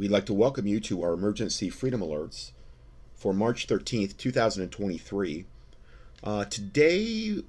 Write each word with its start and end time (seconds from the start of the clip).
We'd 0.00 0.10
like 0.10 0.24
to 0.26 0.32
welcome 0.32 0.66
you 0.66 0.80
to 0.80 1.02
our 1.02 1.12
emergency 1.12 1.68
freedom 1.68 2.00
alerts 2.00 2.52
for 3.14 3.34
March 3.34 3.66
13th, 3.66 4.16
2023. 4.16 5.44
Uh, 6.24 6.44
today, 6.46 7.42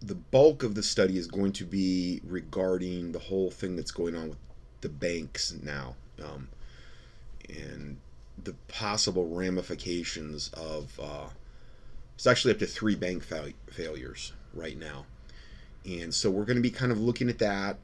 the 0.00 0.14
bulk 0.14 0.62
of 0.62 0.74
the 0.74 0.82
study 0.82 1.18
is 1.18 1.26
going 1.26 1.52
to 1.52 1.64
be 1.64 2.22
regarding 2.24 3.12
the 3.12 3.18
whole 3.18 3.50
thing 3.50 3.76
that's 3.76 3.90
going 3.90 4.16
on 4.16 4.30
with 4.30 4.38
the 4.80 4.88
banks 4.88 5.54
now 5.62 5.96
um, 6.24 6.48
and 7.50 7.98
the 8.42 8.54
possible 8.66 9.28
ramifications 9.28 10.48
of 10.54 10.98
uh, 10.98 11.26
it's 12.14 12.26
actually 12.26 12.54
up 12.54 12.58
to 12.60 12.66
three 12.66 12.94
bank 12.94 13.22
fa- 13.22 13.52
failures 13.70 14.32
right 14.54 14.78
now 14.78 15.04
and 15.84 16.14
so 16.14 16.30
we're 16.30 16.46
going 16.46 16.56
to 16.56 16.62
be 16.62 16.70
kind 16.70 16.90
of 16.90 16.98
looking 16.98 17.28
at 17.28 17.38
that 17.38 17.76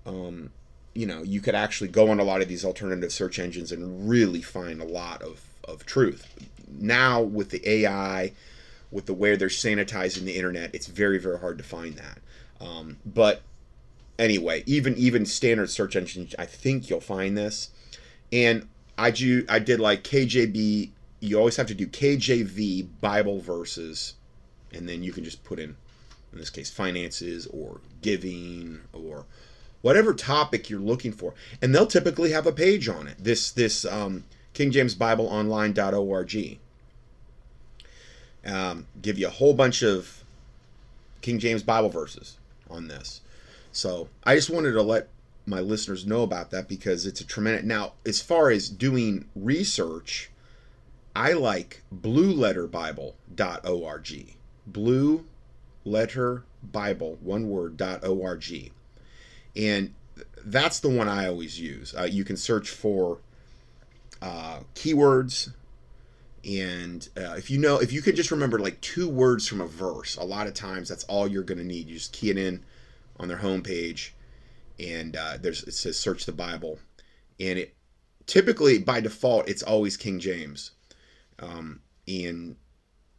um, 0.06 0.52
you 0.94 1.06
know 1.06 1.23
you 1.23 1.42
could 1.42 1.56
actually 1.56 1.90
go 1.90 2.09
on 2.09 2.20
a 2.20 2.23
lot 2.23 2.42
of 2.42 2.48
these 2.48 2.66
alternative 2.66 3.12
search 3.12 3.40
engines 3.40 3.72
and 3.72 4.09
really 4.09 4.42
find 4.42 4.81
a 4.81 4.86
lot 4.86 5.22
of, 5.22 5.42
of 5.64 5.86
truth. 5.86 6.28
Now 6.80 7.22
with 7.22 7.50
the 7.50 7.68
ai 7.68 8.34
with 8.92 9.06
the 9.06 9.14
way 9.14 9.36
they're 9.36 9.47
sanitizing 9.47 10.23
the 10.23 10.36
internet 10.36 10.73
it's 10.75 10.88
very 10.88 11.17
very 11.17 11.39
hard 11.39 11.58
to 11.58 11.64
find 11.64 11.95
that. 11.95 12.20
Um, 12.59 12.97
but 13.06 13.42
anyway 14.20 14.64
even 14.66 14.95
even 14.97 15.25
standard 15.25 15.70
search 15.70 15.95
engines 15.95 16.36
i 16.38 16.45
think 16.45 16.89
you'll 16.89 17.02
find 17.02 17.38
this. 17.38 17.69
And 18.31 18.67
i 18.97 19.12
do 19.12 19.46
i 19.50 19.59
did 19.59 19.79
like 19.79 20.03
kjb 20.03 20.91
you 21.19 21.38
always 21.38 21.56
have 21.56 21.68
to 21.68 21.74
do 21.74 21.88
kjv 21.88 22.88
bible 23.00 23.40
verses 23.40 24.16
and 24.74 24.88
then 24.88 25.03
you 25.03 25.12
can 25.12 25.23
just 25.23 25.44
put 25.44 25.59
in 25.59 25.75
in 26.31 26.40
this 26.40 26.50
case 26.50 26.69
finances 26.69 27.46
or 27.47 27.81
giving 28.02 28.79
or 28.94 29.25
whatever 29.81 30.13
topic 30.13 30.69
you're 30.69 30.79
looking 30.79 31.12
for. 31.12 31.34
And 31.62 31.75
they'll 31.75 31.88
typically 31.88 32.31
have 32.31 32.47
a 32.47 32.52
page 32.52 32.88
on 32.88 33.08
it. 33.08 33.16
This 33.19 33.52
this 33.52 33.85
um, 33.85 34.23
kingjamesbibleonline.org 34.53 36.59
um, 38.46 38.88
give 39.02 39.18
you 39.18 39.28
a 39.28 39.31
whole 39.31 39.53
bunch 39.53 39.84
of 39.84 40.24
king 41.22 41.40
james 41.40 41.63
bible 41.63 41.90
verses 41.90 42.38
on 42.69 42.88
this. 42.88 43.22
So 43.72 44.09
i 44.24 44.35
just 44.35 44.50
wanted 44.50 44.72
to 44.74 44.81
let 44.81 45.09
my 45.46 45.59
listeners 45.59 46.06
know 46.06 46.24
about 46.24 46.52
that 46.52 46.68
because 46.68 47.06
it's 47.06 47.22
a 47.22 47.25
tremendous 47.25 47.63
now 47.63 47.94
as 48.06 48.22
far 48.22 48.52
as 48.52 48.69
doing 48.69 49.25
research 49.35 50.29
i 51.16 51.34
like 51.34 51.81
blueletterbible.org 51.94 54.35
blue 54.68 55.25
letter 55.84 56.44
bible 56.63 57.18
one 57.22 57.50
word 57.50 57.81
org. 57.81 58.72
And 59.56 59.94
that's 60.46 60.79
the 60.79 60.90
one 60.90 61.08
I 61.08 61.28
always 61.28 61.59
use. 61.59 61.94
Uh, 61.97 62.03
you 62.03 62.23
can 62.23 62.38
search 62.38 62.69
for 62.69 63.19
uh, 64.22 64.62
keywords, 64.75 65.53
and 66.44 67.07
uh, 67.18 67.35
if 67.38 67.52
you 67.52 67.59
know, 67.59 67.78
if 67.78 67.91
you 67.91 68.02
could 68.02 68.16
just 68.16 68.31
remember 68.31 68.59
like 68.59 68.81
two 68.81 69.07
words 69.07 69.47
from 69.47 69.62
a 69.62 69.68
verse, 69.68 70.16
a 70.16 70.24
lot 70.24 70.47
of 70.47 70.53
times 70.53 70.90
that's 70.90 71.03
all 71.06 71.28
you're 71.28 71.44
going 71.44 71.59
to 71.59 71.63
need. 71.63 71.88
You 71.88 71.96
just 71.96 72.13
key 72.13 72.29
it 72.29 72.38
in 72.38 72.63
on 73.19 73.28
their 73.28 73.38
homepage, 73.38 74.12
and 74.79 75.16
uh, 75.16 75.38
there's 75.40 75.63
it 75.63 75.74
says 75.74 75.97
search 75.97 76.25
the 76.25 76.31
Bible, 76.31 76.79
and 77.40 77.59
it 77.59 77.75
typically 78.25 78.79
by 78.79 79.02
default 79.02 79.50
it's 79.50 79.63
always 79.63 79.97
King 79.97 80.19
James, 80.19 80.72
um, 81.40 81.81
and 82.07 82.56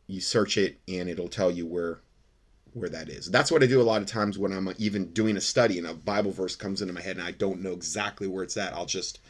you 0.09 0.21
search 0.21 0.59
it 0.59 0.79
and 0.89 1.09
it'll 1.09 1.29
tell 1.29 1.51
you 1.51 1.67
where 1.67 2.01
where 2.75 2.89
that 2.89 3.09
is. 3.09 3.31
That's 3.31 3.53
what 3.53 3.63
I 3.63 3.67
do 3.67 3.81
a 3.81 3.85
lot 3.85 4.01
of 4.01 4.09
times 4.09 4.39
when 4.39 4.53
I'm 4.53 4.73
even 4.79 5.13
doing 5.13 5.37
a 5.37 5.41
study 5.41 5.79
and 5.79 5.87
a 5.87 5.95
Bible 5.95 6.31
verse 6.31 6.57
comes 6.57 6.81
into 6.81 6.95
my 6.95 7.03
head 7.03 7.17
and 7.19 7.27
I 7.27 7.33
don't 7.33 7.61
know 7.61 7.73
exactly 7.73 8.27
where 8.27 8.43
it's 8.43 8.57
at. 8.57 8.73
I'll 8.73 8.87
just 8.87 9.21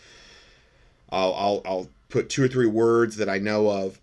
I'll 1.11 1.35
I'll, 1.35 1.63
I'll 1.67 1.89
put 2.13 2.29
two 2.29 2.45
or 2.45 2.49
three 2.49 2.67
words 2.67 3.17
that 3.17 3.29
I 3.29 3.39
know 3.39 3.69
of. 3.69 4.01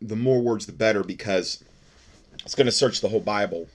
The 0.00 0.16
more 0.16 0.40
words, 0.40 0.66
the 0.66 0.72
better 0.72 1.02
because 1.02 1.64
it's 2.44 2.54
going 2.54 2.66
to 2.66 2.72
search 2.72 3.00
the 3.00 3.08
whole 3.08 3.20
Bible 3.20 3.68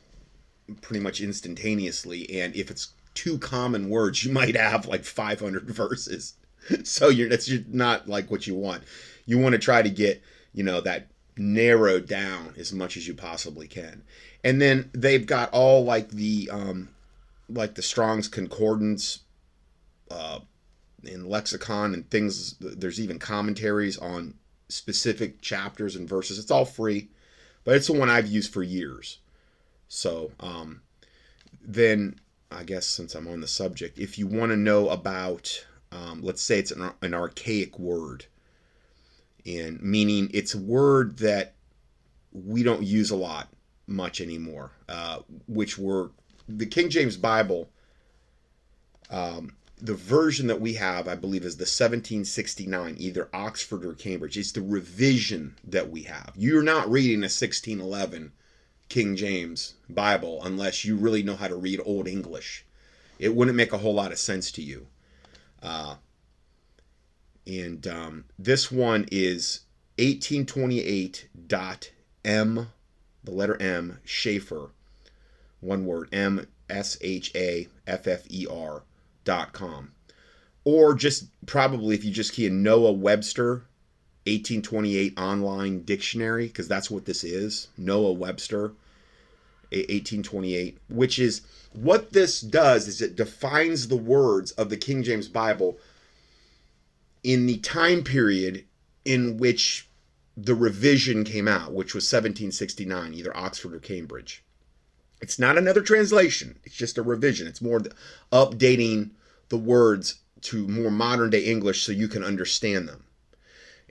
pretty 0.82 1.00
much 1.00 1.22
instantaneously. 1.22 2.40
And 2.40 2.56
if 2.56 2.70
it's 2.70 2.90
two 3.16 3.40
common 3.40 3.90
words, 3.90 4.24
you 4.24 4.32
might 4.32 4.56
have 4.56 4.86
like 4.86 5.04
500 5.04 5.64
verses. 5.72 6.36
So 6.84 7.10
you're 7.10 7.30
that's 7.30 7.50
not 7.70 8.08
like 8.08 8.30
what 8.30 8.46
you 8.46 8.54
want. 8.54 8.84
You 9.26 9.40
want 9.40 9.54
to 9.54 9.60
try 9.60 9.82
to 9.82 9.90
get 9.90 10.22
you 10.54 10.64
know 10.64 10.82
that 10.82 11.08
narrowed 11.38 12.06
down 12.06 12.54
as 12.58 12.74
much 12.74 12.98
as 12.98 13.08
you 13.08 13.14
possibly 13.14 13.66
can 13.66 14.04
and 14.44 14.62
then 14.62 14.90
they've 14.94 15.26
got 15.26 15.52
all 15.52 15.84
like 15.84 16.10
the 16.10 16.50
um, 16.52 16.90
like 17.50 17.76
the 17.76 17.82
Strong's 17.82 18.28
Concordance 18.28 19.20
uh, 20.10 20.40
in 21.04 21.30
lexicon 21.30 21.94
and 21.94 22.10
things. 22.10 22.56
There's 22.60 23.00
even 23.00 23.20
commentaries 23.20 23.98
on 23.98 24.36
specific 24.68 25.42
chapters 25.42 25.96
and 25.96 26.08
verses. 26.08 26.40
It's 26.40 26.52
all 26.52 26.66
free, 26.66 27.10
but 27.64 27.76
it's 27.76 27.88
the 27.88 27.94
one 27.94 28.10
I've 28.10 28.28
used 28.28 28.54
for 28.54 28.64
years. 28.64 29.20
So 29.88 30.32
um, 30.40 30.82
then 31.62 32.20
I 32.52 32.64
guess 32.64 32.86
since 32.86 33.16
I'm 33.16 33.28
on 33.28 33.42
the 33.42 33.48
subject, 33.48 34.00
if 34.00 34.18
you 34.18 34.28
want 34.28 34.52
to 34.52 34.58
know 34.58 34.90
about, 34.90 35.66
um, 35.92 36.22
let's 36.22 36.42
say 36.42 36.60
it's 36.60 36.72
an, 36.72 36.92
an 37.02 37.14
archaic 37.14 37.78
word, 37.78 38.26
and 39.46 39.82
meaning 39.82 40.30
it's 40.34 40.54
a 40.54 40.60
word 40.60 41.18
that 41.20 41.56
we 42.32 42.64
don't 42.64 42.84
use 42.84 43.10
a 43.10 43.16
lot 43.16 43.50
much 43.88 44.22
anymore, 44.22 44.72
uh, 44.88 45.20
which 45.48 45.78
were 45.78 46.12
the 46.48 46.66
King 46.66 46.90
James 46.90 47.18
Bible. 47.18 47.70
Um, 49.10 49.56
the 49.82 49.94
version 49.94 50.48
that 50.48 50.60
we 50.60 50.74
have, 50.74 51.08
I 51.08 51.16
believe, 51.16 51.46
is 51.46 51.56
the 51.58 51.62
1769, 51.62 52.96
either 52.98 53.30
Oxford 53.34 53.86
or 53.86 53.94
Cambridge. 53.94 54.38
It's 54.38 54.52
the 54.52 54.62
revision 54.62 55.56
that 55.64 55.90
we 55.90 56.04
have. 56.04 56.34
You're 56.36 56.64
not 56.64 56.92
reading 56.92 57.20
a 57.20 57.32
1611 57.32 58.34
King 58.90 59.16
James 59.16 59.76
Bible 59.90 60.42
unless 60.44 60.84
you 60.84 60.96
really 60.96 61.24
know 61.24 61.36
how 61.36 61.48
to 61.48 61.56
read 61.56 61.80
Old 61.86 62.08
English. 62.08 62.66
It 63.20 63.36
wouldn't 63.36 63.58
make 63.58 63.74
a 63.74 63.78
whole 63.78 63.94
lot 63.94 64.12
of 64.12 64.20
sense 64.20 64.52
to 64.54 64.62
you. 64.62 64.88
Uh, 65.62 65.96
and 67.46 67.86
um, 67.88 68.26
this 68.38 68.72
one 68.72 69.06
is 69.12 69.62
1828.m 69.98 72.68
the 73.24 73.32
letter 73.32 73.62
M, 73.62 74.00
Shaffer, 74.06 74.70
one 75.60 75.86
word, 75.86 76.08
M 76.14 76.48
S 76.70 76.98
H 77.02 77.32
A 77.36 77.68
F 77.86 78.08
F 78.08 78.24
E 78.30 78.48
R 78.50 78.84
dot. 79.30 79.86
Or 80.64 80.94
just 80.94 81.26
probably 81.46 81.96
if 81.96 82.04
you 82.04 82.12
just 82.12 82.34
key 82.34 82.46
in 82.46 82.64
Noah 82.64 82.92
Webster 82.92 83.66
1828 84.26 85.18
online 85.18 85.84
dictionary, 85.84 86.48
because 86.48 86.68
that's 86.68 86.92
what 86.92 87.06
this 87.06 87.24
is, 87.24 87.68
Noah 87.78 88.14
Webster. 88.14 88.74
1828, 89.72 90.80
which 90.90 91.20
is 91.20 91.42
what 91.74 92.12
this 92.12 92.42
does 92.42 92.88
is 92.88 93.04
it 93.04 93.16
defines 93.16 93.88
the 93.88 93.96
words 93.96 94.52
of 94.54 94.72
the 94.72 94.78
King 94.78 95.04
James 95.04 95.28
Bible 95.28 95.78
in 97.24 97.46
the 97.46 97.58
time 97.58 98.04
period 98.04 98.66
in 99.06 99.38
which 99.38 99.88
the 100.36 100.56
revision 100.56 101.24
came 101.24 101.48
out, 101.48 101.74
which 101.74 101.94
was 101.94 102.06
1769, 102.06 103.14
either 103.14 103.36
Oxford 103.38 103.76
or 103.76 103.80
Cambridge. 103.80 104.44
It's 105.22 105.38
not 105.38 105.58
another 105.58 105.82
translation, 105.82 106.58
it's 106.64 106.76
just 106.76 106.98
a 106.98 107.04
revision. 107.04 107.46
It's 107.48 107.62
more 107.62 107.82
updating 108.32 109.12
the 109.50 109.58
words 109.58 110.22
to 110.42 110.68
more 110.68 110.92
modern 110.92 111.30
day 111.30 111.44
English 111.44 111.84
so 111.84 111.92
you 111.92 112.08
can 112.08 112.24
understand 112.24 112.88
them. 112.88 113.04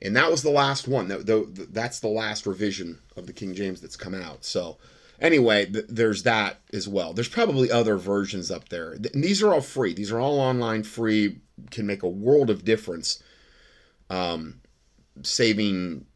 And 0.00 0.16
that 0.16 0.30
was 0.30 0.42
the 0.42 0.50
last 0.50 0.86
one. 0.86 1.08
That's 1.08 2.00
the 2.00 2.08
last 2.08 2.46
revision 2.46 3.00
of 3.16 3.26
the 3.26 3.32
King 3.32 3.54
James 3.54 3.80
that's 3.80 3.96
come 3.96 4.14
out. 4.14 4.44
So, 4.44 4.78
anyway, 5.20 5.66
there's 5.66 6.22
that 6.22 6.60
as 6.72 6.86
well. 6.86 7.12
There's 7.12 7.28
probably 7.28 7.70
other 7.70 7.96
versions 7.96 8.50
up 8.50 8.68
there. 8.68 8.92
And 8.92 9.24
these 9.24 9.42
are 9.42 9.52
all 9.52 9.60
free. 9.60 9.94
These 9.94 10.12
are 10.12 10.20
all 10.20 10.38
online, 10.38 10.84
free. 10.84 11.40
Can 11.72 11.86
make 11.86 12.04
a 12.04 12.08
world 12.08 12.48
of 12.50 12.64
difference. 12.64 13.20
Um, 14.08 14.60
saving 15.22 16.06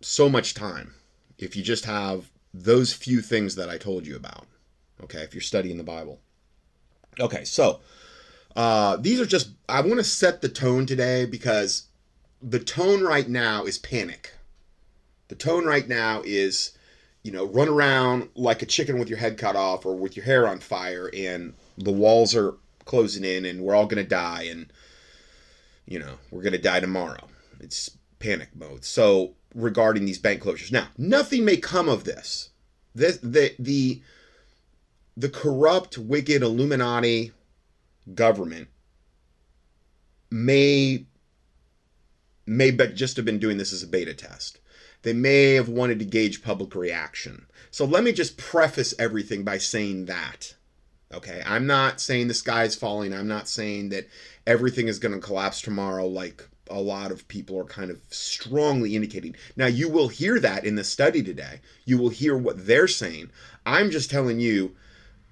so 0.00 0.28
much 0.28 0.54
time 0.54 0.94
if 1.38 1.54
you 1.54 1.62
just 1.62 1.84
have 1.84 2.30
those 2.54 2.92
few 2.92 3.20
things 3.20 3.54
that 3.54 3.68
I 3.68 3.78
told 3.78 4.06
you 4.06 4.16
about. 4.16 4.46
Okay, 5.02 5.20
if 5.20 5.34
you're 5.34 5.40
studying 5.42 5.76
the 5.76 5.84
Bible. 5.84 6.20
Okay, 7.18 7.44
so 7.44 7.80
uh, 8.56 8.96
these 8.96 9.20
are 9.20 9.26
just, 9.26 9.50
I 9.68 9.80
want 9.80 9.98
to 9.98 10.04
set 10.04 10.40
the 10.40 10.48
tone 10.48 10.86
today 10.86 11.24
because 11.24 11.84
the 12.42 12.58
tone 12.58 13.02
right 13.02 13.28
now 13.28 13.64
is 13.64 13.78
panic. 13.78 14.32
The 15.28 15.34
tone 15.34 15.64
right 15.64 15.86
now 15.86 16.22
is, 16.24 16.72
you 17.22 17.30
know, 17.30 17.46
run 17.46 17.68
around 17.68 18.28
like 18.34 18.62
a 18.62 18.66
chicken 18.66 18.98
with 18.98 19.08
your 19.08 19.18
head 19.18 19.38
cut 19.38 19.56
off 19.56 19.86
or 19.86 19.94
with 19.94 20.16
your 20.16 20.24
hair 20.24 20.48
on 20.48 20.58
fire 20.58 21.10
and 21.14 21.54
the 21.78 21.92
walls 21.92 22.34
are 22.34 22.54
closing 22.84 23.24
in 23.24 23.44
and 23.44 23.62
we're 23.62 23.74
all 23.74 23.86
going 23.86 24.02
to 24.02 24.08
die 24.08 24.48
and, 24.50 24.72
you 25.86 25.98
know, 25.98 26.14
we're 26.30 26.42
going 26.42 26.52
to 26.52 26.58
die 26.58 26.80
tomorrow. 26.80 27.28
It's 27.60 27.90
panic 28.18 28.48
mode. 28.56 28.84
So 28.84 29.34
regarding 29.54 30.04
these 30.04 30.18
bank 30.18 30.42
closures. 30.42 30.72
Now, 30.72 30.88
nothing 30.96 31.44
may 31.44 31.56
come 31.56 31.88
of 31.88 32.04
this. 32.04 32.50
This 32.94 33.18
the 33.18 33.54
the 33.58 34.02
the 35.16 35.28
corrupt, 35.28 35.98
wicked 35.98 36.42
Illuminati 36.42 37.32
government 38.14 38.68
may 40.30 41.06
may 42.46 42.72
just 42.72 43.16
have 43.16 43.24
been 43.24 43.38
doing 43.38 43.58
this 43.58 43.72
as 43.72 43.82
a 43.82 43.86
beta 43.86 44.14
test. 44.14 44.58
They 45.02 45.12
may 45.12 45.54
have 45.54 45.68
wanted 45.68 45.98
to 46.00 46.04
gauge 46.04 46.42
public 46.42 46.74
reaction. 46.74 47.46
So 47.70 47.84
let 47.84 48.04
me 48.04 48.12
just 48.12 48.36
preface 48.36 48.92
everything 48.98 49.44
by 49.44 49.58
saying 49.58 50.06
that. 50.06 50.54
Okay, 51.12 51.42
I'm 51.44 51.66
not 51.66 52.00
saying 52.00 52.28
the 52.28 52.34
sky 52.34 52.64
is 52.64 52.76
falling. 52.76 53.12
I'm 53.12 53.28
not 53.28 53.48
saying 53.48 53.88
that 53.90 54.08
everything 54.46 54.88
is 54.88 54.98
going 54.98 55.14
to 55.14 55.24
collapse 55.24 55.60
tomorrow 55.60 56.06
like 56.06 56.48
a 56.70 56.80
lot 56.80 57.10
of 57.10 57.26
people 57.26 57.58
are 57.58 57.64
kind 57.64 57.90
of 57.90 58.00
strongly 58.10 58.94
indicating. 58.94 59.34
Now, 59.56 59.66
you 59.66 59.88
will 59.88 60.08
hear 60.08 60.38
that 60.38 60.64
in 60.64 60.76
the 60.76 60.84
study 60.84 61.22
today. 61.22 61.60
You 61.84 61.98
will 61.98 62.10
hear 62.10 62.36
what 62.36 62.66
they're 62.66 62.86
saying. 62.86 63.30
I'm 63.66 63.90
just 63.90 64.10
telling 64.10 64.38
you, 64.38 64.76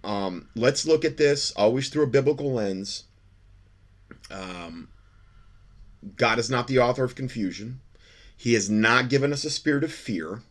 um, 0.05 0.49
let's 0.55 0.87
look 0.87 1.05
at 1.05 1.17
this 1.17 1.53
always 1.53 1.89
through 1.89 2.05
a 2.05 2.09
biblical 2.09 2.53
lens. 2.53 3.05
Um, 4.31 4.89
God 6.17 6.39
is 6.39 6.50
not 6.50 6.67
the 6.67 6.79
author 6.79 7.05
of 7.05 7.15
confusion. 7.15 7.81
He 8.37 8.55
has 8.55 8.71
not 8.71 9.09
given 9.09 9.33
us 9.33 9.45
a 9.45 9.50
spirit 9.50 9.85
of 9.85 9.93
fear. 9.93 10.43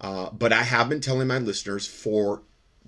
Uh, 0.00 0.30
but 0.30 0.52
I 0.52 0.62
have 0.62 0.88
been 0.88 1.00
telling 1.00 1.26
my 1.28 1.38
listeners 1.38 1.86
for, 1.86 2.42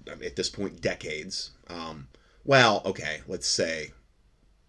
at 0.07 0.37
this 0.37 0.49
point, 0.49 0.81
decades. 0.81 1.51
Um, 1.69 2.09
well, 2.45 2.83
okay, 2.87 3.21
let's 3.27 3.47
say 3.47 3.91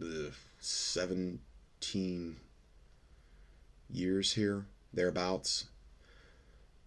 uh, 0.01 0.31
17 0.59 2.36
years 3.89 4.33
here, 4.33 4.66
thereabouts. 4.94 5.66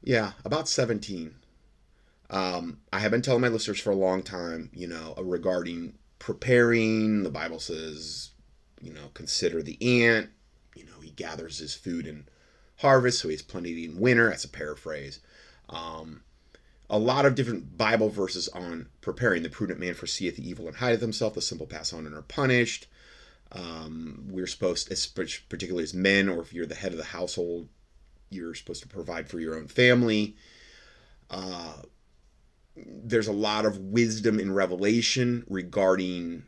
Yeah, 0.03 0.33
about 0.45 0.69
17. 0.69 1.35
Um, 2.31 2.79
I 2.93 2.99
have 2.99 3.11
been 3.11 3.23
telling 3.23 3.43
my 3.43 3.49
listeners 3.49 3.81
for 3.81 3.91
a 3.91 3.97
long 3.97 4.23
time, 4.23 4.71
you 4.73 4.87
know, 4.87 5.15
regarding 5.19 5.95
preparing. 6.19 7.23
The 7.23 7.31
Bible 7.31 7.61
says, 7.61 8.31
you 8.81 8.93
know, 8.93 9.11
consider 9.15 9.63
the 9.63 10.05
ant. 10.05 10.31
You 10.75 10.85
know, 10.85 11.01
he 11.03 11.11
gathers 11.11 11.59
his 11.59 11.75
food 11.75 12.07
in 12.07 12.27
harvest, 12.79 13.21
so 13.21 13.29
he 13.29 13.35
has 13.35 13.43
plenty 13.43 13.85
in 13.85 13.99
winter. 13.99 14.29
That's 14.29 14.45
a 14.45 14.49
paraphrase. 14.49 15.21
Um, 15.69 16.23
a 16.89 16.99
lot 16.99 17.27
of 17.27 17.35
different 17.35 17.77
Bible 17.77 18.09
verses 18.09 18.49
on 18.49 18.89
preparing. 19.01 19.43
The 19.43 19.49
prudent 19.49 19.81
man 19.81 19.95
foreseeth 19.95 20.37
the 20.37 20.49
evil 20.49 20.67
and 20.67 20.77
hideth 20.77 21.01
himself. 21.01 21.35
The 21.35 21.43
simple 21.43 21.67
pass 21.67 21.93
on 21.93 22.07
and 22.07 22.15
are 22.15 22.23
punished. 22.23 22.87
Um, 23.53 24.27
we're 24.29 24.47
supposed, 24.47 24.89
particularly 25.49 25.85
as 25.85 25.95
men, 25.95 26.29
or 26.29 26.41
if 26.43 26.53
you're 26.53 26.67
the 26.67 26.75
head 26.75 26.93
of 26.93 26.99
the 26.99 27.05
household, 27.05 27.69
you're 28.31 28.55
supposed 28.55 28.83
to 28.83 28.89
provide 28.89 29.29
for 29.29 29.41
your 29.41 29.57
own 29.57 29.69
family. 29.69 30.37
Uh, 31.31 31.75
there's 32.77 33.29
a 33.29 33.33
lot 33.33 33.65
of 33.65 33.79
wisdom 33.79 34.39
in 34.39 34.53
Revelation 34.53 35.45
regarding 35.49 36.45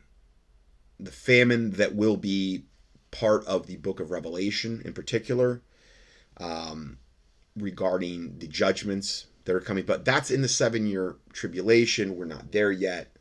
the 0.99 1.11
famine 1.11 1.71
that 1.71 1.95
will 1.95 2.17
be 2.17 2.65
part 3.11 3.45
of 3.45 3.67
the 3.67 3.77
book 3.77 3.99
of 3.99 4.11
Revelation 4.11 4.81
in 4.85 4.93
particular, 4.93 5.61
um, 6.37 6.99
regarding 7.55 8.37
the 8.37 8.47
judgments 8.47 9.27
that 9.45 9.55
are 9.55 9.61
coming. 9.61 9.85
But 9.85 10.05
that's 10.05 10.29
in 10.29 10.41
the 10.41 10.47
seven 10.47 10.85
year 10.85 11.15
tribulation. 11.33 12.15
We're 12.15 12.25
not 12.25 12.51
there 12.51 12.71
yet 12.71 13.15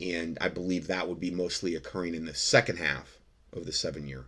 and 0.00 0.38
I 0.40 0.48
believe 0.48 0.86
that 0.86 1.08
would 1.08 1.20
be 1.20 1.30
mostly 1.30 1.74
occurring 1.74 2.14
in 2.14 2.24
the 2.24 2.34
second 2.34 2.78
half 2.78 3.18
of 3.52 3.66
the 3.66 3.72
seven 3.72 4.06
year 4.06 4.26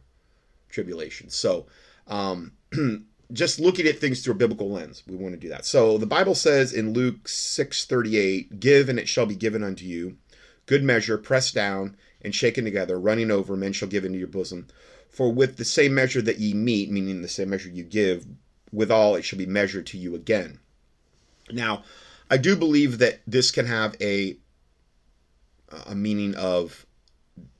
tribulation. 0.69 1.31
So, 1.31 1.67
um, 2.07 2.53
just 3.33 3.61
looking 3.61 3.87
at 3.87 3.99
things 3.99 4.23
through 4.23 4.35
a 4.35 4.39
biblical 4.39 4.71
lens, 4.71 5.03
we 5.07 5.17
want 5.17 5.35
to 5.35 5.41
do 5.41 5.49
that. 5.49 5.65
So 5.65 5.99
the 5.99 6.07
Bible 6.07 6.35
says 6.35 6.73
in 6.73 6.93
Luke 6.93 7.29
6:38, 7.29 8.61
"Give 8.61 8.89
and 8.89 8.99
it 8.99 9.09
shall 9.09 9.27
be 9.27 9.35
given 9.35 9.63
unto 9.63 9.85
you, 9.85 10.17
good 10.67 10.83
measure, 10.83 11.19
pressed 11.19 11.55
down 11.55 11.97
and 12.23 12.35
shaken 12.35 12.65
together, 12.65 12.99
running 12.99 13.31
over, 13.31 13.57
men 13.57 13.73
shall 13.73 13.89
give 13.89 14.05
into 14.05 14.19
your 14.19 14.29
bosom. 14.29 14.67
For 15.09 15.33
with 15.33 15.57
the 15.57 15.65
same 15.65 15.95
measure 15.95 16.23
that 16.23 16.39
ye 16.39 16.55
meet, 16.55 16.91
meaning 16.91 17.23
the 17.23 17.29
same 17.29 17.51
measure 17.51 17.69
you 17.69 17.85
give, 17.85 18.27
withal 18.73 19.17
it 19.17 19.25
shall 19.25 19.39
be 19.39 19.47
measured 19.47 19.87
to 19.87 19.99
you 19.99 20.15
again." 20.15 20.59
Now, 21.51 21.85
I 22.31 22.37
do 22.37 22.57
believe 22.57 22.99
that 22.99 23.21
this 23.27 23.51
can 23.51 23.67
have 23.67 23.97
a 24.01 24.37
a 25.87 25.95
meaning 25.95 26.35
of 26.35 26.87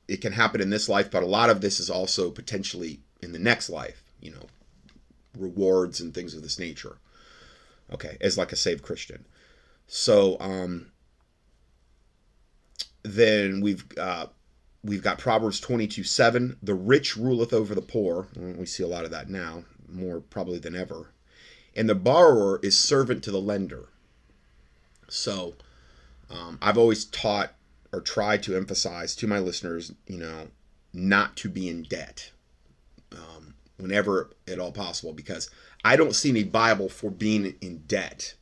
it 0.07 0.19
can 0.19 0.33
happen 0.33 0.59
in 0.59 0.69
this 0.69 0.89
life, 0.89 1.09
but 1.09 1.23
a 1.23 1.27
lot 1.27 1.49
of 1.49 1.61
this 1.61 1.79
is 1.79 1.89
also 1.89 2.29
potentially 2.29 2.99
in 3.21 3.31
the 3.31 3.39
next 3.39 3.69
life, 3.69 4.03
you 4.19 4.31
know, 4.31 4.47
rewards 5.37 5.99
and 5.99 6.13
things 6.13 6.33
of 6.33 6.41
this 6.41 6.59
nature. 6.59 6.97
Okay, 7.91 8.17
as 8.21 8.37
like 8.37 8.51
a 8.51 8.55
saved 8.55 8.83
Christian. 8.83 9.25
So 9.87 10.37
um, 10.39 10.91
then 13.03 13.61
we've 13.61 13.85
uh, 13.97 14.27
we've 14.83 15.03
got 15.03 15.19
Proverbs 15.19 15.59
22 15.59 16.03
7. 16.03 16.57
The 16.61 16.73
rich 16.73 17.17
ruleth 17.17 17.53
over 17.53 17.75
the 17.75 17.81
poor. 17.81 18.27
We 18.35 18.65
see 18.65 18.83
a 18.83 18.87
lot 18.87 19.05
of 19.05 19.11
that 19.11 19.29
now, 19.29 19.65
more 19.89 20.21
probably 20.21 20.59
than 20.59 20.75
ever. 20.75 21.11
And 21.75 21.89
the 21.89 21.95
borrower 21.95 22.59
is 22.63 22.77
servant 22.77 23.23
to 23.23 23.31
the 23.31 23.41
lender. 23.41 23.89
So 25.07 25.55
um, 26.29 26.57
I've 26.61 26.77
always 26.77 27.05
taught 27.05 27.53
or 27.91 28.01
tried 28.01 28.43
to 28.43 28.55
emphasize 28.55 29.15
to 29.17 29.27
my 29.27 29.39
listeners, 29.39 29.91
you 30.07 30.17
know, 30.17 30.47
not 30.93 31.35
to 31.37 31.49
be 31.49 31.67
in 31.67 31.83
debt 31.83 32.31
whenever 33.81 34.29
at 34.47 34.59
all 34.59 34.71
possible, 34.71 35.13
because 35.13 35.49
I 35.83 35.95
don't 35.95 36.15
see 36.15 36.29
any 36.29 36.43
Bible 36.43 36.89
for 36.89 37.09
being 37.09 37.55
in 37.61 37.83
debt. 37.87 38.35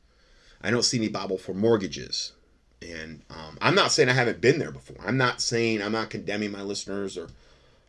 I 0.61 0.71
don't 0.71 0.83
see 0.83 0.97
any 0.97 1.07
Bible 1.07 1.37
for 1.37 1.53
mortgages. 1.53 2.33
And 2.81 3.23
um, 3.29 3.57
I'm 3.61 3.75
not 3.75 3.91
saying 3.91 4.09
I 4.09 4.13
haven't 4.13 4.41
been 4.41 4.59
there 4.59 4.71
before. 4.71 4.97
I'm 5.05 5.17
not 5.17 5.41
saying 5.41 5.81
I'm 5.81 5.91
not 5.91 6.09
condemning 6.09 6.51
my 6.51 6.61
listeners 6.61 7.17
or 7.17 7.29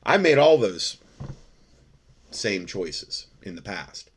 I 0.02 0.16
made 0.16 0.38
all 0.38 0.58
those 0.58 0.96
same 2.30 2.66
choices 2.66 3.26
in 3.42 3.56
the 3.56 3.62
past. 3.62 4.10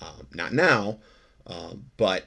Um, 0.00 0.26
not 0.32 0.52
now, 0.52 0.98
uh, 1.46 1.74
but 1.96 2.26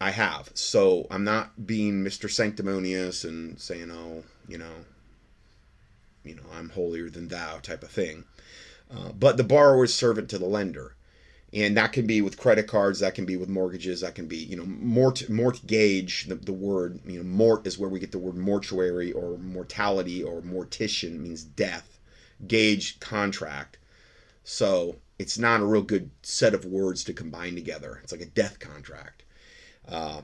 I 0.00 0.10
have. 0.10 0.50
So 0.54 1.06
I'm 1.10 1.24
not 1.24 1.66
being 1.66 2.04
Mr. 2.04 2.30
Sanctimonious 2.30 3.24
and 3.24 3.58
saying, 3.60 3.90
oh, 3.90 4.24
you 4.48 4.58
know, 4.58 4.84
you 6.24 6.34
know, 6.34 6.42
I'm 6.54 6.70
holier 6.70 7.08
than 7.08 7.28
thou 7.28 7.58
type 7.58 7.82
of 7.82 7.90
thing. 7.90 8.24
Uh, 8.90 9.12
but 9.12 9.36
the 9.36 9.44
borrower 9.44 9.84
is 9.84 9.94
servant 9.94 10.28
to 10.30 10.38
the 10.38 10.46
lender. 10.46 10.94
And 11.52 11.76
that 11.76 11.92
can 11.92 12.06
be 12.06 12.20
with 12.20 12.36
credit 12.36 12.66
cards, 12.66 13.00
that 13.00 13.14
can 13.14 13.24
be 13.24 13.36
with 13.36 13.48
mortgages, 13.48 14.00
that 14.00 14.14
can 14.14 14.26
be, 14.26 14.36
you 14.36 14.56
know, 14.56 14.66
mort, 14.66 15.28
mortgage, 15.30 16.26
the, 16.26 16.34
the 16.34 16.52
word, 16.52 17.00
you 17.06 17.18
know, 17.18 17.24
mort 17.24 17.66
is 17.66 17.78
where 17.78 17.88
we 17.88 18.00
get 18.00 18.12
the 18.12 18.18
word 18.18 18.36
mortuary 18.36 19.12
or 19.12 19.38
mortality 19.38 20.22
or 20.22 20.42
mortician 20.42 21.18
means 21.18 21.42
death. 21.42 21.98
Gauge, 22.46 23.00
contract. 23.00 23.78
So 24.44 24.96
it's 25.18 25.38
not 25.38 25.60
a 25.60 25.64
real 25.64 25.82
good 25.82 26.10
set 26.22 26.52
of 26.52 26.64
words 26.64 27.04
to 27.04 27.12
combine 27.14 27.54
together. 27.54 28.00
It's 28.02 28.12
like 28.12 28.20
a 28.20 28.26
death 28.26 28.58
contract. 28.58 29.22
Uh, 29.88 30.22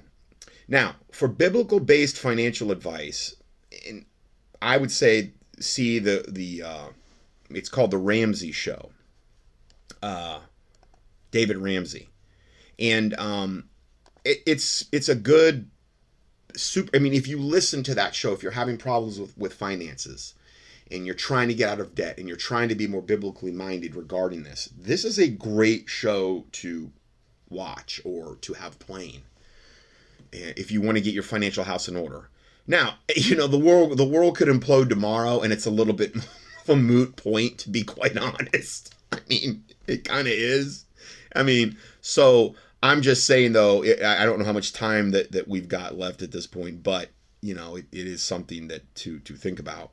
Now, 0.68 0.96
for 1.10 1.28
biblical 1.28 1.80
based 1.80 2.18
financial 2.18 2.70
advice, 2.70 3.36
I 4.60 4.76
would 4.76 4.90
say 4.90 5.32
see 5.60 5.98
the 5.98 6.24
the 6.28 6.62
uh, 6.62 6.88
it's 7.56 7.68
called 7.68 7.90
the 7.90 7.98
Ramsey 7.98 8.52
Show. 8.52 8.90
Uh, 10.02 10.40
David 11.30 11.58
Ramsey, 11.58 12.08
and 12.78 13.14
um, 13.18 13.64
it, 14.24 14.38
it's 14.46 14.86
it's 14.92 15.08
a 15.08 15.14
good 15.14 15.70
super. 16.54 16.94
I 16.94 16.98
mean, 17.00 17.14
if 17.14 17.26
you 17.26 17.38
listen 17.38 17.82
to 17.84 17.94
that 17.94 18.14
show, 18.14 18.32
if 18.32 18.42
you're 18.42 18.52
having 18.52 18.76
problems 18.76 19.18
with 19.18 19.36
with 19.36 19.54
finances, 19.54 20.34
and 20.90 21.06
you're 21.06 21.14
trying 21.14 21.48
to 21.48 21.54
get 21.54 21.68
out 21.68 21.80
of 21.80 21.94
debt, 21.94 22.18
and 22.18 22.28
you're 22.28 22.36
trying 22.36 22.68
to 22.68 22.74
be 22.74 22.86
more 22.86 23.02
biblically 23.02 23.52
minded 23.52 23.94
regarding 23.94 24.42
this, 24.42 24.68
this 24.76 25.04
is 25.04 25.18
a 25.18 25.28
great 25.28 25.88
show 25.88 26.44
to 26.52 26.92
watch 27.48 28.00
or 28.04 28.36
to 28.36 28.54
have 28.54 28.78
playing 28.78 29.22
if 30.32 30.70
you 30.70 30.80
want 30.80 30.96
to 30.96 31.02
get 31.02 31.14
your 31.14 31.22
financial 31.22 31.64
house 31.64 31.88
in 31.88 31.96
order. 31.96 32.28
Now, 32.66 32.94
you 33.16 33.36
know, 33.36 33.46
the 33.46 33.58
world 33.58 33.96
the 33.96 34.04
world 34.04 34.36
could 34.36 34.48
implode 34.48 34.88
tomorrow 34.88 35.40
and 35.40 35.52
it's 35.52 35.66
a 35.66 35.70
little 35.70 35.94
bit 35.94 36.14
a 36.68 36.76
moot 36.76 37.16
point 37.16 37.58
to 37.58 37.70
be 37.70 37.82
quite 37.82 38.16
honest. 38.18 38.94
I 39.12 39.18
mean, 39.28 39.64
it 39.86 40.04
kind 40.04 40.26
of 40.26 40.32
is. 40.32 40.84
I 41.34 41.42
mean, 41.42 41.76
so 42.00 42.54
I'm 42.82 43.02
just 43.02 43.26
saying 43.26 43.52
though, 43.52 43.82
I 43.82 44.24
don't 44.24 44.38
know 44.38 44.44
how 44.44 44.52
much 44.52 44.72
time 44.72 45.10
that 45.12 45.32
that 45.32 45.48
we've 45.48 45.68
got 45.68 45.98
left 45.98 46.22
at 46.22 46.32
this 46.32 46.46
point, 46.46 46.82
but 46.82 47.10
you 47.40 47.54
know, 47.54 47.76
it, 47.76 47.86
it 47.92 48.06
is 48.06 48.22
something 48.22 48.68
that 48.68 48.94
to 48.96 49.18
to 49.20 49.34
think 49.34 49.58
about. 49.58 49.92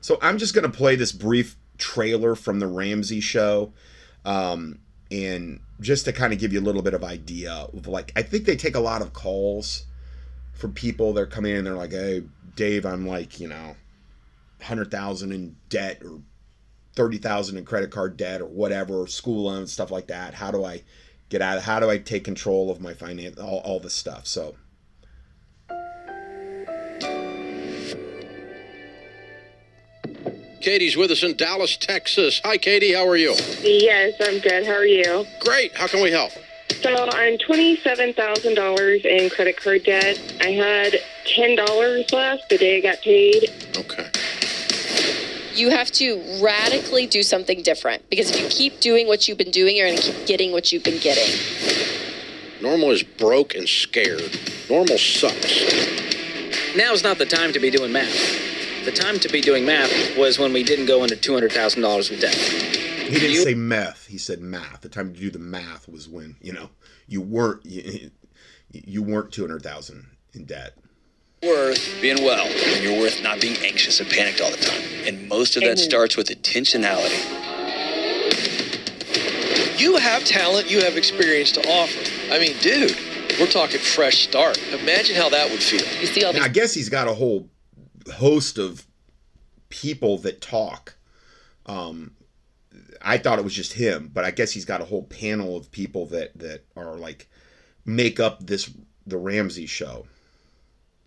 So 0.00 0.18
I'm 0.20 0.38
just 0.38 0.54
going 0.54 0.70
to 0.70 0.76
play 0.76 0.96
this 0.96 1.12
brief 1.12 1.56
trailer 1.78 2.34
from 2.34 2.58
the 2.58 2.66
Ramsey 2.66 3.20
show. 3.20 3.72
Um, 4.24 4.78
and 5.12 5.60
just 5.80 6.06
to 6.06 6.12
kind 6.12 6.32
of 6.32 6.38
give 6.38 6.52
you 6.52 6.60
a 6.60 6.62
little 6.62 6.82
bit 6.82 6.94
of 6.94 7.04
idea 7.04 7.52
of 7.52 7.86
like 7.86 8.12
I 8.16 8.22
think 8.22 8.46
they 8.46 8.56
take 8.56 8.74
a 8.74 8.80
lot 8.80 9.02
of 9.02 9.12
calls 9.12 9.84
from 10.54 10.72
people 10.72 11.12
they're 11.12 11.26
coming 11.26 11.54
in 11.54 11.64
they're 11.64 11.74
like 11.74 11.92
hey 11.92 12.22
Dave 12.56 12.86
I'm 12.86 13.06
like 13.06 13.38
you 13.38 13.48
know 13.48 13.76
100,000 14.62 15.32
in 15.32 15.56
debt 15.68 16.02
or 16.04 16.20
30,000 16.94 17.56
in 17.56 17.64
credit 17.64 17.90
card 17.90 18.16
debt 18.16 18.40
or 18.40 18.46
whatever 18.46 19.06
school 19.06 19.44
loans 19.44 19.72
stuff 19.72 19.90
like 19.90 20.06
that 20.06 20.34
how 20.34 20.50
do 20.50 20.64
I 20.64 20.82
get 21.28 21.42
out 21.42 21.58
Of, 21.58 21.64
how 21.64 21.80
do 21.80 21.90
I 21.90 21.98
take 21.98 22.24
control 22.24 22.70
of 22.70 22.80
my 22.80 22.94
finance 22.94 23.38
all, 23.38 23.60
all 23.64 23.80
this 23.80 23.94
stuff 23.94 24.26
so 24.26 24.54
Katie's 30.62 30.96
with 30.96 31.10
us 31.10 31.24
in 31.24 31.36
Dallas, 31.36 31.76
Texas. 31.76 32.40
Hi, 32.44 32.56
Katie. 32.56 32.92
How 32.92 33.04
are 33.08 33.16
you? 33.16 33.34
Yes, 33.62 34.14
I'm 34.20 34.38
good. 34.38 34.64
How 34.64 34.74
are 34.74 34.86
you? 34.86 35.26
Great. 35.40 35.76
How 35.76 35.88
can 35.88 36.00
we 36.00 36.12
help? 36.12 36.30
So 36.82 37.08
I'm 37.10 37.36
twenty-seven 37.38 38.14
thousand 38.14 38.54
dollars 38.54 39.04
in 39.04 39.28
credit 39.28 39.56
card 39.56 39.82
debt. 39.84 40.20
I 40.40 40.50
had 40.50 40.94
ten 41.26 41.56
dollars 41.56 42.12
left 42.12 42.48
the 42.48 42.58
day 42.58 42.78
I 42.78 42.80
got 42.80 43.00
paid. 43.02 43.50
Okay. 43.76 44.08
You 45.54 45.70
have 45.70 45.90
to 45.92 46.40
radically 46.42 47.06
do 47.06 47.22
something 47.22 47.62
different 47.62 48.08
because 48.08 48.30
if 48.30 48.40
you 48.40 48.48
keep 48.48 48.80
doing 48.80 49.06
what 49.06 49.28
you've 49.28 49.38
been 49.38 49.50
doing, 49.50 49.76
you're 49.76 49.86
going 49.86 49.98
to 49.98 50.12
keep 50.12 50.26
getting 50.26 50.52
what 50.52 50.72
you've 50.72 50.82
been 50.82 51.00
getting. 51.00 51.28
Normal 52.62 52.90
is 52.90 53.02
broke 53.02 53.54
and 53.54 53.68
scared. 53.68 54.38
Normal 54.70 54.96
sucks. 54.96 55.62
Now's 56.76 57.02
not 57.02 57.18
the 57.18 57.26
time 57.26 57.52
to 57.52 57.60
be 57.60 57.70
doing 57.70 57.92
math. 57.92 58.84
The 58.84 58.92
time 58.92 59.18
to 59.20 59.28
be 59.28 59.40
doing 59.40 59.66
math 59.66 60.16
was 60.16 60.38
when 60.38 60.52
we 60.52 60.62
didn't 60.62 60.86
go 60.86 61.02
into 61.02 61.16
two 61.16 61.34
hundred 61.34 61.52
thousand 61.52 61.82
dollars 61.82 62.10
in 62.10 62.18
debt. 62.18 62.34
He 62.34 63.14
didn't 63.14 63.32
you, 63.32 63.42
say 63.42 63.54
meth. 63.54 64.06
He 64.06 64.16
said 64.16 64.40
math. 64.40 64.80
The 64.80 64.88
time 64.88 65.12
to 65.12 65.20
do 65.20 65.30
the 65.30 65.38
math 65.38 65.88
was 65.88 66.08
when 66.08 66.36
you 66.40 66.52
know 66.52 66.70
you 67.06 67.20
weren't 67.20 67.64
you, 67.66 68.10
you 68.70 69.02
weren't 69.02 69.32
two 69.32 69.42
hundred 69.42 69.62
thousand 69.62 70.06
in 70.32 70.46
debt. 70.46 70.78
Worth 71.52 72.00
being 72.00 72.22
well, 72.22 72.46
and 72.46 72.84
you're 72.84 73.00
worth 73.00 73.20
not 73.20 73.40
being 73.40 73.56
anxious 73.64 73.98
and 73.98 74.08
panicked 74.08 74.40
all 74.40 74.52
the 74.52 74.56
time. 74.58 74.80
And 75.06 75.28
most 75.28 75.56
of 75.56 75.64
that 75.64 75.76
starts 75.76 76.16
with 76.16 76.28
intentionality. 76.28 77.18
You 79.76 79.96
have 79.96 80.24
talent, 80.24 80.70
you 80.70 80.84
have 80.84 80.96
experience 80.96 81.50
to 81.52 81.60
offer. 81.68 81.98
I 82.32 82.38
mean, 82.38 82.56
dude, 82.60 82.96
we're 83.40 83.48
talking 83.48 83.80
fresh 83.80 84.22
start. 84.22 84.56
Imagine 84.72 85.16
how 85.16 85.30
that 85.30 85.50
would 85.50 85.60
feel. 85.60 85.80
You 86.00 86.06
see 86.06 86.22
all 86.22 86.32
these- 86.32 86.42
I 86.42 86.46
guess 86.46 86.74
he's 86.74 86.88
got 86.88 87.08
a 87.08 87.14
whole 87.14 87.50
host 88.14 88.56
of 88.58 88.86
people 89.68 90.18
that 90.18 90.40
talk. 90.40 90.94
Um, 91.66 92.14
I 93.00 93.18
thought 93.18 93.40
it 93.40 93.44
was 93.44 93.54
just 93.54 93.72
him, 93.72 94.10
but 94.14 94.24
I 94.24 94.30
guess 94.30 94.52
he's 94.52 94.64
got 94.64 94.80
a 94.80 94.84
whole 94.84 95.02
panel 95.02 95.56
of 95.56 95.72
people 95.72 96.06
that 96.06 96.38
that 96.38 96.62
are 96.76 96.94
like 96.96 97.26
make 97.84 98.20
up 98.20 98.46
this 98.46 98.70
the 99.08 99.18
Ramsey 99.18 99.66
show. 99.66 100.06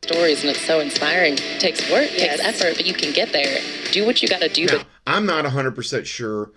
Stories 0.04 0.42
and 0.42 0.52
it's 0.52 0.62
so 0.62 0.80
inspiring. 0.80 1.34
It 1.34 1.60
takes 1.60 1.82
work, 1.90 2.10
yes. 2.12 2.40
takes 2.40 2.62
effort, 2.62 2.78
but 2.78 2.86
you 2.86 2.94
can 2.94 3.12
get 3.14 3.32
there. 3.32 3.60
Do 3.92 4.06
what 4.06 4.22
you 4.22 4.28
got 4.28 4.42
to 4.42 4.50
do. 4.50 4.66
Now, 4.68 4.84
I'm 5.08 5.26
not 5.26 5.46
100% 5.46 6.06
sure 6.06 6.52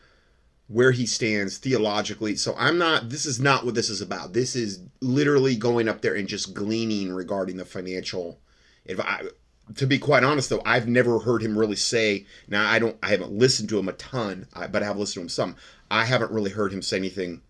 where 0.66 0.92
he 0.92 1.06
stands 1.06 1.56
theologically. 1.56 2.36
So 2.36 2.54
I'm 2.58 2.76
not 2.76 3.08
this 3.08 3.24
is 3.24 3.40
not 3.40 3.64
what 3.64 3.74
this 3.74 3.88
is 3.88 4.02
about. 4.02 4.34
This 4.34 4.54
is 4.54 4.80
literally 5.00 5.56
going 5.56 5.88
up 5.88 6.02
there 6.02 6.14
and 6.14 6.28
just 6.28 6.52
gleaning 6.52 7.12
regarding 7.12 7.56
the 7.56 7.64
financial 7.64 8.38
advice 8.86 9.30
to 9.74 9.86
be 9.86 9.98
quite 9.98 10.24
honest 10.24 10.48
though 10.48 10.62
i've 10.64 10.88
never 10.88 11.18
heard 11.18 11.42
him 11.42 11.58
really 11.58 11.76
say 11.76 12.24
now 12.48 12.68
i 12.70 12.78
don't 12.78 12.96
i 13.02 13.08
haven't 13.08 13.32
listened 13.32 13.68
to 13.68 13.78
him 13.78 13.88
a 13.88 13.92
ton 13.92 14.46
but 14.70 14.82
i 14.82 14.86
have 14.86 14.96
listened 14.96 15.14
to 15.14 15.20
him 15.20 15.28
some 15.28 15.56
i 15.90 16.04
haven't 16.04 16.32
really 16.32 16.50
heard 16.50 16.72
him 16.72 16.82
say 16.82 16.96
anything 16.96 17.42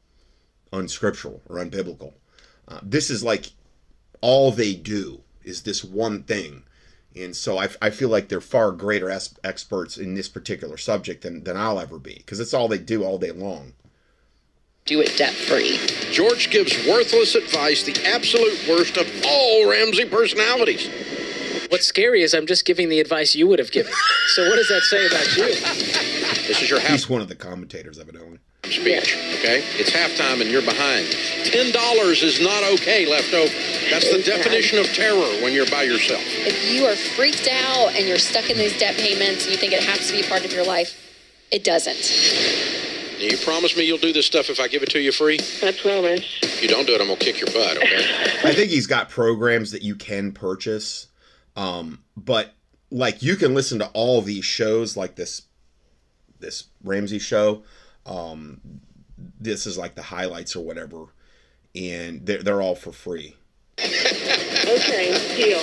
unscriptural 0.73 1.41
or 1.49 1.57
unbiblical 1.57 2.13
uh, 2.69 2.81
this 2.83 3.11
is 3.11 3.23
like 3.23 3.53
all 4.21 4.51
they 4.51 4.75
do 4.75 5.21
is 5.43 5.63
this 5.63 5.85
one 5.85 6.23
thing 6.23 6.63
and 7.17 7.35
so 7.35 7.59
I, 7.59 7.69
I 7.81 7.91
feel 7.91 8.09
like 8.09 8.29
they're 8.29 8.41
far 8.41 8.71
greater 8.71 9.11
es- 9.11 9.35
experts 9.43 9.97
in 9.97 10.15
this 10.15 10.29
particular 10.29 10.77
subject 10.77 11.23
than, 11.23 11.45
than 11.45 11.57
i'll 11.57 11.81
ever 11.81 11.99
be 11.99 12.15
because 12.17 12.41
it's 12.41 12.55
all 12.55 12.69
they 12.69 12.79
do 12.79 13.05
all 13.05 13.19
day 13.19 13.33
long 13.33 13.75
do 14.85 15.01
it 15.01 15.17
debt 15.17 15.35
free 15.35 15.79
george 16.11 16.51
gives 16.51 16.75
worthless 16.87 17.35
advice 17.35 17.83
the 17.83 18.07
absolute 18.07 18.59
worst 18.69 18.97
of 18.97 19.07
all 19.27 19.69
ramsey 19.69 20.05
personalities 20.05 20.89
What's 21.71 21.85
scary 21.85 22.23
is 22.23 22.33
I'm 22.33 22.47
just 22.47 22.65
giving 22.65 22.89
the 22.89 22.99
advice 22.99 23.35
you 23.35 23.47
would 23.47 23.59
have 23.59 23.71
given. 23.71 23.93
So 24.29 24.49
what 24.49 24.57
does 24.57 24.69
that 24.69 24.81
say 24.83 25.07
about 25.07 25.37
you? 25.37 25.45
This 26.49 26.63
is 26.63 26.71
your 26.71 26.81
half. 26.81 26.93
He's 26.93 27.11
one 27.11 27.21
of 27.21 27.29
the 27.29 27.35
commentators, 27.35 27.99
evidently. 27.99 28.39
Speech. 28.73 29.17
Okay, 29.39 29.65
it's 29.79 29.91
halftime 29.91 30.41
and 30.41 30.51
you're 30.51 30.63
behind. 30.63 31.11
Ten 31.45 31.73
dollars 31.73 32.23
is 32.23 32.41
not 32.41 32.63
okay 32.65 33.07
left 33.09 33.33
over. 33.35 33.53
That's 33.91 34.11
the 34.11 34.23
definition 34.23 34.79
of 34.79 34.87
terror 34.87 35.43
when 35.43 35.53
you're 35.53 35.71
by 35.71 35.83
yourself. 35.83 36.23
If 36.25 36.73
you 36.73 36.85
are 36.85 36.97
freaked 36.97 37.49
out 37.49 37.95
and 37.95 38.07
you're 38.07 38.19
stuck 38.19 38.51
in 38.51 38.59
these 38.59 38.79
debt 38.79 38.97
payments 38.97 39.45
and 39.45 39.53
you 39.53 39.59
think 39.59 39.73
it 39.73 39.83
has 39.83 40.07
to 40.09 40.13
be 40.13 40.21
a 40.21 40.29
part 40.29 40.45
of 40.45 40.53
your 40.53 40.65
life, 40.65 40.97
it 41.51 41.65
doesn't. 41.65 41.99
You 43.19 43.37
promise 43.39 43.77
me 43.77 43.85
you'll 43.85 43.99
do 43.99 44.13
this 44.13 44.27
stuff 44.27 44.49
if 44.49 44.61
I 44.61 44.69
give 44.69 44.83
it 44.83 44.91
to 44.91 45.01
you 45.01 45.11
free? 45.11 45.39
I 45.63 45.73
promise. 45.73 46.39
If 46.43 46.63
you 46.63 46.69
don't 46.69 46.87
do 46.87 46.95
it, 46.95 47.01
I'm 47.01 47.09
gonna 47.09 47.19
kick 47.19 47.41
your 47.41 47.49
butt. 47.49 47.77
Okay. 47.79 48.39
I 48.45 48.55
think 48.55 48.71
he's 48.71 48.87
got 48.87 49.09
programs 49.09 49.73
that 49.73 49.83
you 49.83 49.97
can 49.97 50.33
purchase 50.33 51.09
um, 51.59 52.05
but 52.17 52.55
like 52.91 53.21
you 53.21 53.35
can 53.35 53.53
listen 53.53 53.81
to 53.81 53.89
all 53.89 54.23
these 54.23 54.45
shows 54.45 54.97
like 54.97 55.17
this 55.17 55.43
this 56.39 56.67
Ramsey 56.85 57.19
show. 57.19 57.65
Um, 58.09 58.61
this 59.41 59.67
is 59.67 59.77
like 59.77 59.95
the 59.95 60.03
highlights 60.03 60.57
or 60.57 60.65
whatever, 60.65 61.07
and 61.75 62.25
they're, 62.25 62.43
they're 62.43 62.63
all 62.63 62.75
for 62.75 62.93
free. 62.93 63.37
okay, 63.79 65.13
deal. 65.37 65.61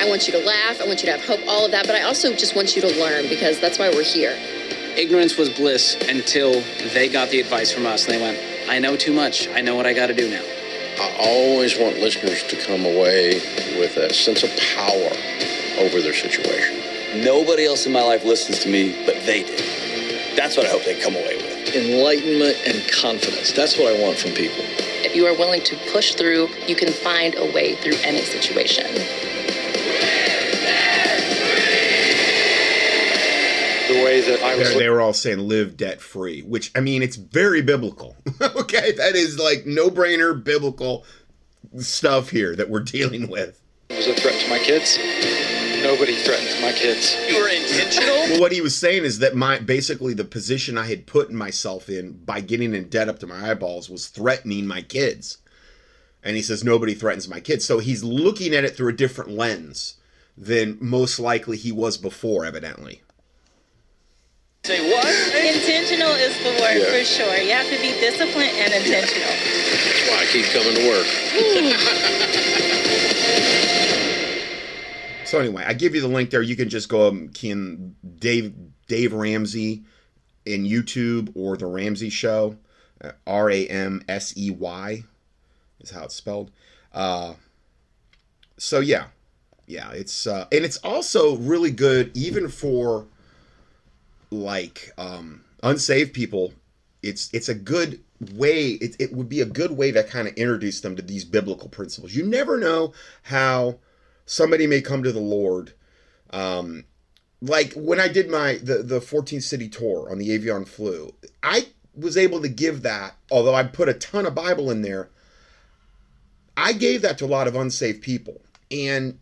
I 0.00 0.08
want 0.08 0.26
you 0.26 0.32
to 0.34 0.44
laugh. 0.44 0.82
I 0.82 0.86
want 0.86 1.00
you 1.02 1.06
to 1.06 1.12
have 1.12 1.24
hope, 1.24 1.40
all 1.48 1.64
of 1.64 1.70
that. 1.70 1.86
But 1.86 1.96
I 1.96 2.02
also 2.02 2.32
just 2.34 2.54
want 2.54 2.76
you 2.76 2.82
to 2.82 2.88
learn 3.00 3.28
because 3.28 3.58
that's 3.60 3.78
why 3.78 3.88
we're 3.88 4.02
here. 4.04 4.36
Ignorance 4.96 5.38
was 5.38 5.48
bliss 5.50 5.96
until 6.08 6.60
they 6.92 7.08
got 7.08 7.30
the 7.30 7.40
advice 7.40 7.72
from 7.72 7.86
us 7.86 8.04
and 8.04 8.14
they 8.14 8.20
went, 8.20 8.38
I 8.68 8.78
know 8.78 8.96
too 8.96 9.12
much. 9.12 9.48
I 9.48 9.60
know 9.60 9.74
what 9.76 9.86
I 9.86 9.94
got 9.94 10.08
to 10.08 10.14
do 10.14 10.28
now. 10.28 10.42
I 11.00 11.16
always 11.18 11.78
want 11.78 11.98
listeners 11.98 12.42
to 12.44 12.56
come 12.56 12.84
away 12.84 13.34
with 13.78 13.96
a 13.96 14.12
sense 14.12 14.42
of 14.42 14.50
power 14.76 15.10
over 15.78 16.00
their 16.02 16.14
situation. 16.14 17.24
Nobody 17.24 17.64
else 17.64 17.86
in 17.86 17.92
my 17.92 18.02
life 18.02 18.24
listens 18.24 18.58
to 18.60 18.68
me, 18.68 19.04
but 19.06 19.14
they 19.24 19.42
did. 19.42 19.83
That's 20.36 20.56
what 20.56 20.66
I 20.66 20.70
hope 20.70 20.84
they 20.84 21.00
come 21.00 21.14
away 21.14 21.36
with. 21.36 21.74
Enlightenment 21.74 22.56
and 22.66 22.90
confidence. 22.90 23.52
That's 23.52 23.78
what 23.78 23.94
I 23.94 24.02
want 24.02 24.18
from 24.18 24.32
people. 24.32 24.64
If 25.04 25.14
you 25.14 25.26
are 25.26 25.36
willing 25.36 25.62
to 25.62 25.76
push 25.92 26.14
through, 26.14 26.48
you 26.66 26.74
can 26.74 26.92
find 26.92 27.34
a 27.36 27.52
way 27.52 27.76
through 27.76 27.96
any 28.02 28.22
situation. 28.22 28.86
the 33.88 34.04
way 34.04 34.20
that 34.20 34.42
I 34.42 34.56
was. 34.56 34.74
They 34.74 34.88
were 34.88 35.00
all 35.00 35.12
saying 35.12 35.38
live 35.38 35.76
debt 35.76 36.00
free, 36.00 36.42
which 36.42 36.70
I 36.74 36.80
mean, 36.80 37.02
it's 37.02 37.16
very 37.16 37.62
biblical. 37.62 38.16
okay, 38.40 38.92
that 38.92 39.14
is 39.14 39.38
like 39.38 39.66
no 39.66 39.90
brainer 39.90 40.42
biblical 40.42 41.04
stuff 41.78 42.30
here 42.30 42.56
that 42.56 42.70
we're 42.70 42.80
dealing 42.80 43.28
with. 43.28 43.60
It 43.90 43.96
was 43.96 44.06
a 44.06 44.14
threat 44.14 44.40
to 44.40 44.48
my 44.48 44.58
kids. 44.58 44.98
Nobody 45.84 46.16
threatens 46.16 46.58
my 46.62 46.72
kids. 46.72 47.14
You 47.28 47.40
were 47.42 47.48
intentional. 47.48 48.16
well, 48.16 48.40
what 48.40 48.52
he 48.52 48.62
was 48.62 48.74
saying 48.74 49.04
is 49.04 49.18
that 49.18 49.36
my 49.36 49.58
basically 49.58 50.14
the 50.14 50.24
position 50.24 50.78
I 50.78 50.86
had 50.86 51.06
put 51.06 51.30
myself 51.30 51.90
in 51.90 52.12
by 52.24 52.40
getting 52.40 52.74
in 52.74 52.88
debt 52.88 53.10
up 53.10 53.18
to 53.18 53.26
my 53.26 53.50
eyeballs 53.50 53.90
was 53.90 54.08
threatening 54.08 54.66
my 54.66 54.80
kids. 54.80 55.38
And 56.22 56.36
he 56.36 56.42
says, 56.42 56.64
Nobody 56.64 56.94
threatens 56.94 57.28
my 57.28 57.38
kids. 57.38 57.66
So 57.66 57.80
he's 57.80 58.02
looking 58.02 58.54
at 58.54 58.64
it 58.64 58.74
through 58.76 58.88
a 58.88 58.96
different 58.96 59.32
lens 59.32 59.96
than 60.38 60.78
most 60.80 61.18
likely 61.20 61.58
he 61.58 61.70
was 61.70 61.98
before, 61.98 62.46
evidently. 62.46 63.02
Say 64.64 64.90
what? 64.90 65.04
Intentional 65.04 66.12
is 66.12 66.38
the 66.38 66.58
word 66.62 66.78
Yeah. 66.80 66.98
for 66.98 67.04
sure. 67.04 67.36
You 67.36 67.52
have 67.52 67.68
to 67.68 67.76
be 67.82 67.92
disciplined 68.00 68.56
and 68.56 68.72
intentional. 68.72 69.28
That's 69.28 70.08
why 70.08 70.16
I 70.22 70.26
keep 70.32 70.46
coming 70.46 70.74
to 70.76 70.88
work. 70.88 72.50
So 75.34 75.40
anyway, 75.40 75.64
I 75.66 75.72
give 75.72 75.96
you 75.96 76.00
the 76.00 76.06
link 76.06 76.30
there. 76.30 76.42
You 76.42 76.54
can 76.54 76.68
just 76.68 76.88
go 76.88 77.10
key 77.34 77.50
in 77.50 77.96
Dave 78.20 78.54
Dave 78.86 79.12
Ramsey 79.12 79.82
in 80.46 80.62
YouTube 80.62 81.32
or 81.34 81.56
the 81.56 81.66
Ramsey 81.66 82.08
Show. 82.08 82.56
Uh, 83.00 83.10
R 83.26 83.50
A 83.50 83.66
M 83.66 84.04
S 84.08 84.32
E 84.36 84.52
Y 84.52 85.02
is 85.80 85.90
how 85.90 86.04
it's 86.04 86.14
spelled. 86.14 86.52
Uh, 86.92 87.34
so 88.58 88.78
yeah, 88.78 89.06
yeah, 89.66 89.90
it's 89.90 90.28
uh, 90.28 90.46
and 90.52 90.64
it's 90.64 90.76
also 90.84 91.34
really 91.38 91.72
good 91.72 92.16
even 92.16 92.48
for 92.48 93.08
like 94.30 94.92
um, 94.96 95.42
unsaved 95.64 96.14
people. 96.14 96.52
It's 97.02 97.28
it's 97.32 97.48
a 97.48 97.56
good 97.56 97.98
way. 98.34 98.68
It, 98.74 98.94
it 99.00 99.12
would 99.12 99.28
be 99.28 99.40
a 99.40 99.46
good 99.46 99.72
way 99.72 99.90
to 99.90 100.04
kind 100.04 100.28
of 100.28 100.34
introduce 100.34 100.80
them 100.80 100.94
to 100.94 101.02
these 101.02 101.24
biblical 101.24 101.68
principles. 101.68 102.14
You 102.14 102.24
never 102.24 102.56
know 102.56 102.92
how 103.24 103.80
somebody 104.26 104.66
may 104.66 104.80
come 104.80 105.02
to 105.02 105.12
the 105.12 105.20
Lord. 105.20 105.72
Um, 106.30 106.84
like 107.40 107.72
when 107.74 108.00
I 108.00 108.08
did 108.08 108.28
my 108.28 108.58
the 108.62 108.82
the 108.82 109.00
14 109.00 109.40
city 109.40 109.68
tour 109.68 110.08
on 110.10 110.18
the 110.18 110.32
Avian 110.32 110.64
Flu, 110.64 111.14
I 111.42 111.66
was 111.94 112.16
able 112.16 112.40
to 112.42 112.48
give 112.48 112.82
that. 112.82 113.16
Although 113.30 113.54
I 113.54 113.64
put 113.64 113.88
a 113.88 113.94
ton 113.94 114.26
of 114.26 114.34
Bible 114.34 114.70
in 114.70 114.82
there, 114.82 115.10
I 116.56 116.72
gave 116.72 117.02
that 117.02 117.18
to 117.18 117.24
a 117.24 117.26
lot 117.26 117.46
of 117.46 117.54
unsaved 117.54 118.02
people, 118.02 118.40
and 118.70 119.18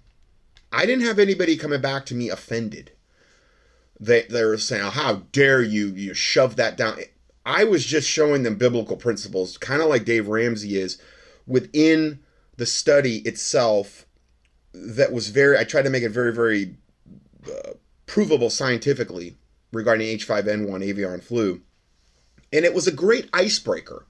I 0.70 0.86
didn't 0.86 1.04
have 1.04 1.18
anybody 1.18 1.56
coming 1.56 1.80
back 1.80 2.06
to 2.06 2.14
me 2.14 2.30
offended. 2.30 2.92
They 3.98 4.22
they're 4.22 4.56
saying, 4.58 4.82
oh, 4.84 4.90
"How 4.90 5.22
dare 5.32 5.62
you? 5.62 5.88
You 5.88 6.14
shove 6.14 6.56
that 6.56 6.76
down." 6.76 6.98
I 7.44 7.64
was 7.64 7.84
just 7.84 8.08
showing 8.08 8.44
them 8.44 8.54
biblical 8.54 8.96
principles, 8.96 9.58
kind 9.58 9.82
of 9.82 9.88
like 9.88 10.04
Dave 10.04 10.28
Ramsey 10.28 10.78
is, 10.78 10.98
within 11.46 12.20
the 12.56 12.66
study 12.66 13.18
itself. 13.18 14.06
That 14.72 15.12
was 15.12 15.28
very. 15.28 15.58
I 15.58 15.64
tried 15.64 15.82
to 15.82 15.90
make 15.90 16.02
it 16.02 16.10
very, 16.10 16.32
very 16.32 16.76
uh, 17.46 17.72
provable 18.06 18.50
scientifically 18.50 19.36
regarding 19.72 20.06
H5N1 20.06 20.84
avian 20.84 21.20
flu, 21.20 21.60
and 22.52 22.64
it 22.64 22.74
was 22.74 22.86
a 22.86 22.92
great 22.92 23.28
icebreaker. 23.32 24.06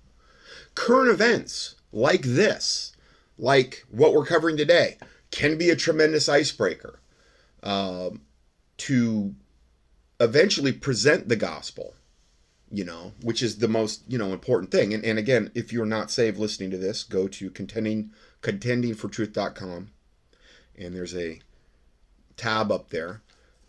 Current 0.75 1.11
events 1.11 1.75
like 1.93 2.23
this, 2.23 2.93
like 3.39 3.85
what 3.91 4.15
we're 4.15 4.25
covering 4.25 4.57
today, 4.57 4.99
can 5.31 5.59
be 5.59 5.71
a 5.71 5.77
tremendous 5.77 6.29
icebreaker 6.29 7.01
um, 7.63 8.23
to 8.79 9.35
eventually 10.21 10.73
present 10.73 11.29
the 11.29 11.37
gospel 11.37 11.95
you 12.73 12.85
know 12.85 13.13
which 13.23 13.43
is 13.43 13.59
the 13.59 13.69
most 13.69 14.03
you 14.09 14.17
know 14.17 14.33
important 14.33 14.71
thing 14.71 14.95
and, 14.95 15.05
and 15.05 15.19
again 15.19 15.51
if 15.55 15.73
you're 15.73 15.85
not 15.87 16.11
saved 16.11 16.39
listening 16.39 16.71
to 16.71 16.79
this 16.79 17.03
go 17.03 17.29
to 17.29 17.51
contending 17.51 18.11
contendingfortruth.com 18.41 19.91
and 20.79 20.95
there's 20.95 21.17
a 21.17 21.41
tab 22.37 22.73
up 22.73 22.91
there 22.91 23.23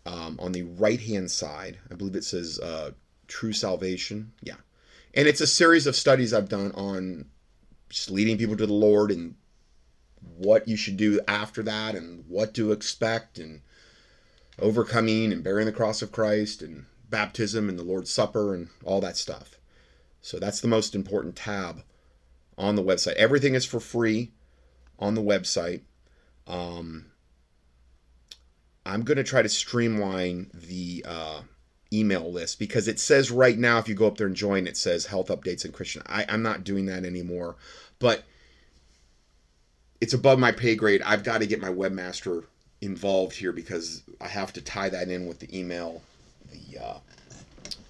um, 0.06 0.38
on 0.40 0.52
the 0.52 0.62
right 0.62 1.00
hand 1.00 1.30
side 1.30 1.78
i 1.90 1.94
believe 1.94 2.16
it 2.16 2.24
says 2.24 2.58
uh, 2.60 2.90
true 3.26 3.52
salvation 3.52 4.32
yeah 4.42 4.56
and 5.14 5.28
it's 5.28 5.40
a 5.40 5.46
series 5.46 5.86
of 5.86 5.96
studies 5.96 6.32
i've 6.32 6.48
done 6.48 6.72
on 6.72 7.26
just 7.88 8.10
leading 8.10 8.38
people 8.38 8.56
to 8.56 8.66
the 8.66 8.72
lord 8.72 9.10
and 9.10 9.34
what 10.36 10.68
you 10.68 10.76
should 10.76 10.96
do 10.96 11.20
after 11.28 11.62
that 11.62 11.94
and 11.94 12.24
what 12.28 12.54
to 12.54 12.72
expect 12.72 13.38
and 13.38 13.60
overcoming 14.58 15.32
and 15.32 15.42
bearing 15.42 15.66
the 15.66 15.72
cross 15.72 16.02
of 16.02 16.12
Christ 16.12 16.62
and 16.62 16.86
baptism 17.10 17.68
and 17.68 17.78
the 17.78 17.84
Lord's 17.84 18.12
Supper 18.12 18.54
and 18.54 18.68
all 18.84 19.00
that 19.00 19.16
stuff. 19.16 19.58
So 20.22 20.38
that's 20.38 20.60
the 20.60 20.68
most 20.68 20.94
important 20.94 21.36
tab 21.36 21.82
on 22.56 22.76
the 22.76 22.82
website. 22.82 23.14
Everything 23.14 23.54
is 23.54 23.64
for 23.64 23.80
free 23.80 24.32
on 24.98 25.14
the 25.14 25.22
website. 25.22 25.82
Um, 26.46 27.06
I'm 28.86 29.02
going 29.02 29.16
to 29.16 29.24
try 29.24 29.42
to 29.42 29.48
streamline 29.48 30.50
the 30.52 31.04
uh, 31.08 31.40
email 31.92 32.30
list 32.30 32.58
because 32.58 32.88
it 32.88 33.00
says 33.00 33.30
right 33.30 33.58
now, 33.58 33.78
if 33.78 33.88
you 33.88 33.94
go 33.94 34.06
up 34.06 34.18
there 34.18 34.26
and 34.26 34.36
join, 34.36 34.66
it 34.66 34.76
says 34.76 35.06
health 35.06 35.28
updates 35.28 35.64
and 35.64 35.72
Christian. 35.72 36.02
I, 36.06 36.26
I'm 36.28 36.42
not 36.42 36.64
doing 36.64 36.86
that 36.86 37.04
anymore, 37.04 37.56
but 37.98 38.24
it's 40.00 40.12
above 40.12 40.38
my 40.38 40.52
pay 40.52 40.74
grade. 40.74 41.00
I've 41.02 41.24
got 41.24 41.38
to 41.38 41.46
get 41.46 41.60
my 41.60 41.70
webmaster 41.70 42.44
involved 42.82 43.36
here 43.36 43.52
because 43.52 44.02
I 44.20 44.28
have 44.28 44.52
to 44.54 44.60
tie 44.60 44.90
that 44.90 45.08
in 45.08 45.26
with 45.26 45.38
the 45.38 45.58
email, 45.58 46.02
the 46.50 46.84
uh, 46.84 46.98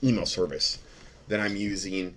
email 0.03 0.27
service 0.27 0.79
that 1.27 1.41
I'm 1.41 1.57
using, 1.57 2.15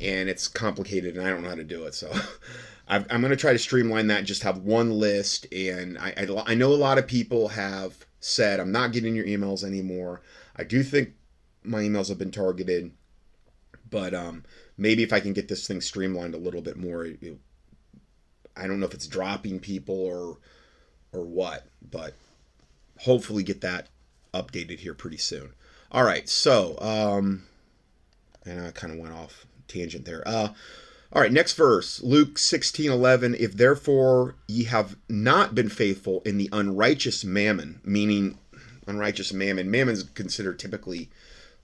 and 0.00 0.28
it's 0.28 0.46
complicated, 0.46 1.16
and 1.16 1.26
I 1.26 1.30
don't 1.30 1.42
know 1.42 1.48
how 1.48 1.54
to 1.56 1.64
do 1.64 1.84
it. 1.84 1.94
So 1.94 2.12
I've, 2.92 3.06
I'm 3.10 3.20
going 3.22 3.30
to 3.30 3.36
try 3.36 3.52
to 3.54 3.58
streamline 3.58 4.08
that. 4.08 4.24
Just 4.24 4.42
have 4.42 4.58
one 4.58 4.90
list, 4.90 5.46
and 5.52 5.96
I, 5.98 6.12
I 6.16 6.42
I 6.48 6.54
know 6.54 6.72
a 6.72 6.74
lot 6.74 6.98
of 6.98 7.06
people 7.06 7.48
have 7.48 8.04
said 8.20 8.60
I'm 8.60 8.70
not 8.70 8.92
getting 8.92 9.14
your 9.16 9.24
emails 9.24 9.64
anymore. 9.64 10.20
I 10.54 10.64
do 10.64 10.82
think 10.82 11.14
my 11.64 11.80
emails 11.82 12.08
have 12.08 12.18
been 12.18 12.30
targeted, 12.30 12.92
but 13.90 14.12
um, 14.12 14.44
maybe 14.76 15.02
if 15.02 15.12
I 15.12 15.20
can 15.20 15.32
get 15.32 15.48
this 15.48 15.66
thing 15.66 15.80
streamlined 15.80 16.34
a 16.34 16.38
little 16.38 16.60
bit 16.60 16.76
more, 16.76 17.04
it, 17.06 17.18
it- 17.22 17.38
I 18.54 18.66
don't 18.66 18.78
know 18.80 18.86
if 18.86 18.92
it's 18.92 19.06
dropping 19.06 19.60
people 19.60 19.94
or 19.98 20.36
or 21.12 21.24
what, 21.24 21.66
but 21.90 22.12
hopefully 22.98 23.42
get 23.42 23.62
that 23.62 23.88
updated 24.34 24.80
here 24.80 24.92
pretty 24.92 25.16
soon. 25.16 25.54
All 25.90 26.04
right, 26.04 26.28
so 26.28 26.78
um, 26.80 27.44
and 28.44 28.66
I 28.66 28.70
kind 28.72 28.92
of 28.92 28.98
went 28.98 29.14
off 29.14 29.46
tangent 29.68 30.04
there. 30.04 30.22
Uh, 30.26 30.48
all 31.12 31.22
right, 31.22 31.32
next 31.32 31.52
verse, 31.54 32.02
Luke 32.02 32.38
sixteen 32.38 32.90
eleven. 32.90 33.34
If 33.34 33.56
therefore 33.56 34.36
ye 34.48 34.64
have 34.64 34.96
not 35.08 35.54
been 35.54 35.68
faithful 35.68 36.22
in 36.24 36.38
the 36.38 36.48
unrighteous 36.52 37.24
mammon, 37.24 37.80
meaning 37.84 38.38
unrighteous 38.86 39.32
mammon, 39.32 39.70
mammon's 39.70 40.02
considered 40.02 40.58
typically 40.58 41.10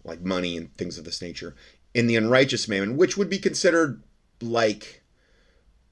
like 0.05 0.21
money 0.21 0.57
and 0.57 0.75
things 0.77 0.99
of 0.99 1.05
this 1.05 1.23
nature. 1.23 1.55
In 1.95 2.07
the 2.07 2.17
unrighteous 2.17 2.69
mammon, 2.69 2.97
which 2.97 3.17
would 3.17 3.31
be 3.31 3.39
considered 3.39 4.03
like 4.41 5.03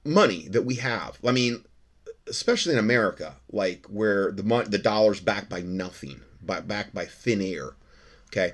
money 0.04 0.46
that 0.48 0.64
we 0.64 0.76
have. 0.76 1.18
I 1.26 1.32
mean, 1.32 1.64
especially 2.28 2.74
in 2.74 2.78
America, 2.78 3.36
like 3.50 3.86
where 3.86 4.30
the 4.30 4.42
mon- 4.42 4.70
the 4.70 4.78
dollar's 4.78 5.20
backed 5.20 5.48
by 5.48 5.62
nothing, 5.62 6.20
by, 6.42 6.60
backed 6.60 6.94
by 6.94 7.06
thin 7.06 7.40
air. 7.40 7.70
Okay. 8.26 8.52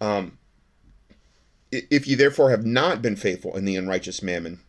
Um, 0.00 0.38
if 1.70 2.06
you 2.06 2.16
therefore 2.16 2.50
have 2.50 2.64
not 2.64 3.02
been 3.02 3.16
faithful 3.16 3.56
in 3.56 3.64
the 3.64 3.76
unrighteous 3.76 4.22
mammon, 4.22 4.60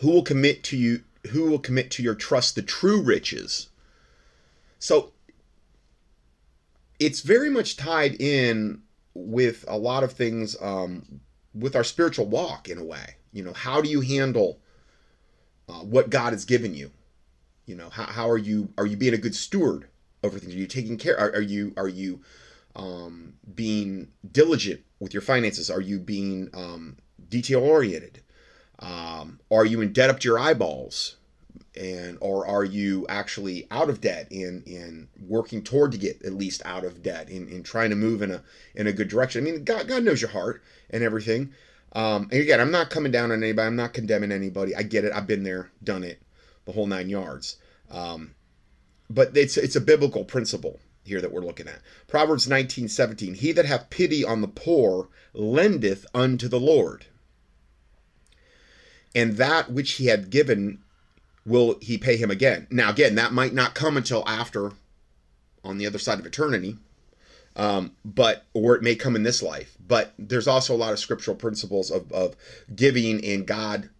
who 0.00 0.10
will 0.10 0.22
commit 0.22 0.62
to 0.64 0.76
you? 0.76 1.02
Who 1.30 1.48
will 1.48 1.58
commit 1.58 1.90
to 1.92 2.02
your 2.02 2.14
trust 2.14 2.54
the 2.54 2.62
true 2.62 3.00
riches? 3.00 3.68
So 4.78 5.12
it's 6.98 7.20
very 7.20 7.50
much 7.50 7.76
tied 7.76 8.20
in 8.20 8.82
with 9.14 9.64
a 9.68 9.76
lot 9.76 10.02
of 10.02 10.12
things 10.12 10.56
um, 10.60 11.20
with 11.54 11.76
our 11.76 11.84
spiritual 11.84 12.26
walk 12.26 12.68
in 12.68 12.78
a 12.78 12.84
way. 12.84 13.16
You 13.32 13.44
know, 13.44 13.52
how 13.52 13.80
do 13.80 13.88
you 13.88 14.00
handle 14.00 14.58
uh, 15.68 15.80
what 15.80 16.10
God 16.10 16.32
has 16.32 16.44
given 16.44 16.74
you? 16.74 16.90
You 17.66 17.76
know, 17.76 17.90
how, 17.90 18.04
how 18.04 18.28
are 18.28 18.38
you 18.38 18.72
are 18.76 18.86
you 18.86 18.96
being 18.96 19.14
a 19.14 19.18
good 19.18 19.34
steward 19.34 19.88
over 20.22 20.38
things? 20.38 20.54
Are 20.54 20.58
you 20.58 20.66
taking 20.66 20.98
care? 20.98 21.18
Are, 21.18 21.30
are 21.30 21.40
you 21.40 21.72
are 21.76 21.88
you 21.88 22.20
um, 22.74 23.34
being 23.54 24.08
diligent 24.30 24.82
with 25.02 25.12
your 25.12 25.20
finances? 25.20 25.68
Are 25.68 25.80
you 25.80 25.98
being 25.98 26.48
um, 26.54 26.96
detail 27.28 27.60
oriented? 27.60 28.22
Um, 28.78 29.40
are 29.50 29.66
you 29.66 29.80
in 29.80 29.92
debt 29.92 30.10
up 30.10 30.20
to 30.20 30.28
your 30.28 30.38
eyeballs? 30.38 31.16
And 31.76 32.18
or 32.20 32.46
are 32.46 32.64
you 32.64 33.06
actually 33.08 33.66
out 33.70 33.88
of 33.88 34.00
debt 34.00 34.30
and 34.30 34.66
and 34.66 35.08
working 35.26 35.62
toward 35.62 35.92
to 35.92 35.98
get 35.98 36.22
at 36.22 36.34
least 36.34 36.62
out 36.66 36.84
of 36.84 37.02
debt 37.02 37.28
and, 37.28 37.48
and 37.48 37.64
trying 37.64 37.90
to 37.90 37.96
move 37.96 38.20
in 38.22 38.30
a 38.30 38.42
in 38.74 38.86
a 38.86 38.92
good 38.92 39.08
direction? 39.08 39.42
I 39.42 39.50
mean, 39.50 39.64
God 39.64 39.88
God 39.88 40.04
knows 40.04 40.20
your 40.20 40.30
heart 40.30 40.62
and 40.90 41.02
everything. 41.02 41.52
Um, 41.94 42.28
and 42.30 42.40
again, 42.42 42.60
I'm 42.60 42.70
not 42.70 42.90
coming 42.90 43.10
down 43.10 43.32
on 43.32 43.42
anybody. 43.42 43.66
I'm 43.66 43.76
not 43.76 43.94
condemning 43.94 44.32
anybody. 44.32 44.76
I 44.76 44.82
get 44.82 45.04
it. 45.04 45.12
I've 45.12 45.26
been 45.26 45.44
there, 45.44 45.70
done 45.82 46.04
it, 46.04 46.22
the 46.64 46.72
whole 46.72 46.86
nine 46.86 47.08
yards. 47.08 47.56
Um, 47.90 48.34
but 49.08 49.34
it's 49.36 49.56
it's 49.56 49.76
a 49.76 49.80
biblical 49.80 50.24
principle 50.24 50.78
here 51.04 51.20
that 51.20 51.32
we're 51.32 51.40
looking 51.40 51.68
at. 51.68 51.80
Proverbs 52.06 52.46
19:17. 52.46 53.34
He 53.34 53.52
that 53.52 53.66
hath 53.66 53.90
pity 53.90 54.24
on 54.24 54.40
the 54.40 54.48
poor 54.48 55.08
lendeth 55.32 56.06
unto 56.14 56.48
the 56.48 56.60
Lord, 56.60 57.06
and 59.14 59.36
that 59.36 59.70
which 59.70 59.92
he 59.92 60.06
had 60.06 60.30
given 60.30 60.82
will 61.44 61.78
he 61.80 61.98
pay 61.98 62.16
him 62.16 62.30
again. 62.30 62.66
Now 62.70 62.90
again, 62.90 63.14
that 63.16 63.32
might 63.32 63.54
not 63.54 63.74
come 63.74 63.96
until 63.96 64.26
after, 64.28 64.72
on 65.64 65.78
the 65.78 65.86
other 65.86 65.98
side 65.98 66.18
of 66.18 66.26
eternity 66.26 66.78
um, 67.56 67.92
but 68.04 68.46
or 68.54 68.74
it 68.74 68.82
may 68.82 68.94
come 68.94 69.16
in 69.16 69.22
this 69.22 69.42
life. 69.42 69.76
But 69.86 70.12
there's 70.18 70.48
also 70.48 70.74
a 70.74 70.76
lot 70.76 70.92
of 70.92 70.98
scriptural 70.98 71.36
principles 71.36 71.90
of, 71.90 72.10
of 72.12 72.36
giving 72.74 73.24
and 73.24 73.46
God 73.46 73.90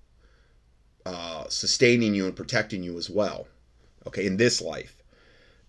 uh, 1.05 1.49
sustaining 1.49 2.15
you 2.15 2.27
and 2.27 2.37
protecting 2.37 2.83
you 2.83 2.97
as 2.99 3.11
well. 3.11 3.47
Okay, 4.07 4.27
in 4.27 4.37
this 4.37 4.61
life, 4.61 5.02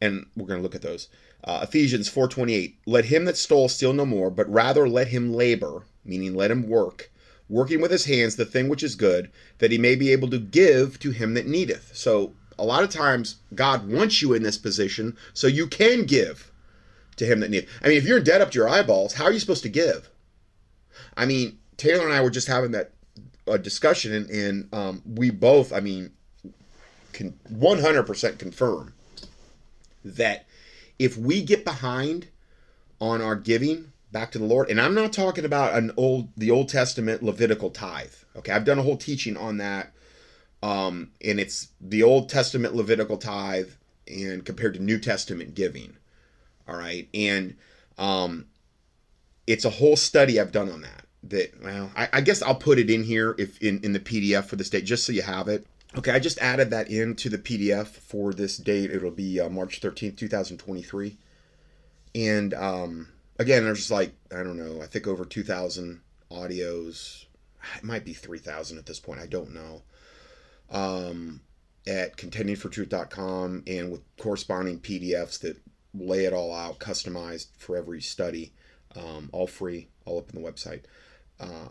and 0.04 0.26
we're 0.36 0.48
going 0.48 0.60
to 0.60 0.63
look 0.63 0.76
at 0.76 0.82
those. 0.82 1.08
Uh, 1.46 1.62
Ephesians 1.63 2.10
4:28. 2.10 2.76
Let 2.86 3.06
him 3.06 3.24
that 3.26 3.38
stole 3.38 3.70
steal 3.70 3.94
no 3.94 4.06
more, 4.06 4.30
but 4.30 4.52
rather 4.52 4.88
let 4.88 5.08
him 5.08 5.34
labor, 5.34 5.84
meaning 6.04 6.36
let 6.36 6.52
him 6.52 6.68
work, 6.68 7.10
working 7.48 7.80
with 7.80 7.92
his 7.92 8.06
hands 8.06 8.36
the 8.36 8.46
thing 8.46 8.68
which 8.68 8.84
is 8.84 8.96
good, 8.96 9.32
that 9.60 9.72
he 9.72 9.78
may 9.78 9.96
be 9.96 10.12
able 10.12 10.30
to 10.30 10.39
give 10.39 11.00
to 11.00 11.12
him 11.12 11.34
that 11.36 11.48
needeth. 11.48 11.92
So 11.94 12.34
a 12.60 12.66
lot 12.66 12.84
of 12.84 12.89
times 12.89 13.38
God 13.56 13.89
wants 13.89 14.22
you 14.22 14.34
in 14.34 14.44
this 14.44 14.58
position 14.58 15.16
so 15.34 15.48
you 15.48 15.68
can 15.68 16.06
give 16.06 16.52
to 17.16 17.26
him 17.26 17.39
that 17.39 17.52
needeth. 17.52 17.70
I 17.82 17.88
mean, 17.88 17.98
if 17.98 18.06
you're 18.06 18.18
in 18.18 18.26
debt 18.26 18.42
up 18.42 18.52
to 18.52 18.60
your 18.60 18.70
eyeballs, 18.70 19.13
how 19.13 19.26
are 19.26 19.32
you 19.32 19.39
supposed 19.39 19.63
to 19.63 19.70
give? 19.70 20.10
I 21.16 21.26
mean, 21.26 21.60
Taylor 21.78 22.04
and 22.04 22.13
I 22.13 22.22
were 22.22 22.30
just 22.30 22.48
having 22.48 22.72
that 22.72 22.92
uh, 23.48 23.58
discussion, 23.58 24.13
and, 24.13 24.30
and 24.30 24.74
um, 24.74 25.02
we 25.06 25.30
both, 25.30 25.72
I 25.72 25.80
mean, 25.80 26.12
can 27.13 27.38
100% 27.52 28.39
confirm 28.39 28.94
that 30.04 30.46
if 31.00 31.18
we 31.18 31.42
get 31.44 31.66
behind 31.66 32.28
on 33.00 33.22
our 33.22 33.36
giving 33.36 33.92
back 34.12 34.32
to 34.32 34.39
the 34.39 34.46
Lord, 34.46 34.70
and 34.70 34.80
I'm 34.80 34.94
not 34.94 35.12
talking 35.12 35.46
about 35.46 35.76
an 35.76 35.92
old 35.98 36.30
the 36.38 36.52
Old 36.52 36.70
Testament 36.70 37.24
Levitical 37.24 37.70
tithe. 37.70 38.13
Okay, 38.36 38.52
I've 38.52 38.66
done 38.66 38.80
a 38.80 38.84
whole 38.84 38.98
teaching 38.98 39.36
on 39.36 39.58
that, 39.58 39.92
um, 40.62 41.12
and 41.24 41.39
it's 41.39 41.70
the 41.82 42.04
Old 42.04 42.30
Testament 42.30 42.76
Levitical 42.76 43.18
tithe 43.18 43.70
and 44.08 44.46
compared 44.46 44.76
to 44.76 44.80
New 44.82 45.00
Testament 45.00 45.56
giving. 45.56 45.98
All 46.68 46.78
right, 46.78 47.10
and 47.13 47.56
um, 47.98 48.46
it's 49.48 49.66
a 49.66 49.70
whole 49.70 49.96
study 49.96 50.39
I've 50.39 50.52
done 50.52 50.70
on 50.70 50.82
that. 50.82 51.06
That 51.24 51.63
well, 51.63 51.92
I, 51.96 52.10
I 52.13 52.22
guess 52.22 52.42
I'll 52.42 52.56
put 52.56 52.80
it 52.80 52.89
in 52.89 53.04
here 53.04 53.36
if 53.38 53.62
in 53.62 53.80
in 53.84 53.94
the 53.94 54.00
PDF 54.00 54.46
for 54.46 54.56
this 54.56 54.70
date, 54.70 54.86
just 54.86 55.06
so 55.06 55.12
you 55.12 55.22
have 55.22 55.48
it. 55.48 55.66
Okay, 55.95 56.12
I 56.12 56.17
just 56.17 56.39
added 56.39 56.71
that 56.71 56.89
into 56.89 57.29
the 57.29 57.38
PDF 57.38 57.88
for 57.88 58.34
this 58.34 58.58
date. 58.58 58.89
It'll 58.89 59.12
be 59.12 59.39
uh, 59.39 59.49
March 59.49 59.79
13th, 59.79 60.17
2023. 60.17 61.17
And 62.15 62.53
um, 62.56 63.10
again, 63.38 63.63
there's 63.63 63.91
like, 63.91 64.13
I 64.32 64.38
don't 64.38 64.58
know, 64.58 64.82
I 64.82 64.88
think 64.88 65.08
over 65.08 65.23
2,000 65.23 66.01
audios. 66.32 67.25
It 67.77 67.84
might 67.84 68.06
be 68.06 68.13
3,000 68.13 68.77
at 68.79 68.88
this 68.88 68.99
point. 68.99 69.19
I 69.19 69.27
don't 69.27 69.53
know. 69.53 69.84
Um, 70.71 71.41
at 71.86 72.17
contendingfortruth.com 72.17 73.63
and 73.67 73.91
with 73.91 74.01
corresponding 74.17 74.79
PDFs 74.79 75.39
that 75.41 75.58
lay 75.93 76.25
it 76.25 76.34
all 76.34 76.53
out, 76.53 76.79
customized 76.79 77.47
for 77.58 77.77
every 77.77 78.01
study, 78.01 78.51
um, 78.95 79.29
all 79.32 79.47
free, 79.47 79.89
all 80.06 80.17
up 80.17 80.34
in 80.34 80.41
the 80.41 80.51
website. 80.51 80.84
Uh, 81.39 81.67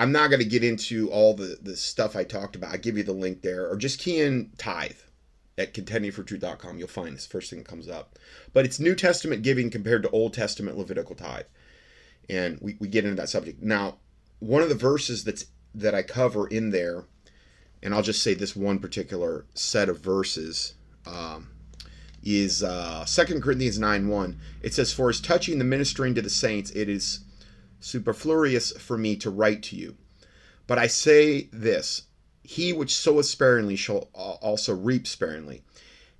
I'm 0.00 0.12
not 0.12 0.30
going 0.30 0.40
to 0.40 0.48
get 0.48 0.64
into 0.64 1.10
all 1.10 1.34
the, 1.34 1.58
the 1.60 1.76
stuff 1.76 2.16
I 2.16 2.24
talked 2.24 2.56
about. 2.56 2.72
I 2.72 2.78
give 2.78 2.96
you 2.96 3.02
the 3.02 3.12
link 3.12 3.42
there, 3.42 3.68
or 3.68 3.76
just 3.76 4.00
key 4.00 4.22
in 4.22 4.50
tithe 4.56 4.96
at 5.58 5.74
contendingfortruth.com. 5.74 6.78
You'll 6.78 6.88
find 6.88 7.14
this 7.14 7.26
first 7.26 7.50
thing 7.50 7.58
that 7.58 7.68
comes 7.68 7.86
up. 7.86 8.18
But 8.54 8.64
it's 8.64 8.80
New 8.80 8.94
Testament 8.94 9.42
giving 9.42 9.68
compared 9.68 10.02
to 10.04 10.10
Old 10.10 10.32
Testament 10.32 10.78
Levitical 10.78 11.14
tithe. 11.14 11.44
And 12.30 12.58
we, 12.62 12.78
we 12.80 12.88
get 12.88 13.04
into 13.04 13.20
that 13.20 13.28
subject. 13.28 13.62
Now, 13.62 13.98
one 14.38 14.62
of 14.62 14.70
the 14.70 14.74
verses 14.74 15.22
that's 15.22 15.44
that 15.74 15.94
I 15.94 16.02
cover 16.02 16.46
in 16.46 16.70
there, 16.70 17.04
and 17.82 17.94
I'll 17.94 18.00
just 18.00 18.22
say 18.22 18.32
this 18.32 18.56
one 18.56 18.78
particular 18.78 19.44
set 19.52 19.90
of 19.90 20.00
verses, 20.00 20.76
um, 21.06 21.50
is 22.24 22.62
uh, 22.62 23.04
2 23.06 23.40
Corinthians 23.40 23.78
9 23.78 24.08
1. 24.08 24.40
It 24.62 24.72
says, 24.72 24.94
For 24.94 25.10
as 25.10 25.20
touching 25.20 25.58
the 25.58 25.64
ministering 25.64 26.14
to 26.14 26.22
the 26.22 26.30
saints, 26.30 26.70
it 26.70 26.88
is 26.88 27.20
superfluous 27.80 28.72
for 28.72 28.96
me 28.96 29.16
to 29.16 29.30
write 29.30 29.62
to 29.64 29.76
you. 29.76 29.96
But 30.66 30.78
I 30.78 30.86
say 30.86 31.48
this 31.52 32.02
He 32.42 32.72
which 32.72 32.94
soweth 32.94 33.26
sparingly 33.26 33.76
shall 33.76 34.08
also 34.14 34.74
reap 34.74 35.06
sparingly, 35.06 35.64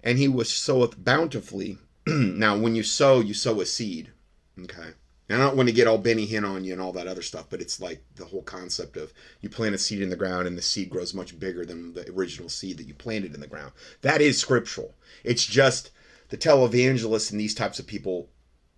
and 0.03 0.19
he 0.19 0.29
which 0.29 0.59
soweth 0.59 1.03
bountifully. 1.03 1.79
now, 2.07 2.57
when 2.57 2.75
you 2.75 2.83
sow, 2.83 3.21
you 3.21 3.35
sow 3.35 3.61
a 3.61 3.67
seed. 3.67 4.11
Okay. 4.59 4.95
I 5.29 5.37
don't 5.37 5.57
want 5.57 5.69
to 5.69 5.75
get 5.75 5.87
all 5.87 5.99
Benny 5.99 6.27
Hinn 6.27 6.45
on 6.45 6.65
you 6.65 6.73
and 6.73 6.83
all 6.83 6.93
that 6.95 7.07
other 7.07 7.23
stuff, 7.23 7.47
but 7.49 7.61
it's 7.61 7.81
like 7.81 8.03
the 8.17 8.25
whole 8.25 8.43
concept 8.43 8.97
of 8.97 9.13
you 9.41 9.49
plant 9.49 9.77
a 9.77 9.79
seed 9.79 10.03
in 10.03 10.11
the 10.11 10.17
ground 10.17 10.49
and 10.49 10.59
the 10.59 10.63
seed 10.63 10.91
grows 10.91 11.15
much 11.15 11.39
bigger 11.39 11.65
than 11.65 11.93
the 11.93 12.11
original 12.11 12.49
seed 12.49 12.79
that 12.79 12.89
you 12.89 12.95
planted 12.95 13.33
in 13.33 13.41
the 13.41 13.47
ground. 13.47 13.71
That 14.03 14.21
is 14.21 14.39
scriptural. 14.39 14.97
It's 15.23 15.47
just 15.47 15.93
the 16.31 16.37
televangelists 16.37 17.31
and 17.31 17.39
these 17.39 17.55
types 17.55 17.79
of 17.79 17.87
people 17.87 18.29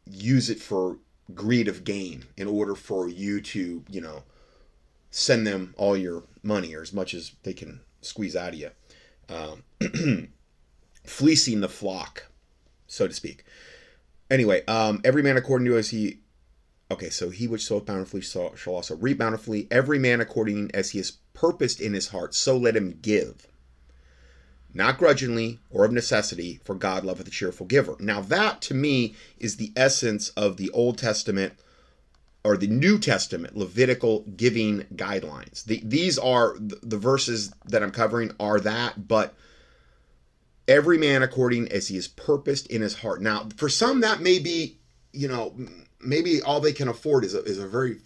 use 0.05 0.51
it 0.51 0.61
for 0.61 0.99
greed 1.35 1.69
of 1.69 1.85
gain 1.85 2.25
in 2.37 2.47
order 2.47 2.75
for 2.75 3.09
you 3.09 3.41
to, 3.41 3.85
you 3.89 4.01
know, 4.01 4.23
send 5.11 5.47
them 5.47 5.75
all 5.77 5.97
your 5.97 6.25
money 6.43 6.75
or 6.75 6.83
as 6.83 6.93
much 6.93 7.15
as 7.15 7.33
they 7.43 7.53
can 7.53 7.81
squeeze 8.01 8.37
out 8.37 8.55
of 8.55 8.59
you. 8.59 8.71
Um, 9.29 9.63
fleecing 11.05 11.61
the 11.61 11.69
flock, 11.69 12.27
so 12.87 13.07
to 13.07 13.15
speak. 13.15 13.45
Anyway, 14.31 14.65
um, 14.67 15.01
every 15.05 15.23
man 15.23 15.37
according 15.37 15.67
to 15.67 15.77
as 15.77 15.91
he. 15.91 16.19
Okay, 16.91 17.09
so 17.09 17.31
he 17.31 17.49
which 17.49 17.65
soweth 17.65 17.87
bountifully 17.87 18.21
shall 18.21 18.53
also 18.67 18.97
reap 18.97 19.17
bountifully. 19.17 19.67
Every 19.71 19.99
man 19.99 20.21
according 20.21 20.71
as 20.75 20.91
he 20.91 20.99
has 20.99 21.13
purposed 21.33 21.81
in 21.81 21.95
his 21.95 22.09
heart, 22.09 22.35
so 22.35 22.57
let 22.57 22.77
him 22.77 22.99
give 23.01 23.47
not 24.75 24.99
grudgingly 24.99 25.59
or 25.71 25.85
of 25.85 25.93
necessity, 25.93 26.61
for 26.65 26.75
God 26.75 27.05
loveth 27.05 27.29
a 27.29 27.31
cheerful 27.31 27.67
giver. 27.67 27.97
Now, 28.01 28.21
that 28.23 28.61
to 28.63 28.75
me 28.75 29.15
is 29.39 29.57
the 29.57 29.73
essence 29.77 30.31
of 30.31 30.57
the 30.57 30.71
Old 30.71 30.99
Testament 30.99 31.55
or 32.45 32.57
the 32.57 32.67
New 32.67 32.99
Testament 32.99 33.57
Levitical 33.57 34.25
giving 34.37 34.83
guidelines. 34.95 35.65
The, 35.65 35.81
these 35.85 36.19
are 36.19 36.57
the 36.59 36.99
verses 36.99 37.53
that 37.67 37.83
I'm 37.83 37.93
covering 37.93 38.33
are 38.41 38.59
that, 38.61 39.07
but 39.07 39.35
every 40.67 40.99
man 40.99 41.23
according 41.23 41.71
as 41.71 41.89
he 41.89 41.97
is 41.97 42.09
purposed 42.09 42.67
in 42.69 42.83
his 42.83 42.97
heart. 42.97 43.21
Now, 43.21 43.49
for 43.57 43.69
some, 43.69 44.01
that 44.01 44.21
may 44.21 44.39
be, 44.39 44.79
you 45.13 45.29
know, 45.29 45.55
maybe 46.01 46.43
all 46.43 46.61
they 46.61 46.73
can 46.73 46.89
afford 46.89 47.25
is 47.25 47.35
a, 47.35 47.43
is 47.45 47.59
a 47.59 47.69
very 47.69 47.99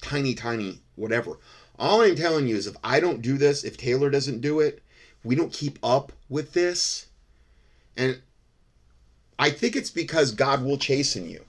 tiny, 0.00 0.34
tiny 0.34 0.80
whatever. 0.96 1.38
All 1.78 2.02
I'm 2.02 2.16
telling 2.16 2.46
you 2.46 2.56
is 2.56 2.66
if 2.66 2.76
I 2.82 3.00
don't 3.00 3.22
do 3.22 3.36
this, 3.36 3.64
if 3.64 3.76
Taylor 3.76 4.10
doesn't 4.10 4.40
do 4.40 4.60
it, 4.60 4.82
we 5.24 5.34
don't 5.34 5.52
keep 5.52 5.78
up 5.82 6.12
with 6.28 6.52
this. 6.52 7.06
And 7.96 8.20
I 9.38 9.50
think 9.50 9.74
it's 9.74 9.90
because 9.90 10.30
God 10.30 10.62
will 10.62 10.78
chasten 10.78 11.28
you 11.28 11.44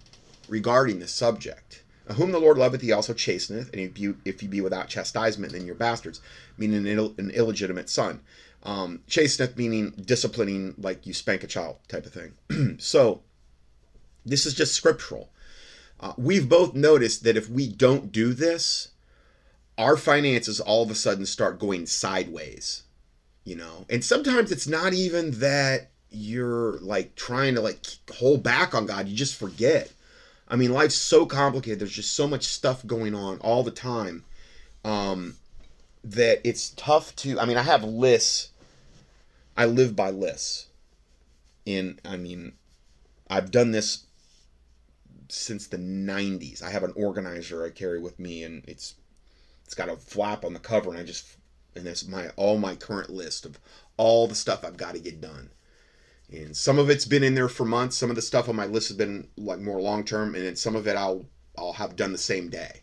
regarding 0.48 1.00
this 1.00 1.12
subject. 1.12 1.84
Whom 2.14 2.32
the 2.32 2.40
Lord 2.40 2.58
loveth, 2.58 2.82
he 2.82 2.92
also 2.92 3.14
chasteneth, 3.14 3.72
and 3.72 3.82
if 3.82 3.98
you, 3.98 4.18
if 4.26 4.44
you 4.44 4.48
be 4.48 4.62
without 4.62 4.90
chastisement, 4.90 5.54
then 5.54 5.66
you're 5.66 5.74
bastards, 5.74 6.22
meaning 6.56 6.80
an, 6.80 6.88
Ill, 6.88 7.16
an 7.18 7.32
illegitimate 7.32 7.90
son. 7.90 8.22
Um, 8.62 9.02
chasteneth 9.08 9.58
meaning 9.58 9.92
disciplining, 9.92 10.76
like 10.78 11.08
you 11.08 11.14
spank 11.14 11.44
a 11.44 11.48
child 11.48 11.78
type 11.88 12.06
of 12.06 12.14
thing. 12.14 12.78
so, 12.80 13.22
this 14.24 14.46
is 14.46 14.54
just 14.54 14.74
scriptural. 14.74 15.30
Uh, 16.00 16.14
we've 16.16 16.48
both 16.48 16.76
noticed 16.76 17.24
that 17.24 17.38
if 17.38 17.50
we 17.50 17.68
don't 17.68 18.12
do 18.12 18.34
this, 18.34 18.90
our 19.78 19.98
finances 19.98 20.60
all 20.60 20.84
of 20.84 20.92
a 20.92 20.96
sudden 20.96 21.26
start 21.26 21.60
going 21.60 21.88
sideways 21.88 22.84
you 23.46 23.56
know? 23.56 23.86
And 23.90 24.04
sometimes 24.04 24.52
it's 24.52 24.68
not 24.68 24.94
even 24.94 25.32
that 25.40 25.92
you're 26.10 26.78
like 26.80 27.16
trying 27.16 27.56
to 27.56 27.62
like 27.62 27.86
hold 28.14 28.42
back 28.42 28.74
on 28.74 28.86
god 28.86 29.08
you 29.08 29.16
just 29.16 29.36
forget. 29.36 29.92
I 30.48 30.56
mean 30.56 30.74
life's 30.74 30.96
so 30.96 31.26
complicated 31.26 31.80
there's 31.80 31.92
just 31.92 32.16
so 32.16 32.28
much 32.28 32.46
stuff 32.46 32.86
going 32.86 33.16
on 33.16 33.40
all 33.40 33.64
the 33.64 33.72
time 33.72 34.24
um 34.84 35.36
that 36.04 36.40
it's 36.44 36.70
tough 36.72 37.16
to 37.18 37.40
i 37.40 37.46
mean 37.46 37.58
i 37.58 37.64
have 37.64 37.84
lists. 37.84 38.50
I 39.58 39.66
live 39.66 39.96
by 39.96 40.10
lists. 40.10 40.68
And 41.68 42.00
i 42.06 42.18
mean 42.18 42.54
i've 43.30 43.52
done 43.52 43.72
this 43.72 44.06
since 45.28 45.68
the 45.68 45.78
90s 45.78 46.62
i 46.62 46.70
have 46.70 46.84
an 46.84 46.94
organizer 46.96 47.66
i 47.66 47.70
carry 47.72 48.00
with 48.00 48.20
me 48.20 48.44
and 48.44 48.64
it's 48.68 48.94
it's 49.66 49.74
got 49.74 49.90
a 49.90 49.96
flap 49.98 50.46
on 50.46 50.54
the 50.54 50.60
cover 50.60 50.92
and 50.92 51.00
i 51.00 51.04
just 51.04 51.35
and 51.76 51.86
that's 51.86 52.08
my 52.08 52.30
all 52.36 52.58
my 52.58 52.76
current 52.76 53.10
list 53.10 53.46
of 53.46 53.60
all 53.98 54.28
the 54.28 54.36
stuff 54.36 54.64
I've 54.64 54.78
got 54.78 54.94
to 54.94 55.00
get 55.00 55.22
done. 55.22 55.50
And 56.32 56.56
some 56.58 56.80
of 56.80 56.90
it's 56.90 57.06
been 57.06 57.24
in 57.24 57.36
there 57.36 57.48
for 57.50 57.66
months. 57.66 57.98
Some 57.98 58.10
of 58.10 58.16
the 58.16 58.22
stuff 58.22 58.50
on 58.50 58.56
my 58.56 58.66
list 58.66 58.88
has 58.90 58.98
been 58.98 59.28
like 59.38 59.60
more 59.60 59.82
long 59.82 60.04
term, 60.04 60.36
and 60.36 60.46
then 60.46 60.56
some 60.56 60.76
of 60.76 60.88
it 60.88 60.96
I'll 60.96 61.26
I'll 61.58 61.74
have 61.74 61.96
done 61.96 62.12
the 62.12 62.18
same 62.18 62.50
day. 62.50 62.82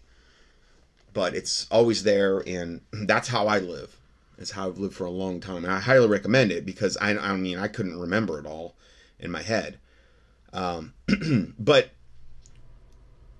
But 1.12 1.34
it's 1.34 1.66
always 1.70 2.04
there, 2.04 2.38
and 2.46 2.80
that's 2.92 3.28
how 3.28 3.46
I 3.46 3.58
live. 3.58 3.98
It's 4.38 4.52
how 4.52 4.68
I've 4.68 4.78
lived 4.78 4.94
for 4.94 5.04
a 5.04 5.10
long 5.10 5.40
time, 5.40 5.64
and 5.64 5.72
I 5.72 5.80
highly 5.80 6.08
recommend 6.08 6.52
it 6.52 6.64
because 6.64 6.96
I 6.98 7.16
I 7.16 7.36
mean 7.36 7.58
I 7.58 7.68
couldn't 7.68 7.98
remember 7.98 8.38
it 8.38 8.46
all 8.46 8.76
in 9.18 9.30
my 9.30 9.42
head. 9.42 9.78
Um, 10.52 10.94
but 11.58 11.90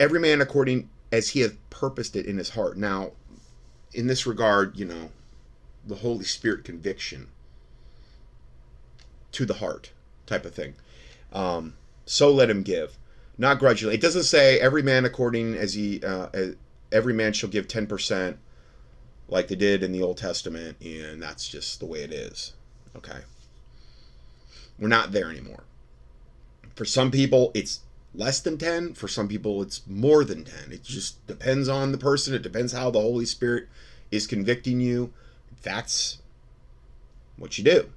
every 0.00 0.18
man 0.18 0.40
according 0.40 0.88
as 1.12 1.28
he 1.28 1.40
hath 1.40 1.56
purposed 1.70 2.16
it 2.16 2.26
in 2.26 2.38
his 2.38 2.50
heart. 2.50 2.76
Now, 2.76 3.12
in 3.92 4.06
this 4.06 4.26
regard, 4.26 4.78
you 4.78 4.86
know, 4.86 5.10
the 5.86 5.96
Holy 5.96 6.24
Spirit 6.24 6.64
conviction 6.64 7.28
to 9.32 9.46
the 9.46 9.54
heart 9.54 9.90
type 10.26 10.44
of 10.44 10.54
thing. 10.54 10.74
Um, 11.32 11.74
so 12.06 12.30
let 12.30 12.50
him 12.50 12.62
give, 12.62 12.96
not 13.38 13.58
grudgingly. 13.58 13.94
It 13.94 14.00
doesn't 14.00 14.24
say 14.24 14.60
every 14.60 14.82
man 14.82 15.04
according 15.04 15.54
as 15.54 15.74
he, 15.74 16.02
uh, 16.04 16.28
every 16.90 17.14
man 17.14 17.32
shall 17.32 17.48
give 17.48 17.68
10% 17.68 18.36
like 19.28 19.48
they 19.48 19.54
did 19.54 19.82
in 19.82 19.92
the 19.92 20.02
Old 20.02 20.18
Testament, 20.18 20.76
and 20.80 21.22
that's 21.22 21.48
just 21.48 21.80
the 21.80 21.86
way 21.86 22.02
it 22.02 22.12
is. 22.12 22.52
Okay. 22.94 23.20
We're 24.78 24.88
not 24.88 25.12
there 25.12 25.30
anymore. 25.30 25.64
For 26.74 26.84
some 26.84 27.10
people, 27.10 27.50
it's 27.54 27.80
less 28.14 28.40
than 28.40 28.58
10. 28.58 28.94
For 28.94 29.08
some 29.08 29.28
people, 29.28 29.62
it's 29.62 29.86
more 29.86 30.24
than 30.24 30.44
10. 30.44 30.72
It 30.72 30.82
just 30.82 31.24
depends 31.26 31.68
on 31.68 31.92
the 31.92 31.98
person. 31.98 32.34
It 32.34 32.42
depends 32.42 32.72
how 32.72 32.90
the 32.90 33.00
Holy 33.00 33.26
Spirit 33.26 33.68
is 34.10 34.26
convicting 34.26 34.80
you. 34.80 35.12
That's 35.62 36.18
what 37.36 37.58
you 37.58 37.64
do. 37.64 37.90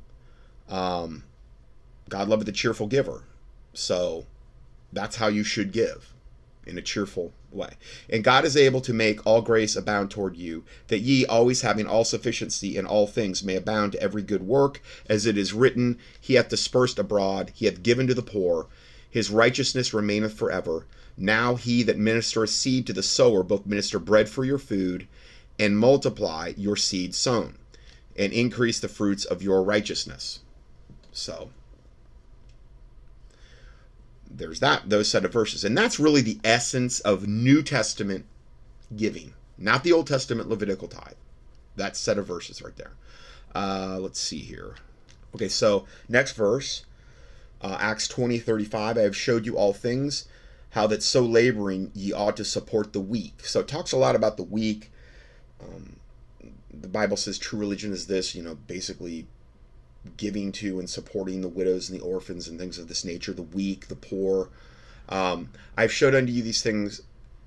Um, 0.69 1.23
God 2.09 2.29
loveth 2.29 2.47
a 2.47 2.51
cheerful 2.51 2.87
giver. 2.87 3.23
So 3.73 4.25
that's 4.93 5.17
how 5.17 5.27
you 5.27 5.43
should 5.43 5.71
give 5.71 6.13
in 6.65 6.77
a 6.77 6.81
cheerful 6.81 7.33
way. 7.51 7.73
And 8.09 8.23
God 8.23 8.45
is 8.45 8.57
able 8.57 8.81
to 8.81 8.93
make 8.93 9.25
all 9.25 9.41
grace 9.41 9.75
abound 9.75 10.09
toward 10.09 10.35
you, 10.35 10.63
that 10.87 10.99
ye 10.99 11.25
always 11.25 11.61
having 11.61 11.85
all 11.85 12.03
sufficiency 12.03 12.77
in 12.77 12.85
all 12.85 13.05
things 13.05 13.43
may 13.43 13.55
abound 13.55 13.91
to 13.91 14.01
every 14.01 14.23
good 14.23 14.43
work, 14.43 14.81
as 15.07 15.25
it 15.25 15.37
is 15.37 15.53
written, 15.53 15.99
He 16.19 16.35
hath 16.35 16.49
dispersed 16.49 16.97
abroad, 16.97 17.51
He 17.53 17.65
hath 17.65 17.83
given 17.83 18.07
to 18.07 18.13
the 18.13 18.23
poor, 18.23 18.67
His 19.09 19.29
righteousness 19.29 19.93
remaineth 19.93 20.33
forever. 20.33 20.85
Now 21.17 21.55
he 21.55 21.81
that 21.83 21.97
ministereth 21.97 22.49
seed 22.49 22.85
to 22.87 22.93
the 22.93 23.01
sower 23.01 23.41
both 23.41 23.65
minister 23.65 23.99
bread 23.99 24.27
for 24.27 24.43
your 24.43 24.57
food, 24.57 25.07
and 25.59 25.77
multiply 25.77 26.53
your 26.57 26.75
seed 26.75 27.15
sown, 27.15 27.57
and 28.15 28.33
increase 28.33 28.79
the 28.79 28.87
fruits 28.87 29.25
of 29.25 29.41
your 29.41 29.63
righteousness. 29.63 30.39
So 31.11 31.49
there's 34.29 34.59
that 34.59 34.89
those 34.89 35.09
set 35.09 35.25
of 35.25 35.31
verses. 35.31 35.63
And 35.63 35.77
that's 35.77 35.99
really 35.99 36.21
the 36.21 36.39
essence 36.43 36.99
of 36.99 37.27
new 37.27 37.63
testament 37.63 38.25
giving 38.95 39.33
not 39.57 39.83
the 39.83 39.91
old 39.93 40.07
testament 40.07 40.49
levitical 40.49 40.87
tithe. 40.87 41.13
That 41.75 41.95
set 41.95 42.17
of 42.17 42.27
verses 42.27 42.61
right 42.61 42.75
there. 42.75 42.91
Uh, 43.53 43.97
let's 43.99 44.19
see 44.19 44.39
here. 44.39 44.75
Okay 45.33 45.47
so 45.47 45.85
next 46.09 46.33
verse 46.33 46.85
uh, 47.61 47.77
acts 47.79 48.07
20 48.07 48.39
35 48.39 48.97
i 48.97 49.01
have 49.01 49.15
showed 49.15 49.45
you 49.45 49.57
all 49.57 49.73
things 49.73 50.27
how 50.71 50.85
that 50.87 51.01
so 51.01 51.21
laboring 51.21 51.89
ye 51.93 52.11
ought 52.11 52.35
to 52.35 52.43
support 52.43 52.91
the 52.91 52.99
weak. 52.99 53.45
So 53.45 53.61
it 53.61 53.67
talks 53.67 53.93
a 53.93 53.97
lot 53.97 54.13
about 54.13 54.35
the 54.35 54.43
weak 54.43 54.91
um, 55.67 55.95
the 56.73 56.87
bible 56.87 57.17
says 57.17 57.37
true 57.37 57.59
religion 57.59 57.91
is 57.91 58.07
this 58.07 58.35
you 58.35 58.43
know 58.43 58.55
basically 58.67 59.25
giving 60.17 60.51
to 60.51 60.79
and 60.79 60.89
supporting 60.89 61.41
the 61.41 61.47
widows 61.47 61.89
and 61.89 61.99
the 61.99 62.03
orphans 62.03 62.47
and 62.47 62.59
things 62.59 62.77
of 62.77 62.87
this 62.87 63.05
nature, 63.05 63.33
the 63.33 63.41
weak, 63.41 63.87
the 63.87 63.95
poor. 63.95 64.49
Um, 65.09 65.49
I've 65.77 65.91
showed 65.91 66.15
unto 66.15 66.31
you 66.31 66.41
these 66.41 66.61
things, 66.61 67.01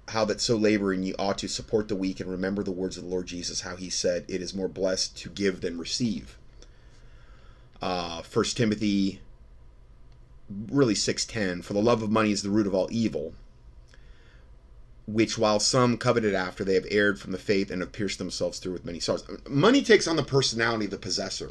how 0.09 0.25
that 0.25 0.41
so 0.41 0.57
laboring 0.57 1.03
ye 1.03 1.15
ought 1.19 1.39
to 1.39 1.49
support 1.49 1.89
the 1.89 1.97
weak 1.97 2.21
and 2.21 2.31
remember 2.31 2.63
the 2.63 2.71
words 2.71 2.97
of 2.97 3.05
the 3.05 3.11
Lord 3.11 3.27
Jesus, 3.27 3.63
how 3.63 3.77
he 3.77 3.91
said, 3.91 4.25
It 4.29 4.41
is 4.41 4.55
more 4.55 4.69
blessed 4.69 5.17
to 5.19 5.29
give 5.29 5.61
than 5.61 5.79
receive. 5.79 6.39
Uh, 7.81 8.23
1 8.23 8.45
Timothy, 8.47 9.21
really 10.71 10.95
6.10, 10.95 11.63
For 11.63 11.75
the 11.75 11.83
love 11.83 12.03
of 12.03 12.11
money 12.11 12.33
is 12.33 12.43
the 12.43 12.51
root 12.51 12.67
of 12.67 12.75
all 12.75 12.89
evil, 12.91 13.35
which 15.09 15.39
while 15.39 15.59
some 15.59 15.97
coveted 15.97 16.35
after, 16.35 16.63
they 16.63 16.75
have 16.75 16.87
erred 16.91 17.19
from 17.19 17.33
the 17.33 17.39
faith 17.39 17.71
and 17.71 17.81
have 17.81 17.93
pierced 17.93 18.19
themselves 18.19 18.59
through 18.59 18.75
with 18.75 18.85
many 18.85 19.01
sorrows. 19.01 19.27
Money 19.49 19.81
takes 19.81 20.07
on 20.07 20.17
the 20.17 20.23
personality 20.23 20.85
of 20.85 20.91
the 20.91 20.99
possessor. 20.99 21.51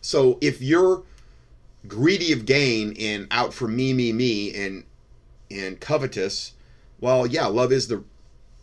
So 0.00 0.38
if 0.40 0.62
you're 0.62 1.02
greedy 1.88 2.32
of 2.32 2.46
gain 2.46 2.94
and 2.96 3.26
out 3.32 3.52
for 3.52 3.66
me, 3.66 3.92
me, 3.92 4.12
me, 4.12 4.54
and 4.54 4.84
and 5.50 5.80
covetous, 5.80 6.52
well, 7.00 7.26
yeah, 7.26 7.46
love 7.46 7.72
is 7.72 7.88
the 7.88 8.04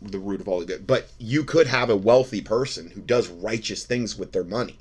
the 0.00 0.18
root 0.18 0.40
of 0.40 0.48
all 0.48 0.64
good. 0.64 0.86
But 0.86 1.10
you 1.18 1.44
could 1.44 1.66
have 1.66 1.90
a 1.90 1.96
wealthy 1.96 2.40
person 2.40 2.90
who 2.90 3.02
does 3.02 3.28
righteous 3.28 3.84
things 3.84 4.16
with 4.16 4.32
their 4.32 4.44
money. 4.44 4.78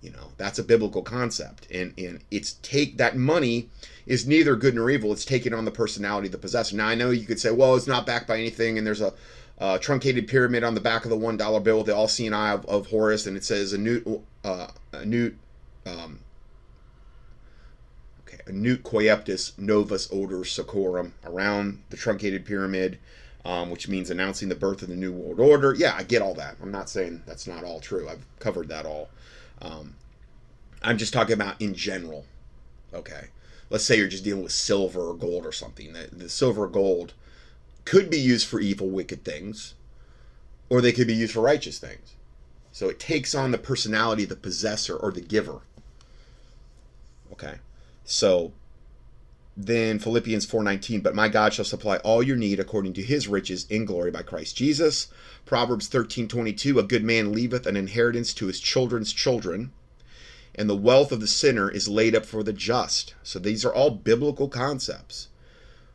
You 0.00 0.10
know, 0.10 0.32
that's 0.36 0.58
a 0.58 0.64
biblical 0.64 1.02
concept. 1.02 1.66
And 1.70 1.92
and 1.98 2.20
it's 2.30 2.54
take 2.62 2.98
that 2.98 3.16
money 3.16 3.68
is 4.06 4.26
neither 4.26 4.56
good 4.56 4.74
nor 4.74 4.90
evil. 4.90 5.12
It's 5.12 5.24
taken 5.24 5.52
on 5.52 5.64
the 5.64 5.70
personality 5.70 6.28
of 6.28 6.32
the 6.32 6.38
possessor. 6.38 6.76
Now 6.76 6.86
I 6.86 6.94
know 6.94 7.10
you 7.10 7.26
could 7.26 7.40
say, 7.40 7.50
well, 7.50 7.74
it's 7.74 7.86
not 7.88 8.06
backed 8.06 8.28
by 8.28 8.38
anything, 8.38 8.78
and 8.78 8.86
there's 8.86 9.00
a 9.00 9.12
uh, 9.58 9.76
truncated 9.78 10.28
pyramid 10.28 10.62
on 10.62 10.74
the 10.74 10.80
back 10.80 11.04
of 11.04 11.10
the 11.10 11.16
one 11.16 11.36
dollar 11.36 11.58
bill 11.58 11.78
with 11.78 11.86
the 11.86 11.96
all-seeing 11.96 12.32
eye 12.32 12.52
of, 12.52 12.64
of 12.66 12.86
Horus, 12.86 13.26
and 13.26 13.36
it 13.36 13.44
says 13.44 13.72
a 13.72 13.78
new 13.78 14.22
uh, 14.44 14.68
a 14.92 15.04
new 15.04 15.34
um, 15.84 16.20
okay, 18.20 18.38
a 18.46 18.52
new 18.52 18.76
coeptus 18.76 19.58
novus 19.58 20.08
odor 20.12 20.44
socorum 20.44 21.10
around 21.24 21.82
the 21.90 21.96
truncated 21.96 22.46
pyramid, 22.46 22.98
um, 23.44 23.68
which 23.68 23.88
means 23.88 24.10
announcing 24.10 24.48
the 24.48 24.54
birth 24.54 24.82
of 24.82 24.88
the 24.88 24.96
new 24.96 25.10
world 25.10 25.40
order. 25.40 25.74
Yeah, 25.74 25.94
I 25.96 26.04
get 26.04 26.22
all 26.22 26.34
that. 26.34 26.56
I'm 26.62 26.70
not 26.70 26.88
saying 26.88 27.24
that's 27.26 27.48
not 27.48 27.64
all 27.64 27.80
true. 27.80 28.08
I've 28.08 28.24
covered 28.38 28.68
that 28.68 28.86
all. 28.86 29.08
Um, 29.60 29.94
I'm 30.82 30.98
just 30.98 31.12
talking 31.12 31.34
about 31.34 31.60
in 31.60 31.74
general. 31.74 32.26
Okay, 32.92 33.28
let's 33.70 33.84
say 33.84 33.96
you're 33.96 34.08
just 34.08 34.24
dealing 34.24 34.42
with 34.42 34.52
silver 34.52 35.10
or 35.10 35.14
gold 35.14 35.44
or 35.44 35.52
something. 35.52 35.92
The, 35.92 36.08
the 36.12 36.28
silver 36.28 36.64
or 36.64 36.68
gold 36.68 37.12
could 37.84 38.10
be 38.10 38.18
used 38.18 38.46
for 38.46 38.60
evil, 38.60 38.88
wicked 38.88 39.24
things, 39.24 39.74
or 40.68 40.80
they 40.80 40.92
could 40.92 41.06
be 41.06 41.14
used 41.14 41.34
for 41.34 41.40
righteous 41.40 41.78
things. 41.78 42.14
So 42.72 42.88
it 42.88 43.00
takes 43.00 43.34
on 43.34 43.50
the 43.50 43.58
personality 43.58 44.24
of 44.24 44.28
the 44.28 44.36
possessor 44.36 44.96
or 44.96 45.10
the 45.10 45.20
giver. 45.20 45.60
Okay. 47.32 47.54
So 48.04 48.52
then 49.60 49.98
Philippians 49.98 50.46
4:19, 50.46 51.00
but 51.02 51.16
my 51.16 51.28
God 51.28 51.52
shall 51.52 51.64
supply 51.64 51.96
all 51.98 52.22
your 52.22 52.36
need 52.36 52.60
according 52.60 52.92
to 52.92 53.02
his 53.02 53.26
riches 53.26 53.66
in 53.68 53.84
glory 53.84 54.12
by 54.12 54.22
Christ 54.22 54.56
Jesus. 54.56 55.08
Proverbs 55.44 55.88
13:22, 55.88 56.78
a 56.78 56.84
good 56.84 57.02
man 57.02 57.32
leaveth 57.32 57.66
an 57.66 57.76
inheritance 57.76 58.32
to 58.34 58.46
his 58.46 58.60
children's 58.60 59.12
children, 59.12 59.72
and 60.54 60.70
the 60.70 60.76
wealth 60.76 61.10
of 61.10 61.18
the 61.18 61.26
sinner 61.26 61.68
is 61.68 61.88
laid 61.88 62.14
up 62.14 62.24
for 62.24 62.44
the 62.44 62.52
just. 62.52 63.14
So 63.24 63.40
these 63.40 63.64
are 63.64 63.74
all 63.74 63.90
biblical 63.90 64.48
concepts. 64.48 65.26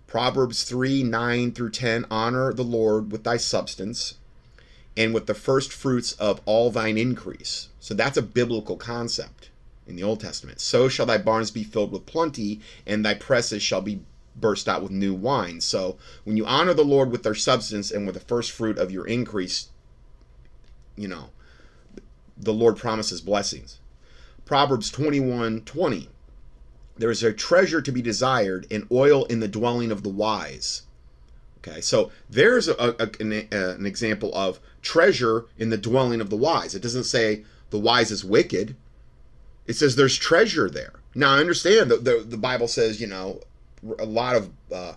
Proverbs 0.08 0.64
3, 0.64 1.02
9 1.02 1.54
through 1.54 1.72
10, 1.72 2.06
honor 2.12 2.52
the 2.52 2.66
Lord 2.66 3.14
with 3.14 3.24
thy 3.24 3.38
substance 3.38 4.16
and 4.98 5.14
with 5.14 5.26
the 5.26 5.34
first 5.34 5.72
fruits 5.72 6.12
of 6.14 6.42
all 6.46 6.70
thine 6.70 6.98
increase. 6.98 7.70
So 7.80 7.94
that's 7.94 8.18
a 8.18 8.22
biblical 8.22 8.76
concept 8.76 9.52
in 9.88 9.96
the 9.96 10.04
Old 10.04 10.20
Testament. 10.20 10.62
So 10.62 10.88
shall 10.88 11.06
thy 11.06 11.18
barns 11.18 11.52
be 11.52 11.64
filled 11.64 11.92
with 11.92 12.06
plenty, 12.06 12.62
and 12.86 13.06
thy 13.06 13.14
presses 13.14 13.62
shall 13.62 13.82
be 13.82 14.02
burst 14.36 14.68
out 14.68 14.82
with 14.82 14.92
new 14.92 15.14
wine. 15.14 15.62
So 15.62 15.98
when 16.24 16.38
you 16.38 16.46
honor 16.46 16.74
the 16.74 16.84
Lord 16.84 17.12
with 17.12 17.24
their 17.24 17.36
substance 17.36 17.92
and 17.92 18.06
with 18.06 18.16
the 18.16 18.22
first 18.22 18.52
fruit 18.52 18.78
of 18.78 18.92
your 18.92 19.06
increase, 19.06 19.70
you 20.96 21.08
know, 21.08 21.30
the 22.38 22.54
Lord 22.54 22.78
promises 22.78 23.22
blessings. 23.22 23.80
Proverbs 24.46 24.90
21 24.90 25.62
20. 25.62 26.10
There 26.98 27.12
is 27.12 27.24
a 27.24 27.34
treasure 27.34 27.82
to 27.82 27.92
be 27.92 28.02
desired, 28.02 28.68
and 28.70 28.88
oil 28.92 29.26
in 29.26 29.40
the 29.40 29.48
dwelling 29.48 29.92
of 29.92 30.04
the 30.04 30.10
wise. 30.10 30.84
Okay, 31.60 31.82
so 31.82 32.12
there's 32.30 32.68
a, 32.68 32.74
a, 33.00 33.10
an, 33.20 33.48
a, 33.52 33.70
an 33.72 33.86
example 33.86 34.34
of 34.36 34.60
treasure 34.82 35.46
in 35.58 35.70
the 35.70 35.78
dwelling 35.78 36.22
of 36.22 36.30
the 36.30 36.36
wise. 36.36 36.76
It 36.76 36.82
doesn't 36.82 37.06
say 37.06 37.46
the 37.70 37.80
wise 37.80 38.12
is 38.12 38.26
wicked. 38.26 38.76
It 39.68 39.76
says 39.76 39.96
there's 39.96 40.18
treasure 40.18 40.70
there. 40.70 40.94
Now 41.16 41.36
I 41.36 41.40
understand 41.40 41.92
that 41.92 42.04
the, 42.04 42.26
the 42.28 42.38
Bible 42.38 42.68
says 42.68 43.00
you 43.00 43.08
know 43.08 43.42
a 44.00 44.06
lot 44.06 44.36
of 44.36 44.50
uh, 44.72 44.94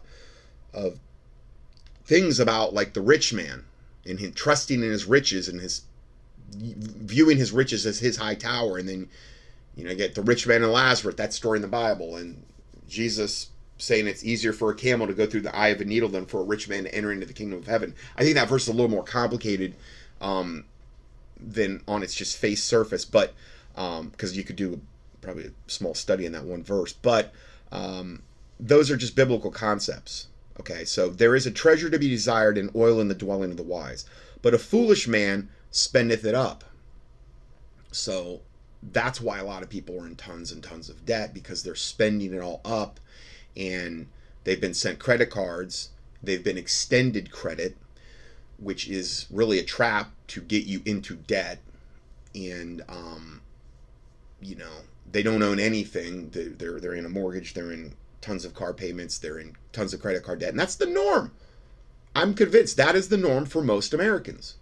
of 0.72 0.98
things 2.04 2.40
about 2.40 2.74
like 2.74 2.94
the 2.94 3.00
rich 3.00 3.32
man 3.32 3.64
and 4.06 4.20
him 4.20 4.32
trusting 4.32 4.82
in 4.82 4.90
his 4.90 5.06
riches 5.06 5.48
and 5.48 5.60
his 5.60 5.82
viewing 6.54 7.36
his 7.36 7.52
riches 7.52 7.86
as 7.86 7.98
his 7.98 8.16
high 8.16 8.34
tower, 8.34 8.78
and 8.78 8.88
then 8.88 9.08
you 9.76 9.84
know 9.84 9.90
you 9.90 9.96
get 9.96 10.14
the 10.14 10.22
rich 10.22 10.46
man 10.46 10.62
and 10.62 10.72
Lazarus 10.72 11.16
that 11.16 11.32
story 11.32 11.58
in 11.58 11.62
the 11.62 11.68
Bible 11.68 12.16
and 12.16 12.42
Jesus 12.88 13.50
saying 13.78 14.06
it's 14.06 14.24
easier 14.24 14.52
for 14.52 14.70
a 14.70 14.74
camel 14.74 15.06
to 15.06 15.12
go 15.12 15.26
through 15.26 15.42
the 15.42 15.54
eye 15.54 15.68
of 15.68 15.80
a 15.80 15.84
needle 15.84 16.08
than 16.08 16.24
for 16.24 16.40
a 16.40 16.44
rich 16.44 16.68
man 16.68 16.84
to 16.84 16.94
enter 16.94 17.12
into 17.12 17.26
the 17.26 17.32
kingdom 17.32 17.58
of 17.58 17.66
heaven. 17.66 17.94
I 18.16 18.22
think 18.22 18.36
that 18.36 18.48
verse 18.48 18.62
is 18.62 18.68
a 18.68 18.72
little 18.72 18.90
more 18.90 19.02
complicated 19.02 19.74
um, 20.20 20.64
than 21.38 21.82
on 21.86 22.02
its 22.02 22.14
just 22.14 22.38
face 22.38 22.62
surface, 22.62 23.04
but 23.04 23.34
because 23.76 24.32
um, 24.32 24.36
you 24.36 24.42
could 24.42 24.56
do 24.56 24.80
probably 25.20 25.44
a 25.46 25.70
small 25.70 25.94
study 25.94 26.24
in 26.26 26.32
that 26.32 26.44
one 26.44 26.62
verse, 26.62 26.92
but 26.92 27.32
um, 27.70 28.22
those 28.58 28.90
are 28.90 28.96
just 28.96 29.14
biblical 29.14 29.50
concepts. 29.50 30.28
Okay, 30.58 30.84
so 30.84 31.10
there 31.10 31.36
is 31.36 31.46
a 31.46 31.50
treasure 31.50 31.90
to 31.90 31.98
be 31.98 32.08
desired 32.08 32.56
and 32.56 32.74
oil 32.74 33.00
in 33.00 33.08
the 33.08 33.14
dwelling 33.14 33.50
of 33.50 33.58
the 33.58 33.62
wise, 33.62 34.06
but 34.40 34.54
a 34.54 34.58
foolish 34.58 35.06
man 35.06 35.50
spendeth 35.70 36.24
it 36.24 36.34
up. 36.34 36.64
So 37.92 38.40
that's 38.82 39.20
why 39.20 39.38
a 39.38 39.44
lot 39.44 39.62
of 39.62 39.68
people 39.68 40.00
are 40.00 40.06
in 40.06 40.16
tons 40.16 40.52
and 40.52 40.62
tons 40.62 40.88
of 40.88 41.04
debt 41.04 41.34
because 41.34 41.62
they're 41.62 41.74
spending 41.74 42.32
it 42.32 42.40
all 42.40 42.60
up 42.64 43.00
and 43.56 44.06
they've 44.44 44.60
been 44.60 44.74
sent 44.74 44.98
credit 44.98 45.30
cards, 45.30 45.90
they've 46.22 46.44
been 46.44 46.58
extended 46.58 47.30
credit, 47.30 47.76
which 48.58 48.88
is 48.88 49.26
really 49.30 49.58
a 49.58 49.64
trap 49.64 50.10
to 50.28 50.40
get 50.40 50.64
you 50.64 50.80
into 50.84 51.16
debt. 51.16 51.58
And, 52.34 52.82
um, 52.88 53.40
you 54.40 54.56
know, 54.56 54.82
they 55.10 55.22
don't 55.22 55.42
own 55.42 55.58
anything. 55.60 56.30
They're, 56.30 56.80
they're 56.80 56.94
in 56.94 57.06
a 57.06 57.08
mortgage, 57.10 57.54
they're 57.54 57.72
in 57.72 57.94
tons 58.20 58.44
of 58.44 58.54
car 58.54 58.74
payments, 58.74 59.18
they're 59.18 59.38
in 59.38 59.56
tons 59.72 59.94
of 59.94 60.00
credit 60.00 60.22
card 60.24 60.40
debt. 60.40 60.50
And 60.50 60.58
that's 60.60 60.76
the 60.76 60.86
norm. 60.86 61.32
I'm 62.14 62.34
convinced 62.34 62.76
that 62.76 62.96
is 62.96 63.08
the 63.08 63.16
norm 63.16 63.46
for 63.46 63.62
most 63.62 63.94
Americans. 63.94 64.56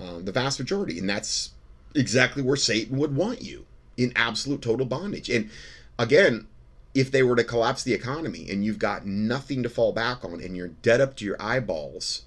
um, 0.00 0.24
the 0.24 0.32
vast 0.32 0.58
majority, 0.58 0.98
and 0.98 1.08
that's 1.08 1.50
exactly 1.94 2.42
where 2.42 2.56
Satan 2.56 2.96
would 2.98 3.14
want 3.14 3.42
you 3.42 3.66
in 3.96 4.12
absolute 4.16 4.62
total 4.62 4.86
bondage. 4.86 5.28
And 5.28 5.50
again, 5.98 6.46
if 6.94 7.10
they 7.10 7.22
were 7.22 7.36
to 7.36 7.44
collapse 7.44 7.82
the 7.82 7.92
economy 7.92 8.48
and 8.50 8.64
you've 8.64 8.78
got 8.78 9.06
nothing 9.06 9.62
to 9.62 9.68
fall 9.68 9.92
back 9.92 10.24
on 10.24 10.40
and 10.40 10.56
you're 10.56 10.68
dead 10.68 11.00
up 11.00 11.16
to 11.16 11.24
your 11.24 11.40
eyeballs, 11.40 12.22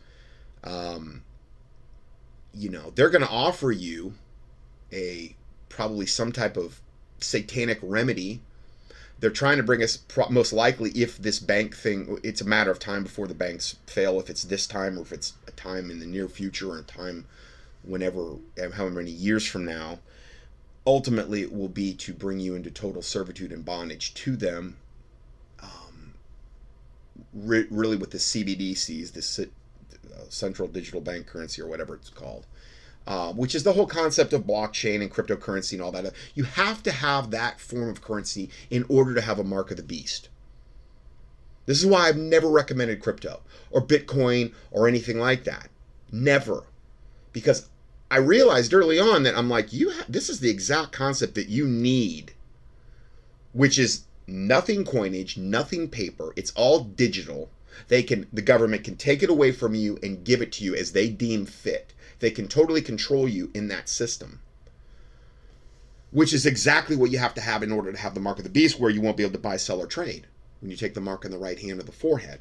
um, 0.64 1.24
you 2.54 2.70
know, 2.70 2.92
they're 2.96 3.10
going 3.10 3.24
to 3.24 3.30
offer 3.30 3.72
you 3.72 4.14
a 4.92 5.36
probably 5.74 6.06
some 6.06 6.32
type 6.32 6.56
of 6.56 6.80
satanic 7.20 7.80
remedy. 7.82 8.42
They're 9.20 9.32
trying 9.32 9.58
to 9.58 9.64
bring 9.64 9.82
us, 9.82 9.98
pro- 9.98 10.30
most 10.30 10.54
likely, 10.54 10.92
if 10.92 11.18
this 11.18 11.40
bank 11.40 11.76
thing, 11.76 12.20
it's 12.24 12.42
a 12.42 12.46
matter 12.46 12.70
of 12.70 12.78
time 12.78 13.04
before 13.04 13.28
the 13.28 13.34
banks 13.34 13.78
fail, 13.88 14.20
if 14.20 14.30
it's 14.30 14.44
this 14.44 14.68
time 14.68 15.00
or 15.00 15.02
if 15.02 15.12
it's 15.12 15.34
a 15.48 15.52
time 15.52 15.90
in 15.90 16.00
the 16.00 16.06
near 16.06 16.28
future 16.28 16.72
or 16.72 16.80
a 16.80 16.84
time 16.84 17.26
whenever, 17.84 18.36
however 18.58 18.92
many 18.92 19.12
years 19.12 19.48
from 19.48 19.66
now. 19.66 20.00
Ultimately, 20.86 21.42
it 21.42 21.54
will 21.54 21.70
be 21.70 21.94
to 21.96 22.14
bring 22.14 22.40
you 22.40 22.56
into 22.56 22.70
total 22.70 23.02
servitude 23.02 23.52
and 23.52 23.66
bondage 23.66 24.14
to 24.16 24.36
them. 24.36 24.78
Um, 25.62 26.14
re- 27.34 27.68
really, 27.72 27.96
with 27.96 28.12
the 28.12 28.18
CBDCs, 28.18 29.14
this 29.14 29.40
uh, 29.40 29.46
central 30.30 30.68
digital 30.68 31.02
bank 31.02 31.26
currency 31.26 31.62
or 31.62 31.68
whatever 31.68 31.96
it's 31.96 32.10
called 32.10 32.46
uh, 33.06 33.34
which 33.34 33.56
is 33.56 33.64
the 33.64 33.74
whole 33.74 33.88
concept 33.88 34.34
of 34.34 34.44
blockchain 34.44 35.02
and 35.02 35.12
cryptocurrency 35.12 35.74
and 35.74 35.82
all 35.82 35.92
that. 35.92 36.14
You 36.36 36.44
have 36.44 36.82
to 36.84 36.92
have 36.92 37.32
that 37.32 37.60
form 37.60 37.90
of 37.90 38.02
currency 38.02 38.50
in 38.70 38.86
order 38.88 39.14
to 39.14 39.22
have 39.22 39.40
a 39.40 39.44
mark 39.44 39.72
of 39.72 39.78
the 39.78 39.84
beast. 39.84 40.30
This 41.66 41.80
is 41.80 41.86
why 41.86 42.08
I've 42.08 42.18
never 42.18 42.50
recommended 42.50 43.02
crypto 43.02 43.42
or 43.72 43.82
Bitcoin 43.82 44.54
or 44.72 44.88
anything 44.88 45.18
like 45.18 45.44
that. 45.46 45.70
Never. 46.12 46.64
Because 47.32 47.70
I 48.12 48.18
realized 48.18 48.74
early 48.74 49.00
on 49.00 49.24
that 49.24 49.36
I'm 49.38 49.50
like, 49.50 49.74
you 49.74 49.92
this 50.08 50.30
is 50.30 50.40
the 50.40 50.50
exact 50.50 50.92
concept 50.92 51.36
that 51.36 51.50
you 51.50 51.68
need, 51.68 52.34
which 53.54 53.80
is 53.80 54.04
nothing 54.28 54.86
coinage, 54.86 55.38
nothing 55.38 55.90
paper. 55.90 56.32
It's 56.36 56.52
all 56.52 56.82
digital. 56.82 57.50
They 57.88 58.04
can 58.04 58.28
the 58.32 58.42
government 58.42 58.84
can 58.84 58.98
take 58.98 59.24
it 59.24 59.30
away 59.30 59.52
from 59.52 59.74
you 59.74 59.98
and 60.04 60.24
give 60.24 60.42
it 60.42 60.52
to 60.54 60.64
you 60.64 60.76
as 60.76 60.92
they 60.92 61.10
deem 61.10 61.46
fit. 61.46 61.94
They 62.24 62.32
can 62.32 62.48
totally 62.48 62.82
control 62.82 63.28
you 63.28 63.52
in 63.54 63.68
that 63.68 63.90
system. 63.90 64.40
Which 66.12 66.32
is 66.32 66.46
exactly 66.46 66.96
what 66.96 67.12
you 67.12 67.18
have 67.18 67.34
to 67.34 67.42
have 67.42 67.64
in 67.64 67.72
order 67.74 67.92
to 67.92 67.98
have 67.98 68.14
the 68.14 68.22
mark 68.22 68.38
of 68.38 68.46
the 68.46 68.50
beast, 68.50 68.80
where 68.80 68.90
you 68.90 69.02
won't 69.02 69.18
be 69.18 69.24
able 69.24 69.34
to 69.34 69.40
buy, 69.40 69.58
sell, 69.58 69.82
or 69.82 69.88
trade 69.88 70.28
when 70.62 70.72
you 70.72 70.78
take 70.78 70.94
the 70.94 71.02
mark 71.02 71.26
on 71.26 71.32
the 71.32 71.38
right 71.38 71.60
hand 71.60 71.82
of 71.82 71.86
the 71.86 71.92
forehead. 71.92 72.40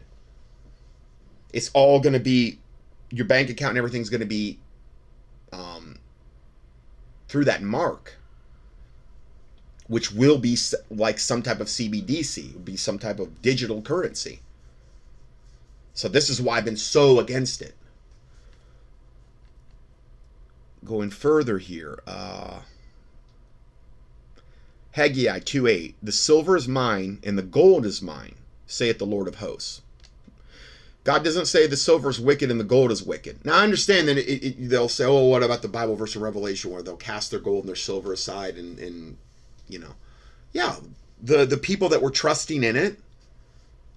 It's 1.52 1.68
all 1.74 1.98
going 1.98 2.12
to 2.12 2.20
be 2.20 2.60
your 3.10 3.26
bank 3.26 3.50
account 3.50 3.70
and 3.70 3.78
everything's 3.78 4.08
going 4.08 4.20
to 4.20 4.24
be 4.24 4.60
um, 5.52 5.98
through 7.26 7.46
that 7.46 7.60
mark, 7.64 8.14
which 9.88 10.12
will 10.12 10.38
be 10.38 10.56
like 10.92 11.18
some 11.18 11.42
type 11.42 11.58
of 11.58 11.66
CBDC, 11.66 12.54
will 12.54 12.60
be 12.60 12.76
some 12.76 13.00
type 13.00 13.18
of 13.18 13.42
digital 13.42 13.82
currency. 13.82 14.42
So 15.92 16.06
this 16.06 16.30
is 16.30 16.40
why 16.40 16.58
I've 16.58 16.64
been 16.64 16.76
so 16.76 17.18
against 17.18 17.60
it 17.60 17.74
going 20.84 21.10
further 21.10 21.58
here, 21.58 22.00
uh, 22.06 22.60
Haggai 24.92 25.40
2.8, 25.40 25.94
The 26.02 26.12
silver 26.12 26.56
is 26.56 26.68
mine 26.68 27.18
and 27.22 27.38
the 27.38 27.42
gold 27.42 27.86
is 27.86 28.02
mine, 28.02 28.36
saith 28.66 28.98
the 28.98 29.06
Lord 29.06 29.28
of 29.28 29.36
hosts. 29.36 29.80
God 31.04 31.24
doesn't 31.24 31.46
say 31.46 31.66
the 31.66 31.76
silver 31.76 32.10
is 32.10 32.20
wicked 32.20 32.50
and 32.50 32.60
the 32.60 32.64
gold 32.64 32.92
is 32.92 33.02
wicked. 33.02 33.44
Now 33.44 33.56
I 33.56 33.64
understand 33.64 34.06
that 34.08 34.18
it, 34.18 34.44
it, 34.44 34.68
they'll 34.68 34.88
say, 34.88 35.04
"Oh, 35.04 35.24
what 35.24 35.42
about 35.42 35.62
the 35.62 35.68
Bible 35.68 35.96
verse 35.96 36.14
of 36.14 36.22
Revelation 36.22 36.70
where 36.70 36.82
they'll 36.82 36.96
cast 36.96 37.32
their 37.32 37.40
gold 37.40 37.64
and 37.64 37.68
their 37.68 37.76
silver 37.76 38.12
aside?" 38.12 38.56
And, 38.56 38.78
and 38.78 39.16
you 39.68 39.80
know, 39.80 39.94
yeah, 40.52 40.76
the 41.20 41.44
the 41.44 41.56
people 41.56 41.88
that 41.88 42.02
were 42.02 42.12
trusting 42.12 42.62
in 42.62 42.76
it 42.76 43.00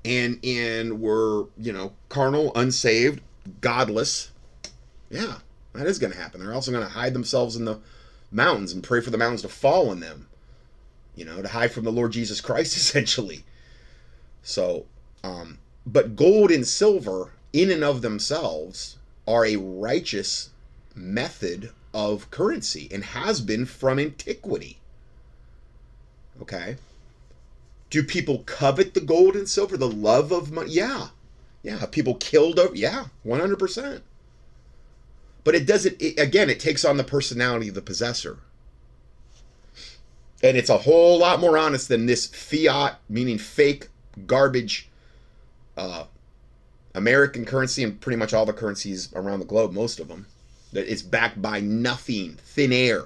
and 0.03 0.43
and 0.43 0.99
were 0.99 1.45
you 1.59 1.71
know 1.71 1.93
carnal, 2.09 2.51
unsaved, 2.55 3.21
godless, 3.61 4.31
yeah, 5.11 5.39
that 5.77 5.88
is 5.88 5.99
going 5.99 6.13
to 6.13 6.19
happen. 6.19 6.39
They're 6.39 6.53
also 6.53 6.71
going 6.71 6.83
to 6.83 6.89
hide 6.89 7.13
themselves 7.13 7.55
in 7.55 7.65
the 7.65 7.79
mountains 8.31 8.71
and 8.71 8.83
pray 8.83 9.01
for 9.01 9.09
the 9.09 9.17
mountains 9.17 9.41
to 9.43 9.49
fall 9.49 9.89
on 9.89 9.99
them. 9.99 10.27
You 11.15 11.25
know, 11.25 11.41
to 11.41 11.47
hide 11.47 11.71
from 11.71 11.85
the 11.85 11.91
Lord 11.91 12.11
Jesus 12.11 12.41
Christ, 12.41 12.75
essentially. 12.77 13.45
So, 14.43 14.85
um, 15.23 15.59
but 15.85 16.15
gold 16.15 16.51
and 16.51 16.67
silver, 16.67 17.31
in 17.53 17.71
and 17.71 17.83
of 17.83 18.01
themselves, 18.01 18.97
are 19.27 19.45
a 19.45 19.55
righteous 19.55 20.49
method 20.93 21.71
of 21.93 22.29
currency 22.31 22.88
and 22.91 23.03
has 23.03 23.41
been 23.41 23.65
from 23.65 23.99
antiquity. 23.99 24.77
Okay. 26.41 26.77
Do 27.89 28.03
people 28.03 28.39
covet 28.39 28.93
the 28.93 29.01
gold 29.01 29.35
and 29.35 29.47
silver, 29.47 29.77
the 29.77 29.89
love 29.89 30.31
of 30.31 30.51
money? 30.51 30.71
Yeah. 30.71 31.07
Yeah. 31.63 31.85
People 31.85 32.15
killed 32.15 32.59
over. 32.59 32.75
Yeah. 32.75 33.05
100% 33.25 34.01
but 35.45 35.55
it 35.55 35.65
doesn't 35.65 35.95
it, 36.01 36.19
again 36.19 36.49
it 36.49 36.60
takes 36.60 36.84
on 36.84 36.97
the 36.97 37.03
personality 37.05 37.69
of 37.69 37.75
the 37.75 37.81
possessor. 37.81 38.39
And 40.43 40.58
it's 40.58 40.69
a 40.69 40.79
whole 40.79 41.17
lot 41.17 41.39
more 41.39 41.58
honest 41.58 41.88
than 41.88 42.08
this 42.08 42.25
fiat 42.25 42.99
meaning 43.08 43.38
fake 43.38 43.88
garbage 44.27 44.89
uh, 45.77 46.05
american 46.93 47.45
currency 47.45 47.84
and 47.84 47.99
pretty 48.01 48.17
much 48.17 48.34
all 48.34 48.45
the 48.45 48.53
currencies 48.53 49.12
around 49.13 49.39
the 49.39 49.45
globe 49.45 49.73
most 49.73 49.99
of 49.99 50.08
them 50.08 50.25
that 50.71 50.91
it's 50.91 51.01
backed 51.01 51.41
by 51.41 51.60
nothing 51.62 52.34
thin 52.34 52.73
air. 52.73 53.05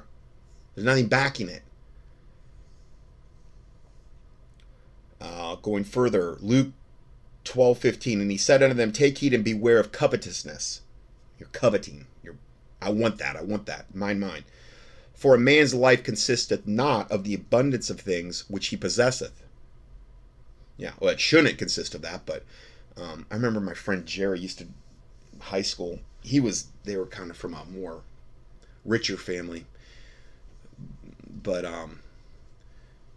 There's 0.74 0.86
nothing 0.86 1.08
backing 1.08 1.50
it. 1.50 1.64
Uh, 5.22 5.56
going 5.56 5.84
further 5.84 6.38
luke 6.40 6.72
12 7.44 7.78
15 7.78 8.22
and 8.22 8.32
he 8.32 8.38
said 8.38 8.64
unto 8.64 8.74
them 8.74 8.94
take 8.94 9.18
heed 9.18 9.34
and 9.34 9.44
beware 9.44 9.80
of 9.80 9.92
covetousness. 9.92 10.82
You're 11.38 11.50
coveting 11.50 12.06
I 12.82 12.90
want 12.90 13.18
that. 13.18 13.36
I 13.36 13.42
want 13.42 13.66
that. 13.66 13.94
Mine, 13.94 14.20
mine. 14.20 14.46
For 15.14 15.36
a 15.36 15.40
man's 15.40 15.74
life 15.74 16.04
consisteth 16.04 16.66
not 16.66 17.12
of 17.12 17.24
the 17.24 17.34
abundance 17.34 17.90
of 17.90 18.00
things 18.00 18.46
which 18.50 18.68
he 18.68 18.78
possesseth. 18.78 19.44
Yeah, 20.78 20.92
well, 21.00 21.12
it 21.12 21.20
shouldn't 21.20 21.58
consist 21.58 21.94
of 21.94 22.02
that, 22.04 22.26
but 22.26 22.46
um, 22.96 23.26
I 23.30 23.36
remember 23.36 23.60
my 23.60 23.74
friend 23.74 24.06
Jerry 24.06 24.40
used 24.40 24.60
to 24.60 24.68
high 25.40 25.62
school. 25.62 26.00
He 26.22 26.40
was 26.40 26.68
they 26.86 26.96
were 26.96 27.06
kind 27.06 27.30
of 27.30 27.38
from 27.38 27.54
a 27.54 27.66
more 27.66 28.02
richer 28.86 29.18
family, 29.18 29.66
but 31.44 31.66
um, 31.66 32.00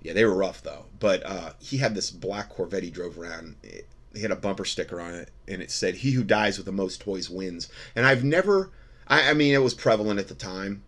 yeah, 0.02 0.12
they 0.12 0.24
were 0.24 0.34
rough 0.34 0.62
though. 0.62 0.86
But 0.98 1.24
uh, 1.24 1.52
he 1.60 1.78
had 1.78 1.94
this 1.94 2.10
black 2.10 2.48
Corvette 2.48 2.82
he 2.82 2.90
drove 2.90 3.18
around. 3.18 3.56
It, 3.62 3.86
he 4.12 4.22
had 4.22 4.30
a 4.30 4.36
bumper 4.36 4.64
sticker 4.64 5.00
on 5.00 5.14
it, 5.14 5.30
and 5.46 5.62
it 5.62 5.70
said, 5.70 5.96
"He 5.96 6.12
who 6.12 6.24
dies 6.24 6.56
with 6.56 6.66
the 6.66 6.72
most 6.72 7.00
toys 7.00 7.30
wins." 7.30 7.68
And 7.94 8.06
I've 8.06 8.24
never 8.24 8.70
I, 9.06 9.30
I 9.30 9.34
mean, 9.34 9.54
it 9.54 9.62
was 9.62 9.74
prevalent 9.74 10.20
at 10.20 10.28
the 10.28 10.34
time. 10.34 10.82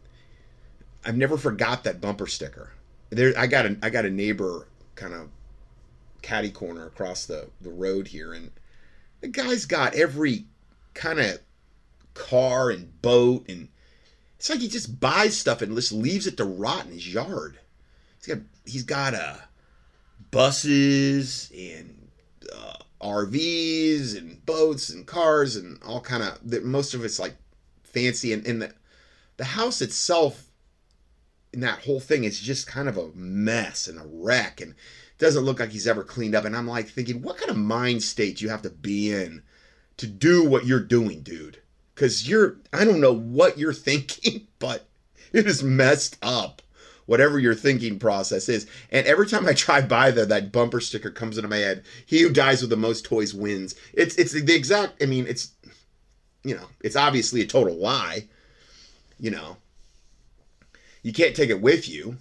I've 1.04 1.16
never 1.16 1.36
forgot 1.36 1.84
that 1.84 2.00
bumper 2.00 2.26
sticker. 2.26 2.72
There, 3.10 3.32
I 3.36 3.46
got 3.46 3.66
a 3.66 3.76
I 3.82 3.90
got 3.90 4.06
a 4.06 4.10
neighbor 4.10 4.66
kind 4.94 5.12
of 5.12 5.28
caddy 6.22 6.50
corner 6.50 6.86
across 6.86 7.26
the 7.26 7.50
the 7.60 7.70
road 7.70 8.08
here, 8.08 8.32
and 8.32 8.50
the 9.20 9.28
guy's 9.28 9.66
got 9.66 9.94
every 9.94 10.46
kind 10.94 11.20
of 11.20 11.40
car 12.14 12.70
and 12.70 13.00
boat, 13.02 13.48
and 13.48 13.68
it's 14.36 14.48
like 14.48 14.60
he 14.60 14.68
just 14.68 14.98
buys 14.98 15.36
stuff 15.36 15.62
and 15.62 15.74
just 15.76 15.92
leaves 15.92 16.26
it 16.26 16.36
to 16.38 16.44
rot 16.44 16.86
in 16.86 16.92
his 16.92 17.12
yard. 17.12 17.58
He's 18.18 18.34
got 18.34 18.44
he's 18.64 18.82
got 18.82 19.14
uh 19.14 19.36
buses 20.30 21.52
and 21.56 22.08
uh, 22.52 22.74
RVs 23.00 24.16
and 24.16 24.44
boats 24.46 24.88
and 24.88 25.06
cars 25.06 25.56
and 25.56 25.80
all 25.84 26.00
kind 26.00 26.22
of 26.22 26.64
most 26.64 26.94
of 26.94 27.04
it's 27.04 27.18
like 27.18 27.36
fancy 27.94 28.32
and, 28.32 28.62
the 28.62 28.74
the 29.36 29.44
house 29.44 29.80
itself 29.80 30.48
and 31.52 31.62
that 31.62 31.80
whole 31.80 32.00
thing 32.00 32.24
is 32.24 32.38
just 32.40 32.66
kind 32.66 32.88
of 32.88 32.96
a 32.96 33.08
mess 33.14 33.88
and 33.88 33.98
a 33.98 34.06
wreck 34.06 34.60
and 34.60 34.74
doesn't 35.18 35.44
look 35.44 35.60
like 35.60 35.70
he's 35.70 35.86
ever 35.86 36.04
cleaned 36.04 36.34
up 36.34 36.44
and 36.44 36.56
i'm 36.56 36.66
like 36.66 36.88
thinking 36.88 37.22
what 37.22 37.38
kind 37.38 37.50
of 37.50 37.56
mind 37.56 38.02
state 38.02 38.40
you 38.40 38.48
have 38.48 38.62
to 38.62 38.70
be 38.70 39.12
in 39.12 39.42
to 39.96 40.06
do 40.06 40.44
what 40.44 40.66
you're 40.66 40.80
doing 40.80 41.20
dude? 41.20 41.58
Because 41.94 42.28
you're 42.28 42.56
i 42.72 42.84
don't 42.84 43.00
know 43.00 43.12
what 43.12 43.58
you're 43.58 43.72
thinking 43.88 44.46
but 44.58 44.86
it 45.32 45.46
is 45.46 45.62
messed 45.62 46.16
up 46.22 46.62
whatever 47.06 47.38
your 47.38 47.54
thinking 47.54 47.98
process 47.98 48.48
is. 48.48 48.66
And 48.90 49.06
every 49.06 49.26
time 49.26 49.46
i 49.46 49.52
drive 49.52 49.88
by 49.88 50.10
there 50.10 50.26
that 50.26 50.52
bumper 50.52 50.80
sticker 50.80 51.10
comes 51.10 51.38
into 51.38 51.48
my 51.48 51.58
head 51.58 51.84
he 52.06 52.22
who 52.22 52.30
dies 52.30 52.60
with 52.60 52.70
the 52.70 52.76
most 52.76 53.04
toys 53.04 53.34
wins. 53.34 53.74
It's 53.92 54.16
it's 54.16 54.32
the 54.32 54.54
exact 54.54 55.02
i 55.02 55.06
mean 55.06 55.26
it's 55.26 55.52
you 56.44 56.54
know, 56.54 56.68
it's 56.82 56.96
obviously 56.96 57.40
a 57.40 57.46
total 57.46 57.74
lie. 57.74 58.28
You 59.18 59.30
know, 59.30 59.56
you 61.02 61.12
can't 61.12 61.34
take 61.34 61.50
it 61.50 61.60
with 61.60 61.88
you. 61.88 62.18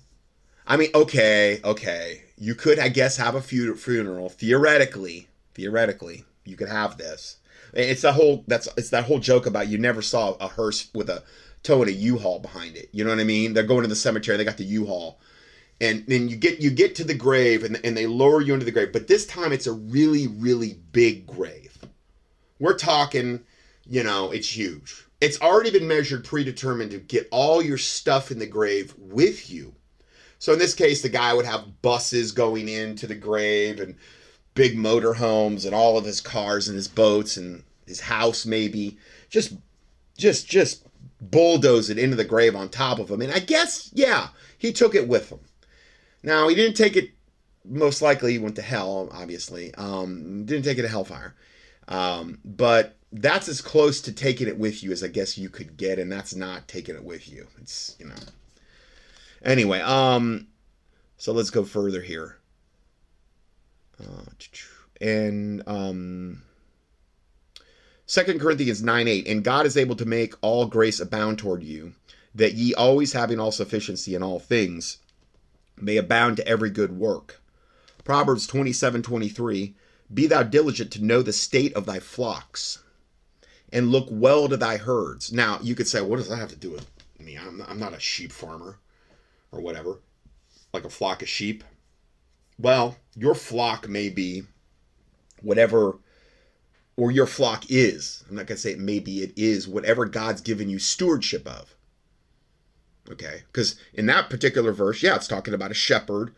I 0.65 0.77
mean, 0.77 0.89
okay, 0.95 1.59
okay. 1.63 2.23
You 2.37 2.55
could, 2.55 2.79
I 2.79 2.89
guess, 2.89 3.17
have 3.17 3.35
a 3.35 3.41
funeral. 3.41 4.29
Theoretically, 4.29 5.27
theoretically, 5.53 6.25
you 6.45 6.55
could 6.55 6.69
have 6.69 6.97
this. 6.97 7.37
It's 7.73 8.03
that 8.03 8.13
whole 8.13 8.43
that's 8.47 8.67
it's 8.77 8.91
that 8.91 9.05
whole 9.05 9.19
joke 9.19 9.45
about 9.45 9.67
you 9.67 9.77
never 9.77 10.01
saw 10.01 10.33
a 10.39 10.47
hearse 10.47 10.89
with 10.93 11.09
a 11.09 11.23
towing 11.63 11.89
a 11.89 11.91
U-Haul 11.91 12.39
behind 12.39 12.75
it. 12.75 12.89
You 12.91 13.03
know 13.03 13.09
what 13.09 13.19
I 13.19 13.23
mean? 13.23 13.53
They're 13.53 13.63
going 13.63 13.81
to 13.81 13.87
the 13.87 13.95
cemetery. 13.95 14.37
They 14.37 14.43
got 14.43 14.57
the 14.57 14.63
U-Haul, 14.63 15.19
and 15.81 16.05
then 16.07 16.29
you 16.29 16.35
get 16.35 16.59
you 16.59 16.69
get 16.69 16.95
to 16.95 17.03
the 17.03 17.15
grave, 17.15 17.63
and 17.63 17.79
and 17.83 17.97
they 17.97 18.05
lower 18.05 18.41
you 18.41 18.53
into 18.53 18.65
the 18.65 18.71
grave. 18.71 18.93
But 18.93 19.07
this 19.07 19.25
time, 19.25 19.51
it's 19.51 19.67
a 19.67 19.73
really 19.73 20.27
really 20.27 20.77
big 20.91 21.25
grave. 21.25 21.77
We're 22.59 22.77
talking, 22.77 23.41
you 23.85 24.03
know, 24.03 24.31
it's 24.31 24.55
huge. 24.55 25.05
It's 25.21 25.41
already 25.41 25.71
been 25.71 25.87
measured, 25.87 26.25
predetermined 26.25 26.91
to 26.91 26.99
get 26.99 27.27
all 27.31 27.61
your 27.61 27.77
stuff 27.77 28.31
in 28.31 28.39
the 28.39 28.45
grave 28.45 28.93
with 28.97 29.49
you. 29.49 29.73
So 30.39 30.51
in 30.51 30.59
this 30.59 30.73
case, 30.73 31.01
the 31.01 31.09
guy 31.09 31.33
would 31.33 31.45
have 31.45 31.81
buses 31.81 32.33
going 32.33 32.67
into 32.67 33.07
the 33.07 33.15
grave 33.15 33.79
and 33.79 33.95
big 34.55 34.77
motorhomes 34.77 35.65
and 35.65 35.73
all 35.73 35.97
of 35.97 36.05
his 36.05 36.21
cars 36.21 36.67
and 36.67 36.75
his 36.75 36.87
boats 36.87 37.37
and 37.37 37.63
his 37.87 38.01
house 38.01 38.45
maybe 38.45 38.97
just 39.29 39.53
just 40.17 40.47
just 40.47 40.85
bulldoze 41.21 41.89
it 41.89 41.97
into 41.97 42.15
the 42.15 42.25
grave 42.25 42.55
on 42.55 42.69
top 42.69 42.99
of 42.99 43.09
him. 43.09 43.21
And 43.21 43.31
I 43.31 43.39
guess 43.39 43.89
yeah, 43.93 44.29
he 44.57 44.73
took 44.73 44.95
it 44.95 45.07
with 45.07 45.29
him. 45.29 45.39
Now 46.23 46.47
he 46.47 46.55
didn't 46.55 46.77
take 46.77 46.95
it. 46.95 47.11
Most 47.65 48.01
likely, 48.01 48.33
he 48.33 48.39
went 48.39 48.57
to 48.57 48.61
hell. 48.61 49.07
Obviously, 49.13 49.73
um, 49.75 50.45
didn't 50.45 50.65
take 50.65 50.77
it 50.77 50.81
to 50.81 50.89
hellfire. 50.89 51.33
Um, 51.87 52.39
but 52.43 52.97
that's 53.13 53.47
as 53.47 53.61
close 53.61 54.01
to 54.01 54.11
taking 54.11 54.47
it 54.47 54.57
with 54.57 54.83
you 54.83 54.91
as 54.91 55.03
I 55.03 55.07
guess 55.07 55.37
you 55.37 55.49
could 55.49 55.77
get, 55.77 55.99
and 55.99 56.11
that's 56.11 56.35
not 56.35 56.67
taking 56.67 56.95
it 56.95 57.03
with 57.03 57.29
you. 57.29 57.47
It's 57.61 57.95
you 57.99 58.07
know. 58.07 58.15
Anyway, 59.43 59.79
um, 59.81 60.47
so 61.17 61.31
let's 61.31 61.51
go 61.51 61.63
further 61.63 62.01
here. 62.01 62.37
Uh, 63.99 64.23
and 64.99 65.61
um, 65.67 66.41
Second 68.05 68.39
Corinthians 68.39 68.81
9 68.81 69.07
8, 69.07 69.27
and 69.27 69.43
God 69.43 69.65
is 69.65 69.77
able 69.77 69.95
to 69.97 70.05
make 70.05 70.33
all 70.41 70.65
grace 70.65 70.99
abound 70.99 71.37
toward 71.37 71.63
you, 71.63 71.93
that 72.33 72.53
ye 72.53 72.73
always 72.73 73.13
having 73.13 73.39
all 73.39 73.51
sufficiency 73.51 74.15
in 74.15 74.23
all 74.23 74.39
things 74.39 74.97
may 75.77 75.97
abound 75.97 76.37
to 76.37 76.47
every 76.47 76.69
good 76.69 76.97
work. 76.97 77.41
Proverbs 78.03 78.47
27 78.47 79.03
23, 79.03 79.75
be 80.13 80.27
thou 80.27 80.43
diligent 80.43 80.91
to 80.91 81.03
know 81.03 81.21
the 81.21 81.33
state 81.33 81.73
of 81.73 81.85
thy 81.85 81.99
flocks, 81.99 82.82
and 83.73 83.89
look 83.91 84.07
well 84.09 84.47
to 84.47 84.55
thy 84.55 84.77
herds. 84.77 85.33
Now, 85.33 85.59
you 85.61 85.73
could 85.75 85.87
say, 85.87 85.99
what 85.99 86.17
does 86.17 86.29
that 86.29 86.37
have 86.37 86.51
to 86.51 86.55
do 86.55 86.69
with 86.69 86.87
me? 87.19 87.35
I'm 87.35 87.61
I'm 87.67 87.79
not 87.79 87.93
a 87.93 87.99
sheep 87.99 88.31
farmer 88.31 88.77
or 89.51 89.59
whatever, 89.59 89.99
like 90.71 90.85
a 90.85 90.89
flock 90.89 91.21
of 91.21 91.27
sheep. 91.27 91.63
Well, 92.59 92.95
your 93.15 93.35
flock 93.35 93.89
may 93.89 94.09
be 94.09 94.43
whatever, 95.41 95.97
or 96.95 97.11
your 97.11 97.25
flock 97.25 97.65
is. 97.69 98.23
I'm 98.29 98.35
not 98.35 98.45
going 98.45 98.55
to 98.55 98.61
say 98.61 98.71
it 98.71 98.79
may 98.79 98.99
be, 98.99 99.23
it 99.23 99.33
is 99.35 99.67
whatever 99.67 100.05
God's 100.05 100.41
given 100.41 100.69
you 100.69 100.79
stewardship 100.79 101.47
of. 101.47 101.75
Okay? 103.11 103.41
Because 103.47 103.75
in 103.93 104.05
that 104.05 104.29
particular 104.29 104.71
verse, 104.71 105.01
yeah, 105.03 105.15
it's 105.15 105.27
talking 105.27 105.53
about 105.53 105.71
a 105.71 105.75
shepherd 105.75 106.33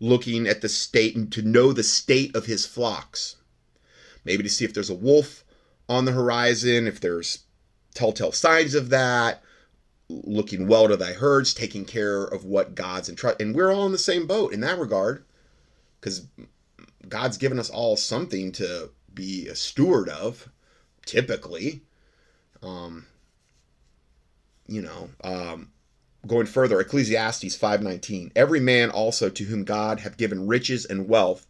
looking 0.00 0.48
at 0.48 0.60
the 0.60 0.68
state 0.68 1.14
and 1.14 1.32
to 1.32 1.42
know 1.42 1.72
the 1.72 1.84
state 1.84 2.34
of 2.34 2.46
his 2.46 2.66
flocks. 2.66 3.36
Maybe 4.24 4.42
to 4.42 4.48
see 4.48 4.64
if 4.64 4.74
there's 4.74 4.90
a 4.90 4.94
wolf 4.94 5.41
on 5.88 6.04
the 6.04 6.12
horizon, 6.12 6.86
if 6.86 7.00
there's 7.00 7.44
telltale 7.94 8.32
signs 8.32 8.74
of 8.74 8.90
that, 8.90 9.42
looking 10.08 10.66
well 10.66 10.88
to 10.88 10.96
thy 10.96 11.12
herds, 11.12 11.54
taking 11.54 11.84
care 11.84 12.24
of 12.24 12.44
what 12.44 12.74
God's 12.74 13.08
entrusted. 13.08 13.46
And 13.46 13.54
we're 13.54 13.72
all 13.72 13.86
in 13.86 13.92
the 13.92 13.98
same 13.98 14.26
boat 14.26 14.52
in 14.52 14.60
that 14.60 14.78
regard 14.78 15.24
because 16.00 16.26
God's 17.08 17.38
given 17.38 17.58
us 17.58 17.70
all 17.70 17.96
something 17.96 18.52
to 18.52 18.90
be 19.12 19.48
a 19.48 19.54
steward 19.54 20.08
of, 20.08 20.48
typically. 21.06 21.82
Um, 22.62 23.06
you 24.66 24.82
know, 24.82 25.10
um, 25.24 25.70
going 26.26 26.46
further, 26.46 26.80
Ecclesiastes 26.80 27.56
5:19. 27.56 28.32
Every 28.36 28.60
man 28.60 28.90
also 28.90 29.28
to 29.28 29.44
whom 29.44 29.64
God 29.64 30.00
hath 30.00 30.16
given 30.16 30.46
riches 30.46 30.84
and 30.84 31.08
wealth, 31.08 31.46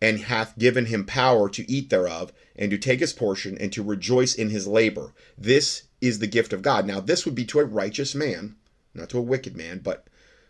and 0.00 0.20
hath 0.20 0.58
given 0.58 0.86
him 0.86 1.04
power 1.04 1.48
to 1.50 1.70
eat 1.70 1.90
thereof, 1.90 2.32
and 2.56 2.70
to 2.70 2.78
take 2.78 3.00
his 3.00 3.12
portion, 3.12 3.56
and 3.58 3.72
to 3.72 3.82
rejoice 3.82 4.34
in 4.34 4.50
his 4.50 4.66
labor. 4.66 5.12
This 5.36 5.82
is 6.00 6.18
the 6.18 6.26
gift 6.26 6.52
of 6.52 6.62
God. 6.62 6.86
Now, 6.86 7.00
this 7.00 7.24
would 7.24 7.34
be 7.34 7.44
to 7.46 7.60
a 7.60 7.64
righteous 7.64 8.14
man, 8.14 8.56
not 8.94 9.10
to 9.10 9.18
a 9.18 9.22
wicked 9.22 9.56
man, 9.56 9.80
but 9.80 10.06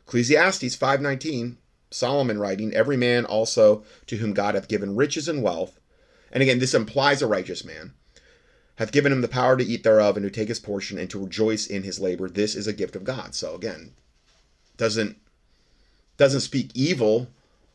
Ecclesiastes 0.06 0.76
5:19 0.76 1.56
Solomon 1.90 2.38
writing, 2.38 2.72
Every 2.72 2.96
man 2.96 3.24
also 3.24 3.84
to 4.06 4.16
whom 4.16 4.32
God 4.32 4.54
hath 4.54 4.68
given 4.68 4.96
riches 4.96 5.28
and 5.28 5.42
wealth, 5.42 5.80
and 6.32 6.42
again, 6.42 6.60
this 6.60 6.74
implies 6.74 7.22
a 7.22 7.26
righteous 7.26 7.64
man, 7.64 7.94
hath 8.76 8.92
given 8.92 9.12
him 9.12 9.20
the 9.20 9.28
power 9.28 9.56
to 9.56 9.64
eat 9.64 9.82
thereof 9.82 10.16
and 10.16 10.24
to 10.24 10.30
take 10.30 10.48
his 10.48 10.60
portion 10.60 10.98
and 10.98 11.10
to 11.10 11.18
rejoice 11.18 11.66
in 11.66 11.82
his 11.82 11.98
labor. 11.98 12.28
This 12.28 12.54
is 12.54 12.66
a 12.66 12.72
gift 12.72 12.94
of 12.94 13.04
God. 13.04 13.34
So 13.34 13.54
again, 13.54 13.94
doesn't 14.76 15.16
doesn't 16.16 16.40
speak 16.40 16.70
evil 16.74 17.28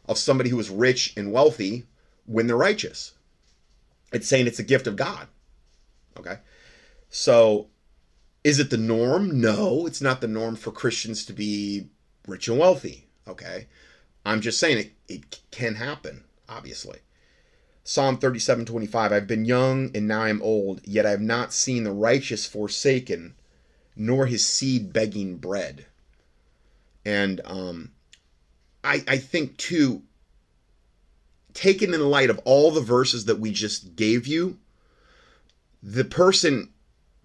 of 0.07 0.17
somebody 0.17 0.49
who 0.49 0.59
is 0.59 0.69
rich 0.69 1.13
and 1.17 1.31
wealthy 1.31 1.85
when 2.25 2.47
they're 2.47 2.57
righteous. 2.57 3.13
It's 4.11 4.27
saying 4.27 4.47
it's 4.47 4.59
a 4.59 4.63
gift 4.63 4.87
of 4.87 4.95
God. 4.95 5.27
Okay. 6.17 6.37
So 7.09 7.67
is 8.43 8.59
it 8.59 8.69
the 8.69 8.77
norm? 8.77 9.41
No, 9.41 9.85
it's 9.87 10.01
not 10.01 10.21
the 10.21 10.27
norm 10.27 10.55
for 10.55 10.71
Christians 10.71 11.25
to 11.25 11.33
be 11.33 11.87
rich 12.27 12.47
and 12.47 12.59
wealthy. 12.59 13.07
Okay. 13.27 13.67
I'm 14.25 14.41
just 14.41 14.59
saying 14.59 14.77
it, 14.77 14.91
it 15.07 15.39
can 15.51 15.75
happen, 15.75 16.23
obviously. 16.47 16.99
Psalm 17.83 18.17
37 18.17 18.65
25 18.65 19.11
I've 19.11 19.27
been 19.27 19.45
young 19.45 19.91
and 19.95 20.07
now 20.07 20.21
I 20.23 20.29
am 20.29 20.41
old, 20.41 20.81
yet 20.83 21.05
I 21.05 21.11
have 21.11 21.21
not 21.21 21.53
seen 21.53 21.83
the 21.83 21.91
righteous 21.91 22.45
forsaken, 22.45 23.35
nor 23.95 24.25
his 24.25 24.45
seed 24.45 24.91
begging 24.91 25.37
bread. 25.37 25.85
And 27.03 27.41
um, 27.45 27.91
I, 28.85 29.03
I 29.07 29.17
think, 29.17 29.57
too, 29.57 30.03
taken 31.53 31.93
in 31.93 32.01
light 32.01 32.29
of 32.29 32.39
all 32.45 32.71
the 32.71 32.81
verses 32.81 33.25
that 33.25 33.39
we 33.39 33.51
just 33.51 33.95
gave 33.95 34.27
you, 34.27 34.57
the 35.81 36.05
person 36.05 36.69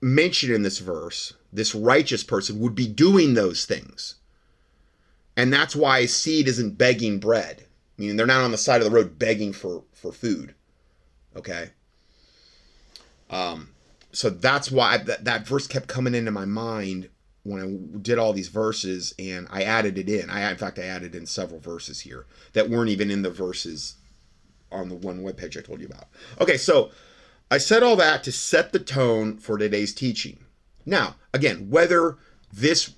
mentioned 0.01 0.53
in 0.53 0.63
this 0.63 0.79
verse, 0.79 1.35
this 1.53 1.75
righteous 1.75 2.25
person, 2.25 2.61
would 2.61 2.75
be 2.75 2.89
doing 2.89 3.35
those 3.35 3.65
things. 3.65 4.15
And 5.37 5.53
that's 5.53 5.77
why 5.77 6.07
seed 6.07 6.49
isn't 6.49 6.79
begging 6.79 7.19
bread. 7.19 7.67
I 7.99 8.03
mean, 8.03 8.17
they're 8.17 8.27
not 8.27 8.45
on 8.45 8.51
the 8.51 8.59
side 8.59 8.81
of 8.81 8.85
the 8.85 8.97
road 8.97 9.19
begging 9.19 9.53
for, 9.53 9.85
for 9.93 10.13
food. 10.13 10.55
Okay? 11.37 11.71
Um, 13.29 13.71
so 14.13 14.31
that's 14.31 14.71
why 14.71 14.97
that, 14.99 15.25
that 15.25 15.47
verse 15.47 15.67
kept 15.67 15.87
coming 15.87 16.15
into 16.15 16.31
my 16.31 16.45
mind 16.45 17.09
when 17.51 17.62
I 17.62 17.98
did 17.98 18.18
all 18.18 18.32
these 18.32 18.48
verses 18.48 19.14
and 19.18 19.46
I 19.51 19.62
added 19.62 19.98
it 19.98 20.09
in. 20.09 20.30
I 20.30 20.51
in 20.51 20.57
fact 20.57 20.78
I 20.78 20.84
added 20.84 21.14
in 21.14 21.26
several 21.26 21.61
verses 21.61 22.01
here 22.01 22.26
that 22.53 22.70
weren't 22.70 22.90
even 22.90 23.11
in 23.11 23.22
the 23.22 23.30
verses 23.30 23.96
on 24.70 24.88
the 24.88 24.94
one 24.94 25.22
webpage 25.22 25.57
I 25.59 25.62
told 25.62 25.80
you 25.80 25.86
about. 25.86 26.09
Okay, 26.40 26.57
so 26.57 26.90
I 27.51 27.59
said 27.59 27.82
all 27.82 27.96
that 27.96 28.22
to 28.24 28.32
set 28.32 28.72
the 28.72 28.78
tone 28.78 29.38
for 29.38 29.59
today's 29.59 29.92
teaching. 29.92 30.38
Now, 30.86 31.16
again, 31.34 31.68
whether 31.68 32.16
this 32.53 32.94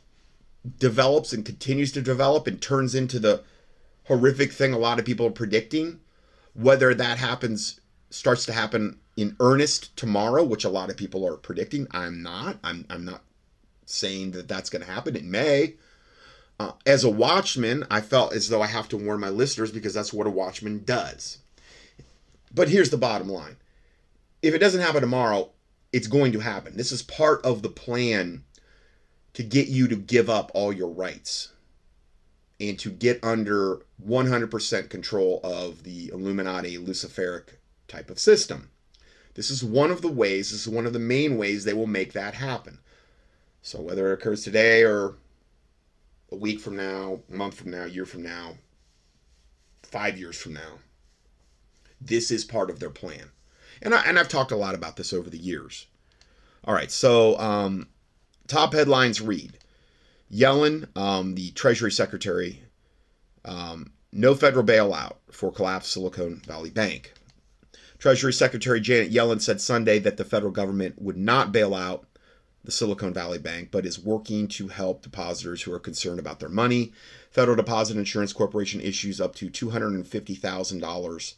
develops 0.79 1.33
and 1.33 1.45
continues 1.45 1.93
to 1.93 2.03
develop 2.03 2.47
and 2.47 2.61
turns 2.61 2.95
into 2.95 3.19
the 3.19 3.43
horrific 4.05 4.53
thing 4.53 4.73
a 4.73 4.79
lot 4.79 4.99
of 4.99 5.05
people 5.05 5.27
are 5.27 5.31
predicting, 5.31 6.01
whether 6.55 6.95
that 6.95 7.19
happens 7.19 7.81
starts 8.11 8.45
to 8.47 8.53
happen 8.53 8.99
in 9.17 9.37
earnest 9.41 9.97
tomorrow, 9.97 10.45
which 10.45 10.65
a 10.65 10.71
lot 10.71 10.91
of 10.91 10.97
people 10.97 11.27
are 11.27 11.37
predicting, 11.37 11.87
I'm 11.91 12.23
not. 12.23 12.59
I'm 12.63 12.85
I'm 12.91 13.05
not 13.05 13.23
saying 13.93 14.33
that 14.33 14.49
that's 14.49 14.71
going 14.71 14.85
to 14.85 14.91
happen. 14.91 15.17
It 15.17 15.25
may. 15.25 15.75
Uh, 16.59 16.73
as 16.87 17.03
a 17.03 17.11
watchman, 17.11 17.85
I 17.91 18.01
felt 18.01 18.35
as 18.35 18.49
though 18.49 18.63
I 18.63 18.67
have 18.67 18.89
to 18.91 18.97
warn 18.97 19.21
my 19.21 19.31
listeners 19.31 19.73
because 19.73 19.95
that's 19.95 20.13
what 20.13 20.27
a 20.27 20.31
watchman 20.31 20.85
does. 20.85 21.39
But 22.55 22.69
here's 22.69 22.91
the 22.91 22.97
bottom 22.97 23.29
line 23.29 23.57
if 24.43 24.55
it 24.55 24.59
doesn't 24.59 24.81
happen 24.81 25.01
tomorrow, 25.01 25.51
it's 25.93 26.09
going 26.09 26.33
to 26.33 26.41
happen. 26.41 26.77
This 26.77 26.93
is 26.93 27.03
part 27.03 27.45
of 27.45 27.63
the 27.63 27.69
plan 27.69 28.45
to 29.35 29.43
get 29.43 29.69
you 29.69 29.89
to 29.89 29.97
give 29.97 30.29
up 30.29 30.51
all 30.55 30.73
your 30.73 30.91
rights 30.91 31.53
and 32.61 32.79
to 32.79 32.91
get 32.91 33.23
under 33.23 33.81
100% 34.07 34.91
control 34.91 35.41
of 35.43 35.85
the 35.85 36.09
Illuminati 36.09 36.77
Luciferic 36.77 37.57
type 37.89 38.11
of 38.11 38.19
system. 38.19 38.71
This 39.35 39.51
is 39.51 39.65
one 39.65 39.91
of 39.91 40.03
the 40.03 40.09
ways, 40.09 40.51
this 40.51 40.67
is 40.67 40.69
one 40.69 40.87
of 40.87 40.93
the 40.93 40.99
main 40.99 41.39
ways 41.39 41.65
they 41.65 41.73
will 41.73 41.87
make 41.87 42.13
that 42.13 42.35
happen. 42.35 42.79
So 43.63 43.81
whether 43.81 44.11
it 44.11 44.15
occurs 44.15 44.43
today 44.43 44.83
or 44.83 45.15
a 46.31 46.37
week 46.37 46.59
from 46.59 46.77
now, 46.77 47.21
a 47.31 47.35
month 47.35 47.55
from 47.55 47.71
now, 47.71 47.85
a 47.85 47.89
year 47.89 48.05
from 48.05 48.23
now, 48.23 48.55
five 49.85 50.19
years 50.19 50.37
from 50.37 50.55
now, 50.55 50.81
this 52.01 52.33
is 52.33 52.45
part 52.45 52.71
of 52.71 52.81
their 52.81 52.91
plan. 52.91 53.31
And, 53.81 53.95
I, 53.95 54.03
and 54.05 54.19
I've 54.19 54.29
talked 54.29 54.51
a 54.51 54.57
lot 54.57 54.75
about 54.75 54.97
this 54.97 55.13
over 55.13 55.31
the 55.31 55.39
years. 55.39 55.87
All 56.65 56.75
right, 56.75 56.91
so 56.91 57.39
um, 57.39 57.89
top 58.49 58.75
headlines 58.75 59.21
read 59.21 59.59
Yellen, 60.33 60.97
um, 60.97 61.35
the 61.35 61.51
Treasury 61.53 61.93
Secretary, 61.93 62.63
um, 63.45 63.93
no 64.13 64.35
federal 64.35 64.65
bailout 64.65 65.17
for 65.31 65.53
collapsed 65.53 65.93
Silicon 65.93 66.43
Valley 66.47 66.71
Bank. 66.71 67.13
Treasury 67.99 68.33
Secretary 68.33 68.81
Janet 68.81 69.13
Yellen 69.13 69.41
said 69.41 69.61
Sunday 69.61 70.01
that 70.01 70.17
the 70.17 70.25
federal 70.25 70.51
government 70.51 71.01
would 71.01 71.17
not 71.17 71.53
bail 71.53 71.75
out 71.75 72.07
the 72.65 72.71
Silicon 72.71 73.13
Valley 73.13 73.39
Bank, 73.39 73.71
but 73.71 73.85
is 73.85 73.99
working 73.99 74.47
to 74.49 74.69
help 74.69 75.03
depositors 75.03 75.63
who 75.63 75.73
are 75.73 75.81
concerned 75.81 76.21
about 76.21 76.41
their 76.41 76.49
money. 76.49 76.93
Federal 77.31 77.57
Deposit 77.57 77.97
Insurance 77.97 78.33
Corporation 78.33 78.81
issues 78.81 79.21
up 79.21 79.35
to 79.37 79.51
$250,000, 79.51 81.35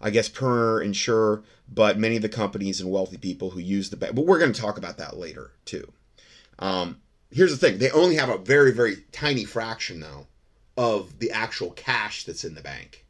I 0.00 0.10
guess, 0.10 0.28
per 0.28 0.82
insurer, 0.82 1.42
but 1.72 1.98
many 1.98 2.16
of 2.16 2.22
the 2.22 2.28
companies 2.28 2.80
and 2.80 2.90
wealthy 2.90 3.18
people 3.18 3.50
who 3.50 3.60
use 3.60 3.90
the 3.90 3.96
bank, 3.96 4.14
but 4.14 4.26
we're 4.26 4.38
going 4.38 4.52
to 4.52 4.60
talk 4.60 4.78
about 4.78 4.98
that 4.98 5.16
later 5.16 5.52
too. 5.64 5.92
Um, 6.58 7.00
here's 7.30 7.52
the 7.52 7.56
thing 7.56 7.78
they 7.78 7.90
only 7.90 8.16
have 8.16 8.28
a 8.28 8.38
very, 8.38 8.72
very 8.72 9.04
tiny 9.12 9.44
fraction, 9.44 10.00
though, 10.00 10.26
of 10.76 11.20
the 11.20 11.30
actual 11.30 11.70
cash 11.70 12.24
that's 12.24 12.44
in 12.44 12.54
the 12.54 12.60
bank. 12.60 13.04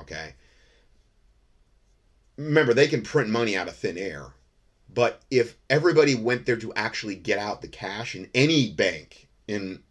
Okay. 0.00 0.34
Remember, 2.36 2.74
they 2.74 2.88
can 2.88 3.02
print 3.02 3.30
money 3.30 3.56
out 3.56 3.68
of 3.68 3.76
thin 3.76 3.96
air 3.96 4.32
but 4.92 5.22
if 5.30 5.56
everybody 5.68 6.14
went 6.14 6.46
there 6.46 6.56
to 6.56 6.72
actually 6.74 7.16
get 7.16 7.38
out 7.38 7.62
the 7.62 7.68
cash 7.68 8.14
in 8.14 8.28
any 8.34 8.70
bank 8.70 9.28
in 9.46 9.82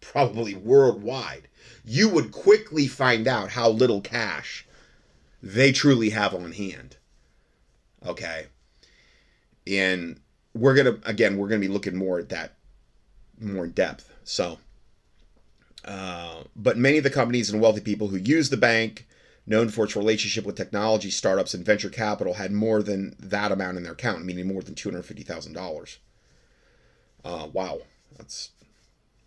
probably 0.00 0.54
worldwide, 0.54 1.48
you 1.84 2.08
would 2.08 2.32
quickly 2.32 2.86
find 2.86 3.28
out 3.28 3.50
how 3.50 3.68
little 3.68 4.00
cash 4.00 4.66
they 5.42 5.72
truly 5.72 6.10
have 6.10 6.34
on 6.34 6.52
hand. 6.52 6.96
Okay. 8.04 8.46
And 9.66 10.20
we're 10.54 10.74
going 10.74 11.00
to, 11.00 11.08
again, 11.08 11.36
we're 11.36 11.48
going 11.48 11.60
to 11.60 11.66
be 11.66 11.72
looking 11.72 11.96
more 11.96 12.18
at 12.18 12.28
that 12.30 12.54
more 13.40 13.64
in 13.64 13.72
depth. 13.72 14.12
So, 14.24 14.58
uh, 15.84 16.42
but 16.54 16.76
many 16.76 16.98
of 16.98 17.04
the 17.04 17.10
companies 17.10 17.50
and 17.50 17.60
wealthy 17.60 17.80
people 17.80 18.08
who 18.08 18.16
use 18.16 18.50
the 18.50 18.56
bank 18.56 19.05
known 19.46 19.68
for 19.68 19.84
its 19.84 19.96
relationship 19.96 20.44
with 20.44 20.56
technology 20.56 21.10
startups 21.10 21.54
and 21.54 21.64
venture 21.64 21.88
capital, 21.90 22.34
had 22.34 22.52
more 22.52 22.82
than 22.82 23.14
that 23.18 23.52
amount 23.52 23.76
in 23.76 23.84
their 23.84 23.92
account, 23.92 24.24
meaning 24.24 24.48
more 24.48 24.62
than 24.62 24.74
two 24.74 24.90
hundred 24.90 25.04
fifty 25.04 25.22
thousand 25.22 25.52
dollars. 25.52 25.98
Uh, 27.24 27.48
wow, 27.52 27.78
that's 28.16 28.50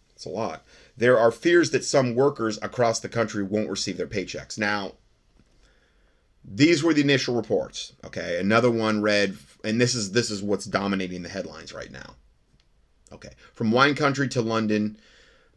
that's 0.10 0.26
a 0.26 0.30
lot. 0.30 0.66
There 0.98 1.18
are 1.18 1.32
fears 1.32 1.72
that 1.72 1.86
some 1.86 2.16
workers 2.16 2.60
across 2.62 3.00
the 3.00 3.10
country 3.10 3.44
won't 3.44 3.70
receive 3.70 3.98
their 3.98 4.08
paychecks. 4.08 4.58
Now, 4.58 4.94
these 6.44 6.84
were 6.84 6.94
the 6.94 7.02
initial 7.02 7.36
reports. 7.36 7.94
Okay, 8.06 8.40
another 8.40 8.72
one 8.72 9.02
read, 9.02 9.38
and 9.64 9.80
this 9.80 9.96
is 9.96 10.12
this 10.12 10.30
is 10.30 10.44
what's 10.44 10.66
dominating 10.66 11.24
the 11.24 11.30
headlines 11.30 11.74
right 11.74 11.92
now. 11.92 12.16
Okay, 13.12 13.32
from 13.54 13.72
wine 13.72 13.96
country 13.96 14.28
to 14.30 14.42
London, 14.42 14.98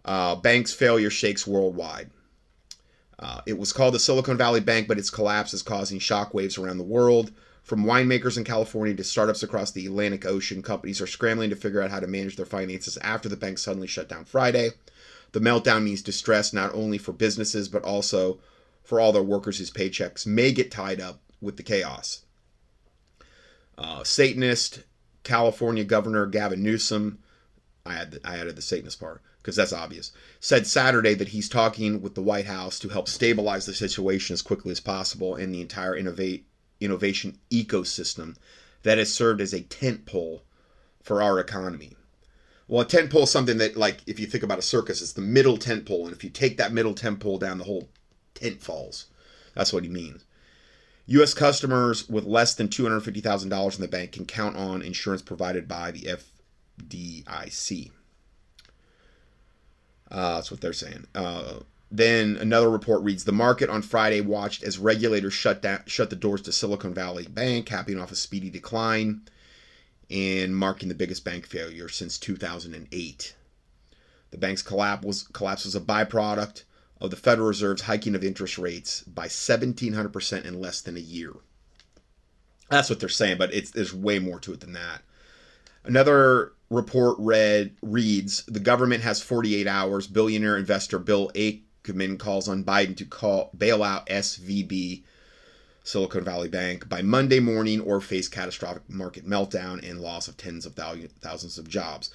uh, 0.04 0.36
banks' 0.36 0.72
failure 0.72 1.10
shakes 1.10 1.46
worldwide. 1.46 2.10
Uh, 3.22 3.40
it 3.46 3.56
was 3.56 3.72
called 3.72 3.94
the 3.94 4.00
Silicon 4.00 4.36
Valley 4.36 4.60
Bank, 4.60 4.88
but 4.88 4.98
its 4.98 5.08
collapse 5.08 5.54
is 5.54 5.62
causing 5.62 6.00
shockwaves 6.00 6.58
around 6.58 6.78
the 6.78 6.84
world. 6.84 7.30
From 7.62 7.84
winemakers 7.84 8.36
in 8.36 8.42
California 8.42 8.94
to 8.96 9.04
startups 9.04 9.44
across 9.44 9.70
the 9.70 9.86
Atlantic 9.86 10.26
Ocean, 10.26 10.60
companies 10.60 11.00
are 11.00 11.06
scrambling 11.06 11.50
to 11.50 11.56
figure 11.56 11.80
out 11.80 11.92
how 11.92 12.00
to 12.00 12.08
manage 12.08 12.34
their 12.34 12.44
finances 12.44 12.96
after 12.98 13.28
the 13.28 13.36
bank 13.36 13.58
suddenly 13.58 13.86
shut 13.86 14.08
down 14.08 14.24
Friday. 14.24 14.70
The 15.30 15.38
meltdown 15.38 15.84
means 15.84 16.02
distress 16.02 16.52
not 16.52 16.74
only 16.74 16.98
for 16.98 17.12
businesses, 17.12 17.68
but 17.68 17.84
also 17.84 18.40
for 18.82 18.98
all 18.98 19.12
their 19.12 19.22
workers 19.22 19.58
whose 19.58 19.70
paychecks 19.70 20.26
may 20.26 20.50
get 20.50 20.72
tied 20.72 21.00
up 21.00 21.20
with 21.40 21.56
the 21.56 21.62
chaos. 21.62 22.22
Uh, 23.78 24.02
Satanist 24.02 24.82
California 25.22 25.84
Governor 25.84 26.26
Gavin 26.26 26.62
Newsom, 26.64 27.20
I, 27.86 27.94
had 27.94 28.10
the, 28.10 28.20
I 28.24 28.38
added 28.38 28.56
the 28.56 28.62
Satanist 28.62 28.98
part, 28.98 29.22
because 29.42 29.56
that's 29.56 29.72
obvious, 29.72 30.12
said 30.38 30.66
Saturday 30.66 31.14
that 31.14 31.28
he's 31.28 31.48
talking 31.48 32.00
with 32.00 32.14
the 32.14 32.22
White 32.22 32.46
House 32.46 32.78
to 32.78 32.88
help 32.88 33.08
stabilize 33.08 33.66
the 33.66 33.74
situation 33.74 34.34
as 34.34 34.42
quickly 34.42 34.70
as 34.70 34.78
possible 34.78 35.34
and 35.34 35.52
the 35.52 35.60
entire 35.60 35.96
innovate 35.96 36.46
innovation 36.80 37.38
ecosystem 37.50 38.36
that 38.84 38.98
has 38.98 39.12
served 39.12 39.40
as 39.40 39.52
a 39.52 39.62
tent 39.62 40.06
pole 40.06 40.42
for 41.02 41.20
our 41.20 41.40
economy. 41.40 41.96
Well, 42.68 42.82
a 42.82 42.86
tent 42.86 43.10
pole 43.10 43.24
is 43.24 43.30
something 43.30 43.58
that, 43.58 43.76
like, 43.76 43.98
if 44.06 44.20
you 44.20 44.26
think 44.26 44.44
about 44.44 44.60
a 44.60 44.62
circus, 44.62 45.02
it's 45.02 45.12
the 45.12 45.20
middle 45.20 45.58
tent 45.58 45.86
pole, 45.86 46.04
and 46.06 46.14
if 46.14 46.22
you 46.22 46.30
take 46.30 46.56
that 46.56 46.72
middle 46.72 46.94
tent 46.94 47.20
pole 47.20 47.38
down, 47.38 47.58
the 47.58 47.64
whole 47.64 47.88
tent 48.34 48.62
falls. 48.62 49.06
That's 49.54 49.72
what 49.72 49.82
he 49.82 49.88
means. 49.88 50.24
U.S. 51.06 51.34
customers 51.34 52.08
with 52.08 52.24
less 52.24 52.54
than 52.54 52.68
$250,000 52.68 53.74
in 53.74 53.80
the 53.80 53.88
bank 53.88 54.12
can 54.12 54.24
count 54.24 54.56
on 54.56 54.82
insurance 54.82 55.20
provided 55.20 55.66
by 55.66 55.90
the 55.90 56.16
FDIC. 56.80 57.90
Uh, 60.12 60.34
that's 60.34 60.50
what 60.50 60.60
they're 60.60 60.74
saying. 60.74 61.06
Uh, 61.14 61.60
then 61.90 62.36
another 62.36 62.70
report 62.70 63.02
reads: 63.02 63.24
The 63.24 63.32
market 63.32 63.70
on 63.70 63.82
Friday 63.82 64.20
watched 64.20 64.62
as 64.62 64.78
regulators 64.78 65.32
shut 65.32 65.62
down, 65.62 65.82
shut 65.86 66.10
the 66.10 66.16
doors 66.16 66.42
to 66.42 66.52
Silicon 66.52 66.94
Valley 66.94 67.26
Bank, 67.26 67.66
capping 67.66 67.98
off 67.98 68.12
a 68.12 68.16
speedy 68.16 68.50
decline 68.50 69.22
and 70.10 70.54
marking 70.54 70.90
the 70.90 70.94
biggest 70.94 71.24
bank 71.24 71.46
failure 71.46 71.88
since 71.88 72.18
2008. 72.18 73.34
The 74.30 74.38
bank's 74.38 74.62
collapse 74.62 75.04
was 75.04 75.22
collapse 75.24 75.64
was 75.64 75.74
a 75.74 75.80
byproduct 75.80 76.64
of 77.00 77.10
the 77.10 77.16
Federal 77.16 77.48
Reserve's 77.48 77.82
hiking 77.82 78.14
of 78.14 78.22
interest 78.22 78.58
rates 78.58 79.02
by 79.02 79.26
1,700% 79.26 80.44
in 80.44 80.60
less 80.60 80.80
than 80.80 80.96
a 80.96 81.00
year. 81.00 81.32
That's 82.68 82.88
what 82.88 83.00
they're 83.00 83.08
saying, 83.08 83.38
but 83.38 83.52
it's 83.52 83.70
there's 83.70 83.92
way 83.92 84.18
more 84.18 84.38
to 84.40 84.52
it 84.52 84.60
than 84.60 84.72
that. 84.72 85.02
Another 85.84 86.52
report 86.72 87.16
read 87.18 87.76
reads 87.82 88.44
the 88.46 88.60
government 88.60 89.02
has 89.02 89.22
48 89.22 89.66
hours. 89.66 90.06
Billionaire 90.06 90.56
investor 90.56 90.98
Bill 90.98 91.30
Ackman 91.34 92.18
calls 92.18 92.48
on 92.48 92.64
Biden 92.64 92.96
to 92.96 93.04
call 93.04 93.50
bail 93.56 93.82
out 93.82 94.06
SVB, 94.06 95.02
Silicon 95.84 96.24
Valley 96.24 96.48
Bank, 96.48 96.88
by 96.88 97.02
Monday 97.02 97.40
morning 97.40 97.80
or 97.80 98.00
face 98.00 98.28
catastrophic 98.28 98.88
market 98.88 99.28
meltdown 99.28 99.88
and 99.88 100.00
loss 100.00 100.28
of 100.28 100.36
tens 100.36 100.64
of 100.64 100.74
thousands 100.74 101.58
of 101.58 101.68
jobs. 101.68 102.10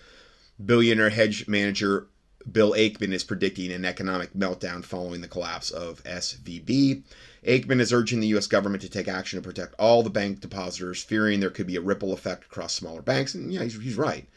Billionaire 0.64 1.12
hedge 1.12 1.48
manager 1.48 2.08
Bill 2.52 2.72
Ackman 2.72 3.12
is 3.12 3.24
predicting 3.24 3.72
an 3.72 3.86
economic 3.86 4.34
meltdown 4.34 4.84
following 4.84 5.22
the 5.22 5.28
collapse 5.28 5.70
of 5.70 6.04
SVB. 6.04 7.04
Ackman 7.46 7.80
is 7.80 7.94
urging 7.94 8.22
the 8.22 8.28
U.S. 8.28 8.48
government 8.48 8.82
to 8.84 8.90
take 8.90 9.08
action 9.08 9.38
to 9.38 9.48
protect 9.48 9.76
all 9.78 10.02
the 10.02 10.10
bank 10.10 10.40
depositors, 10.40 11.04
fearing 11.04 11.40
there 11.40 11.50
could 11.50 11.68
be 11.68 11.76
a 11.76 11.82
ripple 11.82 12.14
effect 12.14 12.46
across 12.46 12.74
smaller 12.74 13.02
banks. 13.02 13.36
And 13.36 13.54
yeah, 13.54 13.64
he's, 13.64 13.80
he's 13.80 13.98
right. 13.98 14.28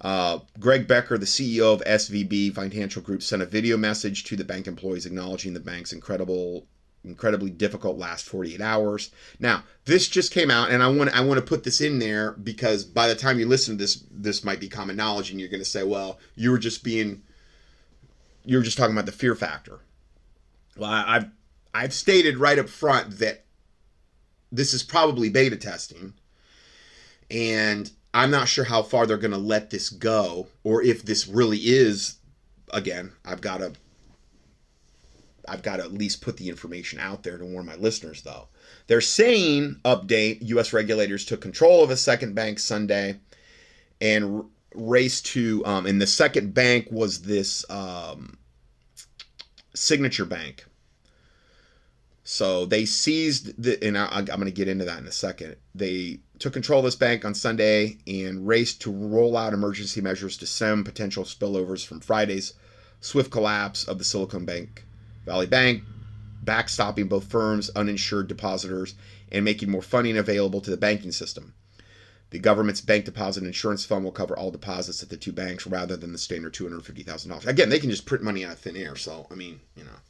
Uh, 0.00 0.40
Greg 0.58 0.86
Becker, 0.86 1.16
the 1.16 1.26
CEO 1.26 1.72
of 1.72 1.82
SVB 1.84 2.54
Financial 2.54 3.00
Group, 3.00 3.22
sent 3.22 3.42
a 3.42 3.46
video 3.46 3.76
message 3.76 4.24
to 4.24 4.36
the 4.36 4.44
bank 4.44 4.66
employees 4.66 5.06
acknowledging 5.06 5.54
the 5.54 5.60
bank's 5.60 5.92
incredible, 5.92 6.66
incredibly 7.02 7.50
difficult 7.50 7.96
last 7.96 8.26
48 8.26 8.60
hours. 8.60 9.10
Now, 9.40 9.64
this 9.86 10.06
just 10.08 10.32
came 10.32 10.50
out, 10.50 10.70
and 10.70 10.82
I 10.82 10.88
want 10.88 11.16
I 11.16 11.22
want 11.22 11.38
to 11.38 11.46
put 11.46 11.64
this 11.64 11.80
in 11.80 11.98
there 11.98 12.32
because 12.32 12.84
by 12.84 13.08
the 13.08 13.14
time 13.14 13.38
you 13.38 13.46
listen 13.46 13.76
to 13.76 13.84
this, 13.84 14.04
this 14.10 14.44
might 14.44 14.60
be 14.60 14.68
common 14.68 14.96
knowledge, 14.96 15.30
and 15.30 15.40
you're 15.40 15.48
going 15.48 15.62
to 15.62 15.64
say, 15.64 15.82
"Well, 15.82 16.18
you 16.34 16.50
were 16.50 16.58
just 16.58 16.84
being, 16.84 17.22
you 18.44 18.58
were 18.58 18.64
just 18.64 18.76
talking 18.76 18.94
about 18.94 19.06
the 19.06 19.12
fear 19.12 19.34
factor." 19.34 19.80
Well, 20.76 20.90
I've 20.90 21.30
I've 21.72 21.94
stated 21.94 22.36
right 22.36 22.58
up 22.58 22.68
front 22.68 23.18
that 23.18 23.46
this 24.52 24.74
is 24.74 24.82
probably 24.82 25.30
beta 25.30 25.56
testing, 25.56 26.12
and 27.30 27.90
I'm 28.14 28.30
not 28.30 28.48
sure 28.48 28.64
how 28.64 28.82
far 28.82 29.06
they're 29.06 29.18
going 29.18 29.30
to 29.32 29.36
let 29.38 29.70
this 29.70 29.90
go 29.90 30.48
or 30.64 30.82
if 30.82 31.02
this 31.02 31.26
really 31.26 31.58
is 31.58 32.16
again, 32.72 33.12
I've 33.24 33.40
got 33.40 33.58
to 33.58 33.72
I've 35.48 35.62
got 35.62 35.76
to 35.76 35.84
at 35.84 35.92
least 35.92 36.22
put 36.22 36.36
the 36.38 36.48
information 36.48 36.98
out 36.98 37.22
there 37.22 37.38
to 37.38 37.44
warn 37.44 37.66
my 37.66 37.76
listeners 37.76 38.22
though. 38.22 38.48
They're 38.86 39.00
saying 39.00 39.80
update 39.84 40.38
US 40.40 40.72
regulators 40.72 41.24
took 41.24 41.40
control 41.40 41.84
of 41.84 41.90
a 41.90 41.96
second 41.96 42.34
bank 42.34 42.58
Sunday 42.58 43.20
and 44.00 44.44
raced 44.74 45.26
to 45.26 45.64
um, 45.64 45.86
and 45.86 46.00
the 46.00 46.06
second 46.06 46.52
bank 46.52 46.88
was 46.90 47.22
this 47.22 47.68
um, 47.70 48.38
signature 49.74 50.24
bank 50.24 50.64
so 52.28 52.66
they 52.66 52.86
seized 52.86 53.62
the, 53.62 53.80
and 53.86 53.96
I, 53.96 54.18
am 54.18 54.24
going 54.24 54.46
to 54.46 54.50
get 54.50 54.66
into 54.66 54.84
that 54.84 54.98
in 54.98 55.06
a 55.06 55.12
second. 55.12 55.54
They 55.76 56.18
took 56.40 56.54
control 56.54 56.80
of 56.80 56.84
this 56.84 56.96
bank 56.96 57.24
on 57.24 57.36
Sunday 57.36 57.98
and 58.04 58.48
raced 58.48 58.82
to 58.82 58.90
roll 58.90 59.36
out 59.36 59.52
emergency 59.52 60.00
measures 60.00 60.36
to 60.38 60.46
stem 60.46 60.82
potential 60.82 61.22
spillovers 61.22 61.86
from 61.86 62.00
Friday's 62.00 62.54
swift 63.00 63.30
collapse 63.30 63.84
of 63.84 63.98
the 63.98 64.04
Silicon 64.04 64.44
Bank 64.44 64.84
Valley 65.24 65.46
Bank, 65.46 65.84
backstopping 66.44 67.08
both 67.08 67.30
firms' 67.30 67.70
uninsured 67.76 68.26
depositors 68.26 68.96
and 69.30 69.44
making 69.44 69.70
more 69.70 69.80
funding 69.80 70.18
available 70.18 70.60
to 70.62 70.70
the 70.72 70.76
banking 70.76 71.12
system. 71.12 71.54
The 72.30 72.40
government's 72.40 72.80
bank 72.80 73.04
deposit 73.04 73.44
insurance 73.44 73.84
fund 73.84 74.02
will 74.02 74.10
cover 74.10 74.36
all 74.36 74.50
deposits 74.50 75.00
at 75.00 75.10
the 75.10 75.16
two 75.16 75.32
banks 75.32 75.64
rather 75.64 75.96
than 75.96 76.10
the 76.10 76.18
standard 76.18 76.54
$250,000. 76.54 77.46
Again, 77.46 77.68
they 77.68 77.78
can 77.78 77.90
just 77.90 78.04
print 78.04 78.24
money 78.24 78.44
out 78.44 78.54
of 78.54 78.58
thin 78.58 78.76
air, 78.76 78.96
so 78.96 79.28
I 79.30 79.36
mean, 79.36 79.60
you 79.76 79.84
know, 79.84 80.00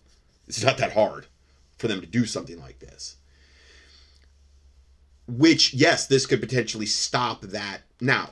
it's 0.48 0.64
not 0.64 0.78
that 0.78 0.94
hard 0.94 1.26
for 1.76 1.88
them 1.88 2.00
to 2.00 2.06
do 2.06 2.26
something 2.26 2.60
like 2.60 2.78
this. 2.78 3.16
Which, 5.28 5.74
yes, 5.74 6.06
this 6.06 6.26
could 6.26 6.40
potentially 6.40 6.86
stop 6.86 7.42
that. 7.42 7.82
Now, 8.00 8.30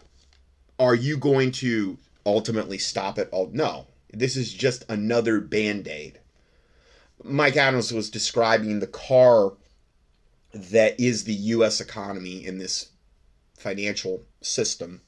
are 0.78 0.94
you 0.94 1.16
going 1.16 1.52
to 1.52 1.98
ultimately 2.24 2.78
stop 2.78 3.18
it 3.18 3.28
all? 3.32 3.50
No. 3.52 3.86
This 4.12 4.36
is 4.36 4.52
just 4.52 4.84
another 4.88 5.40
band 5.40 5.88
aid. 5.88 6.20
Mike 7.22 7.56
Adams 7.56 7.92
was 7.92 8.10
describing 8.10 8.78
the 8.78 8.86
car 8.86 9.54
that 10.52 10.98
is 11.00 11.24
the 11.24 11.34
U.S. 11.34 11.80
economy 11.80 12.44
in 12.44 12.58
this 12.58 12.90
financial 13.56 14.22
system. 14.40 15.00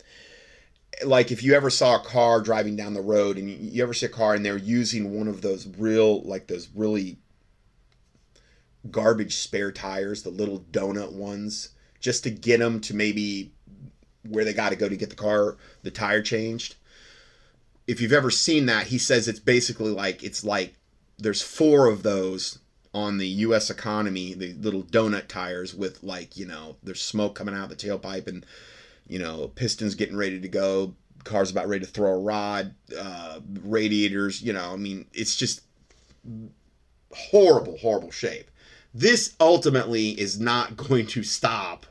Like 1.05 1.31
if 1.31 1.43
you 1.43 1.55
ever 1.55 1.71
saw 1.71 1.97
a 1.97 2.05
car 2.05 2.41
driving 2.41 2.75
down 2.75 2.95
the 2.95 3.03
road 3.03 3.37
and 3.37 3.51
you 3.51 3.83
ever 3.83 3.93
see 3.93 4.07
a 4.07 4.11
car 4.11 4.35
and 4.35 4.45
they're 4.45 4.57
using 4.57 5.17
one 5.17 5.29
of 5.29 5.43
those 5.43 5.69
real 5.77 6.23
like 6.23 6.47
those 6.47 6.69
really 6.75 7.19
garbage 8.91 9.37
spare 9.37 9.73
tires, 9.73 10.23
the 10.23 10.31
little 10.31 10.61
donut 10.71 11.13
ones, 11.13 11.71
just 12.01 12.25
to 12.25 12.31
get 12.31 12.59
them 12.59 12.81
to 12.81 12.95
maybe 12.95 13.53
where 14.29 14.45
they 14.45 14.53
got 14.53 14.71
to 14.71 14.77
go 14.77 14.89
to 14.89 14.97
get 14.97 15.11
the 15.11 15.17
car, 15.17 15.57
the 15.83 15.91
tire 15.91 16.23
changed. 16.23 16.77
If 17.87 18.01
you've 18.01 18.13
ever 18.13 18.31
seen 18.31 18.67
that, 18.67 18.89
he 18.89 18.99
says 18.99 19.29
it's 19.29 19.39
basically 19.39 19.91
like 19.91 20.23
it's 20.23 20.43
like 20.43 20.75
there's 21.19 21.43
four 21.43 21.87
of 21.87 22.03
those 22.03 22.59
on 22.93 23.19
the 23.19 23.29
U.S. 23.29 23.71
economy, 23.71 24.35
the 24.35 24.55
little 24.55 24.83
donut 24.83 25.29
tires 25.29 25.75
with 25.75 26.03
like 26.03 26.37
you 26.37 26.47
know 26.47 26.77
there's 26.83 27.03
smoke 27.03 27.35
coming 27.35 27.55
out 27.55 27.69
the 27.69 27.77
tailpipe 27.77 28.27
and 28.27 28.45
you 29.07 29.19
know 29.19 29.49
pistons 29.55 29.95
getting 29.95 30.17
ready 30.17 30.41
to 30.41 30.49
go, 30.49 30.95
cars 31.25 31.51
about 31.51 31.69
ready 31.69 31.85
to 31.85 31.91
throw 31.91 32.13
a 32.13 32.19
rod, 32.19 32.75
uh, 32.99 33.41
radiators. 33.63 34.43
You 34.43 34.53
know, 34.53 34.73
I 34.73 34.77
mean 34.77 35.07
it's 35.13 35.37
just 35.37 35.61
horrible, 37.13 37.77
horrible 37.79 38.11
shape. 38.11 38.51
This 38.99 39.35
ultimately 39.39 40.19
is 40.19 40.41
not 40.41 40.75
going 40.79 41.07
to 41.09 41.23
stop 41.23 41.85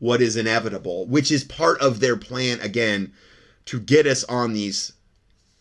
what 0.00 0.20
is 0.20 0.36
inevitable, 0.36 1.06
which 1.06 1.30
is 1.30 1.44
part 1.44 1.80
of 1.80 2.00
their 2.00 2.16
plan 2.16 2.58
again 2.58 3.12
to 3.66 3.78
get 3.78 4.08
us 4.08 4.24
on 4.24 4.52
these 4.52 4.92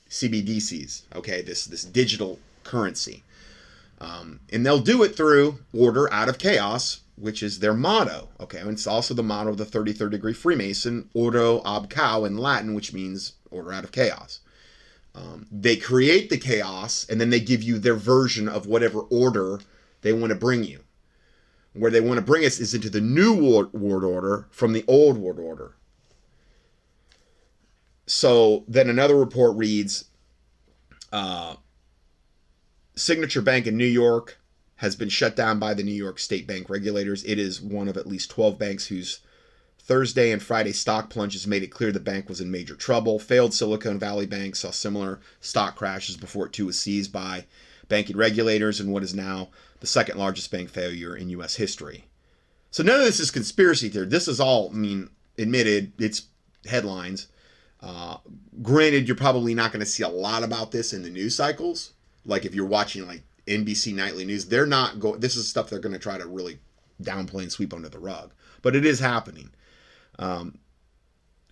CBDCs. 0.10 1.04
Okay, 1.16 1.44
this 1.44 1.66
this 1.66 1.84
digital 1.84 2.40
currency, 2.64 3.22
um, 4.00 4.40
and 4.52 4.66
they'll 4.66 4.80
do 4.80 5.04
it 5.04 5.16
through 5.16 5.60
order 5.72 6.12
out 6.12 6.30
of 6.30 6.40
chaos, 6.40 7.02
which 7.16 7.44
is 7.44 7.60
their 7.60 7.76
motto. 7.76 8.30
Okay, 8.40 8.58
and 8.58 8.72
it's 8.72 8.88
also 8.88 9.14
the 9.14 9.22
motto 9.22 9.52
of 9.52 9.58
the 9.58 9.66
33rd 9.66 10.10
degree 10.10 10.34
Freemason, 10.34 11.08
ordo 11.14 11.62
ab 11.64 11.94
chao 11.94 12.26
in 12.26 12.38
Latin, 12.38 12.74
which 12.74 12.92
means 12.92 13.34
order 13.52 13.72
out 13.72 13.84
of 13.84 13.92
chaos. 13.92 14.40
Um, 15.14 15.46
they 15.52 15.76
create 15.76 16.32
the 16.32 16.40
chaos, 16.40 17.06
and 17.08 17.22
then 17.22 17.30
they 17.30 17.40
give 17.40 17.62
you 17.62 17.78
their 17.78 17.94
version 17.94 18.50
of 18.50 18.66
whatever 18.66 19.02
order 19.02 19.60
they 20.02 20.14
want 20.14 20.32
to 20.32 20.36
bring 20.36 20.64
you 20.64 20.82
where 21.74 21.91
they 21.91 22.02
want 22.02 22.18
to 22.18 22.26
bring 22.26 22.45
us 22.45 22.60
is 22.60 22.74
into 22.74 22.89
the 22.89 23.02
new 23.02 23.34
world, 23.34 23.74
world 23.74 24.04
order 24.04 24.47
from 24.52 24.74
the 24.74 24.84
old 24.88 25.18
world 25.18 25.39
order. 25.39 25.76
So 28.06 28.66
then 28.68 28.89
another 28.89 29.16
report 29.16 29.56
reads 29.56 30.06
uh, 31.14 31.56
Signature 32.95 33.41
Bank 33.41 33.68
in 33.68 33.78
New 33.78 33.86
York 33.86 34.38
has 34.78 34.95
been 34.95 35.10
shut 35.10 35.36
down 35.36 35.60
by 35.60 35.74
the 35.74 35.84
New 35.84 35.93
York 35.93 36.20
State 36.20 36.47
Bank 36.47 36.70
regulators. 36.70 37.24
It 37.24 37.39
is 37.39 37.62
one 37.62 37.88
of 37.88 37.97
at 37.97 38.08
least 38.08 38.32
12 38.32 38.58
banks 38.58 38.88
whose 38.88 39.20
Thursday 39.80 40.32
and 40.32 40.41
Friday 40.41 40.74
stock 40.74 41.10
plunges 41.10 41.47
made 41.47 41.64
it 41.64 41.68
clear 41.68 41.91
the 41.91 41.99
bank 41.99 42.28
was 42.28 42.41
in 42.41 42.52
major 42.52 42.76
trouble. 42.76 43.18
Failed 43.18 43.54
Silicon 43.54 43.97
Valley 43.97 44.26
Bank 44.26 44.56
saw 44.56 44.72
similar 44.72 45.20
stock 45.39 45.76
crashes 45.76 46.18
before 46.18 46.47
it 46.47 46.54
too 46.54 46.66
was 46.66 46.80
seized 46.80 47.14
by 47.14 47.45
banking 47.88 48.18
regulators 48.18 48.80
in 48.80 48.91
what 48.91 49.04
is 49.04 49.14
now 49.14 49.49
the 49.82 49.88
second 49.88 50.18
largest 50.18 50.50
bank 50.50 50.70
failure 50.70 51.16
in 51.16 51.30
U.S. 51.32 51.56
history. 51.56 52.06
So 52.70 52.84
none 52.84 53.00
of 53.00 53.06
this 53.06 53.20
is 53.20 53.32
conspiracy 53.32 53.90
theory. 53.90 54.06
This 54.06 54.28
is 54.28 54.40
all, 54.40 54.70
I 54.70 54.74
mean, 54.74 55.10
admitted. 55.38 55.92
It's 56.00 56.24
headlines. 56.66 57.28
Uh, 57.82 58.18
granted, 58.62 59.08
you're 59.08 59.18
probably 59.18 59.54
not 59.54 59.72
going 59.72 59.82
to 59.82 59.86
see 59.86 60.04
a 60.04 60.08
lot 60.08 60.44
about 60.44 60.72
this 60.72 60.94
in 60.94 61.02
the 61.02 61.10
news 61.10 61.36
cycles. 61.36 61.94
Like 62.26 62.46
if 62.46 62.56
you're 62.56 62.66
watching 62.66 63.08
like 63.08 63.24
NBC 63.48 63.94
nightly 63.94 64.24
news, 64.24 64.46
they're 64.46 64.66
not 64.66 65.00
going. 65.00 65.20
This 65.20 65.36
is 65.36 65.48
stuff 65.48 65.70
they're 65.70 65.80
going 65.80 65.94
to 65.94 66.00
try 66.00 66.18
to 66.18 66.28
really 66.28 66.60
downplay 67.02 67.42
and 67.42 67.52
sweep 67.52 67.74
under 67.74 67.90
the 67.90 68.00
rug. 68.00 68.32
But 68.62 68.76
it 68.76 68.86
is 68.86 69.00
happening. 69.00 69.50
Um, 70.20 70.60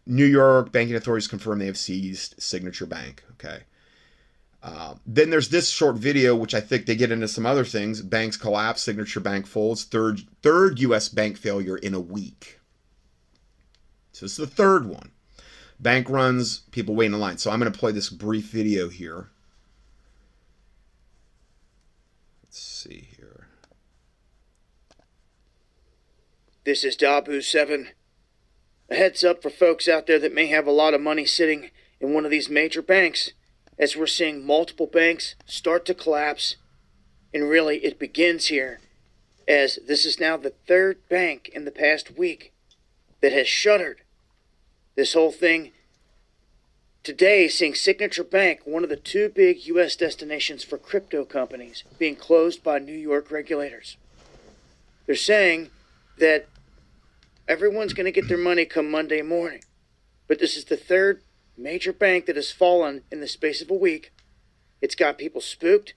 New 0.05 0.25
York 0.25 0.71
banking 0.71 0.95
authorities 0.95 1.27
confirm 1.27 1.59
they 1.59 1.65
have 1.65 1.77
seized 1.77 2.35
Signature 2.41 2.85
Bank. 2.85 3.23
Okay. 3.31 3.63
Uh, 4.61 4.95
then 5.05 5.29
there's 5.29 5.49
this 5.49 5.69
short 5.69 5.95
video, 5.95 6.35
which 6.35 6.53
I 6.53 6.59
think 6.59 6.85
they 6.85 6.95
get 6.95 7.11
into 7.11 7.27
some 7.27 7.45
other 7.45 7.63
things. 7.63 8.01
Banks 8.01 8.35
collapse, 8.35 8.83
Signature 8.83 9.21
Bank 9.21 9.47
folds, 9.47 9.85
third 9.85 10.21
third 10.41 10.79
U.S. 10.79 11.07
bank 11.07 11.37
failure 11.37 11.77
in 11.77 11.93
a 11.93 11.99
week. 11.99 12.59
So 14.11 14.25
it's 14.25 14.35
the 14.35 14.47
third 14.47 14.85
one. 14.85 15.11
Bank 15.79 16.09
runs, 16.09 16.59
people 16.71 16.93
waiting 16.93 17.13
in 17.13 17.21
line. 17.21 17.37
So 17.37 17.51
I'm 17.51 17.59
going 17.59 17.71
to 17.71 17.79
play 17.79 17.93
this 17.93 18.09
brief 18.09 18.49
video 18.49 18.89
here. 18.89 19.29
Let's 22.43 22.59
see 22.59 23.07
here. 23.15 23.47
This 26.65 26.83
is 26.83 26.97
Dahboo 26.97 27.41
7. 27.41 27.89
A 28.89 28.95
heads 28.95 29.23
up 29.23 29.41
for 29.41 29.49
folks 29.49 29.87
out 29.87 30.05
there 30.05 30.19
that 30.19 30.33
may 30.33 30.47
have 30.47 30.67
a 30.67 30.71
lot 30.71 30.93
of 30.93 30.99
money 30.99 31.25
sitting 31.25 31.69
in 32.01 32.13
one 32.13 32.25
of 32.25 32.31
these 32.31 32.49
major 32.49 32.81
banks 32.81 33.31
as 33.79 33.95
we're 33.95 34.05
seeing 34.05 34.45
multiple 34.45 34.87
banks 34.87 35.35
start 35.45 35.85
to 35.85 35.93
collapse. 35.93 36.57
And 37.33 37.49
really, 37.49 37.77
it 37.77 37.97
begins 37.97 38.47
here, 38.47 38.81
as 39.47 39.79
this 39.87 40.05
is 40.05 40.19
now 40.19 40.35
the 40.35 40.53
third 40.67 41.07
bank 41.07 41.49
in 41.53 41.63
the 41.63 41.71
past 41.71 42.17
week 42.17 42.53
that 43.21 43.31
has 43.31 43.47
shuttered. 43.47 44.01
This 44.95 45.13
whole 45.13 45.31
thing 45.31 45.71
today, 47.03 47.47
seeing 47.47 47.73
Signature 47.73 48.23
Bank, 48.23 48.61
one 48.65 48.83
of 48.83 48.89
the 48.89 48.97
two 48.97 49.29
big 49.29 49.65
U.S. 49.67 49.95
destinations 49.95 50.63
for 50.63 50.77
crypto 50.77 51.23
companies, 51.23 51.83
being 51.97 52.15
closed 52.15 52.63
by 52.63 52.79
New 52.79 52.97
York 52.97 53.31
regulators. 53.31 53.95
They're 55.05 55.15
saying 55.15 55.69
that 56.17 56.47
everyone's 57.47 57.93
going 57.93 58.05
to 58.05 58.11
get 58.11 58.27
their 58.27 58.37
money 58.37 58.65
come 58.65 58.91
Monday 58.91 59.21
morning. 59.21 59.63
But 60.27 60.39
this 60.39 60.57
is 60.57 60.65
the 60.65 60.77
third 60.77 61.21
major 61.59 61.93
bank 61.93 62.25
that 62.25 62.35
has 62.35 62.51
fallen 62.51 63.03
in 63.11 63.19
the 63.19 63.27
space 63.27 63.61
of 63.61 63.69
a 63.69 63.75
week. 63.75 64.11
It's 64.81 64.95
got 64.95 65.17
people 65.17 65.41
spooked. 65.41 65.93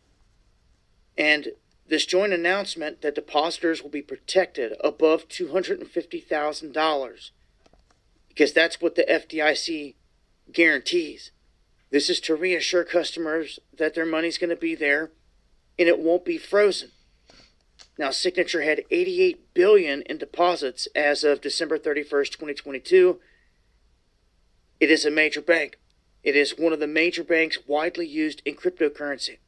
And 1.16 1.48
this 1.88 2.06
joint 2.06 2.32
announcement 2.32 3.02
that 3.02 3.14
depositors 3.14 3.82
will 3.82 3.90
be 3.90 4.02
protected 4.02 4.72
above 4.82 5.28
$250,000 5.28 7.30
because 8.28 8.52
that's 8.52 8.80
what 8.80 8.94
the 8.94 9.02
FDIC 9.02 9.94
guarantees. 10.52 11.32
This 11.90 12.08
is 12.08 12.20
to 12.20 12.34
reassure 12.34 12.84
customers 12.84 13.58
that 13.76 13.94
their 13.94 14.06
money's 14.06 14.38
going 14.38 14.50
to 14.50 14.56
be 14.56 14.74
there 14.74 15.12
and 15.78 15.88
it 15.88 15.98
won't 15.98 16.24
be 16.24 16.38
frozen. 16.38 16.90
Now 17.98 18.10
Signature 18.10 18.62
had 18.62 18.84
88 18.90 19.54
billion 19.54 20.02
in 20.02 20.16
deposits 20.16 20.88
as 20.96 21.24
of 21.24 21.42
December 21.42 21.78
31st, 21.78 22.30
2022 22.30 23.20
it 24.82 24.90
is 24.90 25.04
a 25.04 25.12
major 25.12 25.40
bank. 25.40 25.78
It 26.24 26.34
is 26.34 26.58
one 26.58 26.72
of 26.72 26.80
the 26.80 26.88
major 26.88 27.22
banks 27.22 27.56
widely 27.68 28.04
used 28.04 28.42
in 28.44 28.56
cryptocurrency. 28.56 29.38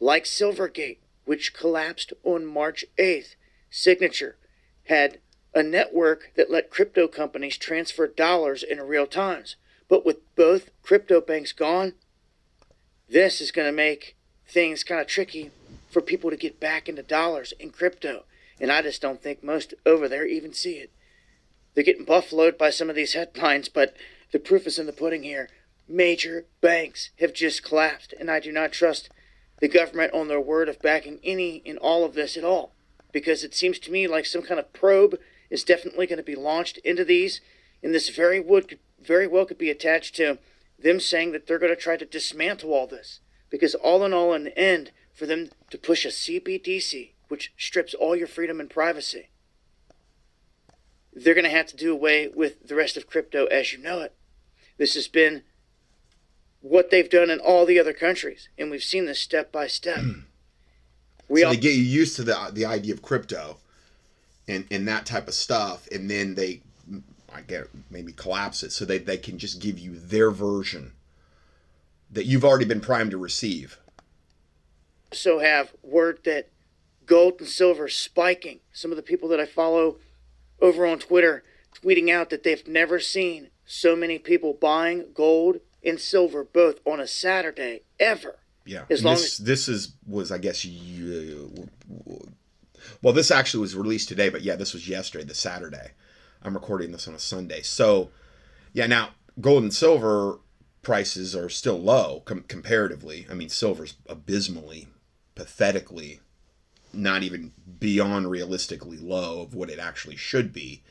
Like 0.00 0.24
Silvergate, 0.24 0.98
which 1.24 1.54
collapsed 1.54 2.12
on 2.22 2.44
March 2.44 2.84
8th, 2.98 3.36
Signature 3.70 4.36
had 4.84 5.20
a 5.54 5.62
network 5.62 6.32
that 6.36 6.50
let 6.50 6.68
crypto 6.68 7.08
companies 7.08 7.56
transfer 7.56 8.06
dollars 8.06 8.62
in 8.62 8.78
real 8.82 9.06
times. 9.06 9.56
But 9.88 10.04
with 10.04 10.18
both 10.36 10.68
crypto 10.82 11.22
banks 11.22 11.52
gone, 11.52 11.94
this 13.08 13.40
is 13.40 13.52
going 13.52 13.68
to 13.68 13.72
make 13.72 14.14
things 14.46 14.84
kind 14.84 15.00
of 15.00 15.06
tricky 15.06 15.52
for 15.88 16.02
people 16.02 16.28
to 16.28 16.36
get 16.36 16.60
back 16.60 16.86
into 16.86 17.02
dollars 17.02 17.54
in 17.58 17.70
crypto. 17.70 18.24
And 18.60 18.70
I 18.70 18.82
just 18.82 19.00
don't 19.00 19.22
think 19.22 19.42
most 19.42 19.72
over 19.86 20.06
there 20.06 20.26
even 20.26 20.52
see 20.52 20.74
it. 20.74 20.90
They're 21.74 21.82
getting 21.82 22.04
buffaloed 22.04 22.58
by 22.58 22.68
some 22.68 22.90
of 22.90 22.96
these 22.96 23.14
headlines, 23.14 23.70
but 23.70 23.96
the 24.32 24.38
proof 24.38 24.66
is 24.66 24.78
in 24.78 24.86
the 24.86 24.92
pudding 24.92 25.22
here. 25.22 25.48
Major 25.88 26.46
banks 26.60 27.10
have 27.20 27.32
just 27.32 27.62
collapsed, 27.62 28.14
and 28.18 28.30
I 28.30 28.40
do 28.40 28.52
not 28.52 28.72
trust 28.72 29.08
the 29.60 29.68
government 29.68 30.12
on 30.12 30.28
their 30.28 30.40
word 30.40 30.68
of 30.68 30.82
backing 30.82 31.20
any 31.22 31.56
in 31.56 31.78
all 31.78 32.04
of 32.04 32.14
this 32.14 32.36
at 32.36 32.44
all. 32.44 32.74
Because 33.12 33.44
it 33.44 33.54
seems 33.54 33.78
to 33.80 33.92
me 33.92 34.06
like 34.06 34.26
some 34.26 34.42
kind 34.42 34.60
of 34.60 34.72
probe 34.72 35.18
is 35.48 35.64
definitely 35.64 36.06
going 36.06 36.18
to 36.18 36.22
be 36.22 36.34
launched 36.34 36.78
into 36.78 37.04
these, 37.04 37.40
and 37.82 37.94
this 37.94 38.08
very 38.08 38.40
would 38.40 38.78
very 39.00 39.26
well 39.26 39.44
could 39.44 39.58
be 39.58 39.70
attached 39.70 40.16
to 40.16 40.38
them 40.78 40.98
saying 41.00 41.32
that 41.32 41.46
they're 41.46 41.58
going 41.58 41.74
to 41.74 41.80
try 41.80 41.96
to 41.96 42.04
dismantle 42.04 42.72
all 42.72 42.86
this. 42.86 43.20
Because 43.48 43.74
all 43.74 44.04
in 44.04 44.12
all, 44.12 44.34
in 44.34 44.44
the 44.44 44.58
end, 44.58 44.90
for 45.14 45.26
them 45.26 45.50
to 45.70 45.78
push 45.78 46.04
a 46.04 46.08
CBDC, 46.08 47.12
which 47.28 47.52
strips 47.56 47.94
all 47.94 48.16
your 48.16 48.26
freedom 48.26 48.60
and 48.60 48.68
privacy, 48.68 49.30
they're 51.16 51.34
going 51.34 51.44
to 51.44 51.50
have 51.50 51.66
to 51.66 51.76
do 51.76 51.92
away 51.92 52.28
with 52.28 52.68
the 52.68 52.74
rest 52.74 52.96
of 52.96 53.06
crypto 53.06 53.46
as 53.46 53.72
you 53.72 53.78
know 53.78 54.00
it. 54.00 54.14
This 54.76 54.94
has 54.94 55.08
been 55.08 55.42
what 56.60 56.90
they've 56.90 57.08
done 57.08 57.30
in 57.30 57.40
all 57.40 57.64
the 57.64 57.80
other 57.80 57.94
countries, 57.94 58.50
and 58.58 58.70
we've 58.70 58.82
seen 58.82 59.06
this 59.06 59.18
step 59.18 59.50
by 59.50 59.66
step. 59.66 60.00
we 61.28 61.40
so 61.40 61.46
all- 61.46 61.52
they 61.54 61.58
get 61.58 61.74
you 61.74 61.82
used 61.82 62.16
to 62.16 62.22
the 62.22 62.50
the 62.52 62.66
idea 62.66 62.92
of 62.92 63.00
crypto, 63.00 63.56
and 64.46 64.66
and 64.70 64.86
that 64.86 65.06
type 65.06 65.26
of 65.26 65.34
stuff, 65.34 65.88
and 65.90 66.10
then 66.10 66.34
they, 66.34 66.60
I 67.34 67.40
get 67.40 67.68
maybe 67.90 68.12
collapse 68.12 68.62
it 68.62 68.72
so 68.72 68.84
they 68.84 68.98
they 68.98 69.16
can 69.16 69.38
just 69.38 69.58
give 69.58 69.78
you 69.78 69.98
their 69.98 70.30
version 70.30 70.92
that 72.10 72.26
you've 72.26 72.44
already 72.44 72.66
been 72.66 72.80
primed 72.80 73.12
to 73.12 73.18
receive. 73.18 73.78
So 75.12 75.38
have 75.38 75.72
word 75.82 76.20
that 76.24 76.50
gold 77.06 77.34
and 77.38 77.48
silver 77.48 77.88
spiking. 77.88 78.60
Some 78.72 78.90
of 78.90 78.96
the 78.96 79.02
people 79.02 79.28
that 79.30 79.40
I 79.40 79.46
follow 79.46 79.96
over 80.60 80.86
on 80.86 80.98
Twitter 80.98 81.42
tweeting 81.82 82.10
out 82.10 82.30
that 82.30 82.42
they've 82.42 82.66
never 82.66 82.98
seen 82.98 83.48
so 83.64 83.96
many 83.96 84.18
people 84.18 84.54
buying 84.54 85.06
gold 85.14 85.56
and 85.84 86.00
silver 86.00 86.44
both 86.44 86.80
on 86.84 87.00
a 87.00 87.06
Saturday 87.06 87.82
ever. 88.00 88.36
Yeah. 88.64 88.84
As 88.90 89.04
long 89.04 89.14
this, 89.14 89.38
this 89.38 89.68
is 89.68 89.92
was 90.06 90.32
I 90.32 90.38
guess 90.38 90.64
you, 90.64 91.68
well 93.02 93.12
this 93.12 93.30
actually 93.30 93.60
was 93.60 93.76
released 93.76 94.08
today, 94.08 94.28
but 94.28 94.42
yeah, 94.42 94.56
this 94.56 94.72
was 94.72 94.88
yesterday, 94.88 95.24
the 95.24 95.34
Saturday. 95.34 95.92
I'm 96.42 96.54
recording 96.54 96.92
this 96.92 97.08
on 97.08 97.14
a 97.14 97.18
Sunday. 97.18 97.62
So 97.62 98.10
yeah, 98.72 98.86
now 98.86 99.10
gold 99.40 99.62
and 99.62 99.74
silver 99.74 100.38
prices 100.82 101.34
are 101.34 101.48
still 101.48 101.78
low 101.80 102.22
com- 102.24 102.44
comparatively. 102.48 103.26
I 103.30 103.34
mean, 103.34 103.48
silver's 103.48 103.94
abysmally, 104.08 104.88
pathetically, 105.34 106.20
not 106.96 107.22
even 107.22 107.52
beyond 107.78 108.30
realistically 108.30 108.96
low 108.96 109.42
of 109.42 109.54
what 109.54 109.70
it 109.70 109.78
actually 109.78 110.16
should 110.16 110.52
be. 110.52 110.82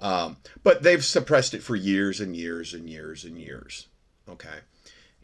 Um, 0.00 0.38
but 0.62 0.82
they've 0.82 1.04
suppressed 1.04 1.54
it 1.54 1.62
for 1.62 1.76
years 1.76 2.20
and 2.20 2.36
years 2.36 2.74
and 2.74 2.88
years 2.88 3.24
and 3.24 3.38
years. 3.38 3.88
Okay, 4.28 4.58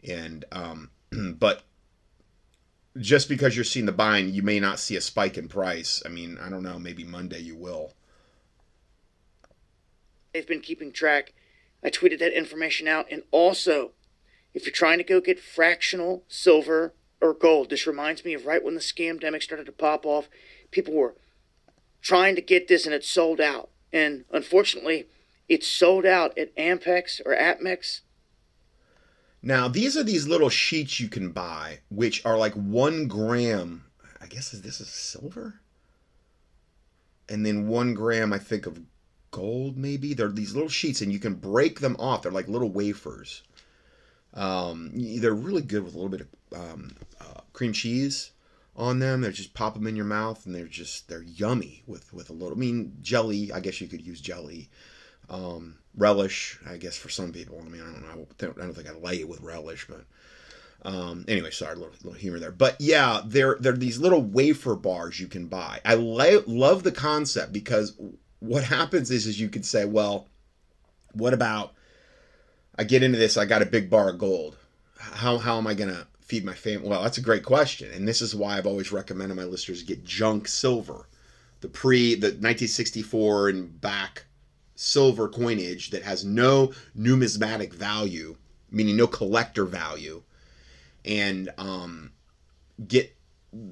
and 0.07 0.45
um, 0.51 0.89
but 1.37 1.63
just 2.99 3.29
because 3.29 3.55
you're 3.55 3.65
seeing 3.65 3.85
the 3.85 3.91
buying, 3.91 4.33
you 4.33 4.41
may 4.41 4.59
not 4.59 4.79
see 4.79 4.95
a 4.95 5.01
spike 5.01 5.37
in 5.37 5.47
price. 5.47 6.01
I 6.05 6.09
mean, 6.09 6.37
I 6.41 6.49
don't 6.49 6.63
know. 6.63 6.77
Maybe 6.79 7.03
Monday 7.03 7.39
you 7.39 7.55
will. 7.55 7.93
they've 10.33 10.47
been 10.47 10.61
keeping 10.61 10.91
track. 10.91 11.33
I 11.83 11.89
tweeted 11.89 12.19
that 12.19 12.37
information 12.37 12.87
out. 12.87 13.07
And 13.11 13.23
also, 13.31 13.91
if 14.53 14.65
you're 14.65 14.73
trying 14.73 14.97
to 14.97 15.03
go 15.03 15.19
get 15.19 15.39
fractional 15.39 16.23
silver 16.27 16.93
or 17.21 17.33
gold, 17.33 17.69
this 17.69 17.87
reminds 17.87 18.25
me 18.25 18.33
of 18.33 18.45
right 18.45 18.63
when 18.63 18.73
the 18.73 18.81
scam 18.81 19.17
started 19.41 19.65
to 19.65 19.71
pop 19.71 20.05
off. 20.05 20.27
People 20.71 20.93
were 20.93 21.15
trying 22.01 22.35
to 22.35 22.41
get 22.41 22.67
this 22.67 22.85
and 22.85 22.95
it 22.95 23.03
sold 23.03 23.39
out. 23.39 23.69
And 23.93 24.25
unfortunately, 24.31 25.07
it's 25.47 25.67
sold 25.67 26.05
out 26.05 26.37
at 26.37 26.55
Ampex 26.55 27.21
or 27.25 27.35
APMEX. 27.35 28.01
Now, 29.43 29.67
these 29.67 29.97
are 29.97 30.03
these 30.03 30.27
little 30.27 30.49
sheets 30.49 30.99
you 30.99 31.09
can 31.09 31.31
buy, 31.31 31.79
which 31.89 32.25
are 32.25 32.37
like 32.37 32.53
one 32.53 33.07
gram. 33.07 33.85
I 34.21 34.27
guess 34.27 34.53
is 34.53 34.61
this 34.61 34.79
is 34.79 34.87
silver, 34.87 35.61
and 37.27 37.43
then 37.43 37.67
one 37.67 37.95
gram, 37.95 38.33
I 38.33 38.37
think, 38.37 38.67
of 38.67 38.79
gold. 39.31 39.77
Maybe 39.77 40.13
they're 40.13 40.29
these 40.29 40.53
little 40.53 40.69
sheets, 40.69 41.01
and 41.01 41.11
you 41.11 41.17
can 41.17 41.33
break 41.33 41.79
them 41.79 41.95
off. 41.97 42.21
They're 42.21 42.31
like 42.31 42.47
little 42.47 42.69
wafers. 42.69 43.41
Um, 44.33 44.91
they're 44.95 45.33
really 45.33 45.61
good 45.61 45.83
with 45.83 45.93
a 45.93 45.97
little 45.97 46.09
bit 46.09 46.21
of 46.21 46.59
um, 46.59 46.95
uh, 47.19 47.41
cream 47.53 47.73
cheese 47.73 48.31
on 48.75 48.99
them. 48.99 49.21
They 49.21 49.31
just 49.31 49.53
pop 49.53 49.73
them 49.73 49.87
in 49.87 49.95
your 49.95 50.05
mouth, 50.05 50.45
and 50.45 50.55
they're 50.55 50.65
just 50.65 51.09
they're 51.09 51.23
yummy 51.23 51.83
with 51.87 52.13
with 52.13 52.29
a 52.29 52.33
little. 52.33 52.57
I 52.57 52.59
mean, 52.59 52.97
jelly. 53.01 53.51
I 53.51 53.59
guess 53.59 53.81
you 53.81 53.87
could 53.87 54.05
use 54.05 54.21
jelly. 54.21 54.69
Um, 55.29 55.77
relish, 55.95 56.59
I 56.67 56.77
guess 56.77 56.97
for 56.97 57.09
some 57.09 57.31
people. 57.31 57.61
I 57.65 57.69
mean, 57.69 57.81
I 57.81 57.85
don't 57.85 58.01
know. 58.01 58.07
I 58.07 58.15
don't, 58.37 58.57
I 58.59 58.61
don't 58.63 58.73
think 58.73 58.89
I 58.89 58.93
lay 58.93 59.19
it 59.19 59.29
with 59.29 59.41
relish, 59.41 59.87
but 59.87 60.03
um, 60.83 61.25
anyway, 61.27 61.51
sorry, 61.51 61.73
a 61.73 61.75
little, 61.75 61.93
little 62.03 62.19
humor 62.19 62.39
there. 62.39 62.51
But 62.51 62.77
yeah, 62.79 63.21
they're 63.25 63.57
they're 63.59 63.73
these 63.73 63.99
little 63.99 64.21
wafer 64.21 64.75
bars 64.75 65.19
you 65.19 65.27
can 65.27 65.47
buy. 65.47 65.79
I 65.85 65.95
la- 65.95 66.41
love 66.47 66.83
the 66.83 66.91
concept 66.91 67.53
because 67.53 67.97
what 68.39 68.63
happens 68.63 69.11
is 69.11 69.27
is 69.27 69.39
you 69.39 69.49
could 69.49 69.65
say, 69.65 69.85
well, 69.85 70.27
what 71.13 71.33
about 71.33 71.73
I 72.81 72.83
get 72.83 73.03
into 73.03 73.19
this, 73.19 73.37
I 73.37 73.45
got 73.45 73.61
a 73.61 73.67
big 73.67 73.91
bar 73.91 74.09
of 74.09 74.17
gold. 74.17 74.57
How 74.97 75.37
how 75.37 75.59
am 75.59 75.67
I 75.67 75.75
gonna 75.75 76.07
feed 76.19 76.43
my 76.43 76.55
family? 76.55 76.89
Well, 76.89 77.03
that's 77.03 77.19
a 77.19 77.21
great 77.21 77.43
question, 77.43 77.91
and 77.91 78.07
this 78.07 78.23
is 78.23 78.33
why 78.33 78.57
I've 78.57 78.65
always 78.65 78.91
recommended 78.91 79.35
my 79.35 79.43
listeners 79.43 79.83
get 79.83 80.03
junk 80.03 80.47
silver, 80.47 81.07
the 81.59 81.67
pre 81.67 82.15
the 82.15 82.29
1964 82.29 83.49
and 83.49 83.79
back 83.81 84.25
silver 84.73 85.29
coinage 85.29 85.91
that 85.91 86.01
has 86.01 86.25
no 86.25 86.73
numismatic 86.95 87.71
value, 87.71 88.35
meaning 88.71 88.97
no 88.97 89.05
collector 89.05 89.65
value, 89.65 90.23
and 91.05 91.51
um, 91.59 92.11
get 92.87 93.15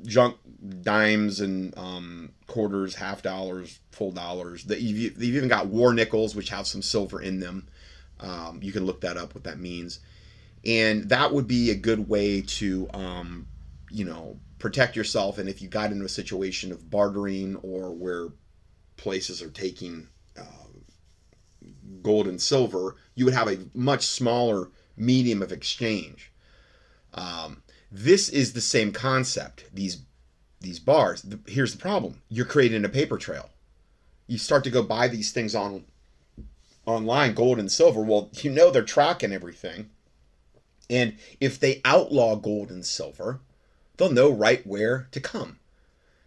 junk 0.05 0.37
dimes 0.83 1.39
and 1.39 1.75
um, 1.79 2.29
quarters, 2.45 2.93
half 2.93 3.23
dollars, 3.23 3.79
full 3.89 4.11
dollars. 4.11 4.65
That 4.65 4.81
you've, 4.81 5.19
you've 5.19 5.35
even 5.35 5.49
got 5.49 5.65
war 5.65 5.95
nickels, 5.95 6.35
which 6.35 6.49
have 6.49 6.67
some 6.67 6.83
silver 6.83 7.19
in 7.19 7.39
them. 7.39 7.67
Um, 8.19 8.59
you 8.61 8.71
can 8.71 8.85
look 8.85 9.01
that 9.01 9.17
up, 9.17 9.33
what 9.33 9.43
that 9.45 9.59
means, 9.59 9.99
and 10.65 11.07
that 11.09 11.33
would 11.33 11.47
be 11.47 11.71
a 11.71 11.75
good 11.75 12.09
way 12.09 12.41
to, 12.41 12.89
um, 12.93 13.47
you 13.89 14.03
know, 14.05 14.39
protect 14.59 14.95
yourself. 14.95 15.37
And 15.37 15.47
if 15.47 15.61
you 15.61 15.69
got 15.69 15.91
into 15.91 16.05
a 16.05 16.09
situation 16.09 16.71
of 16.71 16.89
bartering 16.89 17.55
or 17.57 17.93
where 17.93 18.27
places 18.97 19.41
are 19.41 19.49
taking 19.49 20.09
uh, 20.37 20.43
gold 22.01 22.27
and 22.27 22.41
silver, 22.41 22.95
you 23.15 23.25
would 23.25 23.33
have 23.33 23.47
a 23.47 23.59
much 23.73 24.05
smaller 24.05 24.69
medium 24.97 25.41
of 25.41 25.51
exchange. 25.51 26.31
Um, 27.13 27.63
this 27.91 28.29
is 28.29 28.53
the 28.53 28.61
same 28.61 28.91
concept. 28.91 29.65
These 29.73 30.03
these 30.61 30.79
bars. 30.79 31.21
The- 31.21 31.39
Here's 31.47 31.71
the 31.71 31.79
problem: 31.79 32.21
you're 32.29 32.45
creating 32.45 32.85
a 32.85 32.89
paper 32.89 33.17
trail. 33.17 33.49
You 34.27 34.37
start 34.37 34.63
to 34.65 34.69
go 34.69 34.83
buy 34.83 35.07
these 35.07 35.31
things 35.31 35.55
on 35.55 35.85
online, 36.89 37.33
gold 37.33 37.59
and 37.59 37.71
silver. 37.71 38.01
Well, 38.01 38.29
you 38.41 38.51
know 38.51 38.71
they're 38.71 38.83
tracking 38.83 39.31
everything, 39.31 39.89
and 40.89 41.17
if 41.39 41.59
they 41.59 41.81
outlaw 41.85 42.35
gold 42.35 42.69
and 42.71 42.85
silver, 42.85 43.41
they'll 43.97 44.11
know 44.11 44.31
right 44.31 44.65
where 44.65 45.07
to 45.11 45.19
come. 45.19 45.59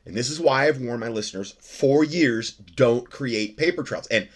And 0.04 0.16
this 0.16 0.30
is 0.30 0.40
why 0.40 0.66
I've 0.66 0.80
warned 0.80 1.00
my 1.00 1.08
listeners 1.08 1.54
for 1.60 2.04
years: 2.04 2.52
don't 2.52 3.10
create 3.10 3.56
paper 3.56 3.82
trails. 3.82 4.06
And 4.08 4.28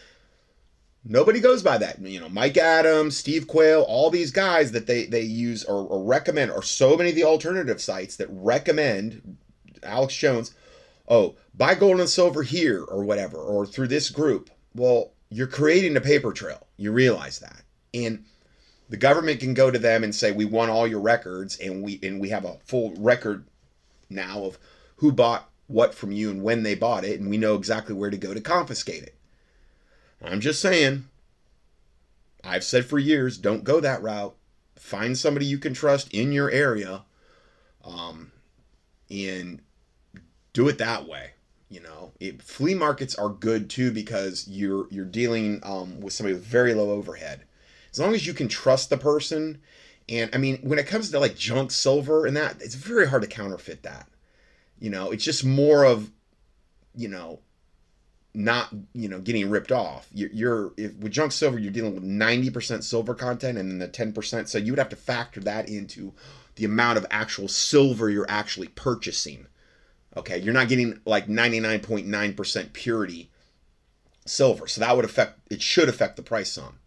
Nobody 1.09 1.39
goes 1.39 1.62
by 1.62 1.79
that. 1.79 2.01
You 2.01 2.18
know, 2.18 2.29
Mike 2.29 2.57
Adams, 2.57 3.16
Steve 3.16 3.47
Quayle, 3.47 3.83
all 3.83 4.11
these 4.11 4.33
guys 4.33 4.72
that 4.72 4.87
they 4.87 5.07
they 5.07 5.22
use 5.22 5.62
or, 5.64 5.87
or 5.87 6.03
recommend, 6.03 6.51
or 6.51 6.62
so 6.62 6.97
many 6.97 7.11
of 7.11 7.14
the 7.14 7.24
alternative 7.24 7.81
sites 7.81 8.16
that 8.16 8.29
recommend 8.31 9.37
Alex 9.85 10.16
Jones. 10.16 10.53
Oh, 11.09 11.37
buy 11.55 11.77
gold 11.77 12.01
and 12.01 12.11
silver 12.11 12.43
here 12.43 12.83
or 12.83 13.05
whatever, 13.05 13.39
or 13.39 13.64
through 13.64 13.87
this 13.87 14.11
group. 14.11 14.51
Well, 14.74 15.12
you're 15.31 15.47
creating 15.47 15.97
a 15.97 16.01
paper 16.01 16.33
trail. 16.33 16.66
You 16.77 16.93
realize 16.93 17.39
that, 17.41 17.62
and 17.93 18.24
the 18.89 18.97
government 18.97 19.41
can 19.41 19.55
go 19.55 19.70
to 19.70 19.79
them 19.79 20.05
and 20.05 20.14
say, 20.14 20.33
"We 20.33 20.45
want 20.45 20.70
all 20.70 20.87
your 20.87 21.01
records, 21.01 21.57
and 21.59 21.83
we 21.83 21.99
and 22.03 22.20
we 22.20 22.29
have 22.31 22.45
a 22.45 22.59
full 22.64 22.95
record 22.97 23.45
now 24.09 24.45
of 24.45 24.59
who 24.97 25.12
bought 25.12 25.51
what 25.66 25.95
from 25.95 26.12
you 26.12 26.31
and 26.31 26.43
when 26.43 26.62
they 26.62 26.74
bought 26.74 27.05
it, 27.05 27.20
and 27.20 27.29
we 27.29 27.37
know 27.37 27.57
exactly 27.57 27.95
where 27.95 28.11
to 28.11 28.16
go 28.16 28.35
to 28.35 28.41
confiscate 28.41 29.03
it." 29.03 29.14
I'm 30.22 30.41
just 30.41 30.61
saying. 30.61 31.09
I've 32.45 32.64
said 32.64 32.87
for 32.87 32.99
years, 32.99 33.39
don't 33.39 33.64
go 33.64 33.81
that 33.81 34.03
route. 34.03 34.37
Find 34.77 35.18
somebody 35.18 35.47
you 35.47 35.59
can 35.59 35.74
trust 35.74 36.12
in 36.14 36.31
your 36.31 36.49
area, 36.49 37.03
um, 37.85 38.31
and 39.11 39.61
do 40.53 40.68
it 40.68 40.79
that 40.79 41.09
way. 41.09 41.33
You 41.68 41.80
know, 41.80 42.12
it, 42.20 42.42
flea 42.42 42.74
markets 42.74 43.16
are 43.16 43.28
good 43.28 43.68
too 43.68 43.90
because 43.90 44.46
you're 44.48 44.86
you're 44.90 45.04
dealing 45.04 45.60
um, 45.64 46.00
with 46.00 46.12
somebody 46.12 46.34
with 46.34 46.44
very 46.44 46.74
low 46.74 46.90
overhead. 46.90 47.42
As 47.90 47.98
long 47.98 48.14
as 48.14 48.26
you 48.26 48.34
can 48.34 48.46
trust 48.46 48.88
the 48.88 48.96
person, 48.96 49.58
and 50.08 50.30
I 50.32 50.38
mean, 50.38 50.58
when 50.62 50.78
it 50.78 50.86
comes 50.86 51.10
to 51.10 51.18
like 51.18 51.36
junk 51.36 51.72
silver 51.72 52.24
and 52.24 52.36
that, 52.36 52.56
it's 52.60 52.76
very 52.76 53.08
hard 53.08 53.22
to 53.22 53.28
counterfeit 53.28 53.82
that. 53.82 54.08
You 54.78 54.90
know, 54.90 55.10
it's 55.10 55.24
just 55.24 55.44
more 55.44 55.84
of, 55.84 56.12
you 56.94 57.08
know, 57.08 57.40
not 58.32 58.68
you 58.92 59.08
know 59.08 59.18
getting 59.18 59.50
ripped 59.50 59.72
off. 59.72 60.08
You're, 60.12 60.30
you're 60.32 60.72
if, 60.76 60.94
with 60.96 61.10
junk 61.10 61.32
silver, 61.32 61.58
you're 61.58 61.72
dealing 61.72 61.94
with 61.94 62.04
ninety 62.04 62.50
percent 62.50 62.84
silver 62.84 63.14
content 63.14 63.58
and 63.58 63.70
then 63.70 63.78
the 63.78 63.88
ten 63.88 64.12
percent. 64.12 64.48
So 64.48 64.58
you 64.58 64.70
would 64.70 64.78
have 64.78 64.90
to 64.90 64.96
factor 64.96 65.40
that 65.40 65.68
into 65.68 66.12
the 66.54 66.64
amount 66.64 66.98
of 66.98 67.06
actual 67.10 67.48
silver 67.48 68.08
you're 68.08 68.26
actually 68.28 68.68
purchasing. 68.68 69.48
Okay, 70.16 70.38
you're 70.38 70.54
not 70.54 70.68
getting 70.68 71.00
like 71.04 71.28
ninety 71.28 71.60
nine 71.60 71.80
point 71.80 72.06
nine 72.06 72.34
percent 72.34 72.72
purity 72.72 73.30
silver, 74.24 74.66
so 74.66 74.80
that 74.80 74.96
would 74.96 75.04
affect. 75.04 75.38
It 75.50 75.62
should 75.62 75.88
affect 75.88 76.16
the 76.16 76.22
price 76.22 76.52
some. 76.52 76.78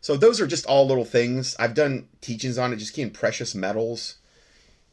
So 0.00 0.16
those 0.16 0.40
are 0.40 0.46
just 0.46 0.66
all 0.66 0.86
little 0.86 1.04
things. 1.04 1.56
I've 1.58 1.74
done 1.74 2.08
teachings 2.20 2.58
on 2.58 2.72
it, 2.72 2.76
just 2.76 2.94
keying 2.94 3.10
precious 3.10 3.54
metals 3.54 4.16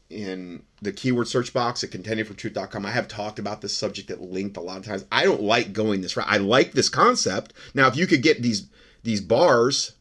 in 0.08 0.62
the 0.82 0.92
keyword 0.92 1.28
search 1.28 1.52
box 1.52 1.82
at 1.82 1.90
contendingfortruth.com. 1.90 2.86
I 2.86 2.90
have 2.90 3.08
talked 3.08 3.38
about 3.38 3.60
this 3.60 3.76
subject 3.76 4.10
at 4.10 4.20
length 4.20 4.56
a 4.56 4.60
lot 4.60 4.78
of 4.78 4.84
times. 4.84 5.04
I 5.10 5.24
don't 5.24 5.42
like 5.42 5.72
going 5.72 6.00
this 6.00 6.16
route. 6.16 6.26
I 6.28 6.38
like 6.38 6.72
this 6.72 6.88
concept. 6.88 7.52
Now, 7.74 7.88
if 7.88 7.96
you 7.96 8.06
could 8.06 8.22
get 8.22 8.42
these 8.42 8.68
these 9.02 9.20
bars, 9.20 9.92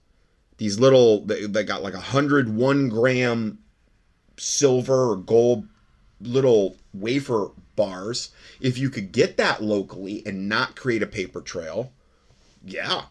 these 0.58 0.80
little 0.80 1.26
they, 1.26 1.46
they 1.46 1.64
got 1.64 1.84
like 1.84 1.94
a 1.94 2.00
hundred 2.00 2.50
one 2.50 2.90
gram 2.90 3.60
silver 4.38 5.12
or 5.12 5.18
gold 5.18 5.68
little 6.22 6.78
wafer 6.94 7.50
bars. 7.76 8.32
If 8.60 8.78
you 8.78 8.90
could 8.90 9.12
get 9.12 9.38
that 9.38 9.64
locally 9.64 10.24
and 10.26 10.50
not 10.50 10.76
create 10.76 11.04
a 11.04 11.08
paper 11.08 11.42
trail, 11.42 11.92
yeah, 12.64 13.04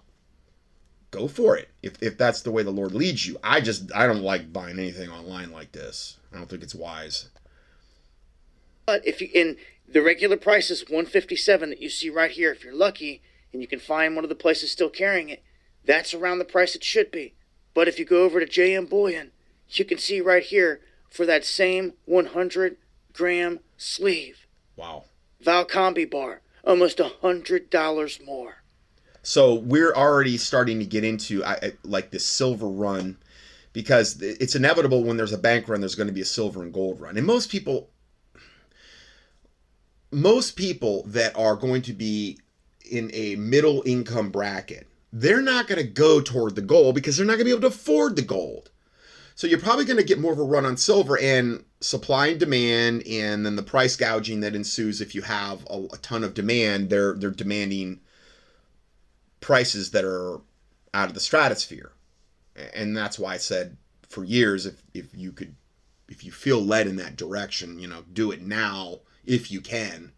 go 1.11 1.29
for 1.29 1.57
it. 1.57 1.69
If 1.83 2.03
if 2.03 2.19
that's 2.19 2.43
the 2.43 2.51
way 2.51 2.63
the 2.63 2.71
Lord 2.71 2.93
leads 2.93 3.27
you. 3.27 3.39
I 3.43 3.61
just 3.61 3.95
I 3.95 4.07
don't 4.07 4.23
like 4.23 4.53
buying 4.53 4.79
anything 4.79 5.11
online 5.11 5.53
like 5.53 5.73
this. 5.73 6.19
I 6.33 6.39
don't 6.39 6.49
think 6.49 6.63
it's 6.63 6.75
wise. 6.75 7.29
But 8.87 9.07
if 9.07 9.21
you 9.21 9.29
in 9.35 9.57
the 9.89 10.03
regular 10.03 10.37
price 10.37 10.71
is 10.71 10.83
157 10.83 11.71
that 11.71 11.81
you 11.81 11.89
see 11.89 12.11
right 12.11 12.31
here, 12.31 12.53
if 12.53 12.65
you're 12.65 12.75
lucky 12.75 13.23
and 13.53 13.63
you 13.63 13.69
can 13.69 13.79
find 13.79 14.15
one 14.15 14.25
of 14.25 14.29
the 14.29 14.35
places 14.35 14.73
still 14.73 14.91
carrying 14.91 15.29
it, 15.29 15.43
that's 15.85 16.15
around 16.15 16.39
the 16.39 16.45
price 16.45 16.75
it 16.75 16.83
should 16.83 17.11
be. 17.11 17.35
But 17.75 17.89
if 17.89 17.99
you 17.99 18.05
go 18.05 18.25
over 18.25 18.41
to 18.41 18.47
JM 18.47 18.89
Bullion, 18.89 19.33
you 19.69 19.85
can 19.85 19.99
see 19.99 20.21
right 20.21 20.43
here 20.43 20.81
for 21.11 21.27
that 21.27 21.45
same 21.45 21.95
100 22.07 22.77
gram 23.13 23.61
sleeve. 23.77 24.44
Wow. 24.77 25.05
Valcambi 25.45 26.11
bar, 26.11 26.41
almost 26.65 27.01
a 27.01 27.09
hundred 27.21 27.71
dollars 27.71 28.21
more. 28.25 28.65
So 29.23 29.55
we're 29.55 29.95
already 29.95 30.37
starting 30.37 30.79
to 30.81 30.85
get 30.85 31.05
into 31.05 31.45
I, 31.45 31.53
I, 31.53 31.73
like 31.83 32.11
this 32.11 32.27
silver 32.27 32.69
run 32.69 33.17
because 33.73 34.21
it's 34.23 34.55
inevitable 34.55 35.03
when 35.03 35.17
there's 35.17 35.33
a 35.33 35.39
bank 35.39 35.69
run, 35.69 35.81
there's 35.81 35.95
going 35.95 36.07
to 36.07 36.13
be 36.13 36.21
a 36.21 36.27
silver 36.27 36.63
and 36.63 36.73
gold 36.73 37.01
run. 37.01 37.17
And 37.17 37.27
most 37.27 37.51
people, 37.51 37.91
most 40.13 40.57
people 40.57 41.03
that 41.09 41.37
are 41.37 41.57
going 41.57 41.83
to 41.83 41.93
be 41.93 42.39
in 42.89 43.11
a 43.13 43.35
middle 43.37 43.83
income 43.85 44.31
bracket, 44.31 44.87
they're 45.13 45.43
not 45.43 45.67
going 45.67 45.81
to 45.81 45.89
go 45.89 46.21
toward 46.21 46.55
the 46.55 46.63
gold 46.63 46.95
because 46.95 47.17
they're 47.17 47.27
not 47.27 47.33
going 47.33 47.41
to 47.41 47.45
be 47.47 47.51
able 47.51 47.63
to 47.63 47.67
afford 47.69 48.17
the 48.17 48.23
gold. 48.23 48.71
So 49.35 49.47
you're 49.47 49.59
probably 49.59 49.85
going 49.85 49.97
to 49.97 50.05
get 50.05 50.21
more 50.21 50.33
of 50.33 50.39
a 50.39 50.45
run 50.45 50.65
on 50.65 50.77
silver 50.77 51.19
and 51.19 51.65
supply 51.81 52.29
and 52.29 52.41
demand, 52.41 53.07
and 53.07 53.45
then 53.45 53.57
the 53.57 53.63
price 53.63 53.97
gouging 53.97 54.41
that 54.41 54.55
ensues 54.55 55.01
if 55.01 55.15
you 55.15 55.23
have 55.23 55.67
a, 55.69 55.87
a 55.93 55.99
ton 55.99 56.23
of 56.23 56.35
demand. 56.35 56.89
They're 56.89 57.15
they're 57.15 57.31
demanding 57.31 58.01
prices 59.41 59.91
that 59.91 60.05
are 60.05 60.41
out 60.93 61.09
of 61.09 61.15
the 61.15 61.21
stratosphere, 61.21 61.93
and 62.75 62.97
that's 62.97 63.19
why 63.19 63.35
I 63.35 63.39
said 63.39 63.77
for 64.09 64.23
years 64.23 64.67
if 64.67 64.83
if 64.95 65.09
you 65.13 65.33
could 65.33 65.57
if 66.09 66.25
you 66.25 66.31
feel 66.31 66.65
led 66.65 66.87
in 66.87 66.97
that 66.97 67.17
direction, 67.17 67.79
you 67.79 67.89
know, 67.89 68.05
do 68.13 68.31
it 68.31 68.41
now 68.41 69.01
if 69.25 69.51
you 69.51 69.61
can, 69.61 70.13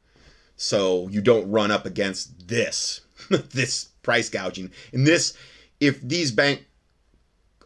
so 0.56 1.08
you 1.08 1.22
don't 1.22 1.50
run 1.50 1.70
up 1.70 1.86
against 1.86 2.48
this 2.48 3.00
this 3.30 3.84
price 4.02 4.28
gouging 4.28 4.70
and 4.92 5.06
this 5.06 5.36
if 5.80 6.00
these 6.00 6.30
bank 6.30 6.66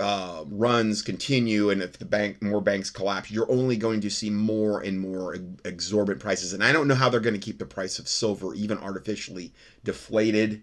uh, 0.01 0.45
runs 0.49 1.03
continue 1.03 1.71
and 1.71 1.83
if 1.83 1.99
the 1.99 2.05
bank 2.05 2.43
more 2.43 2.61
banks 2.61 2.91
collapse 2.91 3.31
you're 3.31 3.51
only 3.51 3.77
going 3.77 4.01
to 4.01 4.11
see 4.11 4.31
more 4.31 4.81
and 4.81 4.99
more 5.01 5.37
exorbitant 5.65 6.23
prices. 6.23 6.53
And 6.53 6.65
i 6.65 6.73
don't 6.73 6.89
know 6.89 6.95
how 6.95 7.09
they're 7.09 7.21
going 7.21 7.35
to 7.35 7.41
keep 7.41 7.59
the 7.59 7.67
price 7.67 7.99
of 7.99 8.09
silver 8.09 8.55
even 8.55 8.79
artificially 8.79 9.53
deflated. 9.85 10.63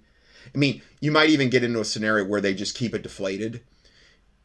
I 0.53 0.57
mean 0.57 0.81
you 0.99 1.11
might 1.11 1.29
even 1.29 1.49
get 1.49 1.63
into 1.63 1.79
a 1.79 1.85
scenario 1.85 2.25
where 2.25 2.41
they 2.41 2.53
just 2.53 2.77
keep 2.77 2.93
it 2.93 3.03
deflated 3.03 3.61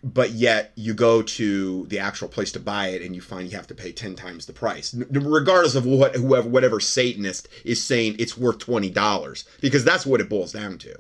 but 0.05 0.31
yet 0.31 0.73
you 0.75 0.95
go 0.95 1.23
to 1.23 1.87
the 1.87 1.99
actual 1.99 2.29
place 2.29 2.51
to 2.53 2.61
buy 2.61 2.89
it 2.89 3.03
and 3.03 3.15
you 3.15 3.21
find 3.21 3.49
you 3.49 3.57
have 3.57 3.69
to 3.69 3.75
pay 3.75 3.93
10 3.93 4.17
times 4.17 4.47
the 4.47 4.53
price. 4.53 4.95
Regardless 5.11 5.77
of 5.77 5.87
what 5.87 6.17
whoever 6.17 6.49
whatever 6.49 6.81
satanist 6.81 7.49
is 7.65 7.83
saying 7.83 8.17
it's 8.19 8.37
worth 8.37 8.59
$20 8.59 9.45
because 9.61 9.85
that's 9.85 10.05
what 10.05 10.21
it 10.21 10.29
boils 10.29 10.53
down 10.53 10.79
to 10.79 10.97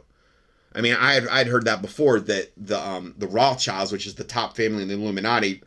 I 0.74 0.80
mean, 0.80 0.94
I 0.94 1.14
had 1.14 1.28
I'd 1.28 1.46
heard 1.46 1.64
that 1.66 1.82
before 1.82 2.20
that 2.20 2.52
the 2.56 2.78
um, 2.78 3.14
the 3.18 3.26
Rothschilds, 3.26 3.92
which 3.92 4.06
is 4.06 4.14
the 4.14 4.24
top 4.24 4.56
family 4.56 4.82
in 4.82 4.88
the 4.88 4.94
Illuminati, 4.94 5.62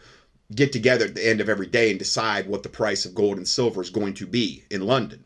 get 0.54 0.72
together 0.72 1.06
at 1.06 1.16
the 1.16 1.28
end 1.28 1.42
of 1.42 1.50
every 1.50 1.68
day 1.68 1.90
and 1.90 2.00
decide 2.00 2.48
what 2.48 2.64
the 2.64 2.70
price 2.70 3.06
of 3.06 3.16
gold 3.16 3.38
and 3.38 3.48
silver 3.48 3.82
is 3.82 3.90
going 3.90 4.14
to 4.16 4.26
be 4.26 4.64
in 4.70 4.82
London. 4.82 5.24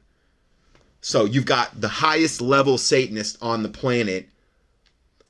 So 1.01 1.25
you've 1.25 1.45
got 1.45 1.79
the 1.79 1.87
highest 1.87 2.41
level 2.41 2.77
Satanist 2.77 3.37
on 3.41 3.63
the 3.63 3.69
planet 3.69 4.29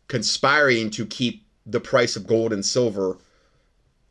conspiring 0.07 0.89
to 0.91 1.05
keep 1.05 1.45
the 1.65 1.79
price 1.79 2.15
of 2.15 2.25
gold 2.25 2.51
and 2.51 2.65
silver 2.65 3.17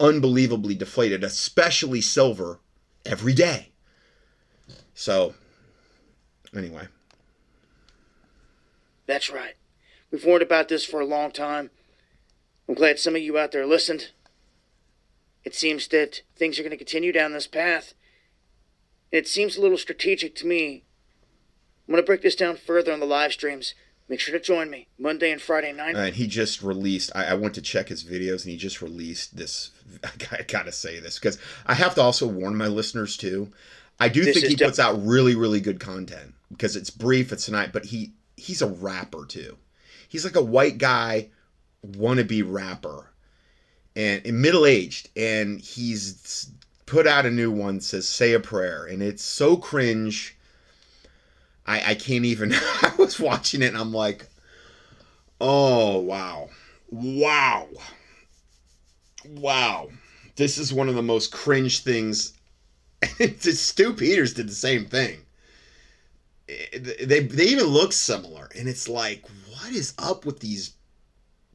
unbelievably 0.00 0.76
deflated, 0.76 1.24
especially 1.24 2.00
silver, 2.00 2.60
every 3.04 3.34
day. 3.34 3.70
So, 4.94 5.34
anyway. 6.56 6.86
That's 9.06 9.30
right. 9.30 9.54
We've 10.10 10.24
warned 10.24 10.42
about 10.42 10.68
this 10.68 10.84
for 10.84 11.00
a 11.00 11.06
long 11.06 11.32
time. 11.32 11.70
I'm 12.68 12.74
glad 12.74 12.98
some 12.98 13.16
of 13.16 13.22
you 13.22 13.38
out 13.38 13.52
there 13.52 13.66
listened. 13.66 14.10
It 15.44 15.54
seems 15.54 15.88
that 15.88 16.22
things 16.36 16.58
are 16.58 16.62
going 16.62 16.70
to 16.70 16.76
continue 16.76 17.12
down 17.12 17.32
this 17.32 17.46
path. 17.46 17.94
And 19.12 19.18
it 19.18 19.28
seems 19.28 19.56
a 19.56 19.60
little 19.60 19.78
strategic 19.78 20.34
to 20.36 20.46
me. 20.46 20.84
I'm 21.86 21.92
going 21.92 22.02
to 22.02 22.06
break 22.06 22.22
this 22.22 22.36
down 22.36 22.56
further 22.56 22.92
on 22.92 23.00
the 23.00 23.06
live 23.06 23.32
streams. 23.32 23.74
Make 24.08 24.20
sure 24.20 24.36
to 24.36 24.42
join 24.42 24.70
me 24.70 24.88
Monday 24.98 25.30
and 25.30 25.40
Friday 25.40 25.72
night. 25.72 25.94
And 25.94 26.14
he 26.14 26.26
just 26.26 26.62
released. 26.62 27.10
I, 27.14 27.26
I 27.26 27.34
went 27.34 27.54
to 27.54 27.62
check 27.62 27.88
his 27.88 28.04
videos, 28.04 28.44
and 28.44 28.52
he 28.52 28.56
just 28.56 28.80
released 28.80 29.36
this. 29.36 29.70
I 30.32 30.42
gotta 30.42 30.72
say 30.72 30.98
this 30.98 31.18
because 31.18 31.38
I 31.66 31.74
have 31.74 31.94
to 31.96 32.02
also 32.02 32.26
warn 32.26 32.56
my 32.56 32.68
listeners 32.68 33.18
too. 33.18 33.52
I 34.00 34.08
do 34.08 34.24
this 34.24 34.40
think 34.40 34.48
he 34.48 34.64
puts 34.64 34.78
out 34.78 35.04
really, 35.04 35.34
really 35.34 35.60
good 35.60 35.78
content 35.78 36.34
because 36.50 36.74
it's 36.74 36.88
brief, 36.88 37.32
it's 37.32 37.44
tonight, 37.44 37.70
but 37.72 37.86
he 37.86 38.12
he's 38.36 38.62
a 38.62 38.68
rapper 38.68 39.26
too 39.26 39.58
he's 40.08 40.24
like 40.24 40.36
a 40.36 40.42
white 40.42 40.78
guy 40.78 41.28
wannabe 41.86 42.42
rapper 42.44 43.08
and, 43.98 44.24
and 44.24 44.40
middle 44.40 44.64
aged, 44.64 45.10
and 45.16 45.60
he's 45.60 46.50
put 46.86 47.06
out 47.06 47.26
a 47.26 47.30
new 47.30 47.50
one 47.50 47.80
says 47.80 48.08
"Say 48.08 48.32
a 48.32 48.40
Prayer," 48.40 48.84
and 48.84 49.02
it's 49.02 49.24
so 49.24 49.56
cringe. 49.56 50.36
I 51.66 51.90
I 51.90 51.94
can't 51.94 52.24
even. 52.24 52.52
I 52.54 52.92
was 52.96 53.18
watching 53.20 53.60
it, 53.62 53.68
and 53.68 53.76
I'm 53.76 53.92
like, 53.92 54.26
oh 55.40 55.98
wow, 55.98 56.48
wow, 56.90 57.68
wow. 59.26 59.88
This 60.36 60.58
is 60.58 60.72
one 60.72 60.88
of 60.88 60.94
the 60.94 61.02
most 61.02 61.32
cringe 61.32 61.80
things. 61.80 62.34
Stu 63.40 63.92
Peters 63.92 64.34
did 64.34 64.48
the 64.48 64.54
same 64.54 64.86
thing. 64.86 65.18
Eh, 66.48 66.78
they 67.04 67.20
they 67.20 67.46
even 67.46 67.66
look 67.66 67.92
similar, 67.92 68.48
and 68.56 68.68
it's 68.68 68.88
like, 68.88 69.24
what 69.60 69.72
is 69.72 69.94
up 69.98 70.24
with 70.24 70.40
these 70.40 70.74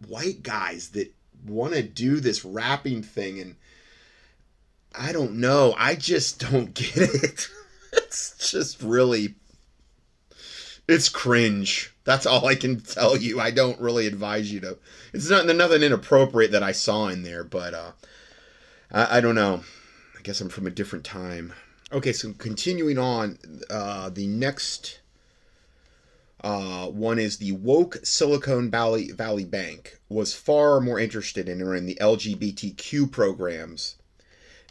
white 0.08 0.43
guys 0.43 0.89
that 0.89 1.14
want 1.45 1.74
to 1.74 1.84
do 1.84 2.20
this 2.20 2.45
rapping 2.45 3.04
thing 3.04 3.39
and 3.39 3.56
I 4.95 5.12
don't 5.12 5.39
know. 5.39 5.74
I 5.78 5.95
just 5.95 6.39
don't 6.39 6.74
get 6.74 6.97
it. 6.97 7.49
it's 7.93 8.51
just 8.51 8.82
really 8.82 9.36
it's 10.88 11.10
cringe. 11.10 11.93
That's 12.04 12.26
all 12.26 12.45
I 12.45 12.56
can 12.56 12.82
tell 12.82 13.16
you. 13.16 13.39
I 13.39 13.51
don't 13.51 13.80
really 13.80 14.06
advise 14.06 14.51
you 14.51 14.60
to. 14.62 14.78
It's 15.14 15.30
not 15.30 15.45
nothing 15.45 15.82
inappropriate 15.82 16.51
that 16.51 16.64
I 16.64 16.74
saw 16.74 17.08
in 17.08 17.24
there, 17.24 17.43
but 17.43 17.74
uh, 17.74 17.91
I, 18.91 19.18
I 19.18 19.22
don't 19.22 19.36
know. 19.36 19.64
I 20.18 20.22
guess 20.22 20.41
I'm 20.41 20.49
from 20.49 20.68
a 20.68 20.72
different 20.72 21.06
time. 21.06 21.54
Okay, 21.91 22.12
so 22.12 22.34
continuing 22.34 22.97
on, 22.97 23.38
uh, 23.70 24.10
the 24.10 24.28
next 24.28 24.99
uh, 26.44 26.88
one 26.88 27.20
is 27.20 27.38
the 27.38 27.54
woke 27.54 27.98
Silicon 28.04 28.70
Valley 28.70 29.12
Valley 29.12 29.46
Bank 29.46 30.00
was 30.10 30.34
far 30.34 30.82
more 30.82 31.00
interested 31.00 31.48
in, 31.48 31.62
in 31.62 31.86
the 31.86 31.98
LGBTQ 32.02 33.10
programs 33.12 33.96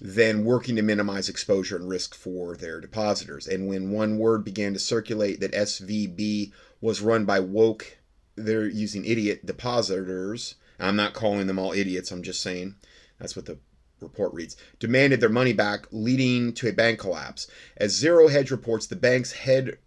than 0.01 0.45
working 0.45 0.77
to 0.77 0.83
minimize 0.83 1.29
exposure 1.29 1.77
and 1.77 1.89
risk 1.89 2.14
for 2.14 2.57
their 2.57 2.81
depositors. 2.81 3.47
And 3.47 3.68
when 3.68 3.91
one 3.91 4.18
word 4.18 4.45
began 4.45 4.75
to 4.75 4.79
circulate 4.79 5.41
that 5.41 5.53
SVB 5.53 6.53
was 6.81 7.01
run 7.01 7.25
by 7.25 7.41
woke, 7.41 7.99
they're 8.35 8.66
using 8.66 9.05
idiot 9.05 9.47
depositors. 9.47 10.57
I'm 10.79 10.97
not 10.97 11.14
calling 11.14 11.47
them 11.47 11.59
all 11.59 11.73
idiots. 11.73 12.11
I'm 12.11 12.23
just 12.23 12.43
saying 12.43 12.75
that's 13.18 13.37
what 13.37 13.47
the 13.47 13.59
report 14.01 14.35
reads, 14.35 14.57
demanded 14.81 15.20
their 15.20 15.29
money 15.29 15.53
back, 15.53 15.87
leading 15.93 16.53
to 16.55 16.68
a 16.68 16.73
bank 16.73 16.99
collapse. 16.99 17.47
As 17.77 17.93
Zero 17.93 18.29
Hedge 18.29 18.51
reports, 18.51 18.87
the 18.87 18.97
bank's 18.97 19.33
head 19.33 19.79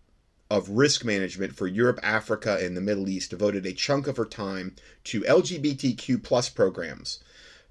of 0.50 0.70
risk 0.70 1.04
management 1.04 1.56
for 1.56 1.68
Europe, 1.68 2.00
Africa, 2.04 2.58
and 2.62 2.78
the 2.78 2.82
Middle 2.82 3.10
East 3.10 3.32
devoted 3.32 3.66
a 3.66 3.74
chunk 3.74 4.08
of 4.08 4.18
her 4.18 4.26
time 4.26 4.76
to 5.06 5.22
LGBTQ 5.22 6.22
plus 6.24 6.50
programs. 6.50 7.20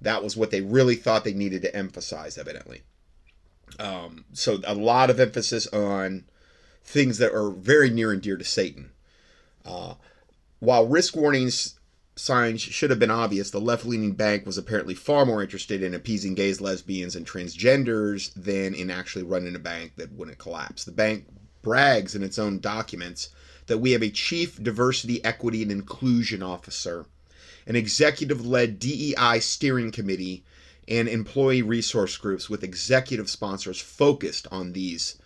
That 0.01 0.23
was 0.23 0.35
what 0.35 0.51
they 0.51 0.61
really 0.61 0.95
thought 0.95 1.23
they 1.23 1.33
needed 1.33 1.61
to 1.61 1.75
emphasize, 1.75 2.37
evidently. 2.37 2.83
Um, 3.79 4.25
so 4.33 4.59
a 4.65 4.75
lot 4.75 5.09
of 5.09 5.19
emphasis 5.19 5.67
on 5.67 6.25
things 6.83 7.17
that 7.17 7.33
are 7.33 7.49
very 7.49 7.89
near 7.89 8.11
and 8.11 8.21
dear 8.21 8.37
to 8.37 8.43
Satan. 8.43 8.91
Uh, 9.65 9.95
while 10.59 10.87
risk 10.87 11.15
warnings 11.15 11.79
signs 12.15 12.61
should 12.61 12.89
have 12.89 12.99
been 12.99 13.11
obvious, 13.11 13.51
the 13.51 13.59
left 13.59 13.85
leaning 13.85 14.13
bank 14.13 14.45
was 14.45 14.57
apparently 14.57 14.93
far 14.93 15.25
more 15.25 15.41
interested 15.41 15.81
in 15.81 15.93
appeasing 15.93 16.35
gays, 16.35 16.61
lesbians, 16.61 17.15
and 17.15 17.25
transgenders 17.25 18.33
than 18.35 18.73
in 18.73 18.91
actually 18.91 19.23
running 19.23 19.55
a 19.55 19.59
bank 19.59 19.93
that 19.95 20.11
wouldn't 20.11 20.37
collapse. 20.37 20.83
The 20.83 20.91
bank 20.91 21.25
brags 21.65 22.13
in 22.13 22.21
its 22.21 22.37
own 22.37 22.59
documents 22.59 23.29
that 23.65 23.79
we 23.79 23.91
have 23.91 24.03
a 24.03 24.09
chief 24.11 24.61
diversity, 24.61 25.25
equity, 25.25 25.63
and 25.63 25.71
inclusion 25.71 26.43
officer, 26.43 27.07
an 27.65 27.75
executive 27.75 28.45
led 28.45 28.77
DEI 28.77 29.39
steering 29.39 29.91
committee, 29.91 30.43
and 30.87 31.07
employee 31.07 31.63
resource 31.63 32.17
groups 32.17 32.51
with 32.51 32.63
executive 32.63 33.27
sponsors 33.27 33.81
focused 33.81 34.47
on 34.51 34.73
these 34.73 35.17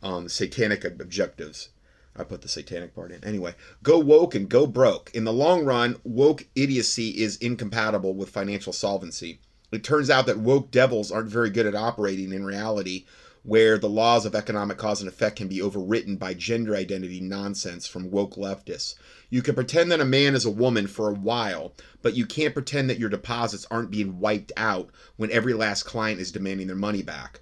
um, 0.00 0.28
satanic 0.28 0.84
objectives. 0.84 1.70
I 2.14 2.22
put 2.22 2.42
the 2.42 2.48
satanic 2.48 2.94
part 2.94 3.10
in. 3.10 3.24
Anyway, 3.24 3.56
go 3.82 3.98
woke 3.98 4.36
and 4.36 4.48
go 4.48 4.68
broke. 4.68 5.10
In 5.12 5.24
the 5.24 5.32
long 5.32 5.64
run, 5.64 5.96
woke 6.04 6.46
idiocy 6.54 7.10
is 7.20 7.36
incompatible 7.38 8.14
with 8.14 8.30
financial 8.30 8.72
solvency. 8.72 9.40
It 9.72 9.82
turns 9.82 10.10
out 10.10 10.26
that 10.26 10.38
woke 10.38 10.70
devils 10.70 11.10
aren't 11.10 11.28
very 11.28 11.50
good 11.50 11.66
at 11.66 11.74
operating 11.74 12.32
in 12.32 12.44
reality 12.44 13.04
where 13.42 13.78
the 13.78 13.88
laws 13.88 14.26
of 14.26 14.34
economic 14.34 14.76
cause 14.78 15.00
and 15.00 15.08
effect 15.08 15.36
can 15.36 15.48
be 15.48 15.58
overwritten 15.58 16.18
by 16.18 16.34
gender 16.34 16.74
identity 16.74 17.20
nonsense 17.20 17.86
from 17.86 18.10
woke 18.10 18.36
leftists. 18.36 18.94
You 19.30 19.42
can 19.42 19.54
pretend 19.54 19.90
that 19.92 20.00
a 20.00 20.04
man 20.04 20.34
is 20.34 20.44
a 20.44 20.50
woman 20.50 20.86
for 20.86 21.08
a 21.08 21.14
while, 21.14 21.74
but 22.02 22.14
you 22.14 22.26
can't 22.26 22.54
pretend 22.54 22.90
that 22.90 22.98
your 22.98 23.08
deposits 23.08 23.66
aren't 23.70 23.90
being 23.90 24.20
wiped 24.20 24.52
out 24.56 24.90
when 25.16 25.30
every 25.30 25.54
last 25.54 25.84
client 25.84 26.20
is 26.20 26.32
demanding 26.32 26.66
their 26.66 26.76
money 26.76 27.02
back. 27.02 27.40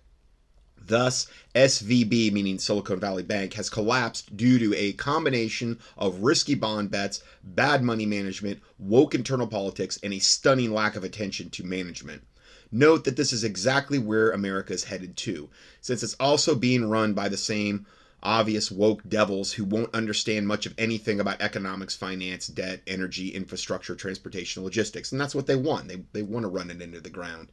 Thus, 0.89 1.27
SVB, 1.57 2.31
meaning 2.31 2.61
Silicon 2.61 3.01
Valley 3.01 3.25
Bank, 3.25 3.55
has 3.55 3.69
collapsed 3.69 4.37
due 4.37 4.61
to 4.61 4.75
a 4.77 4.93
combination 4.93 5.81
of 5.99 6.21
risky 6.21 6.55
bond 6.55 6.93
bets, 6.93 7.25
bad 7.43 7.83
money 7.83 8.07
management, 8.07 8.61
woke 8.79 9.13
internal 9.13 9.49
politics, 9.49 9.99
and 10.05 10.13
a 10.15 10.21
stunning 10.21 10.73
lack 10.73 10.95
of 10.95 11.03
attention 11.03 11.51
to 11.51 11.65
management. 11.65 12.23
Note 12.73 13.05
that 13.05 13.17
this 13.17 13.33
is 13.33 13.45
exactly 13.45 13.99
where 13.99 14.31
America 14.31 14.73
is 14.73 14.85
headed 14.85 15.17
to, 15.19 15.49
since 15.81 16.03
it's 16.03 16.17
also 16.19 16.55
being 16.55 16.89
run 16.89 17.15
by 17.15 17.29
the 17.29 17.37
same 17.37 17.87
obvious 18.23 18.71
woke 18.73 19.09
devils 19.09 19.53
who 19.53 19.65
won't 19.65 19.95
understand 19.95 20.49
much 20.49 20.67
of 20.67 20.75
anything 20.77 21.21
about 21.21 21.41
economics, 21.41 21.95
finance, 21.95 22.49
debt, 22.49 22.83
energy, 22.87 23.29
infrastructure, 23.29 23.95
transportation, 23.95 24.65
logistics. 24.65 25.13
And 25.13 25.21
that's 25.21 25.35
what 25.35 25.47
they 25.47 25.55
want. 25.55 25.89
They, 25.89 26.03
they 26.13 26.23
want 26.23 26.43
to 26.43 26.49
run 26.49 26.71
it 26.71 26.83
into 26.83 27.01
the 27.01 27.11
ground. 27.11 27.49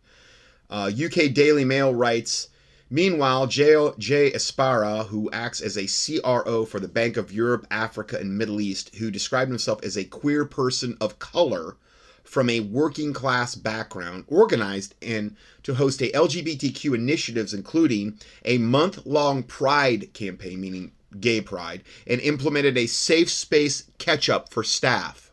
Uh, 0.69 0.89
UK 0.93 1.31
Daily 1.33 1.63
Mail 1.63 1.93
writes 1.93 2.47
Meanwhile, 2.89 3.47
Jay, 3.47 3.91
Jay 3.97 4.31
Ersapah, 4.31 5.07
who 5.07 5.29
acts 5.31 5.61
as 5.61 5.77
a 5.77 5.87
CRO 6.21 6.65
for 6.65 6.79
the 6.79 6.87
Bank 6.87 7.17
of 7.17 7.31
Europe, 7.31 7.67
Africa, 7.69 8.17
and 8.17 8.37
Middle 8.37 8.61
East, 8.61 8.95
who 8.95 9.11
described 9.11 9.49
himself 9.49 9.83
as 9.83 9.97
a 9.97 10.03
queer 10.03 10.45
person 10.45 10.97
of 10.99 11.19
color 11.19 11.75
from 12.23 12.49
a 12.49 12.61
working 12.61 13.13
class 13.13 13.55
background, 13.55 14.25
organized 14.27 14.95
and 15.01 15.35
to 15.63 15.75
host 15.75 16.01
a 16.01 16.11
LGBTQ 16.11 16.95
initiatives, 16.95 17.53
including 17.53 18.19
a 18.45 18.57
month 18.57 19.05
long 19.05 19.43
pride 19.43 20.13
campaign, 20.13 20.61
meaning 20.61 20.91
gay 21.19 21.41
pride, 21.41 21.83
and 22.07 22.19
implemented 22.21 22.77
a 22.77 22.87
safe 22.87 23.29
space 23.29 23.83
catch 23.97 24.29
up 24.29 24.51
for 24.51 24.63
staff. 24.63 25.31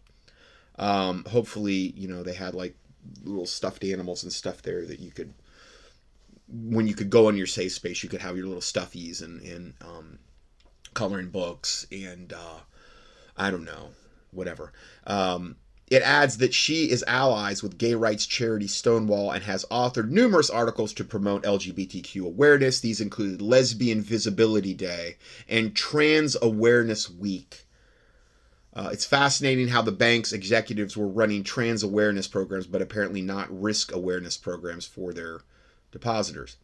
Um, 0.78 1.24
hopefully, 1.24 1.92
you 1.96 2.08
know, 2.08 2.22
they 2.22 2.34
had 2.34 2.54
like 2.54 2.74
little 3.24 3.46
stuffed 3.46 3.84
animals 3.84 4.22
and 4.22 4.32
stuff 4.32 4.62
there 4.62 4.84
that 4.86 5.00
you 5.00 5.10
could 5.10 5.32
when 6.52 6.88
you 6.88 6.94
could 6.94 7.10
go 7.10 7.28
in 7.28 7.36
your 7.36 7.46
safe 7.46 7.72
space, 7.72 8.02
you 8.02 8.08
could 8.08 8.20
have 8.20 8.36
your 8.36 8.46
little 8.46 8.60
stuffies 8.60 9.22
and, 9.22 9.40
and 9.42 9.74
um, 9.82 10.18
coloring 10.94 11.28
books 11.28 11.86
and 11.92 12.32
uh, 12.32 12.58
I 13.36 13.50
don't 13.50 13.64
know, 13.64 13.90
whatever. 14.32 14.72
Um, 15.06 15.56
it 15.90 16.02
adds 16.02 16.38
that 16.38 16.54
she 16.54 16.88
is 16.88 17.04
allies 17.08 17.64
with 17.64 17.76
gay 17.76 17.94
rights 17.94 18.24
charity 18.24 18.68
Stonewall 18.68 19.32
and 19.32 19.42
has 19.42 19.64
authored 19.72 20.08
numerous 20.08 20.48
articles 20.48 20.92
to 20.94 21.04
promote 21.04 21.42
LGBTQ 21.42 22.24
awareness. 22.24 22.78
These 22.78 23.00
included 23.00 23.42
Lesbian 23.42 24.00
Visibility 24.00 24.72
Day 24.72 25.16
and 25.48 25.74
Trans 25.74 26.36
Awareness 26.40 27.10
Week. 27.10 27.66
Uh, 28.72 28.90
it's 28.92 29.04
fascinating 29.04 29.66
how 29.66 29.82
the 29.82 29.90
bank's 29.90 30.32
executives 30.32 30.96
were 30.96 31.08
running 31.08 31.42
trans 31.42 31.82
awareness 31.82 32.28
programs, 32.28 32.68
but 32.68 32.80
apparently 32.80 33.20
not 33.20 33.50
risk 33.50 33.90
awareness 33.92 34.36
programs 34.36 34.86
for 34.86 35.12
their 35.12 35.40
depositors. 35.90 36.56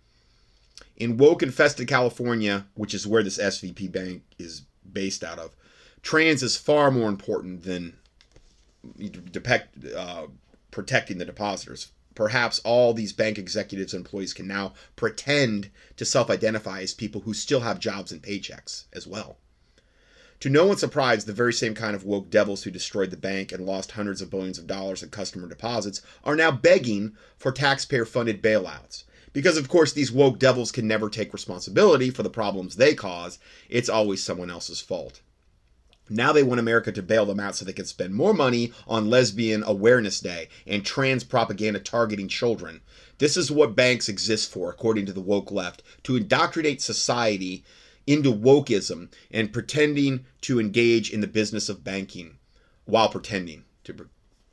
In 0.97 1.17
woke 1.17 1.43
infested 1.43 1.89
California, 1.89 2.67
which 2.75 2.95
is 2.95 3.09
where 3.09 3.25
this 3.25 3.39
SVB 3.39 3.91
bank 3.91 4.23
is 4.39 4.63
based 4.91 5.25
out 5.25 5.41
of, 5.41 5.51
trans 6.01 6.45
is 6.45 6.57
far 6.57 6.93
more 6.93 7.09
important 7.09 7.65
than 7.65 7.95
uh, 9.97 10.27
protecting 10.71 11.19
the 11.19 11.25
depositors. 11.25 11.93
Perhaps 12.15 12.61
all 12.61 12.95
these 12.95 13.13
bank 13.13 13.39
executives 13.39 13.93
and 13.93 14.05
employees 14.05 14.33
can 14.33 14.47
now 14.47 14.73
pretend 14.97 15.71
to 15.97 16.05
self 16.05 16.31
identify 16.31 16.81
as 16.81 16.95
people 16.95 17.23
who 17.23 17.35
still 17.35 17.61
have 17.61 17.79
jobs 17.79 18.11
and 18.11 18.23
paychecks 18.23 18.85
as 18.93 19.07
well. 19.07 19.37
To 20.41 20.51
no 20.51 20.67
one's 20.67 20.81
surprise, 20.81 21.25
the 21.25 21.33
very 21.33 21.53
same 21.53 21.75
kind 21.75 21.97
of 21.97 22.05
woke 22.05 22.31
devils 22.31 22.63
who 22.63 22.71
destroyed 22.71 23.11
the 23.11 23.17
bank 23.17 23.53
and 23.53 23.65
lost 23.65 23.93
hundreds 23.93 24.21
of 24.21 24.31
billions 24.31 24.59
of 24.59 24.67
dollars 24.67 25.03
in 25.03 25.09
customer 25.09 25.49
deposits 25.49 26.03
are 26.25 26.37
now 26.37 26.51
begging 26.51 27.17
for 27.39 27.53
taxpayer 27.53 28.05
funded 28.05 28.43
bailouts. 28.43 29.05
Because, 29.33 29.57
of 29.57 29.69
course, 29.69 29.93
these 29.93 30.13
woke 30.13 30.39
devils 30.39 30.73
can 30.73 30.87
never 30.87 31.11
take 31.11 31.33
responsibility 31.33 32.11
for 32.11 32.23
the 32.23 32.31
problems 32.31 32.77
they 32.77 32.95
cause, 32.95 33.39
it's 33.69 33.89
always 33.89 34.23
someone 34.23 34.51
else's 34.51 34.81
fault. 34.81 35.21
Now 36.09 36.33
they 36.33 36.43
want 36.43 36.61
America 36.61 36.93
to 36.93 37.03
bail 37.03 37.27
them 37.27 37.41
out 37.41 37.57
so 37.57 37.65
they 37.65 37.73
can 37.73 37.85
spend 37.85 38.15
more 38.15 38.33
money 38.33 38.73
on 38.87 39.11
Lesbian 39.11 39.65
Awareness 39.65 40.21
Day 40.21 40.49
and 40.67 40.85
trans 40.85 41.25
propaganda 41.25 41.81
targeting 41.81 42.29
children. 42.29 42.81
This 43.19 43.37
is 43.37 43.51
what 43.51 43.75
banks 43.75 44.09
exist 44.09 44.51
for, 44.51 44.71
according 44.71 45.07
to 45.07 45.13
the 45.13 45.21
woke 45.21 45.51
left 45.51 45.83
to 46.05 46.17
indoctrinate 46.17 46.81
society 46.81 47.65
into 48.07 48.33
wokeism 48.33 49.09
and 49.31 49.53
pretending 49.53 50.25
to 50.43 50.61
engage 50.61 51.11
in 51.11 51.21
the 51.21 51.27
business 51.27 51.69
of 51.69 51.83
banking 51.83 52.39
while 52.85 53.09
pretending 53.09 53.65
to 53.83 54.09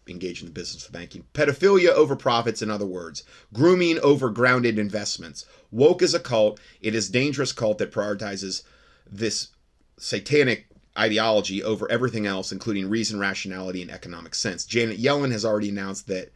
engage 0.07 0.41
in 0.41 0.47
the 0.47 0.53
business 0.53 0.85
of 0.85 0.91
banking. 0.91 1.23
Pedophilia 1.33 1.89
over 1.89 2.15
profits, 2.15 2.61
in 2.61 2.71
other 2.71 2.85
words, 2.85 3.23
grooming 3.53 3.99
over 3.99 4.29
grounded 4.29 4.79
investments. 4.79 5.45
Woke 5.71 6.01
is 6.01 6.13
a 6.13 6.19
cult. 6.19 6.59
It 6.81 6.95
is 6.95 7.09
dangerous 7.09 7.51
cult 7.51 7.77
that 7.77 7.91
prioritizes 7.91 8.63
this 9.09 9.49
satanic 9.97 10.67
ideology 10.97 11.63
over 11.63 11.89
everything 11.91 12.25
else, 12.25 12.51
including 12.51 12.89
reason, 12.89 13.19
rationality, 13.19 13.81
and 13.81 13.91
economic 13.91 14.35
sense. 14.35 14.65
Janet 14.65 14.99
Yellen 14.99 15.31
has 15.31 15.45
already 15.45 15.69
announced 15.69 16.07
that 16.07 16.31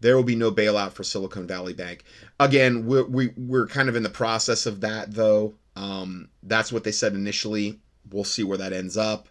there 0.00 0.16
will 0.16 0.24
be 0.24 0.36
no 0.36 0.50
bailout 0.50 0.92
for 0.92 1.04
Silicon 1.04 1.46
Valley 1.46 1.72
Bank. 1.72 2.04
Again, 2.40 2.86
we're, 2.86 3.04
we, 3.04 3.28
we 3.36 3.58
are 3.58 3.66
kind 3.66 3.88
of 3.88 3.96
in 3.96 4.02
the 4.02 4.10
process 4.10 4.66
of 4.66 4.80
that, 4.80 5.14
though. 5.14 5.54
Um, 5.76 6.28
that's 6.42 6.72
what 6.72 6.84
they 6.84 6.92
said 6.92 7.14
initially. 7.14 7.80
We'll 8.10 8.24
see 8.24 8.42
where 8.42 8.58
that 8.58 8.72
ends 8.72 8.96
up. 8.96 9.28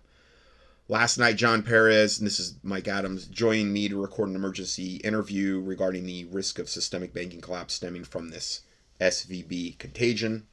Last 0.88 1.18
night, 1.18 1.36
John 1.38 1.62
Perez, 1.62 2.20
and 2.20 2.26
this 2.26 2.40
is 2.40 2.56
Mike 2.64 2.88
Adams, 2.88 3.26
joined 3.28 3.72
me 3.72 3.88
to 3.88 4.02
record 4.02 4.30
an 4.30 4.36
emergency 4.36 4.96
interview 4.98 5.62
regarding 5.62 6.06
the 6.06 6.26
risk 6.26 6.58
of 6.60 6.70
systemic 6.70 7.14
banking 7.14 7.40
collapse 7.40 7.76
stemming 7.76 8.04
from 8.04 8.30
this 8.30 8.62
SVB 9.00 9.78
contagion. 9.78 10.48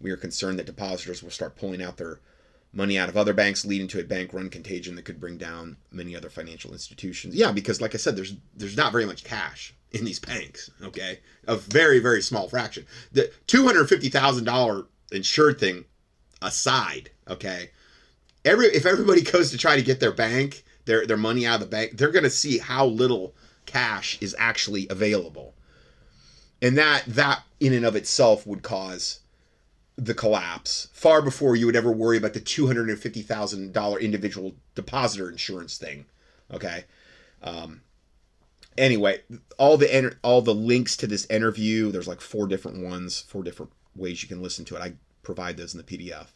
We 0.00 0.10
are 0.10 0.16
concerned 0.16 0.58
that 0.58 0.66
depositors 0.66 1.22
will 1.22 1.30
start 1.30 1.56
pulling 1.56 1.82
out 1.82 1.96
their 1.96 2.20
money 2.72 2.98
out 2.98 3.08
of 3.08 3.16
other 3.16 3.32
banks, 3.32 3.64
leading 3.64 3.88
to 3.88 4.00
a 4.00 4.04
bank 4.04 4.32
run 4.32 4.50
contagion 4.50 4.96
that 4.96 5.04
could 5.04 5.20
bring 5.20 5.38
down 5.38 5.76
many 5.90 6.14
other 6.14 6.30
financial 6.30 6.72
institutions. 6.72 7.34
Yeah, 7.34 7.52
because 7.52 7.80
like 7.80 7.94
I 7.94 7.98
said, 7.98 8.16
there's 8.16 8.34
there's 8.56 8.76
not 8.76 8.92
very 8.92 9.06
much 9.06 9.24
cash 9.24 9.74
in 9.92 10.04
these 10.04 10.18
banks. 10.18 10.70
Okay, 10.82 11.20
a 11.46 11.56
very 11.56 11.98
very 11.98 12.22
small 12.22 12.48
fraction. 12.48 12.86
The 13.12 13.30
two 13.46 13.64
hundred 13.64 13.88
fifty 13.88 14.08
thousand 14.08 14.44
dollar 14.44 14.86
insured 15.10 15.58
thing 15.58 15.84
aside. 16.42 17.10
Okay, 17.28 17.70
every 18.44 18.66
if 18.66 18.86
everybody 18.86 19.22
goes 19.32 19.50
to 19.50 19.58
try 19.58 19.76
to 19.76 19.82
get 19.82 20.00
their 20.00 20.12
bank 20.12 20.64
their 20.84 21.06
their 21.06 21.16
money 21.16 21.46
out 21.46 21.56
of 21.56 21.60
the 21.60 21.66
bank, 21.66 21.92
they're 21.96 22.10
going 22.10 22.24
to 22.24 22.30
see 22.30 22.58
how 22.58 22.86
little 22.86 23.34
cash 23.66 24.18
is 24.20 24.34
actually 24.38 24.86
available, 24.90 25.54
and 26.60 26.76
that 26.78 27.04
that 27.06 27.42
in 27.60 27.72
and 27.72 27.84
of 27.84 27.96
itself 27.96 28.46
would 28.46 28.62
cause 28.62 29.20
the 29.98 30.14
collapse 30.14 30.88
far 30.92 31.20
before 31.20 31.56
you 31.56 31.66
would 31.66 31.74
ever 31.74 31.90
worry 31.90 32.16
about 32.16 32.32
the 32.32 32.40
$250,000 32.40 34.00
individual 34.00 34.54
depositor 34.76 35.28
insurance 35.28 35.76
thing. 35.76 36.06
Okay. 36.54 36.84
Um, 37.42 37.80
anyway, 38.78 39.22
all 39.58 39.76
the 39.76 40.16
all 40.22 40.40
the 40.40 40.54
links 40.54 40.96
to 40.98 41.08
this 41.08 41.26
interview, 41.26 41.90
there's 41.90 42.06
like 42.06 42.20
four 42.20 42.46
different 42.46 42.82
ones, 42.82 43.20
four 43.22 43.42
different 43.42 43.72
ways 43.96 44.22
you 44.22 44.28
can 44.28 44.40
listen 44.40 44.64
to 44.66 44.76
it. 44.76 44.82
I 44.82 44.92
provide 45.22 45.56
those 45.56 45.74
in 45.74 45.78
the 45.78 45.98
PDF. 45.98 46.28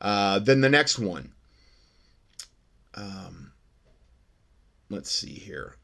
Uh, 0.00 0.38
then 0.38 0.60
the 0.60 0.68
next 0.68 0.98
one. 0.98 1.32
Um, 2.94 3.52
let's 4.88 5.10
see 5.10 5.34
here. 5.34 5.74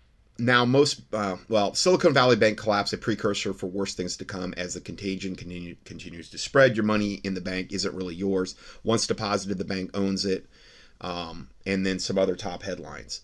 Now, 0.43 0.65
most, 0.65 1.03
uh, 1.13 1.37
well, 1.49 1.73
Silicon 1.73 2.13
Valley 2.13 2.35
Bank 2.35 2.59
collapse, 2.59 2.93
a 2.93 2.99
precursor 2.99 3.55
for 3.55 3.69
worse 3.69 3.95
things 3.95 4.17
to 4.17 4.25
come 4.25 4.53
as 4.57 4.75
the 4.75 4.81
contagion 4.81 5.37
continue, 5.37 5.77
continues 5.85 6.31
to 6.31 6.39
spread. 6.39 6.75
Your 6.75 6.85
money 6.85 7.21
in 7.23 7.35
the 7.35 7.41
bank 7.41 7.73
isn't 7.73 7.95
really 7.95 8.17
yours. 8.17 8.57
Once 8.83 9.07
deposited, 9.07 9.59
the 9.59 9.65
bank 9.65 9.93
owns 9.95 10.25
it. 10.25 10.47
Um, 11.01 11.51
and 11.65 11.87
then 11.87 12.01
some 12.01 12.19
other 12.19 12.35
top 12.35 12.65
headlines. 12.65 13.21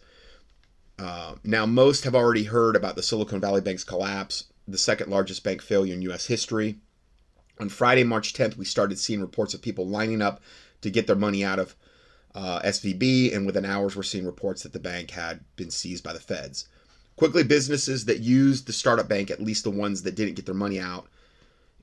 Uh, 0.97 1.35
now, 1.43 1.67
most 1.67 2.05
have 2.05 2.15
already 2.15 2.45
heard 2.45 2.77
about 2.77 2.95
the 2.95 3.03
Silicon 3.03 3.41
Valley 3.41 3.63
Bank's 3.63 3.83
collapse, 3.83 4.45
the 4.69 4.79
second 4.79 5.11
largest 5.11 5.43
bank 5.43 5.61
failure 5.61 5.95
in 5.95 6.03
U.S. 6.03 6.27
history. 6.27 6.77
On 7.59 7.69
Friday, 7.69 8.05
March 8.05 8.33
10th, 8.33 8.57
we 8.57 8.65
started 8.65 8.97
seeing 8.97 9.21
reports 9.21 9.55
of 9.55 9.63
people 9.63 9.89
lining 9.89 10.23
up 10.23 10.41
to 10.83 10.91
get 10.91 11.09
their 11.09 11.17
money 11.17 11.45
out 11.45 11.59
of 11.59 11.75
uh, 12.37 12.61
SVB, 12.61 13.35
and 13.35 13.45
within 13.45 13.65
hours, 13.65 13.97
we're 13.97 14.05
seeing 14.05 14.25
reports 14.25 14.63
that 14.63 14.73
the 14.73 14.79
bank 14.79 15.11
had 15.11 15.41
been 15.57 15.73
seized 15.73 16.05
by 16.05 16.13
the 16.13 16.21
feds. 16.21 16.69
Quickly, 17.19 17.43
businesses 17.43 18.05
that 18.07 18.21
used 18.21 18.67
the 18.67 18.73
startup 18.73 19.09
bank, 19.09 19.31
at 19.31 19.43
least 19.43 19.65
the 19.65 19.71
ones 19.71 20.03
that 20.03 20.15
didn't 20.15 20.35
get 20.35 20.47
their 20.47 20.55
money 20.55 20.79
out 20.79 21.07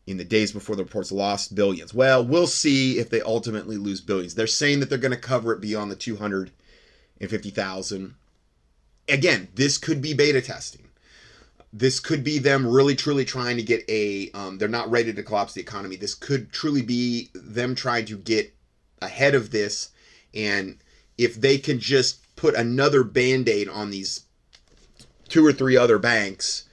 in 0.08 0.16
the 0.18 0.24
days 0.24 0.52
before 0.54 0.76
the 0.78 0.84
reports, 0.84 1.12
lost 1.12 1.56
billions. 1.56 1.94
Well, 1.94 2.26
we'll 2.26 2.48
see 2.48 3.00
if 3.00 3.10
they 3.10 3.22
ultimately 3.22 3.76
lose 3.78 4.00
billions. 4.02 4.36
They're 4.36 4.48
saying 4.48 4.80
that 4.80 4.90
they're 4.90 4.98
going 4.98 5.12
to 5.12 5.18
cover 5.18 5.52
it 5.52 5.60
beyond 5.62 5.92
the 5.92 5.96
250,000. 5.98 8.16
Again, 9.10 9.50
this 9.56 9.78
could 9.78 10.02
be 10.02 10.14
beta 10.14 10.42
testing. 10.42 10.84
this 11.74 12.00
could 12.00 12.24
be 12.24 12.40
them 12.40 12.66
really 12.66 12.96
truly 12.96 13.26
trying 13.26 13.58
to 13.58 13.64
get 13.64 13.84
a 13.90 14.32
um, 14.32 14.58
they're 14.58 14.68
not 14.70 14.90
ready 14.90 15.14
to 15.14 15.24
collapse 15.24 15.54
the 15.54 15.62
economy 15.62 15.96
this 15.98 16.14
could 16.16 16.52
truly 16.52 16.82
be 16.82 17.30
them 17.34 17.76
trying 17.76 18.06
to 18.06 18.18
get 18.18 18.54
ahead 19.02 19.36
of 19.36 19.52
this 19.52 19.90
and 20.34 20.78
if 21.18 21.36
they 21.36 21.58
can 21.58 21.80
just 21.80 22.34
put 22.38 22.56
another 22.56 23.04
band-aid 23.04 23.68
on 23.68 23.92
these 23.92 24.22
two 25.28 25.46
or 25.46 25.54
three 25.54 25.78
other 25.78 25.98
banks 26.00 26.64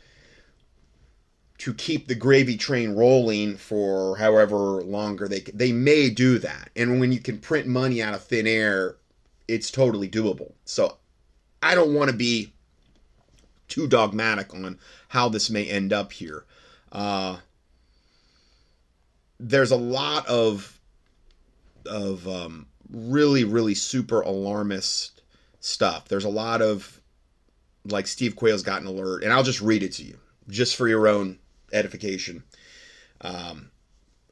to 1.58 1.72
keep 1.74 2.08
the 2.08 2.14
gravy 2.14 2.56
train 2.56 2.94
rolling 2.94 3.56
for 3.56 4.16
however 4.16 4.82
longer 4.82 5.28
they 5.28 5.40
they 5.54 5.72
may 5.72 6.10
do 6.10 6.38
that 6.38 6.70
and 6.74 7.00
when 7.00 7.12
you 7.12 7.20
can 7.20 7.38
print 7.38 7.66
money 7.66 8.02
out 8.02 8.14
of 8.14 8.22
thin 8.24 8.46
air 8.46 8.96
it's 9.48 9.70
totally 9.70 10.08
doable 10.08 10.52
so 10.64 10.96
i 11.62 11.74
don't 11.74 11.94
want 11.94 12.10
to 12.10 12.16
be 12.16 12.52
too 13.72 13.86
dogmatic 13.86 14.52
on 14.52 14.78
how 15.08 15.30
this 15.30 15.48
may 15.48 15.66
end 15.66 15.94
up 15.94 16.12
here. 16.12 16.44
Uh, 16.92 17.38
there's 19.40 19.70
a 19.70 19.76
lot 19.76 20.26
of 20.26 20.78
of 21.86 22.28
um, 22.28 22.66
really 22.90 23.44
really 23.44 23.74
super 23.74 24.20
alarmist 24.20 25.22
stuff. 25.60 26.06
There's 26.08 26.26
a 26.26 26.28
lot 26.28 26.60
of 26.60 27.00
like 27.84 28.06
Steve 28.06 28.36
Quayle's 28.36 28.62
got 28.62 28.80
an 28.80 28.86
alert, 28.86 29.22
and 29.22 29.32
I'll 29.32 29.42
just 29.42 29.60
read 29.60 29.82
it 29.82 29.92
to 29.92 30.04
you 30.04 30.18
just 30.48 30.76
for 30.76 30.88
your 30.88 31.08
own 31.08 31.38
edification. 31.72 32.44
Um, 33.20 33.70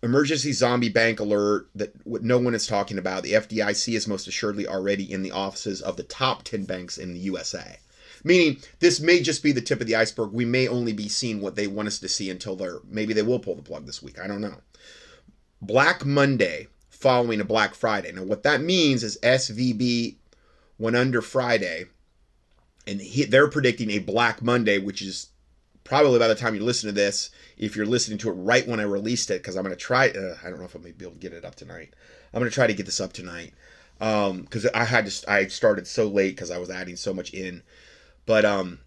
emergency 0.02 0.52
zombie 0.52 0.88
bank 0.88 1.20
alert 1.20 1.68
that 1.74 1.94
no 2.06 2.38
one 2.38 2.54
is 2.54 2.66
talking 2.66 2.98
about. 2.98 3.22
The 3.22 3.32
FDIC 3.32 3.94
is 3.94 4.08
most 4.08 4.26
assuredly 4.26 4.66
already 4.66 5.10
in 5.10 5.22
the 5.22 5.32
offices 5.32 5.80
of 5.80 5.96
the 5.96 6.02
top 6.02 6.42
10 6.44 6.64
banks 6.64 6.98
in 6.98 7.12
the 7.12 7.20
USA. 7.20 7.78
Meaning, 8.22 8.58
this 8.80 9.00
may 9.00 9.22
just 9.22 9.42
be 9.42 9.52
the 9.52 9.62
tip 9.62 9.80
of 9.80 9.86
the 9.86 9.96
iceberg. 9.96 10.32
We 10.32 10.44
may 10.44 10.68
only 10.68 10.92
be 10.92 11.08
seeing 11.08 11.40
what 11.40 11.56
they 11.56 11.66
want 11.66 11.88
us 11.88 11.98
to 12.00 12.08
see 12.08 12.30
until 12.30 12.54
they're 12.54 12.80
maybe 12.88 13.14
they 13.14 13.22
will 13.22 13.38
pull 13.38 13.54
the 13.54 13.62
plug 13.62 13.86
this 13.86 14.02
week. 14.02 14.18
I 14.18 14.26
don't 14.26 14.42
know. 14.42 14.56
Black 15.62 16.04
Monday 16.04 16.68
following 16.90 17.40
a 17.40 17.44
Black 17.44 17.74
Friday. 17.74 18.12
Now, 18.12 18.24
what 18.24 18.42
that 18.42 18.60
means 18.60 19.02
is 19.02 19.18
SVB 19.22 20.16
went 20.78 20.96
under 20.96 21.22
Friday, 21.22 21.86
and 22.86 23.00
he, 23.00 23.24
they're 23.24 23.48
predicting 23.48 23.90
a 23.90 23.98
Black 23.98 24.42
Monday, 24.42 24.78
which 24.78 25.02
is 25.02 25.28
probably 25.84 26.18
by 26.18 26.28
the 26.28 26.34
time 26.34 26.54
you 26.54 26.62
listen 26.62 26.88
to 26.88 26.94
this, 26.94 27.30
if 27.56 27.76
you're 27.76 27.86
listening 27.86 28.18
to 28.18 28.30
it 28.30 28.34
right 28.34 28.66
when 28.66 28.80
I 28.80 28.84
released 28.84 29.30
it, 29.30 29.42
because 29.42 29.56
I'm 29.56 29.64
going 29.64 29.74
to 29.74 29.80
try. 29.80 30.08
Uh, 30.08 30.36
I 30.44 30.50
don't 30.50 30.58
know 30.58 30.64
if 30.64 30.74
I'm 30.74 30.82
going 30.82 30.92
to 30.92 30.98
be 30.98 31.04
able 31.04 31.14
to 31.14 31.20
get 31.20 31.32
it 31.32 31.44
up 31.44 31.54
tonight. 31.54 31.94
I'm 32.32 32.40
going 32.40 32.50
to 32.50 32.54
try 32.54 32.66
to 32.66 32.74
get 32.74 32.86
this 32.86 33.00
up 33.00 33.12
tonight 33.12 33.52
because 33.98 34.64
um, 34.64 34.70
I 34.74 34.84
had 34.84 35.06
to. 35.06 35.30
I 35.30 35.46
started 35.48 35.86
so 35.86 36.06
late 36.06 36.36
because 36.36 36.50
I 36.50 36.58
was 36.58 36.70
adding 36.70 36.96
so 36.96 37.12
much 37.12 37.34
in. 37.34 37.62
But 38.26 38.44
um, 38.44 38.80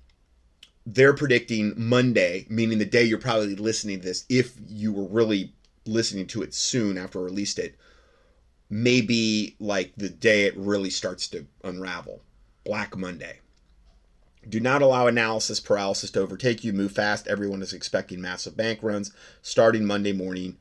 they're 0.86 1.14
predicting 1.14 1.74
Monday, 1.78 2.46
meaning 2.50 2.78
the 2.78 2.86
day 2.86 3.04
you're 3.04 3.20
probably 3.20 3.56
listening 3.56 4.00
to 4.00 4.08
this, 4.08 4.26
if 4.30 4.56
you 4.68 4.94
were 4.94 5.06
really 5.06 5.54
listening 5.86 6.28
to 6.28 6.42
it 6.42 6.54
soon 6.54 6.98
after 6.98 7.20
I 7.20 7.24
released 7.24 7.60
it, 7.60 7.76
maybe 8.70 9.56
like 9.60 9.94
the 9.98 10.10
day 10.10 10.46
it 10.46 10.58
really 10.58 10.90
starts 10.90 11.28
to 11.30 11.46
unravel. 11.64 12.22
Black 12.64 12.96
Monday. 12.96 13.40
Do 14.48 14.60
not 14.60 14.82
allow 14.82 15.08
analysis 15.08 15.60
paralysis 15.60 16.12
to 16.12 16.22
overtake 16.22 16.64
you. 16.64 16.74
Move 16.74 16.92
fast. 16.92 17.28
Everyone 17.28 17.62
is 17.62 17.74
expecting 17.74 18.22
massive 18.22 18.58
bank 18.58 18.80
runs 18.82 19.12
starting 19.42 19.86
Monday 19.86 20.14
morning. 20.14 20.58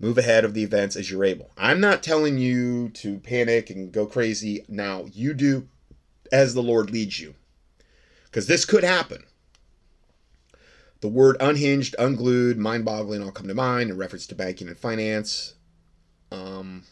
Move 0.00 0.16
ahead 0.16 0.44
of 0.44 0.54
the 0.54 0.62
events 0.62 0.96
as 0.96 1.10
you're 1.10 1.24
able. 1.24 1.50
I'm 1.56 1.80
not 1.80 2.02
telling 2.02 2.38
you 2.38 2.88
to 2.90 3.18
panic 3.18 3.68
and 3.68 3.92
go 3.92 4.06
crazy. 4.06 4.64
Now, 4.68 5.06
you 5.12 5.34
do 5.34 5.68
as 6.32 6.54
the 6.54 6.62
Lord 6.62 6.90
leads 6.90 7.18
you 7.20 7.34
because 8.26 8.46
this 8.46 8.64
could 8.64 8.84
happen. 8.84 9.24
The 11.00 11.08
word 11.08 11.36
unhinged, 11.40 11.94
unglued, 11.98 12.58
mind 12.58 12.84
boggling 12.84 13.22
all 13.22 13.30
come 13.30 13.48
to 13.48 13.54
mind 13.54 13.90
in 13.90 13.96
reference 13.96 14.26
to 14.28 14.34
banking 14.34 14.68
and 14.68 14.76
finance. 14.76 15.54
Um, 16.32 16.84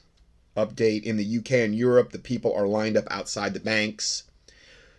update 0.57 1.03
in 1.03 1.16
the 1.16 1.39
UK 1.39 1.53
and 1.53 1.74
Europe, 1.74 2.12
the 2.12 2.18
people 2.18 2.55
are 2.55 2.66
lined 2.66 2.97
up 2.97 3.07
outside 3.11 3.53
the 3.53 3.61
banks. 3.61 4.24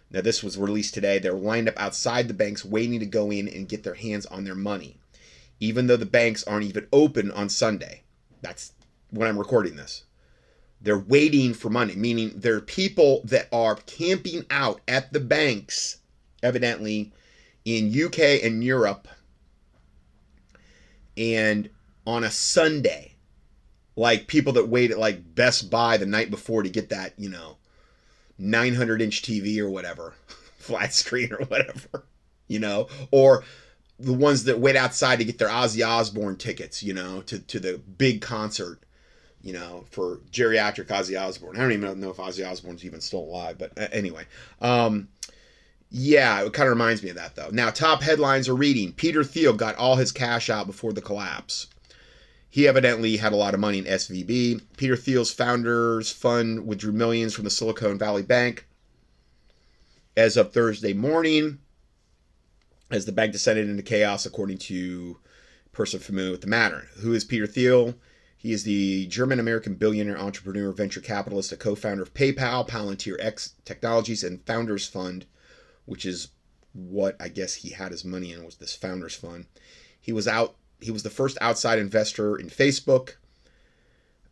Now, 0.10 0.22
this 0.22 0.42
was 0.42 0.58
released 0.58 0.94
today. 0.94 1.20
They're 1.20 1.34
lined 1.34 1.68
up 1.68 1.78
outside 1.78 2.28
the 2.28 2.34
banks 2.34 2.64
waiting 2.64 3.00
to 3.00 3.06
go 3.06 3.32
in 3.32 3.48
and 3.48 3.68
get 3.68 3.84
their 3.84 3.96
hands 3.96 4.26
on 4.26 4.46
their 4.46 4.56
money, 4.56 4.98
even 5.60 5.88
though 5.88 5.98
the 5.98 6.06
banks 6.06 6.44
aren't 6.46 6.66
even 6.66 6.88
open 6.94 7.32
on 7.32 7.50
Sunday. 7.50 8.04
That's 8.42 8.74
when 9.10 9.28
I'm 9.28 9.38
recording 9.38 9.76
this. 9.76 10.04
They're 10.80 10.98
waiting 10.98 11.54
for 11.54 11.70
money, 11.70 11.96
meaning 11.96 12.34
there 12.36 12.56
are 12.56 12.62
people 12.62 13.22
that 13.26 13.48
are 13.52 13.76
camping 13.86 14.46
out 14.50 14.82
at 14.88 15.12
the 15.12 15.20
banks 15.20 15.98
evidently 16.44 17.12
in 17.66 17.92
UK 17.92 18.44
and 18.44 18.64
Europe 18.64 19.08
and 21.18 21.70
on 22.06 22.24
a 22.24 22.32
Sunday 22.32 23.16
like 23.98 24.28
people 24.28 24.54
that 24.54 24.70
wait 24.70 24.92
at 24.92 25.00
like 25.00 25.36
Best 25.36 25.70
Buy 25.70 25.98
the 25.98 26.06
night 26.06 26.30
before 26.30 26.64
to 26.64 26.70
get 26.70 26.90
that, 26.90 27.14
you 27.18 27.30
know, 27.30 27.58
900 28.38 29.02
inch 29.02 29.22
TV 29.22 29.58
or 29.60 29.70
whatever, 29.70 30.14
flat 30.58 30.94
screen 30.94 31.32
or 31.34 31.46
whatever, 31.46 32.06
you 32.48 32.60
know, 32.60 32.88
or 33.12 33.44
the 34.00 34.14
ones 34.14 34.44
that 34.44 34.60
wait 34.60 34.76
outside 34.76 35.18
to 35.20 35.26
get 35.26 35.40
their 35.40 35.48
Ozzy 35.48 35.86
Osbourne 35.86 36.36
tickets, 36.36 36.84
you 36.84 36.94
know, 36.94 37.22
to, 37.22 37.40
to 37.40 37.60
the 37.60 37.80
big 37.98 38.22
concert, 38.22 38.80
you 39.42 39.54
know, 39.54 39.86
for 39.90 40.18
geriatric 40.32 40.88
Ozzy 40.88 41.20
Osbourne. 41.20 41.58
I 41.58 41.62
don't 41.62 41.72
even 41.72 42.00
know 42.00 42.12
if 42.12 42.18
Ozzy 42.18 42.48
Osbourne's 42.48 42.86
even 42.86 43.02
still 43.02 43.22
alive, 43.22 43.58
but 43.58 43.72
anyway. 43.92 44.26
Um, 44.62 45.08
yeah, 45.90 46.44
it 46.44 46.54
kind 46.54 46.68
of 46.68 46.74
reminds 46.74 47.02
me 47.02 47.10
of 47.10 47.16
that 47.16 47.36
though. 47.36 47.50
Now, 47.52 47.70
top 47.70 48.02
headlines 48.02 48.50
are 48.50 48.56
reading 48.56 48.92
Peter 48.92 49.24
Thiel 49.24 49.54
got 49.54 49.76
all 49.76 49.96
his 49.96 50.12
cash 50.12 50.50
out 50.50 50.68
before 50.68 50.94
the 50.94 51.02
collapse. 51.02 51.68
He 52.50 52.68
evidently 52.68 53.18
had 53.18 53.34
a 53.34 53.38
lot 53.38 53.54
of 53.54 53.60
money 53.60 53.80
in 53.80 53.86
SVB. 53.86 54.62
Peter 54.78 54.96
Thiel's 54.96 55.32
founders 55.32 56.12
fund 56.12 56.66
withdrew 56.66 56.94
millions 56.94 57.34
from 57.34 57.44
the 57.44 57.50
Silicon 57.50 57.98
Valley 57.98 58.24
Bank 58.24 58.68
as 60.16 60.38
of 60.38 60.52
Thursday 60.52 60.94
morning 60.94 61.60
as 62.90 63.06
the 63.06 63.12
bank 63.12 63.34
descended 63.34 63.70
into 63.70 63.84
chaos, 63.84 64.26
according 64.26 64.58
to 64.58 65.20
a 65.66 65.70
person 65.70 66.00
familiar 66.00 66.32
with 66.32 66.42
the 66.42 66.48
matter. 66.48 66.88
Who 67.02 67.14
is 67.14 67.26
Peter 67.26 67.48
Thiel? 67.48 67.96
He 68.38 68.54
is 68.54 68.64
the 68.64 69.08
German 69.08 69.40
American 69.40 69.76
billionaire 69.76 70.18
entrepreneur, 70.18 70.72
venture 70.72 71.02
capitalist, 71.02 71.52
a 71.52 71.58
co 71.58 71.76
founder 71.76 72.04
of 72.04 72.14
PayPal, 72.14 72.68
Palantir 72.68 73.18
X 73.20 73.56
Technologies, 73.66 74.24
and 74.24 74.46
Founders 74.46 74.88
Fund 74.88 75.26
which 75.88 76.06
is 76.06 76.28
what 76.74 77.16
I 77.20 77.30
guess 77.30 77.56
he 77.56 77.72
had 77.72 77.92
his 77.92 78.06
money 78.06 78.32
in 78.32 78.46
was 78.46 78.58
this 78.58 78.76
founders 78.76 79.16
fund. 79.16 79.48
He 80.00 80.12
was 80.12 80.28
out. 80.28 80.56
He 80.80 80.92
was 80.92 81.04
the 81.04 81.10
first 81.10 81.38
outside 81.42 81.80
investor 81.80 82.38
in 82.38 82.50
Facebook. 82.50 83.16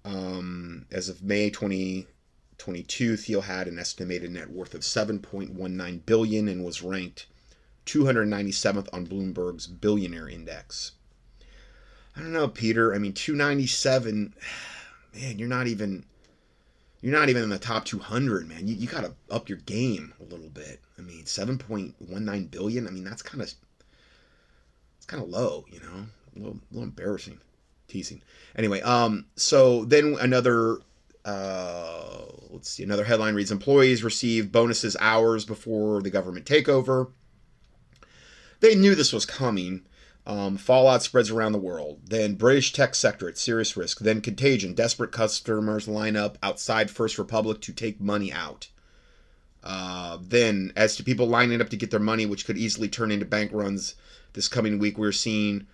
Um, 0.03 0.85
as 0.91 1.09
of 1.09 1.23
May 1.23 1.49
2022, 1.49 3.17
Thiel 3.17 3.41
had 3.41 3.67
an 3.67 3.79
estimated 3.79 4.31
net 4.31 4.51
worth 4.51 4.75
of 4.75 4.81
7.19 4.81 6.05
billion 6.05 6.47
and 6.47 6.63
was 6.63 6.83
ranked 6.83 7.25
297th 7.85 8.87
on 8.93 9.07
Bloomberg's 9.07 9.67
billionaire 9.67 10.29
index. 10.29 10.91
I 12.15 12.21
don't 12.21 12.33
know, 12.33 12.47
Peter. 12.47 12.93
I 12.93 12.99
mean, 12.99 13.13
297. 13.13 14.33
Man, 15.15 15.39
you're 15.39 15.47
not 15.47 15.67
even 15.67 16.05
you're 17.01 17.17
not 17.17 17.29
even 17.29 17.43
in 17.43 17.49
the 17.49 17.59
top 17.59 17.85
200, 17.85 18.49
man. 18.49 18.67
You, 18.67 18.73
you 18.73 18.87
got 18.87 19.03
to 19.03 19.13
up 19.29 19.47
your 19.47 19.59
game 19.59 20.13
a 20.19 20.23
little 20.23 20.49
bit. 20.49 20.81
I 20.97 21.01
mean, 21.03 21.23
7.19 21.23 22.51
billion. 22.51 22.87
I 22.87 22.89
mean, 22.89 23.03
that's 23.03 23.21
kind 23.21 23.41
of 23.43 23.53
it's 24.97 25.05
kind 25.05 25.21
of 25.21 25.29
low, 25.29 25.65
you 25.71 25.79
know, 25.79 26.07
a 26.35 26.39
little, 26.39 26.55
a 26.55 26.73
little 26.73 26.83
embarrassing, 26.83 27.39
teasing. 27.87 28.21
Anyway, 28.55 28.81
um, 28.81 29.25
so 29.35 29.85
then 29.85 30.17
another 30.19 30.79
uh, 31.25 32.25
let's 32.51 32.69
see, 32.69 32.83
another 32.83 33.03
headline 33.03 33.33
reads: 33.33 33.51
Employees 33.51 34.03
receive 34.03 34.51
bonuses 34.51 34.95
hours 34.99 35.43
before 35.43 36.01
the 36.01 36.11
government 36.11 36.45
takeover. 36.45 37.11
They 38.59 38.75
knew 38.75 38.95
this 38.95 39.11
was 39.11 39.25
coming. 39.25 39.81
Um, 40.27 40.57
fallout 40.57 41.03
spreads 41.03 41.29
around 41.29 41.51
the 41.51 41.59
world. 41.59 41.99
Then 42.05 42.35
British 42.35 42.73
tech 42.73 42.95
sector 42.95 43.27
at 43.27 43.37
serious 43.37 43.77
risk. 43.77 43.99
Then 43.99 44.21
contagion. 44.21 44.73
Desperate 44.73 45.11
customers 45.11 45.87
line 45.87 46.15
up 46.15 46.37
outside 46.41 46.89
First 46.89 47.19
Republic 47.19 47.61
to 47.61 47.73
take 47.73 48.01
money 48.01 48.31
out. 48.31 48.69
Uh, 49.63 50.17
then, 50.21 50.71
as 50.75 50.95
to 50.95 51.03
people 51.03 51.27
lining 51.27 51.61
up 51.61 51.69
to 51.69 51.77
get 51.77 51.91
their 51.91 51.99
money, 51.99 52.25
which 52.25 52.45
could 52.45 52.57
easily 52.57 52.87
turn 52.87 53.11
into 53.11 53.25
bank 53.25 53.51
runs 53.53 53.95
this 54.33 54.47
coming 54.47 54.79
week, 54.79 54.97
we're 54.97 55.11
seeing 55.11 55.67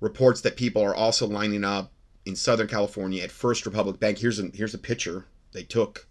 reports 0.00 0.40
that 0.42 0.56
people 0.56 0.82
are 0.82 0.94
also 0.94 1.26
lining 1.26 1.64
up 1.64 1.92
in 2.24 2.36
Southern 2.36 2.68
California 2.68 3.22
at 3.22 3.30
First 3.30 3.66
Republic 3.66 3.98
Bank. 3.98 4.18
Here's 4.18 4.38
a 4.38 4.50
here's 4.54 4.74
a 4.74 4.78
picture 4.78 5.26
they 5.52 5.62
took 5.62 6.06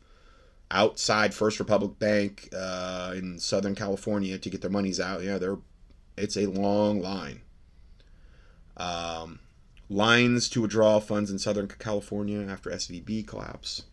outside 0.71 1.33
First 1.33 1.59
Republic 1.59 1.97
Bank 1.99 2.49
uh, 2.55 3.13
in 3.15 3.39
Southern 3.39 3.75
California 3.75 4.37
to 4.37 4.49
get 4.49 4.61
their 4.61 4.69
monies 4.69 4.99
out. 4.99 5.23
Yeah, 5.23 5.37
they're 5.37 5.57
it's 6.17 6.35
a 6.35 6.47
long 6.47 7.01
line. 7.01 7.41
Um, 8.75 9.39
lines 9.89 10.49
to 10.49 10.61
withdraw 10.61 10.99
funds 10.99 11.31
in 11.31 11.39
Southern 11.39 11.67
California 11.67 12.41
after 12.41 12.69
SVB 12.69 13.27
collapse. 13.27 13.83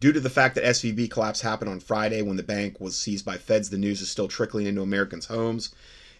Due 0.00 0.12
to 0.12 0.20
the 0.20 0.30
fact 0.30 0.56
that 0.56 0.64
SVB 0.64 1.08
collapse 1.10 1.40
happened 1.40 1.70
on 1.70 1.78
Friday 1.78 2.22
when 2.22 2.36
the 2.36 2.42
bank 2.42 2.80
was 2.80 2.98
seized 2.98 3.24
by 3.24 3.38
feds, 3.38 3.70
the 3.70 3.78
news 3.78 4.00
is 4.00 4.10
still 4.10 4.26
trickling 4.26 4.66
into 4.66 4.82
Americans' 4.82 5.26
homes 5.26 5.72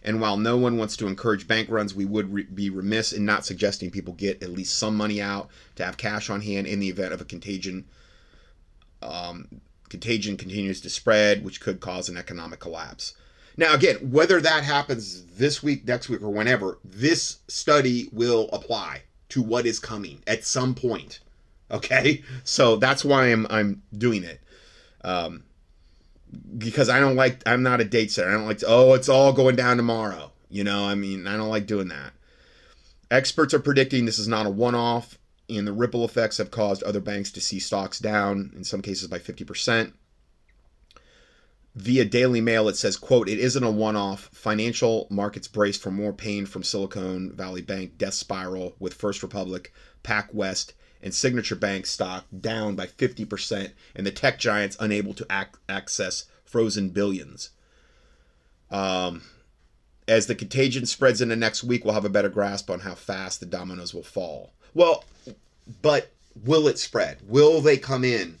And 0.03 0.19
while 0.19 0.37
no 0.37 0.57
one 0.57 0.77
wants 0.77 0.97
to 0.97 1.07
encourage 1.07 1.47
bank 1.47 1.69
runs, 1.69 1.95
we 1.95 2.05
would 2.05 2.33
re- 2.33 2.43
be 2.43 2.69
remiss 2.69 3.13
in 3.13 3.25
not 3.25 3.45
suggesting 3.45 3.89
people 3.89 4.13
get 4.13 4.43
at 4.43 4.51
least 4.51 4.77
some 4.77 4.97
money 4.97 5.21
out 5.21 5.49
to 5.75 5.85
have 5.85 5.97
cash 5.97 6.29
on 6.29 6.41
hand 6.41 6.67
in 6.67 6.79
the 6.79 6.89
event 6.89 7.13
of 7.13 7.21
a 7.21 7.25
contagion. 7.25 7.85
Um, 9.01 9.47
contagion 9.89 10.35
continues 10.37 10.81
to 10.81 10.89
spread, 10.89 11.45
which 11.45 11.61
could 11.61 11.79
cause 11.79 12.09
an 12.09 12.17
economic 12.17 12.59
collapse. 12.59 13.13
Now, 13.55 13.73
again, 13.73 14.11
whether 14.11 14.41
that 14.41 14.63
happens 14.63 15.25
this 15.37 15.61
week, 15.61 15.85
next 15.85 16.09
week, 16.09 16.21
or 16.21 16.29
whenever, 16.29 16.79
this 16.83 17.37
study 17.47 18.09
will 18.11 18.49
apply 18.51 19.03
to 19.29 19.41
what 19.41 19.65
is 19.65 19.79
coming 19.79 20.21
at 20.27 20.45
some 20.45 20.75
point. 20.75 21.19
Okay, 21.71 22.23
so 22.43 22.75
that's 22.75 23.05
why 23.05 23.31
I'm 23.31 23.47
I'm 23.49 23.81
doing 23.97 24.23
it. 24.23 24.41
Um, 25.03 25.43
because 26.57 26.89
I 26.89 26.99
don't 26.99 27.15
like 27.15 27.41
I'm 27.45 27.63
not 27.63 27.81
a 27.81 27.85
date 27.85 28.11
setter. 28.11 28.29
I 28.29 28.33
don't 28.33 28.47
like 28.47 28.59
to, 28.59 28.67
oh 28.67 28.93
it's 28.93 29.09
all 29.09 29.33
going 29.33 29.55
down 29.55 29.77
tomorrow. 29.77 30.31
You 30.49 30.63
know, 30.63 30.85
I 30.85 30.95
mean 30.95 31.27
I 31.27 31.37
don't 31.37 31.49
like 31.49 31.65
doing 31.65 31.89
that. 31.89 32.13
Experts 33.11 33.53
are 33.53 33.59
predicting 33.59 34.05
this 34.05 34.17
is 34.17 34.27
not 34.27 34.47
a 34.47 34.49
one-off, 34.49 35.19
and 35.47 35.67
the 35.67 35.73
ripple 35.73 36.03
effects 36.03 36.37
have 36.37 36.49
caused 36.49 36.81
other 36.81 36.99
banks 36.99 37.31
to 37.33 37.41
see 37.41 37.59
stocks 37.59 37.99
down 37.99 38.51
in 38.55 38.63
some 38.63 38.81
cases 38.81 39.07
by 39.07 39.19
50%. 39.19 39.93
Via 41.75 42.05
Daily 42.05 42.41
Mail, 42.41 42.69
it 42.69 42.75
says, 42.75 42.97
quote, 42.97 43.27
it 43.27 43.39
isn't 43.39 43.63
a 43.63 43.69
one-off. 43.69 44.29
Financial 44.31 45.07
markets 45.09 45.47
brace 45.47 45.77
for 45.77 45.91
more 45.91 46.13
pain 46.13 46.45
from 46.45 46.63
Silicon 46.63 47.31
Valley 47.35 47.61
Bank 47.61 47.97
death 47.97 48.13
spiral 48.13 48.75
with 48.79 48.93
First 48.93 49.21
Republic, 49.21 49.73
PacWest, 50.03 50.73
and 51.03 51.13
Signature 51.13 51.57
Bank 51.57 51.85
stock 51.85 52.25
down 52.39 52.75
by 52.75 52.87
50%, 52.87 53.71
and 53.93 54.07
the 54.07 54.11
tech 54.11 54.39
giants 54.39 54.77
unable 54.79 55.13
to 55.13 55.25
ac- 55.29 55.49
access 55.67 56.25
frozen 56.45 56.89
billions. 56.89 57.49
Um, 58.71 59.23
as 60.07 60.27
the 60.27 60.35
contagion 60.35 60.85
spreads 60.85 61.21
into 61.21 61.35
next 61.35 61.63
week, 61.63 61.83
we'll 61.83 61.93
have 61.93 62.05
a 62.05 62.09
better 62.09 62.29
grasp 62.29 62.69
on 62.69 62.79
how 62.79 62.95
fast 62.95 63.41
the 63.41 63.45
dominoes 63.45 63.93
will 63.93 64.01
fall. 64.01 64.53
Well, 64.73 65.03
but 65.81 66.09
will 66.45 66.67
it 66.69 66.79
spread? 66.79 67.19
Will 67.27 67.59
they 67.59 67.77
come 67.77 68.05
in 68.05 68.37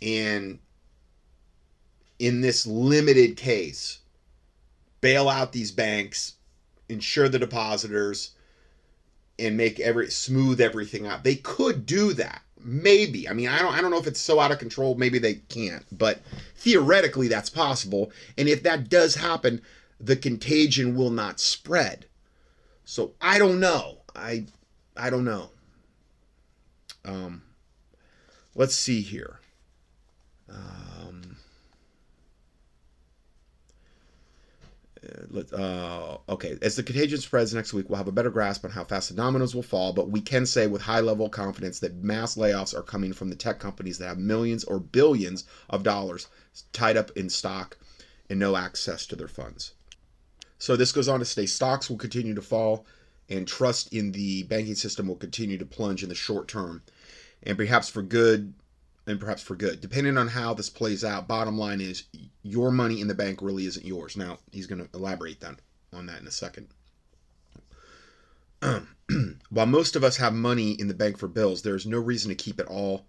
and, 0.00 0.58
in 2.18 2.40
this 2.40 2.66
limited 2.66 3.36
case, 3.36 3.98
bail 5.02 5.28
out 5.28 5.52
these 5.52 5.70
banks, 5.70 6.34
insure 6.88 7.28
the 7.28 7.38
depositors, 7.38 8.30
and 9.38 9.56
make 9.56 9.80
every 9.80 10.10
smooth 10.10 10.60
everything 10.60 11.06
out. 11.06 11.24
They 11.24 11.36
could 11.36 11.86
do 11.86 12.12
that. 12.14 12.42
Maybe. 12.58 13.28
I 13.28 13.32
mean, 13.32 13.48
I 13.48 13.58
don't 13.58 13.74
I 13.74 13.80
don't 13.80 13.90
know 13.90 13.98
if 13.98 14.06
it's 14.06 14.20
so 14.20 14.40
out 14.40 14.50
of 14.50 14.58
control, 14.58 14.94
maybe 14.94 15.18
they 15.18 15.34
can't, 15.34 15.84
but 15.96 16.20
theoretically 16.56 17.28
that's 17.28 17.50
possible. 17.50 18.10
And 18.36 18.48
if 18.48 18.62
that 18.64 18.88
does 18.88 19.14
happen, 19.14 19.62
the 20.00 20.16
contagion 20.16 20.96
will 20.96 21.10
not 21.10 21.38
spread. 21.38 22.06
So 22.84 23.12
I 23.20 23.38
don't 23.38 23.60
know. 23.60 23.98
I 24.14 24.46
I 24.96 25.10
don't 25.10 25.24
know. 25.24 25.50
Um 27.04 27.42
let's 28.54 28.74
see 28.74 29.00
here. 29.02 29.38
Um 30.48 31.22
uh, 35.52 36.18
okay, 36.28 36.56
as 36.62 36.76
the 36.76 36.82
contagion 36.82 37.18
spreads 37.18 37.54
next 37.54 37.72
week, 37.72 37.88
we'll 37.88 37.98
have 37.98 38.08
a 38.08 38.12
better 38.12 38.30
grasp 38.30 38.64
on 38.64 38.70
how 38.70 38.84
fast 38.84 39.08
the 39.08 39.14
dominoes 39.14 39.54
will 39.54 39.62
fall, 39.62 39.92
but 39.92 40.10
we 40.10 40.20
can 40.20 40.46
say 40.46 40.66
with 40.66 40.82
high 40.82 41.00
level 41.00 41.28
confidence 41.28 41.80
that 41.80 41.94
mass 41.96 42.36
layoffs 42.36 42.76
are 42.76 42.82
coming 42.82 43.12
from 43.12 43.28
the 43.28 43.36
tech 43.36 43.58
companies 43.58 43.98
that 43.98 44.08
have 44.08 44.18
millions 44.18 44.64
or 44.64 44.78
billions 44.78 45.44
of 45.70 45.82
dollars 45.82 46.28
tied 46.72 46.96
up 46.96 47.10
in 47.16 47.28
stock 47.28 47.76
and 48.28 48.38
no 48.38 48.56
access 48.56 49.06
to 49.06 49.16
their 49.16 49.28
funds. 49.28 49.72
So 50.58 50.76
this 50.76 50.92
goes 50.92 51.08
on 51.08 51.18
to 51.18 51.24
say 51.24 51.46
stocks 51.46 51.90
will 51.90 51.98
continue 51.98 52.34
to 52.34 52.42
fall 52.42 52.86
and 53.28 53.46
trust 53.46 53.92
in 53.92 54.12
the 54.12 54.44
banking 54.44 54.74
system 54.74 55.08
will 55.08 55.16
continue 55.16 55.58
to 55.58 55.66
plunge 55.66 56.02
in 56.02 56.08
the 56.08 56.14
short 56.14 56.48
term. 56.48 56.82
And 57.42 57.56
perhaps 57.56 57.88
for 57.88 58.02
good 58.02 58.54
and 59.06 59.20
perhaps 59.20 59.42
for 59.42 59.54
good. 59.54 59.80
Depending 59.80 60.18
on 60.18 60.28
how 60.28 60.52
this 60.54 60.68
plays 60.68 61.04
out, 61.04 61.28
bottom 61.28 61.56
line 61.56 61.80
is 61.80 62.04
your 62.42 62.72
money 62.72 63.00
in 63.00 63.08
the 63.08 63.14
bank 63.14 63.40
really 63.40 63.66
isn't 63.66 63.86
yours. 63.86 64.16
Now, 64.16 64.38
he's 64.50 64.66
going 64.66 64.84
to 64.84 64.88
elaborate 64.94 65.40
that, 65.40 65.60
on 65.92 66.06
that 66.06 66.20
in 66.20 66.26
a 66.26 66.32
second. 66.32 66.68
While 69.50 69.66
most 69.66 69.94
of 69.94 70.02
us 70.02 70.16
have 70.16 70.34
money 70.34 70.72
in 70.72 70.88
the 70.88 70.94
bank 70.94 71.18
for 71.18 71.28
bills, 71.28 71.62
there's 71.62 71.86
no 71.86 71.98
reason 71.98 72.30
to 72.30 72.34
keep 72.34 72.58
it 72.58 72.66
all 72.66 73.06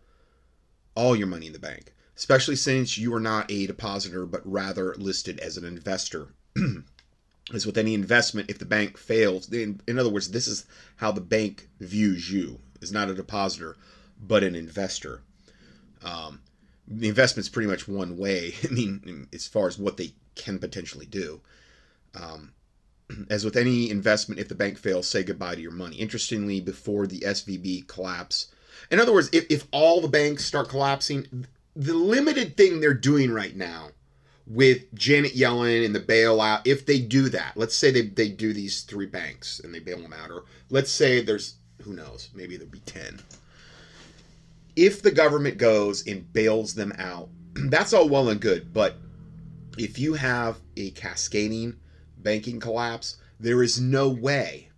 all 0.94 1.16
your 1.16 1.28
money 1.28 1.46
in 1.46 1.54
the 1.54 1.60
bank, 1.60 1.94
especially 2.16 2.56
since 2.56 2.98
you 2.98 3.14
are 3.14 3.20
not 3.20 3.52
a 3.52 3.68
depositor 3.68 4.26
but 4.26 4.42
rather 4.44 4.96
listed 4.98 5.40
as 5.40 5.58
an 5.58 5.66
investor. 5.66 6.30
as 7.54 7.66
with 7.66 7.78
any 7.78 7.94
investment, 7.94 8.50
if 8.50 8.58
the 8.58 8.66
bank 8.66 8.98
fails, 8.98 9.52
in, 9.54 9.80
in 9.88 10.00
other 10.00 10.10
words, 10.10 10.32
this 10.32 10.48
is 10.48 10.66
how 10.98 11.12
the 11.12 11.22
bank 11.22 11.70
views 11.80 12.32
you, 12.32 12.60
is 12.82 12.92
not 12.92 13.10
a 13.10 13.14
depositor, 13.14 13.78
but 14.20 14.44
an 14.44 14.56
investor 14.56 15.22
um, 16.08 16.40
the 16.88 17.10
investment's 17.10 17.50
pretty 17.50 17.70
much 17.70 17.88
one 17.88 18.18
way. 18.18 18.54
I 18.64 18.74
mean, 18.74 19.28
as 19.34 19.48
far 19.48 19.68
as 19.68 19.78
what 19.78 19.98
they 19.98 20.14
can 20.36 20.60
potentially 20.60 21.06
do. 21.06 21.42
Um, 22.16 22.54
as 23.30 23.44
with 23.44 23.58
any 23.58 23.90
investment, 23.90 24.40
if 24.40 24.48
the 24.48 24.56
bank 24.56 24.78
fails, 24.78 25.08
say 25.08 25.24
goodbye 25.24 25.56
to 25.56 25.62
your 25.62 25.72
money. 25.72 25.98
Interestingly, 25.98 26.62
before 26.62 27.08
the 27.08 27.20
SVB 27.20 27.88
collapse, 27.88 28.48
in 28.92 29.00
other 29.00 29.14
words, 29.14 29.30
if, 29.34 29.46
if 29.50 29.68
all 29.72 30.02
the 30.02 30.08
banks 30.08 30.46
start 30.46 30.70
collapsing, 30.70 31.46
the 31.76 31.94
limited 31.94 32.56
thing 32.56 32.80
they're 32.80 32.94
doing 32.94 33.32
right 33.32 33.56
now 33.56 33.90
with 34.46 34.94
Janet 34.94 35.34
Yellen 35.34 35.86
and 35.86 35.94
the 35.94 36.00
bailout, 36.00 36.62
if 36.66 36.86
they 36.86 37.00
do 37.00 37.28
that, 37.30 37.58
let's 37.58 37.76
say 37.76 37.92
they, 37.92 38.04
they 38.04 38.30
do 38.30 38.54
these 38.54 38.84
three 38.84 39.06
banks 39.06 39.60
and 39.60 39.74
they 39.74 39.80
bail 39.80 40.00
them 40.00 40.14
out, 40.14 40.32
or 40.32 40.46
let's 40.70 40.92
say 40.92 41.22
there's, 41.22 41.56
who 41.82 41.94
knows, 41.94 42.30
maybe 42.34 42.56
there'll 42.56 42.72
be 42.72 42.80
10 42.80 43.20
if 44.78 45.02
the 45.02 45.12
government 45.12 45.58
goes 45.58 46.06
and 46.08 46.32
bails 46.32 46.76
them 46.76 46.94
out, 46.98 47.30
that's 47.56 47.92
all 47.92 48.08
well 48.08 48.30
and 48.30 48.40
good. 48.40 48.72
But 48.72 48.96
if 49.78 50.00
you 50.00 50.14
have 50.14 50.62
a 50.78 50.92
cascading 50.92 51.76
banking 52.18 52.60
collapse, 52.60 53.18
there 53.40 53.64
is 53.64 53.82
no 53.82 54.08
way 54.08 54.70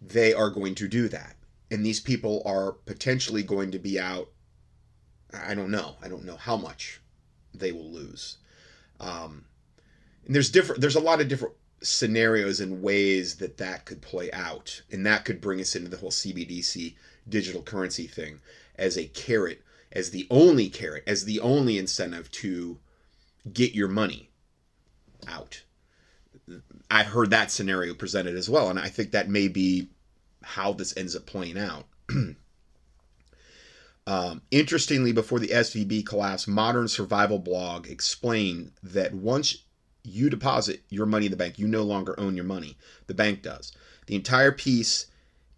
they 0.00 0.32
are 0.32 0.50
going 0.50 0.74
to 0.76 0.88
do 0.88 1.08
that. 1.08 1.36
And 1.70 1.84
these 1.84 2.00
people 2.00 2.42
are 2.44 2.72
potentially 2.72 3.42
going 3.42 3.70
to 3.72 3.78
be 3.78 3.98
out. 3.98 4.28
I 5.32 5.54
don't 5.54 5.70
know. 5.70 5.96
I 6.02 6.08
don't 6.08 6.24
know 6.24 6.36
how 6.36 6.56
much 6.56 7.00
they 7.54 7.72
will 7.72 7.90
lose. 7.90 8.38
Um, 8.98 9.44
and 10.26 10.34
there's 10.34 10.50
different. 10.50 10.80
There's 10.80 10.96
a 10.96 11.00
lot 11.00 11.20
of 11.20 11.28
different 11.28 11.54
scenarios 11.82 12.60
and 12.60 12.82
ways 12.82 13.36
that 13.36 13.56
that 13.58 13.86
could 13.86 14.02
play 14.02 14.30
out, 14.32 14.82
and 14.90 15.06
that 15.06 15.24
could 15.24 15.40
bring 15.40 15.60
us 15.60 15.76
into 15.76 15.88
the 15.88 15.96
whole 15.96 16.10
CBDC 16.10 16.96
digital 17.28 17.62
currency 17.62 18.06
thing 18.06 18.40
as 18.80 18.96
a 18.96 19.06
carrot, 19.06 19.62
as 19.92 20.10
the 20.10 20.26
only 20.30 20.68
carrot, 20.68 21.04
as 21.06 21.24
the 21.24 21.38
only 21.40 21.78
incentive 21.78 22.30
to 22.32 22.80
get 23.52 23.74
your 23.74 23.88
money 23.88 24.30
out. 25.28 25.62
I've 26.90 27.06
heard 27.06 27.30
that 27.30 27.52
scenario 27.52 27.94
presented 27.94 28.34
as 28.34 28.50
well, 28.50 28.68
and 28.70 28.78
I 28.78 28.88
think 28.88 29.12
that 29.12 29.28
may 29.28 29.46
be 29.46 29.90
how 30.42 30.72
this 30.72 30.96
ends 30.96 31.14
up 31.14 31.26
playing 31.26 31.58
out. 31.58 31.86
um, 34.06 34.42
interestingly, 34.50 35.12
before 35.12 35.38
the 35.38 35.48
SVB 35.48 36.04
collapse, 36.06 36.48
Modern 36.48 36.88
Survival 36.88 37.38
Blog 37.38 37.86
explained 37.88 38.72
that 38.82 39.14
once 39.14 39.58
you 40.02 40.30
deposit 40.30 40.82
your 40.88 41.06
money 41.06 41.26
in 41.26 41.30
the 41.30 41.36
bank, 41.36 41.58
you 41.58 41.68
no 41.68 41.82
longer 41.82 42.18
own 42.18 42.34
your 42.34 42.44
money. 42.44 42.76
The 43.06 43.14
bank 43.14 43.42
does. 43.42 43.72
The 44.06 44.16
entire 44.16 44.50
piece 44.50 45.06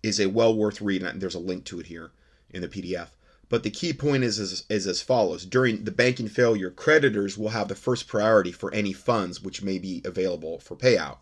is 0.02 0.18
a 0.20 0.26
well 0.26 0.54
worth 0.54 0.82
read, 0.82 1.02
and 1.02 1.20
there's 1.20 1.36
a 1.36 1.40
link 1.40 1.64
to 1.66 1.78
it 1.80 1.86
here 1.86 2.10
in 2.52 2.62
the 2.62 2.68
PDF. 2.68 3.08
But 3.48 3.64
the 3.64 3.70
key 3.70 3.92
point 3.92 4.24
is, 4.24 4.38
is, 4.38 4.64
is 4.70 4.86
as 4.86 5.02
follows. 5.02 5.44
During 5.44 5.84
the 5.84 5.90
banking 5.90 6.28
failure, 6.28 6.70
creditors 6.70 7.36
will 7.36 7.50
have 7.50 7.68
the 7.68 7.74
first 7.74 8.08
priority 8.08 8.50
for 8.50 8.72
any 8.72 8.94
funds 8.94 9.42
which 9.42 9.62
may 9.62 9.78
be 9.78 10.00
available 10.04 10.58
for 10.58 10.74
payout. 10.74 11.18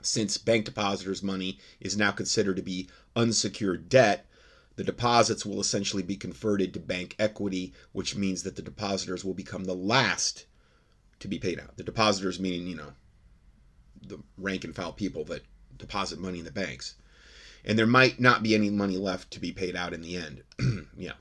Since 0.00 0.38
bank 0.38 0.64
depositors' 0.64 1.22
money 1.22 1.58
is 1.80 1.96
now 1.96 2.12
considered 2.12 2.56
to 2.56 2.62
be 2.62 2.88
unsecured 3.14 3.88
debt, 3.88 4.26
the 4.76 4.84
deposits 4.84 5.44
will 5.44 5.60
essentially 5.60 6.02
be 6.02 6.16
converted 6.16 6.72
to 6.74 6.80
bank 6.80 7.14
equity, 7.18 7.74
which 7.92 8.16
means 8.16 8.42
that 8.42 8.56
the 8.56 8.62
depositors 8.62 9.24
will 9.24 9.34
become 9.34 9.64
the 9.64 9.74
last 9.74 10.46
to 11.20 11.28
be 11.28 11.38
paid 11.38 11.60
out. 11.60 11.76
The 11.76 11.84
depositors 11.84 12.40
meaning, 12.40 12.66
you 12.66 12.76
know, 12.76 12.92
the 14.00 14.18
rank 14.36 14.64
and 14.64 14.74
file 14.74 14.92
people 14.92 15.24
that 15.26 15.44
deposit 15.76 16.18
money 16.18 16.38
in 16.38 16.44
the 16.44 16.50
banks 16.50 16.94
and 17.64 17.78
there 17.78 17.86
might 17.86 18.20
not 18.20 18.42
be 18.42 18.54
any 18.54 18.70
money 18.70 18.96
left 18.96 19.30
to 19.32 19.40
be 19.40 19.52
paid 19.52 19.76
out 19.76 19.94
in 19.94 20.02
the 20.02 20.16
end. 20.16 20.42
yeah. 20.96 21.12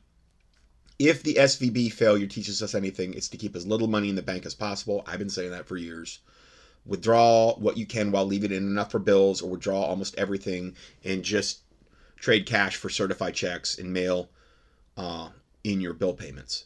If 1.00 1.24
the 1.24 1.36
SVB 1.36 1.92
failure 1.92 2.28
teaches 2.28 2.62
us 2.62 2.76
anything, 2.76 3.14
it's 3.14 3.30
to 3.30 3.38
keep 3.38 3.56
as 3.56 3.66
little 3.66 3.88
money 3.88 4.10
in 4.10 4.16
the 4.16 4.22
bank 4.22 4.46
as 4.46 4.54
possible. 4.54 5.04
I've 5.08 5.20
been 5.20 5.30
saying 5.30 5.52
that 5.52 5.68
for 5.68 5.78
years. 5.78 6.20
Withdraw 6.86 7.56
what 7.58 7.78
you 7.78 7.86
can 7.86 8.12
while 8.12 8.26
leaving 8.26 8.52
in 8.52 8.58
enough 8.58 8.92
for 8.92 9.00
bills, 9.00 9.42
or 9.42 9.50
withdraw 9.50 9.82
almost 9.82 10.16
everything 10.18 10.76
and 11.04 11.24
just 11.24 11.62
trade 12.18 12.46
cash 12.46 12.76
for 12.76 12.90
certified 12.90 13.34
checks 13.34 13.78
and 13.78 13.92
mail 13.92 14.30
uh, 14.98 15.30
in 15.64 15.82
your 15.82 15.94
bill 15.94 16.14
payments. 16.14 16.66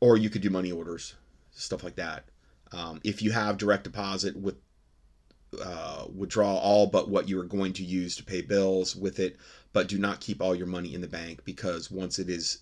Or 0.00 0.16
you 0.16 0.30
could 0.30 0.42
do 0.42 0.50
money 0.50 0.72
orders, 0.72 1.14
stuff 1.52 1.84
like 1.84 1.96
that. 1.96 2.24
Um, 2.72 3.00
if 3.04 3.22
you 3.22 3.30
have 3.30 3.56
direct 3.56 3.84
deposit 3.84 4.36
with 4.36 4.56
uh, 5.62 6.06
withdraw 6.14 6.56
all 6.56 6.86
but 6.86 7.08
what 7.08 7.28
you 7.28 7.38
are 7.40 7.44
going 7.44 7.72
to 7.74 7.84
use 7.84 8.16
to 8.16 8.24
pay 8.24 8.40
bills 8.40 8.96
with 8.96 9.18
it, 9.18 9.36
but 9.72 9.88
do 9.88 9.98
not 9.98 10.20
keep 10.20 10.40
all 10.40 10.54
your 10.54 10.66
money 10.66 10.94
in 10.94 11.00
the 11.00 11.08
bank 11.08 11.44
because 11.44 11.90
once 11.90 12.18
it 12.18 12.28
is, 12.28 12.58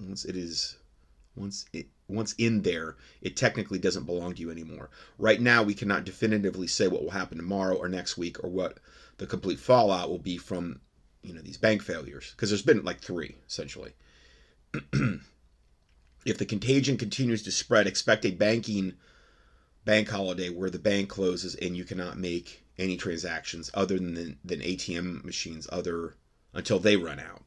once 0.00 0.24
it 0.24 0.36
is, 0.36 0.76
once 1.34 1.66
it 1.72 1.88
once 2.08 2.34
in 2.38 2.62
there, 2.62 2.96
it 3.20 3.36
technically 3.36 3.78
doesn't 3.78 4.04
belong 4.04 4.34
to 4.34 4.40
you 4.40 4.50
anymore. 4.50 4.90
Right 5.18 5.40
now, 5.40 5.62
we 5.62 5.74
cannot 5.74 6.04
definitively 6.04 6.66
say 6.66 6.86
what 6.86 7.02
will 7.02 7.10
happen 7.10 7.36
tomorrow 7.36 7.74
or 7.74 7.88
next 7.88 8.16
week 8.16 8.42
or 8.44 8.50
what 8.50 8.78
the 9.18 9.26
complete 9.26 9.58
fallout 9.58 10.08
will 10.08 10.18
be 10.18 10.36
from 10.36 10.80
you 11.22 11.32
know 11.32 11.40
these 11.40 11.56
bank 11.56 11.82
failures 11.82 12.32
because 12.32 12.50
there's 12.50 12.62
been 12.62 12.84
like 12.84 13.00
three 13.00 13.36
essentially. 13.48 13.92
if 16.24 16.38
the 16.38 16.44
contagion 16.44 16.96
continues 16.96 17.42
to 17.42 17.50
spread, 17.50 17.86
expect 17.86 18.24
a 18.24 18.30
banking 18.30 18.94
bank 19.86 20.10
holiday 20.10 20.50
where 20.50 20.68
the 20.68 20.78
bank 20.78 21.08
closes 21.08 21.54
and 21.54 21.74
you 21.74 21.84
cannot 21.84 22.18
make 22.18 22.64
any 22.76 22.98
transactions 22.98 23.70
other 23.72 23.96
than 23.96 24.38
than 24.44 24.60
ATM 24.60 25.24
machines 25.24 25.66
other 25.72 26.14
until 26.52 26.78
they 26.78 26.96
run 26.96 27.18
out, 27.18 27.42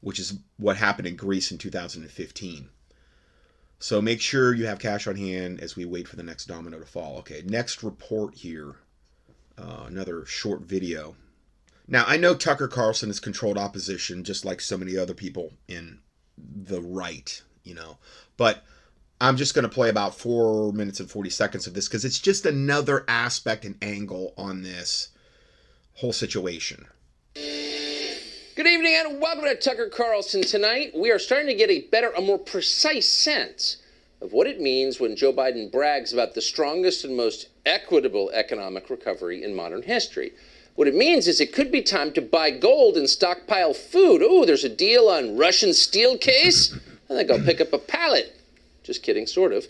which 0.00 0.18
is 0.18 0.38
what 0.56 0.78
happened 0.78 1.06
in 1.06 1.16
Greece 1.16 1.50
in 1.50 1.58
2015. 1.58 2.70
So 3.78 4.00
make 4.00 4.20
sure 4.20 4.54
you 4.54 4.64
have 4.66 4.78
cash 4.78 5.06
on 5.06 5.16
hand 5.16 5.60
as 5.60 5.76
we 5.76 5.84
wait 5.84 6.08
for 6.08 6.16
the 6.16 6.22
next 6.22 6.46
domino 6.46 6.78
to 6.78 6.86
fall. 6.86 7.18
Okay, 7.18 7.42
next 7.44 7.82
report 7.82 8.36
here. 8.36 8.76
Uh, 9.58 9.84
another 9.86 10.24
short 10.24 10.62
video. 10.62 11.16
Now, 11.86 12.04
I 12.06 12.16
know 12.16 12.34
Tucker 12.34 12.66
Carlson 12.66 13.10
has 13.10 13.20
controlled 13.20 13.58
opposition 13.58 14.24
just 14.24 14.44
like 14.44 14.60
so 14.60 14.78
many 14.78 14.96
other 14.96 15.14
people 15.14 15.52
in 15.68 16.00
the 16.38 16.80
right, 16.80 17.42
you 17.62 17.74
know, 17.74 17.98
but 18.36 18.64
I'm 19.20 19.36
just 19.36 19.54
going 19.54 19.62
to 19.62 19.68
play 19.68 19.90
about 19.90 20.18
four 20.18 20.72
minutes 20.72 20.98
and 20.98 21.08
40 21.08 21.30
seconds 21.30 21.66
of 21.66 21.74
this 21.74 21.88
because 21.88 22.04
it's 22.04 22.18
just 22.18 22.46
another 22.46 23.04
aspect 23.06 23.64
and 23.64 23.76
angle 23.80 24.34
on 24.36 24.62
this 24.62 25.10
whole 25.94 26.12
situation. 26.12 26.86
Good 27.34 28.66
evening 28.66 28.94
and 28.96 29.20
welcome 29.20 29.44
to 29.44 29.54
Tucker 29.54 29.88
Carlson. 29.88 30.42
Tonight, 30.42 30.92
we 30.96 31.12
are 31.12 31.20
starting 31.20 31.46
to 31.46 31.54
get 31.54 31.70
a 31.70 31.82
better, 31.92 32.10
a 32.10 32.20
more 32.20 32.38
precise 32.38 33.08
sense 33.08 33.76
of 34.20 34.32
what 34.32 34.48
it 34.48 34.60
means 34.60 34.98
when 34.98 35.16
Joe 35.16 35.32
Biden 35.32 35.70
brags 35.70 36.12
about 36.12 36.34
the 36.34 36.42
strongest 36.42 37.04
and 37.04 37.16
most 37.16 37.48
equitable 37.64 38.30
economic 38.34 38.90
recovery 38.90 39.44
in 39.44 39.54
modern 39.54 39.82
history. 39.82 40.32
What 40.74 40.88
it 40.88 40.94
means 40.94 41.28
is 41.28 41.40
it 41.40 41.52
could 41.52 41.70
be 41.70 41.82
time 41.82 42.12
to 42.14 42.20
buy 42.20 42.50
gold 42.50 42.96
and 42.96 43.08
stockpile 43.08 43.74
food. 43.74 44.22
Oh, 44.24 44.44
there's 44.44 44.64
a 44.64 44.68
deal 44.68 45.08
on 45.08 45.36
Russian 45.36 45.72
steel 45.72 46.18
case? 46.18 46.76
I 47.08 47.14
think 47.14 47.30
I'll 47.30 47.38
pick 47.38 47.60
up 47.60 47.72
a 47.72 47.78
pallet. 47.78 48.40
Just 48.84 49.02
kidding, 49.02 49.26
sort 49.26 49.52
of. 49.52 49.66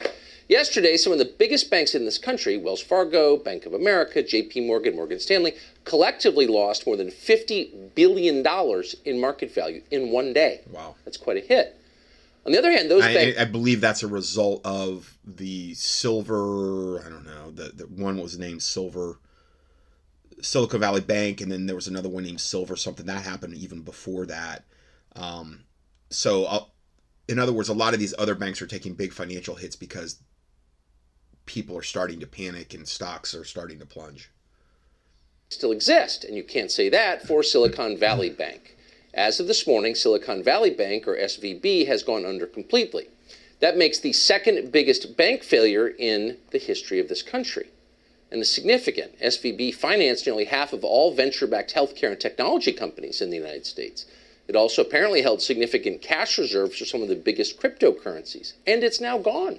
Yesterday, 0.49 0.99
some 0.99 1.13
of 1.13 1.19
the 1.19 1.25
biggest 1.25 1.71
banks 1.71 1.95
in 1.95 2.05
this 2.05 2.19
country, 2.19 2.59
Wells 2.59 2.83
Fargo, 2.83 3.37
Bank 3.39 3.65
of 3.65 3.73
America, 3.73 4.23
JP 4.23 4.67
Morgan, 4.67 4.95
Morgan 4.95 5.19
Stanley, 5.19 5.55
collectively 5.85 6.47
lost 6.47 6.87
more 6.87 6.97
than 6.97 7.09
$50 7.09 7.95
billion 7.95 8.45
in 9.07 9.21
market 9.21 9.55
value 9.55 9.83
in 9.91 10.11
one 10.11 10.35
day. 10.35 10.61
Wow. 10.71 10.97
That's 11.05 11.17
quite 11.17 11.39
a 11.39 11.41
hit. 11.41 11.81
On 12.45 12.53
the 12.53 12.59
other 12.59 12.71
hand, 12.71 12.91
those 12.91 13.05
I, 13.05 13.15
banks. 13.15 13.41
I 13.41 13.45
believe 13.47 13.81
that's 13.81 14.03
a 14.03 14.09
result 14.09 14.61
of 14.67 15.17
the 15.25 15.73
silver, 15.75 17.03
I 17.07 17.09
don't 17.09 17.25
know, 17.25 17.51
the, 17.51 17.71
the 17.75 17.85
one 17.85 18.19
was 18.19 18.39
named 18.39 18.63
Silver, 18.63 19.19
Silicon 20.43 20.81
Valley 20.81 21.01
Bank, 21.01 21.41
and 21.41 21.51
then 21.51 21.65
there 21.65 21.77
was 21.77 21.89
another 21.89 22.11
one 22.11 22.25
named 22.25 22.43
Silver 22.43 22.77
something. 22.77 23.07
That 23.07 23.25
happened 23.25 23.55
even 23.55 23.81
before 23.81 24.27
that. 24.27 24.65
Um, 25.17 25.61
so, 26.11 26.45
uh, 26.45 26.65
in 27.29 27.39
other 27.39 27.53
words, 27.53 27.69
a 27.69 27.75
lot 27.75 27.95
of 27.95 28.01
these 28.01 28.15
other 28.19 28.35
banks 28.35 28.61
are 28.61 28.67
taking 28.67 28.95
big 28.95 29.13
financial 29.13 29.55
hits 29.55 29.77
because 29.77 30.21
people 31.47 31.77
are 31.77 31.83
starting 31.83 32.21
to 32.21 32.27
panic 32.27 32.75
and 32.75 32.87
stocks 32.87 33.35
are 33.35 33.45
starting 33.45 33.79
to 33.79 33.87
plunge. 33.87 34.31
Still 35.49 35.73
exist, 35.73 36.25
and 36.25 36.37
you 36.37 36.45
can't 36.45 36.71
say 36.71 36.89
that 36.89 37.27
for 37.27 37.43
Silicon 37.43 37.97
Valley 37.97 38.31
Bank. 38.31 38.77
As 39.13 39.39
of 39.39 39.47
this 39.47 39.67
morning, 39.67 39.95
Silicon 39.95 40.43
Valley 40.43 40.71
Bank, 40.71 41.07
or 41.07 41.17
SVB, 41.17 41.87
has 41.87 42.03
gone 42.03 42.25
under 42.25 42.47
completely. 42.47 43.09
That 43.61 43.79
makes 43.79 44.01
the 44.01 44.13
second 44.13 44.73
biggest 44.73 45.17
bank 45.17 45.43
failure 45.43 45.89
in 45.89 46.39
the 46.51 46.59
history 46.59 46.99
of 46.99 47.09
this 47.09 47.23
country. 47.23 47.69
And 48.31 48.43
is 48.43 48.51
significant. 48.51 49.19
SVB 49.21 49.75
financed 49.75 50.27
nearly 50.27 50.47
half 50.47 50.73
of 50.73 50.83
all 50.83 51.15
venture 51.15 51.47
backed 51.47 51.73
healthcare 51.73 52.11
and 52.11 52.21
technology 52.21 52.73
companies 52.73 53.21
in 53.21 53.31
the 53.31 53.37
United 53.37 53.65
States. 53.65 54.07
It 54.47 54.57
also 54.57 54.83
apparently 54.83 55.23
held 55.23 55.41
significant 55.41 56.03
cash 56.03 56.37
reserves 56.39 56.79
for 56.79 56.85
some 56.85 57.03
of 57.03 57.09
the 57.09 57.17
biggest 57.17 57.61
cryptocurrencies, 57.61 58.53
and 58.67 58.85
it's 58.85 59.01
now 59.01 59.19
gone. 59.19 59.59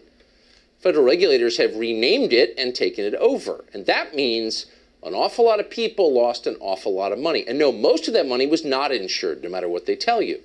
Federal 0.79 1.05
regulators 1.05 1.57
have 1.57 1.75
renamed 1.75 2.31
it 2.31 2.53
and 2.57 2.75
taken 2.75 3.05
it 3.05 3.15
over, 3.15 3.65
and 3.73 3.85
that 3.87 4.13
means 4.13 4.67
an 5.01 5.13
awful 5.13 5.45
lot 5.45 5.59
of 5.59 5.69
people 5.69 6.13
lost 6.13 6.47
an 6.47 6.57
awful 6.59 6.93
lot 6.93 7.11
of 7.11 7.19
money. 7.19 7.43
And 7.47 7.57
no, 7.57 7.71
most 7.71 8.07
of 8.07 8.13
that 8.13 8.27
money 8.27 8.45
was 8.45 8.65
not 8.65 8.91
insured, 8.91 9.43
no 9.43 9.49
matter 9.49 9.69
what 9.69 9.85
they 9.85 9.95
tell 9.95 10.21
you. 10.21 10.41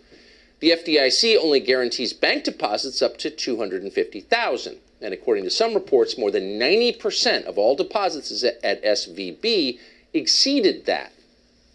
The 0.61 0.71
FDIC 0.71 1.39
only 1.39 1.61
guarantees 1.61 2.13
bank 2.13 2.45
deposits 2.45 3.01
up 3.01 3.17
to 3.19 3.31
250,000, 3.31 4.77
and 5.01 5.15
according 5.15 5.45
to 5.45 5.51
some 5.51 5.75
reports, 5.75 6.19
more 6.19 6.31
than 6.31 6.59
90% 6.59 7.45
of 7.45 7.57
all 7.57 7.75
deposits 7.75 8.45
at 8.45 8.83
SVB 8.85 9.79
exceeded 10.13 10.85
that. 10.87 11.13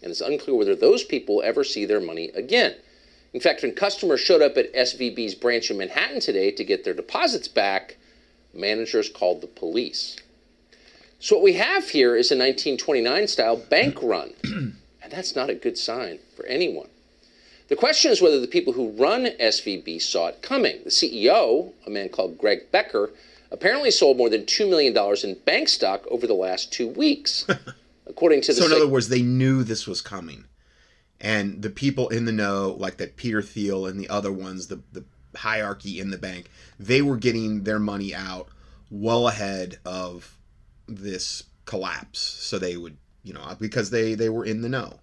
And 0.02 0.10
it's 0.10 0.20
unclear 0.20 0.56
whether 0.56 0.76
those 0.76 1.04
people 1.04 1.42
ever 1.42 1.64
see 1.64 1.84
their 1.84 2.00
money 2.00 2.28
again. 2.34 2.74
In 3.32 3.40
fact, 3.40 3.62
when 3.62 3.72
customers 3.72 4.20
showed 4.20 4.42
up 4.42 4.56
at 4.56 4.72
SVB's 4.72 5.34
branch 5.34 5.70
in 5.70 5.78
Manhattan 5.78 6.20
today 6.20 6.50
to 6.52 6.64
get 6.64 6.84
their 6.84 6.94
deposits 6.94 7.48
back, 7.48 7.96
managers 8.54 9.08
called 9.08 9.40
the 9.40 9.46
police. 9.46 10.16
So 11.18 11.36
what 11.36 11.44
we 11.44 11.54
have 11.54 11.90
here 11.90 12.14
is 12.14 12.30
a 12.30 12.34
1929 12.34 13.26
style 13.28 13.56
bank 13.56 14.02
run, 14.02 14.32
and 14.44 14.76
that's 15.10 15.34
not 15.34 15.50
a 15.50 15.54
good 15.54 15.78
sign 15.78 16.18
for 16.34 16.46
anyone. 16.46 16.88
The 17.68 17.76
question 17.76 18.12
is 18.12 18.22
whether 18.22 18.40
the 18.40 18.46
people 18.46 18.74
who 18.74 18.90
run 18.90 19.26
SVB 19.26 20.00
saw 20.00 20.28
it 20.28 20.40
coming. 20.40 20.84
The 20.84 20.90
CEO, 20.90 21.72
a 21.86 21.90
man 21.90 22.10
called 22.10 22.38
Greg 22.38 22.70
Becker, 22.70 23.10
apparently 23.50 23.90
sold 23.90 24.18
more 24.18 24.30
than 24.30 24.42
$2 24.42 24.68
million 24.68 24.96
in 25.24 25.42
bank 25.44 25.68
stock 25.68 26.06
over 26.08 26.26
the 26.26 26.34
last 26.34 26.72
two 26.72 26.88
weeks. 26.88 27.46
According 28.06 28.42
to 28.42 28.52
the 28.52 28.60
So, 28.60 28.66
in 28.66 28.72
other 28.72 28.88
words, 28.88 29.08
they 29.08 29.22
knew 29.22 29.62
this 29.62 29.86
was 29.86 30.00
coming. 30.00 30.44
And 31.20 31.62
the 31.62 31.70
people 31.70 32.08
in 32.08 32.24
the 32.24 32.32
know, 32.32 32.76
like 32.78 32.98
that 32.98 33.16
Peter 33.16 33.42
Thiel 33.42 33.86
and 33.86 33.98
the 33.98 34.08
other 34.08 34.32
ones, 34.32 34.66
the, 34.66 34.82
the 34.92 35.04
hierarchy 35.34 35.98
in 35.98 36.10
the 36.10 36.18
bank, 36.18 36.50
they 36.78 37.02
were 37.02 37.16
getting 37.16 37.64
their 37.64 37.78
money 37.78 38.14
out 38.14 38.48
well 38.90 39.28
ahead 39.28 39.78
of 39.84 40.36
this 40.86 41.44
collapse. 41.64 42.20
So 42.20 42.58
they 42.58 42.76
would, 42.76 42.98
you 43.22 43.32
know, 43.32 43.56
because 43.58 43.90
they, 43.90 44.14
they 44.14 44.28
were 44.28 44.44
in 44.44 44.60
the 44.60 44.68
know. 44.68 45.00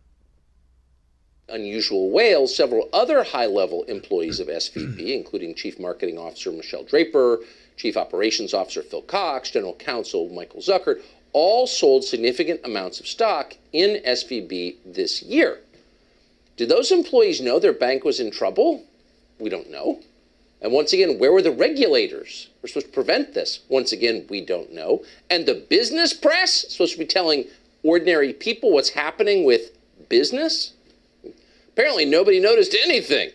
unusual 1.50 2.12
whales, 2.12 2.56
several 2.56 2.90
other 2.94 3.24
high 3.24 3.48
level 3.48 3.84
employees 3.84 4.40
of 4.40 4.48
SVB, 4.48 5.00
including 5.18 5.56
Chief 5.56 5.80
Marketing 5.80 6.18
Officer 6.18 6.52
Michelle 6.52 6.84
Draper, 6.84 7.40
Chief 7.76 7.98
Operations 7.98 8.54
Officer 8.54 8.84
Phil 8.84 9.02
Cox, 9.02 9.50
General 9.50 9.76
Counsel 9.76 10.30
Michael 10.30 10.62
Zuckert, 10.62 11.02
all 11.34 11.68
sold 11.68 12.04
significant 12.04 12.62
amounts 12.64 13.00
of 13.00 13.08
stock 13.08 13.56
in 13.72 14.02
SVB 14.04 14.76
this 14.86 15.22
year. 15.22 15.60
Did 16.56 16.70
those 16.70 16.92
employees 16.92 17.42
know 17.42 17.60
their 17.60 17.74
bank 17.74 18.04
was 18.04 18.20
in 18.20 18.32
trouble? 18.32 18.84
We 19.40 19.50
don't 19.50 19.72
know. 19.72 20.00
And 20.62 20.72
once 20.72 20.94
again, 20.94 21.20
where 21.20 21.32
were 21.32 21.42
the 21.42 21.52
regulators? 21.52 22.48
We're 22.62 22.70
supposed 22.70 22.86
to 22.86 22.92
prevent 22.94 23.34
this. 23.34 23.60
Once 23.68 23.92
again, 23.92 24.26
we 24.30 24.40
don't 24.46 24.72
know. 24.72 25.04
And 25.30 25.46
the 25.46 25.56
business 25.56 26.14
press 26.14 26.66
supposed 26.70 26.94
to 26.94 27.00
be 27.00 27.06
telling 27.06 27.46
ordinary 27.84 28.32
people 28.32 28.72
what's 28.72 28.90
happening 28.90 29.44
with 29.44 29.72
business? 30.08 30.72
Apparently, 31.70 32.06
nobody 32.06 32.40
noticed 32.40 32.76
anything. 32.82 33.32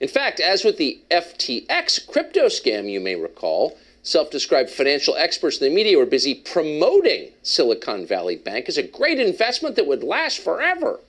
In 0.00 0.08
fact, 0.08 0.38
as 0.38 0.64
with 0.64 0.76
the 0.76 1.00
FTX 1.10 2.06
crypto 2.06 2.46
scam, 2.46 2.90
you 2.90 3.00
may 3.00 3.16
recall, 3.16 3.78
self 4.02 4.30
described 4.30 4.70
financial 4.70 5.16
experts 5.16 5.58
in 5.58 5.68
the 5.68 5.74
media 5.74 5.96
were 5.96 6.06
busy 6.06 6.34
promoting 6.34 7.30
Silicon 7.42 8.06
Valley 8.06 8.36
Bank 8.36 8.68
as 8.68 8.76
a 8.76 8.82
great 8.82 9.18
investment 9.18 9.76
that 9.76 9.86
would 9.86 10.02
last 10.02 10.40
forever. 10.40 11.00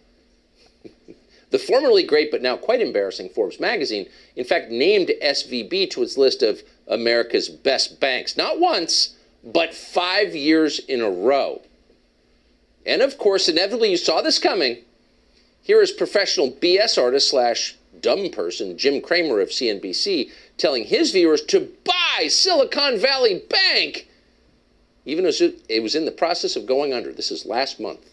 the 1.49 1.59
formerly 1.59 2.03
great 2.03 2.31
but 2.31 2.41
now 2.41 2.55
quite 2.55 2.81
embarrassing 2.81 3.29
Forbes 3.29 3.59
magazine, 3.59 4.07
in 4.35 4.45
fact, 4.45 4.69
named 4.69 5.11
SVB 5.21 5.89
to 5.91 6.03
its 6.03 6.17
list 6.17 6.43
of 6.43 6.61
America's 6.87 7.49
best 7.49 7.99
banks, 7.99 8.37
not 8.37 8.59
once, 8.59 9.15
but 9.43 9.73
five 9.73 10.35
years 10.35 10.79
in 10.79 11.01
a 11.01 11.09
row. 11.09 11.61
And 12.85 13.01
of 13.01 13.17
course, 13.17 13.49
inevitably, 13.49 13.91
you 13.91 13.97
saw 13.97 14.21
this 14.21 14.39
coming. 14.39 14.77
Here 15.61 15.81
is 15.81 15.91
professional 15.91 16.51
BS 16.51 17.01
artist 17.01 17.29
slash 17.29 17.75
dumb 18.01 18.29
person 18.29 18.77
Jim 18.77 19.01
Cramer 19.01 19.39
of 19.39 19.49
CNBC 19.49 20.29
telling 20.57 20.85
his 20.85 21.11
viewers 21.11 21.41
to 21.41 21.71
buy 21.83 22.27
Silicon 22.27 22.97
Valley 22.99 23.43
Bank, 23.49 24.07
even 25.05 25.25
as 25.25 25.41
it 25.41 25.81
was 25.81 25.95
in 25.95 26.05
the 26.05 26.11
process 26.11 26.55
of 26.55 26.65
going 26.65 26.93
under. 26.93 27.11
This 27.11 27.31
is 27.31 27.45
last 27.45 27.79
month. 27.79 28.09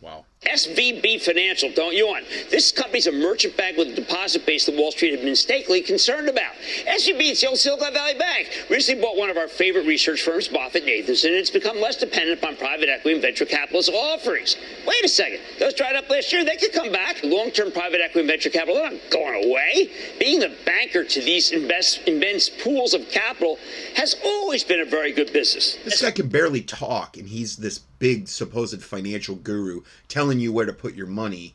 Wow. 0.00 0.24
SVB 0.46 1.20
Financial, 1.20 1.70
don't 1.72 1.94
want? 2.06 2.24
This 2.50 2.72
company's 2.72 3.06
a 3.06 3.12
merchant 3.12 3.56
bank 3.58 3.76
with 3.76 3.88
a 3.88 3.94
deposit 3.94 4.46
base 4.46 4.64
that 4.66 4.74
Wall 4.74 4.90
Street 4.90 5.10
had 5.10 5.20
been 5.20 5.30
mistakenly 5.30 5.82
concerned 5.82 6.28
about. 6.28 6.54
SVB 6.86 7.32
is 7.32 7.40
the 7.42 7.48
old 7.48 7.58
Silicon 7.58 7.92
Valley 7.92 8.14
Bank. 8.14 8.48
Recently 8.70 9.02
bought 9.02 9.16
one 9.16 9.28
of 9.28 9.36
our 9.36 9.48
favorite 9.48 9.86
research 9.86 10.22
firms, 10.22 10.48
Moffett 10.48 10.86
Nathanson, 10.86 11.26
and 11.26 11.34
it's 11.34 11.50
become 11.50 11.78
less 11.78 11.96
dependent 11.96 12.38
upon 12.38 12.56
private 12.56 12.88
equity 12.88 13.12
and 13.12 13.22
venture 13.22 13.44
capitalist 13.44 13.90
offerings. 13.90 14.56
Wait 14.86 15.04
a 15.04 15.08
second. 15.08 15.40
Those 15.58 15.74
dried 15.74 15.94
up 15.94 16.08
last 16.08 16.32
year, 16.32 16.42
they 16.42 16.56
could 16.56 16.72
come 16.72 16.90
back. 16.90 17.22
Long 17.22 17.50
term 17.50 17.70
private 17.70 18.00
equity 18.00 18.20
and 18.20 18.28
venture 18.28 18.50
capital, 18.50 18.76
they're 18.76 18.90
not 18.90 19.10
going 19.10 19.44
away. 19.44 19.90
Being 20.18 20.40
the 20.40 20.56
banker 20.64 21.04
to 21.04 21.20
these 21.20 21.52
invest, 21.52 22.08
immense 22.08 22.48
pools 22.48 22.94
of 22.94 23.08
capital 23.10 23.58
has 23.94 24.16
always 24.24 24.64
been 24.64 24.80
a 24.80 24.86
very 24.86 25.12
good 25.12 25.34
business. 25.34 25.76
This 25.84 26.00
guy 26.00 26.12
can 26.12 26.28
barely 26.28 26.62
talk, 26.62 27.18
and 27.18 27.28
he's 27.28 27.56
this 27.56 27.80
big 28.00 28.26
supposed 28.26 28.82
financial 28.82 29.36
guru 29.36 29.82
telling 30.08 30.40
you 30.40 30.52
where 30.52 30.66
to 30.66 30.72
put 30.72 30.94
your 30.94 31.06
money 31.06 31.54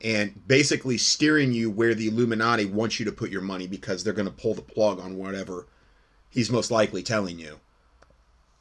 and 0.00 0.46
basically 0.48 0.96
steering 0.96 1.52
you 1.52 1.70
where 1.70 1.94
the 1.94 2.08
Illuminati 2.08 2.64
wants 2.64 2.98
you 2.98 3.04
to 3.04 3.12
put 3.12 3.30
your 3.30 3.42
money 3.42 3.66
because 3.66 4.02
they're 4.02 4.14
going 4.14 4.26
to 4.26 4.32
pull 4.32 4.54
the 4.54 4.62
plug 4.62 4.98
on 4.98 5.16
whatever 5.16 5.66
he's 6.30 6.50
most 6.50 6.70
likely 6.70 7.02
telling 7.02 7.38
you. 7.38 7.60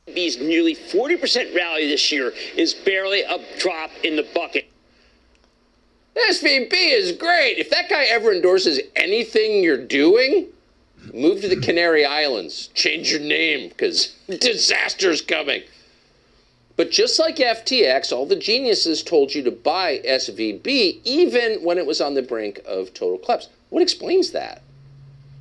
These 0.07 0.39
nearly 0.39 0.75
40% 0.75 1.55
rally 1.55 1.87
this 1.87 2.11
year 2.11 2.33
is 2.55 2.73
barely 2.73 3.21
a 3.21 3.39
drop 3.59 3.91
in 4.03 4.15
the 4.17 4.27
bucket. 4.35 4.67
SVB 6.15 6.73
is 6.73 7.13
great. 7.13 7.57
If 7.57 7.69
that 7.69 7.89
guy 7.89 8.03
ever 8.05 8.33
endorses 8.33 8.79
anything 8.95 9.63
you're 9.63 9.85
doing, 9.85 10.47
move 11.13 11.41
to 11.41 11.47
the 11.47 11.55
Canary 11.61 12.05
Islands. 12.05 12.67
Change 12.73 13.11
your 13.11 13.21
name 13.21 13.69
because 13.69 14.15
disaster's 14.39 15.21
coming. 15.21 15.63
But 16.81 16.89
just 16.89 17.19
like 17.19 17.35
FTX, 17.35 18.11
all 18.11 18.25
the 18.25 18.35
geniuses 18.35 19.03
told 19.03 19.35
you 19.35 19.43
to 19.43 19.51
buy 19.51 19.99
SVB 19.99 21.01
even 21.03 21.63
when 21.63 21.77
it 21.77 21.85
was 21.85 22.01
on 22.01 22.15
the 22.15 22.23
brink 22.23 22.59
of 22.65 22.91
total 22.95 23.19
collapse. 23.19 23.49
What 23.69 23.83
explains 23.83 24.31
that? 24.31 24.63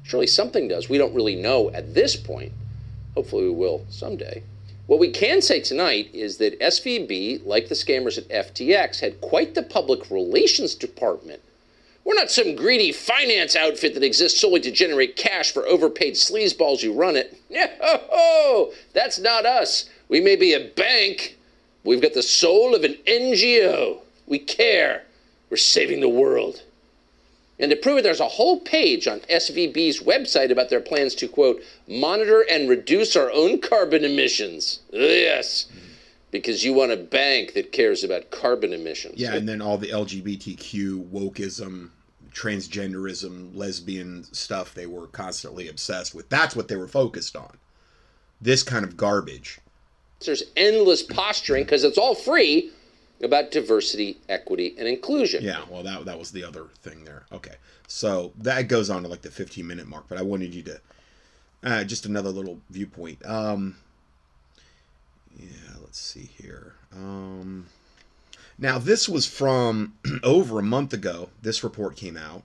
Surely 0.03 0.27
something 0.27 0.69
does. 0.69 0.91
We 0.91 0.99
don't 0.99 1.15
really 1.15 1.37
know 1.37 1.71
at 1.71 1.95
this 1.95 2.15
point. 2.15 2.53
Hopefully, 3.15 3.45
we 3.45 3.55
will 3.55 3.87
someday. 3.89 4.43
What 4.87 4.99
we 4.99 5.11
can 5.11 5.41
say 5.41 5.61
tonight 5.61 6.11
is 6.13 6.37
that 6.37 6.61
SVB, 6.61 7.47
like 7.47 7.71
the 7.71 7.75
scammers 7.75 8.19
at 8.19 8.29
FTX, 8.29 9.01
had 9.01 9.23
quite 9.23 9.55
the 9.55 9.63
public 9.63 10.11
relations 10.11 10.75
department. 10.75 11.41
We're 12.05 12.17
not 12.17 12.31
some 12.31 12.55
greedy 12.55 12.93
finance 12.93 13.57
outfit 13.57 13.95
that 13.95 14.03
exists 14.03 14.39
solely 14.39 14.61
to 14.61 14.71
generate 14.71 15.17
cash 15.17 15.53
for 15.53 15.67
overpaid 15.67 16.17
sleazeballs 16.17 16.83
who 16.83 16.93
run 16.93 17.17
it. 17.17 17.39
No, 18.51 18.73
that's 18.93 19.19
not 19.19 19.47
us. 19.47 19.89
We 20.11 20.21
may 20.21 20.37
be 20.37 20.53
a 20.53 20.69
bank. 20.77 21.39
We've 21.85 22.03
got 22.03 22.13
the 22.13 22.23
soul 22.23 22.75
of 22.75 22.85
an 22.85 22.97
NGO. 23.07 24.01
We 24.27 24.39
care. 24.41 25.05
We're 25.49 25.57
saving 25.57 26.01
the 26.01 26.09
world. 26.09 26.63
And 27.59 27.71
to 27.71 27.77
prove 27.77 27.99
it, 27.99 28.03
there's 28.03 28.21
a 28.21 28.29
whole 28.29 28.59
page 28.61 29.07
on 29.07 29.21
SVB's 29.21 30.01
website 30.01 30.51
about 30.51 30.71
their 30.71 30.81
plans 30.81 31.15
to, 31.17 31.29
quote, 31.29 31.63
monitor 31.87 32.45
and 32.51 32.69
reduce 32.69 33.17
our 33.17 33.31
own 33.31 33.61
carbon 33.61 34.05
emissions. 34.05 34.81
Yes, 34.91 35.67
because 36.31 36.65
you 36.65 36.73
want 36.73 36.93
a 36.93 36.97
bank 36.97 37.53
that 37.55 37.71
cares 37.71 38.03
about 38.03 38.31
carbon 38.31 38.73
emissions. 38.73 39.21
Yeah, 39.21 39.35
and 39.35 39.49
then 39.49 39.61
all 39.61 39.77
the 39.77 39.89
LGBTQ, 39.89 41.11
wokeism, 41.11 41.91
transgenderism, 42.33 43.55
lesbian 43.55 44.25
stuff 44.33 44.73
they 44.73 44.87
were 44.87 45.09
constantly 45.09 45.69
obsessed 45.69 46.15
with. 46.15 46.29
That's 46.31 46.57
what 46.57 46.69
they 46.69 46.77
were 46.77 46.89
focused 46.89 47.37
on. 47.37 47.59
This 48.41 48.63
kind 48.63 48.85
of 48.85 48.97
garbage. 48.97 49.61
There's 50.25 50.43
endless 50.57 51.03
posturing 51.03 51.65
because 51.65 51.85
it's 51.85 51.99
all 51.99 52.15
free 52.15 52.71
about 53.23 53.51
diversity, 53.51 54.19
equity, 54.29 54.75
and 54.79 54.87
inclusion. 54.87 55.43
Yeah, 55.43 55.63
well, 55.69 55.83
that 55.83 56.05
that 56.05 56.19
was 56.19 56.31
the 56.31 56.45
other 56.45 56.67
thing 56.83 57.05
there. 57.05 57.25
Okay, 57.33 57.55
so 57.87 58.33
that 58.39 58.69
goes 58.69 58.91
on 58.91 59.03
to 59.03 59.09
like 59.09 59.23
the 59.23 59.31
15 59.31 59.67
minute 59.67 59.87
mark, 59.87 60.05
but 60.09 60.19
I 60.19 60.23
wanted 60.23 60.55
you 60.55 60.63
to 60.63 60.81
uh, 61.63 61.85
just 61.85 62.07
another 62.07 62.31
little 62.31 62.61
viewpoint. 62.71 63.25
Um, 63.27 63.77
yeah, 65.39 65.77
let's 65.81 65.99
see 65.99 66.31
here. 66.39 66.75
Um, 66.95 67.67
now 68.59 68.79
this 68.79 69.09
was 69.09 69.27
from 69.27 69.95
over 70.23 70.59
a 70.59 70.63
month 70.63 70.93
ago. 70.93 71.31
This 71.43 71.65
report 71.65 71.97
came 71.97 72.17
out 72.17 72.43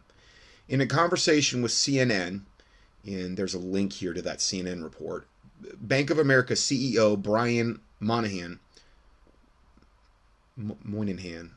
in 0.68 0.82
a 0.82 0.88
conversation 0.88 1.62
with 1.62 1.72
CNN, 1.72 2.42
and 3.06 3.38
there's 3.38 3.54
a 3.54 3.60
link 3.60 3.94
here 3.94 4.14
to 4.14 4.22
that 4.22 4.40
CNN 4.40 4.84
report. 4.84 5.28
Bank 5.76 6.10
of 6.10 6.20
America 6.20 6.54
CEO 6.54 7.22
Brian 7.22 7.82
Monahan 8.00 8.60
Moynihan 10.58 11.52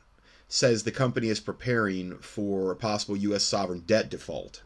says 0.49 0.83
the 0.83 0.91
company 0.91 1.29
is 1.29 1.41
preparing 1.41 2.19
for 2.19 2.73
a 2.73 2.77
possible 2.77 3.17
U.S. 3.17 3.45
sovereign 3.45 3.81
debt 3.81 4.11
default. 4.11 4.63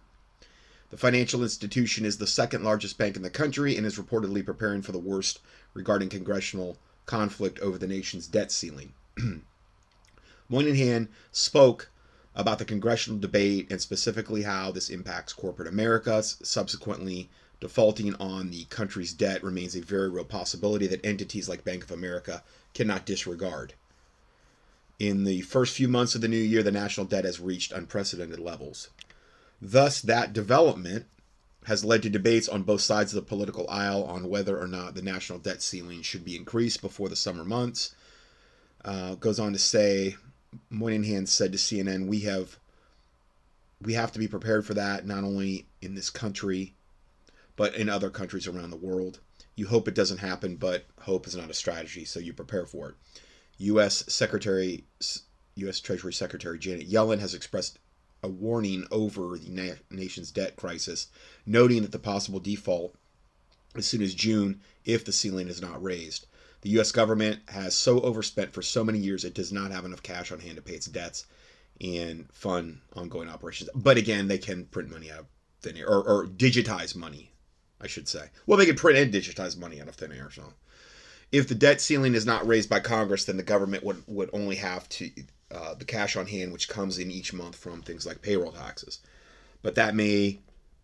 The 0.91 0.97
financial 0.97 1.43
institution 1.43 2.05
is 2.05 2.19
the 2.19 2.27
second 2.27 2.65
largest 2.65 2.99
bank 2.99 3.17
in 3.17 3.23
the 3.23 3.31
country 3.31 3.77
and 3.77 3.85
is 3.85 3.99
reportedly 3.99 4.45
preparing 4.45 4.83
for 4.83 4.93
the 4.93 4.99
worst 4.99 5.41
regarding 5.75 6.09
congressional 6.09 6.79
conflict 7.07 7.59
over 7.61 7.79
the 7.79 7.87
nation's 7.87 8.27
debt 8.27 8.53
ceiling. 8.53 8.93
Moynihan 10.49 11.09
spoke 11.31 11.91
about 12.35 12.59
the 12.59 12.65
congressional 12.65 13.19
debate 13.19 13.71
and 13.71 13.81
specifically 13.81 14.43
how 14.43 14.71
this 14.71 14.89
impacts 14.89 15.33
corporate 15.33 15.69
America. 15.69 16.23
Subsequently, 16.23 17.29
defaulting 17.63 18.13
on 18.17 18.51
the 18.51 18.65
country's 18.65 19.13
debt 19.13 19.45
remains 19.45 19.77
a 19.77 19.81
very 19.81 20.11
real 20.11 20.25
possibility 20.25 20.89
that 20.89 21.07
entities 21.07 21.49
like 21.49 21.65
Bank 21.65 21.85
of 21.85 21.93
America 21.93 22.43
cannot 22.75 23.07
disregard. 23.07 23.75
In 24.99 25.23
the 25.23 25.43
first 25.43 25.77
few 25.77 25.87
months 25.87 26.17
of 26.17 26.23
the 26.23 26.29
new 26.29 26.37
year, 26.37 26.65
the 26.65 26.73
national 26.73 27.07
debt 27.07 27.25
has 27.25 27.39
reached 27.39 27.71
unprecedented 27.71 28.41
levels. 28.41 28.89
Thus, 29.61 30.01
that 30.01 30.33
development 30.33 31.07
has 31.67 31.85
led 31.85 32.03
to 32.03 32.11
debates 32.11 32.49
on 32.49 32.65
both 32.65 32.81
sides 32.81 33.15
of 33.15 33.23
the 33.23 33.29
political 33.29 33.71
aisle 33.71 34.03
on 34.03 34.29
whether 34.29 34.59
or 34.59 34.67
not 34.67 34.97
the 34.97 35.03
national 35.03 35.39
debt 35.39 35.63
ceiling 35.63 36.03
should 36.03 36.25
be 36.25 36.35
increased 36.35 36.83
before 36.83 37.09
the 37.09 37.15
summer 37.15 37.45
months. 37.45 37.95
Uh, 38.85 39.15
goes 39.15 39.39
on 39.39 39.53
to 39.53 39.59
say, 39.61 40.17
Moynihan 40.69 41.27
said 41.27 41.53
to 41.53 41.59
CNN, 41.59 42.09
"We 42.09 42.23
have 42.23 42.59
we 43.81 43.93
have 43.93 44.11
to 44.11 44.19
be 44.19 44.27
prepared 44.27 44.67
for 44.67 44.75
that, 44.75 45.07
not 45.07 45.23
only 45.23 45.67
in 45.81 45.95
this 45.95 46.11
country, 46.11 46.75
but 47.57 47.75
in 47.75 47.89
other 47.89 48.11
countries 48.11 48.47
around 48.47 48.71
the 48.71 48.77
world. 48.77 49.21
You 49.55 49.67
hope 49.67 49.87
it 49.87 49.95
doesn't 49.95 50.19
happen, 50.19 50.57
but 50.57 50.87
hope 51.01 51.27
is 51.27 51.37
not 51.37 51.51
a 51.51 51.55
strategy, 51.55 52.05
so 52.05 52.21
you 52.21 52.33
prepare 52.33 52.67
for 52.67 52.91
it." 52.91 52.95
U.S. 53.59 54.05
Secretary, 54.09 54.85
U.S. 55.57 55.81
Treasury 55.81 56.13
Secretary 56.13 56.59
Janet 56.59 56.91
Yellen 56.91 57.21
has 57.21 57.35
expressed 57.35 57.79
a 58.23 58.29
warning 58.29 58.87
over 58.91 59.37
the 59.39 59.51
na- 59.51 59.75
nation's 59.91 60.31
debt 60.31 60.57
crisis, 60.57 61.09
noting 61.45 61.83
that 61.83 61.93
the 61.93 61.99
possible 61.99 62.41
default 62.41 62.95
as 63.75 63.87
soon 63.87 64.03
as 64.03 64.15
June 64.15 64.61
if 64.85 65.05
the 65.05 65.13
ceiling 65.13 65.49
is 65.49 65.63
not 65.63 65.83
raised. 65.83 66.27
The 66.63 66.71
U.S. 66.71 66.93
government 66.93 67.41
has 67.49 67.75
so 67.75 68.01
overspent 68.01 68.53
for 68.53 68.63
so 68.63 68.85
many 68.85 68.99
years 68.99 69.25
it 69.25 69.35
does 69.35 69.53
not 69.53 69.73
have 69.73 69.85
enough 69.85 70.03
cash 70.03 70.31
on 70.31 70.41
hand 70.41 70.57
to 70.57 70.63
pay 70.63 70.75
its 70.75 70.87
debts 70.87 71.27
and 71.81 72.31
fund 72.33 72.81
ongoing 72.95 73.29
operations. 73.29 73.71
But 73.75 73.97
again, 73.97 74.29
they 74.29 74.39
can 74.39 74.67
print 74.67 74.91
money 74.91 75.11
out 75.11 75.21
of 75.21 75.27
thin 75.61 75.77
air 75.77 75.89
or, 75.89 76.03
or 76.05 76.27
digitize 76.27 76.95
money, 76.95 77.32
I 77.83 77.87
should 77.87 78.09
say. 78.09 78.31
Well, 78.47 78.59
they 78.59 78.67
can 78.67 78.77
print 78.77 78.99
and 78.99 79.13
digitize 79.13 79.59
money 79.59 79.81
out 79.81 79.89
of 79.89 79.97
thin 79.97 80.13
air. 80.13 80.31
So, 80.31 80.55
if 81.33 81.49
the 81.49 81.55
debt 81.55 81.81
ceiling 81.81 82.15
is 82.15 82.27
not 82.27 82.47
raised 82.47 82.69
by 82.69 82.81
Congress, 82.81 83.25
then 83.25 83.37
the 83.37 83.43
government 83.43 83.85
would 83.85 84.03
would 84.07 84.31
only 84.33 84.57
have 84.57 84.89
to 84.91 85.11
uh, 85.51 85.75
the 85.75 85.85
cash 85.85 86.17
on 86.17 86.27
hand, 86.27 86.53
which 86.53 86.69
comes 86.69 86.99
in 86.99 87.11
each 87.11 87.33
month 87.33 87.57
from 87.57 87.83
things 87.83 88.07
like 88.07 88.23
payroll 88.23 88.53
taxes. 88.53 89.01
But 89.63 89.75
that 89.75 89.95
may 89.95 90.39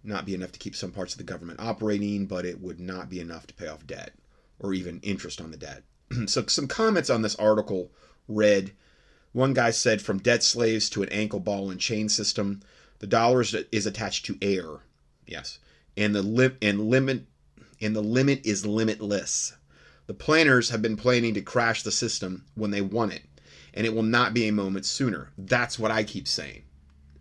not 0.04 0.26
be 0.26 0.34
enough 0.34 0.52
to 0.52 0.58
keep 0.58 0.76
some 0.76 0.92
parts 0.92 1.14
of 1.14 1.18
the 1.18 1.24
government 1.24 1.60
operating, 1.60 2.26
but 2.26 2.44
it 2.44 2.60
would 2.60 2.80
not 2.80 3.08
be 3.10 3.20
enough 3.20 3.46
to 3.46 3.54
pay 3.54 3.66
off 3.66 3.86
debt 3.86 4.12
or 4.58 4.74
even 4.74 5.00
interest 5.02 5.40
on 5.40 5.50
the 5.50 5.56
debt. 5.56 5.82
so, 6.26 6.44
some 6.46 6.66
comments 6.66 7.10
on 7.10 7.22
this 7.22 7.36
article 7.36 7.90
read 8.26 8.72
one 9.32 9.52
guy 9.52 9.70
said, 9.70 10.02
from 10.02 10.18
debt 10.18 10.42
slaves 10.42 10.88
to 10.90 11.02
an 11.02 11.08
ankle 11.10 11.40
ball 11.40 11.70
and 11.70 11.80
chain 11.80 12.08
system, 12.08 12.60
the 12.98 13.06
dollar 13.06 13.42
is 13.42 13.86
attached 13.86 14.24
to 14.26 14.38
air. 14.42 14.80
Yes. 15.26 15.58
And 15.98 16.14
the 16.14 16.22
lim- 16.22 16.56
and 16.62 16.88
limit 16.88 17.26
and 17.80 17.94
the 17.94 18.00
limit 18.00 18.46
is 18.46 18.64
limitless. 18.64 19.54
The 20.06 20.14
planners 20.14 20.70
have 20.70 20.80
been 20.80 20.96
planning 20.96 21.34
to 21.34 21.42
crash 21.42 21.82
the 21.82 21.90
system 21.90 22.44
when 22.54 22.70
they 22.70 22.80
want 22.80 23.14
it, 23.14 23.22
and 23.74 23.84
it 23.84 23.92
will 23.92 24.04
not 24.04 24.32
be 24.32 24.46
a 24.46 24.52
moment 24.52 24.86
sooner. 24.86 25.32
That's 25.36 25.76
what 25.78 25.90
I 25.90 26.04
keep 26.04 26.28
saying. 26.28 26.62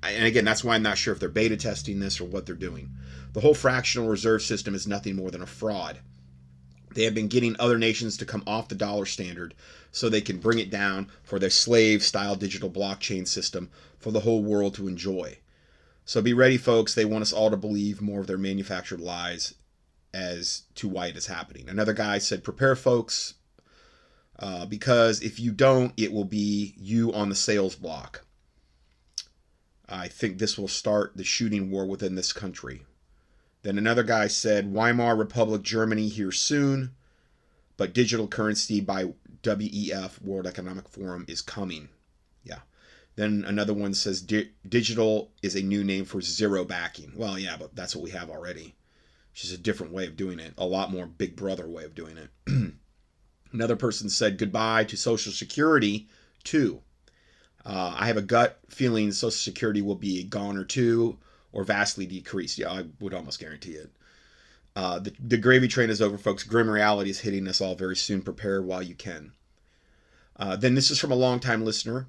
And 0.03 0.25
again, 0.25 0.45
that's 0.45 0.63
why 0.63 0.75
I'm 0.75 0.83
not 0.83 0.99
sure 0.99 1.11
if 1.11 1.19
they're 1.19 1.27
beta 1.27 1.57
testing 1.57 1.99
this 1.99 2.21
or 2.21 2.25
what 2.25 2.45
they're 2.45 2.55
doing. 2.55 2.91
The 3.33 3.41
whole 3.41 3.55
fractional 3.55 4.07
reserve 4.07 4.43
system 4.43 4.75
is 4.75 4.87
nothing 4.87 5.15
more 5.15 5.31
than 5.31 5.41
a 5.41 5.47
fraud. 5.47 5.99
They 6.93 7.03
have 7.03 7.15
been 7.15 7.27
getting 7.27 7.55
other 7.59 7.77
nations 7.77 8.15
to 8.17 8.25
come 8.25 8.43
off 8.47 8.69
the 8.69 8.75
dollar 8.75 9.05
standard 9.05 9.53
so 9.91 10.07
they 10.07 10.21
can 10.21 10.37
bring 10.37 10.59
it 10.59 10.69
down 10.69 11.09
for 11.23 11.39
their 11.39 11.49
slave 11.49 12.03
style 12.03 12.35
digital 12.35 12.69
blockchain 12.69 13.27
system 13.27 13.69
for 13.99 14.11
the 14.11 14.21
whole 14.21 14.43
world 14.43 14.75
to 14.75 14.87
enjoy. 14.87 15.39
So 16.07 16.21
be 16.21 16.31
ready, 16.31 16.55
folks. 16.55 16.95
They 16.95 17.03
want 17.03 17.23
us 17.23 17.33
all 17.33 17.51
to 17.51 17.57
believe 17.57 18.01
more 18.01 18.21
of 18.21 18.27
their 18.27 18.37
manufactured 18.37 19.01
lies 19.01 19.55
as 20.13 20.61
to 20.75 20.87
why 20.87 21.07
it 21.07 21.17
is 21.17 21.27
happening. 21.27 21.67
Another 21.67 21.91
guy 21.91 22.17
said, 22.17 22.45
Prepare, 22.45 22.77
folks. 22.77 23.33
Uh, 24.39 24.65
because 24.65 25.21
if 25.21 25.37
you 25.37 25.51
don't, 25.51 25.91
it 25.97 26.13
will 26.13 26.23
be 26.23 26.73
you 26.77 27.11
on 27.11 27.27
the 27.27 27.35
sales 27.35 27.75
block. 27.75 28.25
I 29.89 30.07
think 30.07 30.37
this 30.37 30.57
will 30.57 30.69
start 30.69 31.17
the 31.17 31.25
shooting 31.25 31.69
war 31.69 31.85
within 31.85 32.15
this 32.15 32.31
country. 32.31 32.83
Then 33.63 33.77
another 33.77 34.03
guy 34.03 34.27
said, 34.27 34.71
Weimar 34.71 35.17
Republic, 35.17 35.61
Germany 35.61 36.07
here 36.07 36.31
soon, 36.31 36.95
but 37.75 37.93
digital 37.93 38.29
currency 38.29 38.79
by 38.79 39.11
WEF, 39.43 40.21
World 40.21 40.47
Economic 40.47 40.87
Forum, 40.87 41.25
is 41.27 41.41
coming. 41.41 41.89
Then 43.17 43.43
another 43.47 43.73
one 43.73 43.95
says, 43.95 44.21
digital 44.21 45.31
is 45.41 45.55
a 45.55 45.61
new 45.61 45.83
name 45.83 46.05
for 46.05 46.21
zero 46.21 46.63
backing. 46.63 47.11
Well, 47.15 47.37
yeah, 47.39 47.57
but 47.57 47.75
that's 47.75 47.95
what 47.95 48.03
we 48.03 48.11
have 48.11 48.29
already. 48.29 48.75
Just 49.33 49.53
a 49.53 49.57
different 49.57 49.91
way 49.91 50.05
of 50.05 50.15
doing 50.15 50.39
it, 50.39 50.53
a 50.55 50.65
lot 50.65 50.91
more 50.91 51.07
big 51.07 51.35
brother 51.35 51.67
way 51.67 51.83
of 51.83 51.95
doing 51.95 52.17
it. 52.17 52.73
another 53.51 53.75
person 53.75 54.07
said, 54.07 54.37
goodbye 54.37 54.83
to 54.85 54.95
Social 54.95 55.31
Security, 55.31 56.07
too. 56.43 56.81
Uh, 57.65 57.95
I 57.97 58.05
have 58.05 58.17
a 58.17 58.21
gut 58.21 58.59
feeling 58.69 59.11
Social 59.11 59.31
Security 59.31 59.81
will 59.81 59.95
be 59.95 60.23
gone 60.23 60.55
or 60.55 60.63
two 60.63 61.17
or 61.51 61.63
vastly 61.63 62.05
decreased. 62.05 62.59
Yeah, 62.59 62.71
I 62.71 62.85
would 62.99 63.15
almost 63.15 63.39
guarantee 63.39 63.71
it. 63.71 63.91
Uh, 64.75 64.99
the, 64.99 65.11
the 65.19 65.37
gravy 65.37 65.67
train 65.67 65.89
is 65.89 66.03
over, 66.03 66.19
folks. 66.19 66.43
Grim 66.43 66.69
reality 66.69 67.09
is 67.09 67.21
hitting 67.21 67.47
us 67.47 67.61
all 67.61 67.73
very 67.73 67.95
soon. 67.95 68.21
Prepare 68.21 68.61
while 68.61 68.83
you 68.83 68.93
can. 68.93 69.31
Uh, 70.35 70.55
then 70.55 70.75
this 70.75 70.91
is 70.91 70.99
from 70.99 71.11
a 71.11 71.15
longtime 71.15 71.65
listener, 71.65 72.05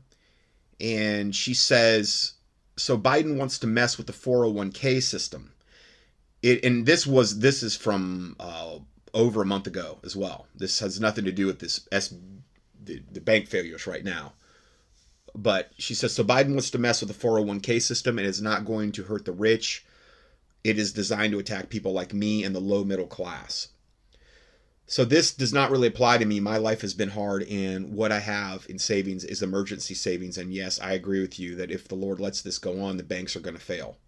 and 0.80 1.34
she 1.34 1.54
says, 1.54 2.34
"So 2.76 2.96
Biden 2.98 3.36
wants 3.36 3.58
to 3.60 3.66
mess 3.66 3.96
with 3.98 4.06
the 4.06 4.12
401k 4.12 5.02
system." 5.02 5.52
It 6.42 6.64
and 6.64 6.86
this 6.86 7.06
was 7.06 7.40
this 7.40 7.62
is 7.62 7.76
from 7.76 8.36
uh, 8.38 8.78
over 9.14 9.42
a 9.42 9.46
month 9.46 9.66
ago 9.66 9.98
as 10.04 10.14
well. 10.14 10.46
This 10.54 10.78
has 10.80 11.00
nothing 11.00 11.24
to 11.24 11.32
do 11.32 11.46
with 11.46 11.58
this 11.58 11.88
S 11.90 12.14
the, 12.82 13.02
the 13.12 13.20
bank 13.20 13.48
failures 13.48 13.86
right 13.86 14.04
now. 14.04 14.34
But 15.34 15.72
she 15.78 15.94
says 15.94 16.14
so 16.14 16.24
Biden 16.24 16.50
wants 16.50 16.70
to 16.70 16.78
mess 16.78 17.00
with 17.00 17.08
the 17.08 17.26
401k 17.26 17.82
system 17.82 18.18
and 18.18 18.26
it's 18.26 18.40
not 18.40 18.64
going 18.64 18.92
to 18.92 19.04
hurt 19.04 19.24
the 19.24 19.32
rich. 19.32 19.84
It 20.64 20.78
is 20.78 20.92
designed 20.92 21.32
to 21.32 21.38
attack 21.38 21.70
people 21.70 21.92
like 21.92 22.12
me 22.12 22.44
and 22.44 22.54
the 22.54 22.60
low 22.60 22.84
middle 22.84 23.06
class. 23.06 23.68
So 24.90 25.04
this 25.04 25.34
does 25.34 25.52
not 25.52 25.70
really 25.70 25.86
apply 25.86 26.16
to 26.16 26.24
me. 26.24 26.40
My 26.40 26.56
life 26.56 26.80
has 26.80 26.94
been 26.94 27.10
hard 27.10 27.42
and 27.42 27.92
what 27.92 28.10
I 28.10 28.20
have 28.20 28.66
in 28.70 28.78
savings 28.78 29.22
is 29.22 29.42
emergency 29.42 29.92
savings 29.92 30.38
and 30.38 30.50
yes, 30.50 30.80
I 30.80 30.92
agree 30.92 31.20
with 31.20 31.38
you 31.38 31.54
that 31.56 31.70
if 31.70 31.86
the 31.86 31.94
Lord 31.94 32.18
lets 32.18 32.40
this 32.40 32.56
go 32.56 32.80
on, 32.80 32.96
the 32.96 33.02
banks 33.02 33.36
are 33.36 33.40
going 33.40 33.54
to 33.54 33.62
fail. 33.62 33.98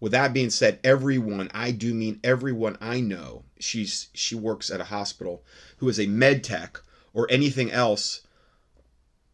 With 0.00 0.12
that 0.12 0.32
being 0.32 0.48
said, 0.48 0.80
everyone, 0.82 1.50
I 1.52 1.70
do 1.70 1.92
mean 1.92 2.18
everyone 2.24 2.78
I 2.80 3.02
know, 3.02 3.44
she's 3.60 4.08
she 4.14 4.34
works 4.34 4.70
at 4.70 4.80
a 4.80 4.84
hospital 4.84 5.44
who 5.76 5.88
is 5.90 6.00
a 6.00 6.06
med 6.06 6.42
tech 6.42 6.80
or 7.12 7.26
anything 7.30 7.70
else 7.70 8.22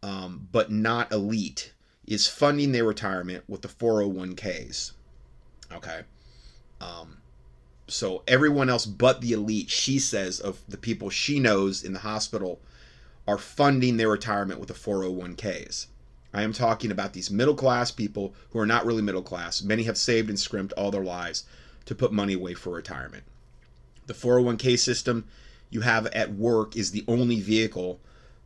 um, 0.03 0.49
but 0.51 0.69
not 0.69 1.13
elite, 1.13 1.71
is 2.05 2.27
funding 2.27 2.73
their 2.73 2.83
retirement 2.83 3.45
with 3.47 3.61
the 3.61 3.69
401ks. 3.69 4.91
Okay. 5.71 6.01
Um, 6.81 7.19
so 7.89 8.23
everyone 8.27 8.69
else 8.69 8.85
but 8.85 9.21
the 9.21 9.33
elite, 9.33 9.69
she 9.69 9.99
says, 9.99 10.39
of 10.39 10.59
the 10.67 10.77
people 10.77 11.09
she 11.09 11.39
knows 11.39 11.83
in 11.83 11.93
the 11.93 11.99
hospital 11.99 12.59
are 13.27 13.37
funding 13.37 13.97
their 13.97 14.09
retirement 14.09 14.59
with 14.59 14.69
the 14.69 14.73
401ks. 14.73 15.87
I 16.33 16.43
am 16.43 16.53
talking 16.53 16.91
about 16.91 17.13
these 17.13 17.31
middle 17.31 17.55
class 17.55 17.91
people 17.91 18.33
who 18.51 18.59
are 18.59 18.65
not 18.65 18.85
really 18.85 19.01
middle 19.01 19.23
class. 19.23 19.61
Many 19.63 19.83
have 19.83 19.97
saved 19.97 20.29
and 20.29 20.39
scrimped 20.39 20.73
all 20.73 20.91
their 20.91 21.03
lives 21.03 21.43
to 21.85 21.95
put 21.95 22.11
money 22.11 22.33
away 22.33 22.53
for 22.53 22.71
retirement. 22.71 23.23
The 24.05 24.13
401k 24.13 24.77
system 24.77 25.25
you 25.69 25.81
have 25.81 26.05
at 26.07 26.33
work 26.33 26.75
is 26.75 26.91
the 26.91 27.05
only 27.07 27.39
vehicle 27.39 27.99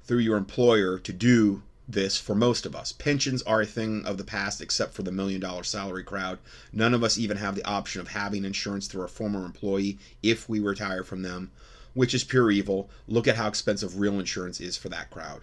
through 0.03 0.19
your 0.19 0.37
employer 0.37 0.97
to 0.99 1.13
do 1.13 1.63
this 1.87 2.17
for 2.17 2.33
most 2.33 2.65
of 2.65 2.75
us. 2.75 2.91
Pensions 2.91 3.41
are 3.43 3.61
a 3.61 3.65
thing 3.65 4.05
of 4.05 4.17
the 4.17 4.23
past 4.23 4.61
except 4.61 4.93
for 4.93 5.03
the 5.03 5.11
million 5.11 5.41
dollar 5.41 5.63
salary 5.63 6.03
crowd. 6.03 6.39
None 6.71 6.93
of 6.93 7.03
us 7.03 7.17
even 7.17 7.37
have 7.37 7.55
the 7.55 7.65
option 7.65 7.99
of 7.99 8.09
having 8.09 8.45
insurance 8.45 8.87
through 8.87 9.03
a 9.03 9.09
former 9.09 9.45
employee 9.45 9.97
if 10.21 10.47
we 10.47 10.59
retire 10.59 11.03
from 11.03 11.21
them, 11.21 11.51
which 11.93 12.13
is 12.13 12.23
pure 12.23 12.51
evil. 12.51 12.89
Look 13.07 13.27
at 13.27 13.35
how 13.35 13.47
expensive 13.47 13.99
real 13.99 14.19
insurance 14.19 14.61
is 14.61 14.77
for 14.77 14.89
that 14.89 15.09
crowd. 15.09 15.41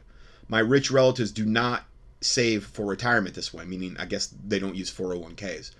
My 0.49 0.61
rich 0.61 0.91
relatives 0.91 1.31
do 1.31 1.45
not 1.45 1.85
save 2.21 2.65
for 2.65 2.87
retirement 2.87 3.35
this 3.35 3.53
way, 3.53 3.65
meaning 3.65 3.97
I 3.99 4.07
guess 4.07 4.35
they 4.47 4.59
don't 4.59 4.75
use 4.75 4.91
401ks. 4.91 5.73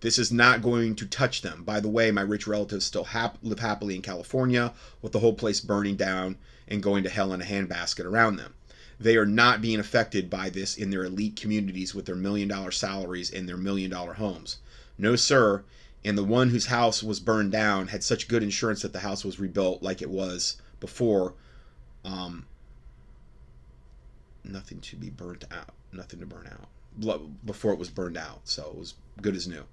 This 0.00 0.18
is 0.18 0.30
not 0.30 0.62
going 0.62 0.94
to 0.96 1.06
touch 1.06 1.42
them. 1.42 1.64
By 1.64 1.80
the 1.80 1.88
way, 1.88 2.10
my 2.10 2.20
rich 2.20 2.46
relatives 2.46 2.84
still 2.84 3.04
hap- 3.04 3.38
live 3.42 3.58
happily 3.58 3.96
in 3.96 4.02
California 4.02 4.72
with 5.02 5.12
the 5.12 5.18
whole 5.18 5.34
place 5.34 5.60
burning 5.60 5.96
down 5.96 6.36
and 6.68 6.82
going 6.82 7.02
to 7.02 7.10
hell 7.10 7.32
in 7.32 7.40
a 7.40 7.44
handbasket 7.44 8.04
around 8.04 8.36
them. 8.36 8.54
They 9.00 9.16
are 9.16 9.26
not 9.26 9.62
being 9.62 9.78
affected 9.78 10.28
by 10.28 10.50
this 10.50 10.76
in 10.76 10.90
their 10.90 11.04
elite 11.04 11.36
communities 11.36 11.94
with 11.94 12.06
their 12.06 12.16
million 12.16 12.48
dollar 12.48 12.72
salaries 12.72 13.30
and 13.30 13.48
their 13.48 13.56
million 13.56 13.90
dollar 13.90 14.14
homes. 14.14 14.58
No, 14.96 15.14
sir. 15.14 15.62
And 16.04 16.16
the 16.16 16.24
one 16.24 16.50
whose 16.50 16.66
house 16.66 17.02
was 17.02 17.20
burned 17.20 17.52
down 17.52 17.88
had 17.88 18.02
such 18.02 18.28
good 18.28 18.42
insurance 18.42 18.82
that 18.82 18.92
the 18.92 19.00
house 19.00 19.24
was 19.24 19.38
rebuilt 19.38 19.82
like 19.82 20.02
it 20.02 20.10
was 20.10 20.56
before. 20.80 21.34
Um, 22.04 22.46
nothing 24.44 24.80
to 24.80 24.96
be 24.96 25.10
burnt 25.10 25.44
out. 25.50 25.74
Nothing 25.92 26.20
to 26.20 26.26
burn 26.26 26.48
out. 26.50 26.68
Before 27.44 27.72
it 27.72 27.78
was 27.78 27.90
burned 27.90 28.16
out. 28.16 28.40
So 28.44 28.68
it 28.70 28.76
was 28.76 28.94
good 29.20 29.36
as 29.36 29.46
new. 29.46 29.64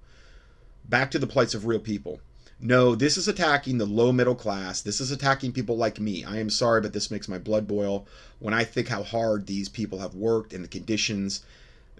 Back 0.88 1.10
to 1.12 1.18
the 1.18 1.26
plights 1.26 1.54
of 1.54 1.66
real 1.66 1.80
people. 1.80 2.20
No, 2.58 2.94
this 2.94 3.18
is 3.18 3.28
attacking 3.28 3.76
the 3.76 3.86
low 3.86 4.12
middle 4.12 4.34
class. 4.34 4.80
This 4.80 5.00
is 5.00 5.10
attacking 5.10 5.52
people 5.52 5.76
like 5.76 6.00
me. 6.00 6.24
I 6.24 6.38
am 6.38 6.48
sorry, 6.48 6.80
but 6.80 6.94
this 6.94 7.10
makes 7.10 7.28
my 7.28 7.38
blood 7.38 7.66
boil 7.66 8.06
when 8.38 8.54
I 8.54 8.64
think 8.64 8.88
how 8.88 9.02
hard 9.02 9.46
these 9.46 9.68
people 9.68 9.98
have 9.98 10.14
worked 10.14 10.54
and 10.54 10.64
the 10.64 10.68
conditions 10.68 11.42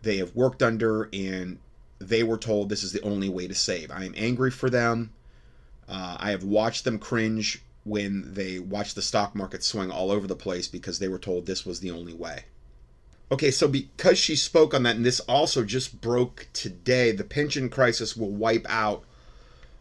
they 0.03 0.16
have 0.16 0.35
worked 0.35 0.62
under, 0.62 1.09
and 1.12 1.59
they 1.99 2.23
were 2.23 2.39
told 2.39 2.69
this 2.69 2.83
is 2.83 2.93
the 2.93 3.03
only 3.03 3.28
way 3.28 3.47
to 3.49 3.55
save. 3.55 3.91
I 3.91 4.05
am 4.05 4.15
angry 4.16 4.51
for 4.51 4.70
them. 4.70 5.12
Uh, 5.89 6.16
I 6.19 6.31
have 6.31 6.45
watched 6.45 6.85
them 6.85 6.99
cringe 6.99 7.62
when 7.85 8.35
they 8.35 8.59
watched 8.59 8.95
the 8.95 9.03
stock 9.03 9.35
market 9.35 9.62
swing 9.62 9.91
all 9.91 10.11
over 10.11 10.27
the 10.27 10.35
place 10.35 10.69
because 10.69 10.99
they 10.99 11.09
were 11.09 11.19
told 11.19 11.47
this 11.47 11.65
was 11.66 11.81
the 11.81 11.91
only 11.91 12.12
way. 12.12 12.45
Okay, 13.31 13.51
so 13.51 13.69
because 13.69 14.19
she 14.19 14.37
spoke 14.37 14.73
on 14.73 14.85
that, 14.85 14.97
and 14.97 15.05
this 15.05 15.20
also 15.20 15.65
just 15.65 16.01
broke 16.01 16.49
today, 16.53 17.12
the 17.12 17.24
pension 17.24 17.69
crisis 17.69 18.16
will 18.16 18.31
wipe 18.31 18.66
out 18.69 19.05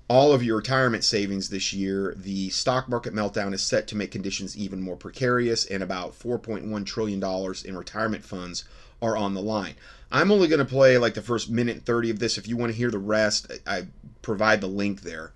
all 0.07 0.33
of 0.33 0.43
your 0.43 0.57
retirement 0.57 1.03
savings 1.03 1.49
this 1.49 1.73
year. 1.73 2.13
The 2.17 2.49
stock 2.49 2.87
market 2.87 3.13
meltdown 3.13 3.53
is 3.53 3.63
set 3.63 3.87
to 3.87 3.95
make 3.95 4.11
conditions 4.11 4.55
even 4.57 4.81
more 4.81 4.95
precarious, 4.95 5.65
and 5.65 5.81
about 5.81 6.17
$4.1 6.17 6.85
trillion 6.85 7.23
in 7.65 7.77
retirement 7.77 8.23
funds 8.23 8.65
are 9.01 9.17
on 9.17 9.33
the 9.33 9.41
line. 9.41 9.75
I'm 10.11 10.31
only 10.31 10.47
going 10.47 10.59
to 10.59 10.65
play 10.65 10.97
like 10.97 11.15
the 11.15 11.21
first 11.21 11.49
minute 11.49 11.83
30 11.83 12.11
of 12.11 12.19
this. 12.19 12.37
If 12.37 12.47
you 12.47 12.57
want 12.57 12.71
to 12.71 12.77
hear 12.77 12.91
the 12.91 12.99
rest, 12.99 13.51
I 13.65 13.87
provide 14.21 14.61
the 14.61 14.67
link 14.67 15.01
there. 15.01 15.33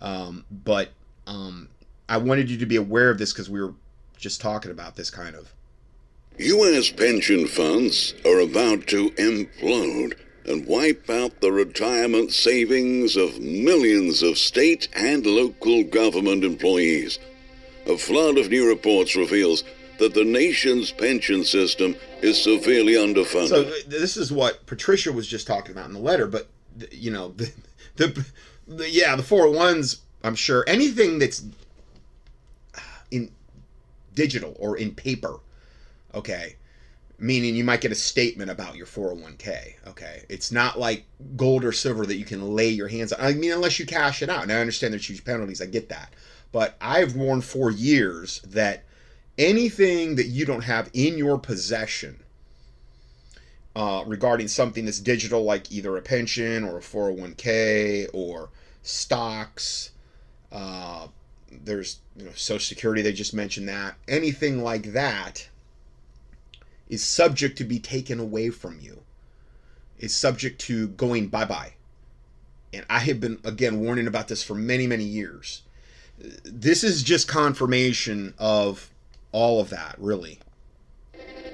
Um, 0.00 0.44
but 0.50 0.90
um, 1.26 1.68
I 2.08 2.16
wanted 2.16 2.50
you 2.50 2.58
to 2.58 2.66
be 2.66 2.76
aware 2.76 3.10
of 3.10 3.18
this 3.18 3.32
because 3.32 3.50
we 3.50 3.60
were 3.60 3.74
just 4.16 4.40
talking 4.40 4.70
about 4.70 4.96
this 4.96 5.10
kind 5.10 5.34
of. 5.34 5.52
U.S. 6.38 6.90
pension 6.90 7.46
funds 7.46 8.14
are 8.24 8.40
about 8.40 8.86
to 8.86 9.10
implode 9.10 10.14
and 10.44 10.66
wipe 10.66 11.08
out 11.08 11.40
the 11.40 11.52
retirement 11.52 12.32
savings 12.32 13.16
of 13.16 13.40
millions 13.40 14.22
of 14.22 14.38
state 14.38 14.88
and 14.94 15.24
local 15.24 15.84
government 15.84 16.44
employees. 16.44 17.18
A 17.86 17.96
flood 17.96 18.38
of 18.38 18.50
new 18.50 18.68
reports 18.68 19.16
reveals 19.16 19.64
that 19.98 20.14
the 20.14 20.24
nation's 20.24 20.90
pension 20.90 21.44
system 21.44 21.94
is 22.22 22.42
severely 22.42 22.94
underfunded. 22.94 23.48
So 23.48 23.64
this 23.86 24.16
is 24.16 24.32
what 24.32 24.66
Patricia 24.66 25.12
was 25.12 25.28
just 25.28 25.46
talking 25.46 25.72
about 25.72 25.86
in 25.86 25.92
the 25.92 26.00
letter, 26.00 26.26
but 26.26 26.48
you 26.90 27.10
know, 27.10 27.28
the, 27.36 27.52
the, 27.96 28.26
the 28.66 28.90
yeah, 28.90 29.14
the 29.16 29.22
401s, 29.22 30.00
I'm 30.24 30.34
sure 30.34 30.64
anything 30.66 31.18
that's 31.18 31.44
uh, 32.76 32.80
in 33.10 33.30
digital 34.14 34.56
or 34.58 34.76
in 34.76 34.94
paper, 34.94 35.38
okay, 36.14 36.56
meaning 37.22 37.54
you 37.54 37.62
might 37.62 37.80
get 37.80 37.92
a 37.92 37.94
statement 37.94 38.50
about 38.50 38.74
your 38.74 38.84
401k. 38.84 39.74
Okay, 39.86 40.24
it's 40.28 40.50
not 40.50 40.78
like 40.78 41.04
gold 41.36 41.64
or 41.64 41.70
silver 41.70 42.04
that 42.04 42.16
you 42.16 42.24
can 42.24 42.54
lay 42.54 42.68
your 42.68 42.88
hands 42.88 43.12
on. 43.12 43.24
I 43.24 43.32
mean, 43.32 43.52
unless 43.52 43.78
you 43.78 43.86
cash 43.86 44.22
it 44.22 44.28
out. 44.28 44.42
And 44.42 44.52
I 44.52 44.56
understand 44.56 44.92
there's 44.92 45.08
huge 45.08 45.24
penalties. 45.24 45.62
I 45.62 45.66
get 45.66 45.88
that, 45.88 46.12
but 46.50 46.76
I've 46.80 47.14
warned 47.14 47.44
for 47.44 47.70
years 47.70 48.40
that 48.40 48.82
anything 49.38 50.16
that 50.16 50.26
you 50.26 50.44
don't 50.44 50.64
have 50.64 50.90
in 50.92 51.16
your 51.16 51.38
possession 51.38 52.18
uh, 53.76 54.02
regarding 54.04 54.48
something 54.48 54.84
that's 54.84 54.98
digital, 54.98 55.44
like 55.44 55.70
either 55.70 55.96
a 55.96 56.02
pension 56.02 56.64
or 56.64 56.78
a 56.78 56.82
401k 56.82 58.08
or 58.12 58.50
stocks. 58.82 59.92
Uh, 60.50 61.06
there's 61.50 62.00
you 62.16 62.24
know 62.24 62.32
Social 62.34 62.66
Security. 62.66 63.00
They 63.00 63.12
just 63.12 63.32
mentioned 63.32 63.68
that 63.68 63.94
anything 64.08 64.64
like 64.64 64.92
that 64.92 65.48
is 66.92 67.02
subject 67.02 67.56
to 67.56 67.64
be 67.64 67.78
taken 67.78 68.20
away 68.20 68.50
from 68.50 68.78
you, 68.78 69.00
is 69.98 70.14
subject 70.14 70.60
to 70.60 70.88
going 70.88 71.26
bye 71.26 71.46
bye. 71.46 71.72
And 72.74 72.84
I 72.90 72.98
have 72.98 73.18
been, 73.18 73.38
again, 73.44 73.80
warning 73.80 74.06
about 74.06 74.28
this 74.28 74.42
for 74.42 74.54
many, 74.54 74.86
many 74.86 75.04
years. 75.04 75.62
This 76.44 76.84
is 76.84 77.02
just 77.02 77.28
confirmation 77.28 78.34
of 78.38 78.90
all 79.32 79.58
of 79.58 79.70
that, 79.70 79.94
really. 79.96 80.38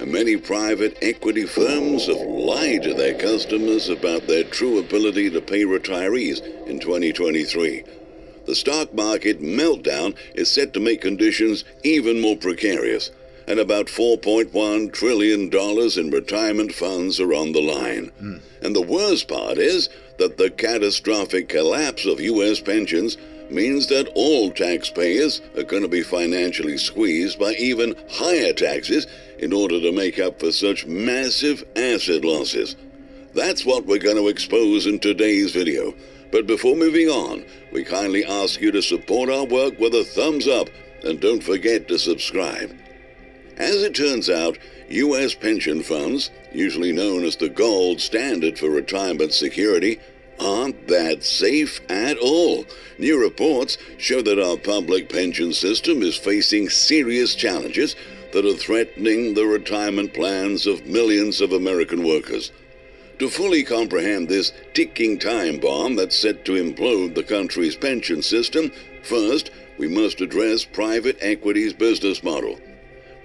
many 0.04 0.36
private 0.36 0.98
equity 1.02 1.46
firms 1.46 2.06
have 2.06 2.20
lied 2.26 2.82
to 2.82 2.94
their 2.94 3.14
customers 3.14 3.88
about 3.88 4.26
their 4.26 4.42
true 4.42 4.80
ability 4.80 5.30
to 5.30 5.40
pay 5.40 5.62
retirees 5.62 6.40
in 6.66 6.80
2023. 6.80 7.84
The 8.46 8.56
stock 8.56 8.92
market 8.92 9.40
meltdown 9.40 10.16
is 10.34 10.50
set 10.50 10.74
to 10.74 10.80
make 10.80 11.00
conditions 11.00 11.64
even 11.84 12.20
more 12.20 12.36
precarious, 12.36 13.12
and 13.48 13.58
about 13.58 13.86
$4.1 13.86 14.92
trillion 14.92 15.50
in 15.50 16.10
retirement 16.10 16.74
funds 16.74 17.18
are 17.18 17.32
on 17.32 17.52
the 17.52 17.62
line. 17.62 18.12
Hmm. 18.18 18.36
And 18.60 18.76
the 18.76 18.82
worst 18.82 19.26
part 19.26 19.56
is 19.56 19.88
that 20.18 20.36
the 20.36 20.50
catastrophic 20.50 21.48
collapse 21.48 22.04
of 22.04 22.20
U.S. 22.20 22.60
pensions 22.60 23.16
means 23.48 23.86
that 23.86 24.12
all 24.14 24.50
taxpayers 24.50 25.40
are 25.56 25.62
going 25.62 25.80
to 25.80 25.88
be 25.88 26.02
financially 26.02 26.76
squeezed 26.76 27.38
by 27.38 27.54
even 27.54 27.96
higher 28.10 28.52
taxes 28.52 29.06
in 29.38 29.54
order 29.54 29.80
to 29.80 29.92
make 29.92 30.18
up 30.18 30.40
for 30.40 30.52
such 30.52 30.84
massive 30.84 31.64
asset 31.74 32.26
losses. 32.26 32.76
That's 33.32 33.64
what 33.64 33.86
we're 33.86 33.98
going 33.98 34.16
to 34.16 34.28
expose 34.28 34.84
in 34.84 34.98
today's 34.98 35.52
video. 35.52 35.94
But 36.30 36.46
before 36.46 36.76
moving 36.76 37.08
on, 37.08 37.46
we 37.72 37.82
kindly 37.82 38.26
ask 38.26 38.60
you 38.60 38.72
to 38.72 38.82
support 38.82 39.30
our 39.30 39.46
work 39.46 39.78
with 39.78 39.94
a 39.94 40.04
thumbs 40.04 40.46
up 40.46 40.68
and 41.02 41.18
don't 41.18 41.42
forget 41.42 41.88
to 41.88 41.98
subscribe. 41.98 42.76
As 43.58 43.82
it 43.82 43.92
turns 43.92 44.30
out, 44.30 44.56
U.S. 44.88 45.34
pension 45.34 45.82
funds, 45.82 46.30
usually 46.52 46.92
known 46.92 47.24
as 47.24 47.34
the 47.34 47.48
gold 47.48 48.00
standard 48.00 48.56
for 48.56 48.70
retirement 48.70 49.32
security, 49.32 49.98
aren't 50.38 50.86
that 50.86 51.24
safe 51.24 51.80
at 51.90 52.16
all. 52.18 52.64
New 52.98 53.20
reports 53.20 53.76
show 53.98 54.22
that 54.22 54.38
our 54.38 54.56
public 54.56 55.08
pension 55.08 55.52
system 55.52 56.02
is 56.02 56.16
facing 56.16 56.68
serious 56.68 57.34
challenges 57.34 57.96
that 58.32 58.46
are 58.46 58.54
threatening 58.54 59.34
the 59.34 59.44
retirement 59.44 60.14
plans 60.14 60.64
of 60.64 60.86
millions 60.86 61.40
of 61.40 61.52
American 61.52 62.06
workers. 62.06 62.52
To 63.18 63.28
fully 63.28 63.64
comprehend 63.64 64.28
this 64.28 64.52
ticking 64.72 65.18
time 65.18 65.58
bomb 65.58 65.96
that's 65.96 66.16
set 66.16 66.44
to 66.44 66.52
implode 66.52 67.16
the 67.16 67.24
country's 67.24 67.74
pension 67.74 68.22
system, 68.22 68.70
first, 69.02 69.50
we 69.78 69.88
must 69.88 70.20
address 70.20 70.64
private 70.64 71.18
equity's 71.20 71.72
business 71.72 72.22
model. 72.22 72.60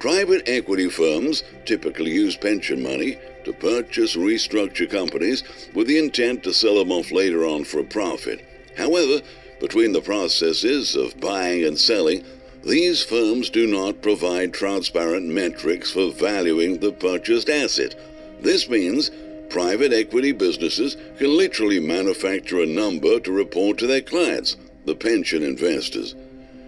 Private 0.04 0.50
equity 0.50 0.90
firms 0.90 1.46
typically 1.64 2.12
use 2.12 2.36
pension 2.36 2.84
money 2.84 3.18
to 3.46 3.54
purchase 3.54 4.18
restructure 4.18 4.90
companies 4.90 5.44
with 5.74 5.88
the 5.88 5.98
intent 5.98 6.44
to 6.44 6.54
sell 6.54 6.76
them 6.76 6.92
off 6.92 7.10
later 7.10 7.46
on 7.46 7.64
for 7.64 7.80
a 7.80 7.86
profit. 7.86 8.46
However, 8.76 9.22
between 9.62 9.94
the 9.94 10.02
processes 10.02 10.98
of 10.98 11.18
buying 11.22 11.64
and 11.64 11.80
selling, 11.80 12.26
these 12.66 13.02
firms 13.02 13.50
do 13.50 13.66
not 13.66 14.02
provide 14.02 14.54
transparent 14.54 15.28
metrics 15.28 15.92
for 15.92 16.12
valuing 16.12 16.80
the 16.80 16.92
purchased 16.92 17.50
asset. 17.50 17.96
This 18.42 18.68
means 18.68 19.10
private 19.50 19.94
equity 19.94 20.34
businesses 20.34 20.98
can 21.18 21.38
literally 21.38 21.80
manufacture 21.80 22.62
a 22.62 22.66
number 22.66 23.22
to 23.22 23.32
report 23.32 23.78
to 23.78 23.88
their 23.88 24.02
clients, 24.02 24.58
the 24.84 24.96
pension 24.96 25.44
investors. 25.44 26.14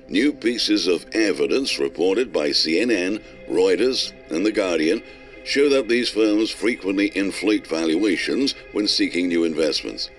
New 0.07 0.33
pieces 0.33 0.85
of 0.85 1.05
evidence 1.13 1.79
reported 1.79 2.31
by 2.31 2.49
CNN, 2.49 3.23
Reuters, 3.49 4.13
and 4.29 4.45
The 4.45 4.51
Guardian 4.51 5.01
show 5.43 5.67
that 5.69 5.87
these 5.87 6.09
firms 6.09 6.51
frequently 6.51 7.15
inflate 7.17 7.65
valuations 7.65 8.53
when 8.71 8.87
seeking 8.87 9.27
new 9.27 9.43
investments. 9.43 10.09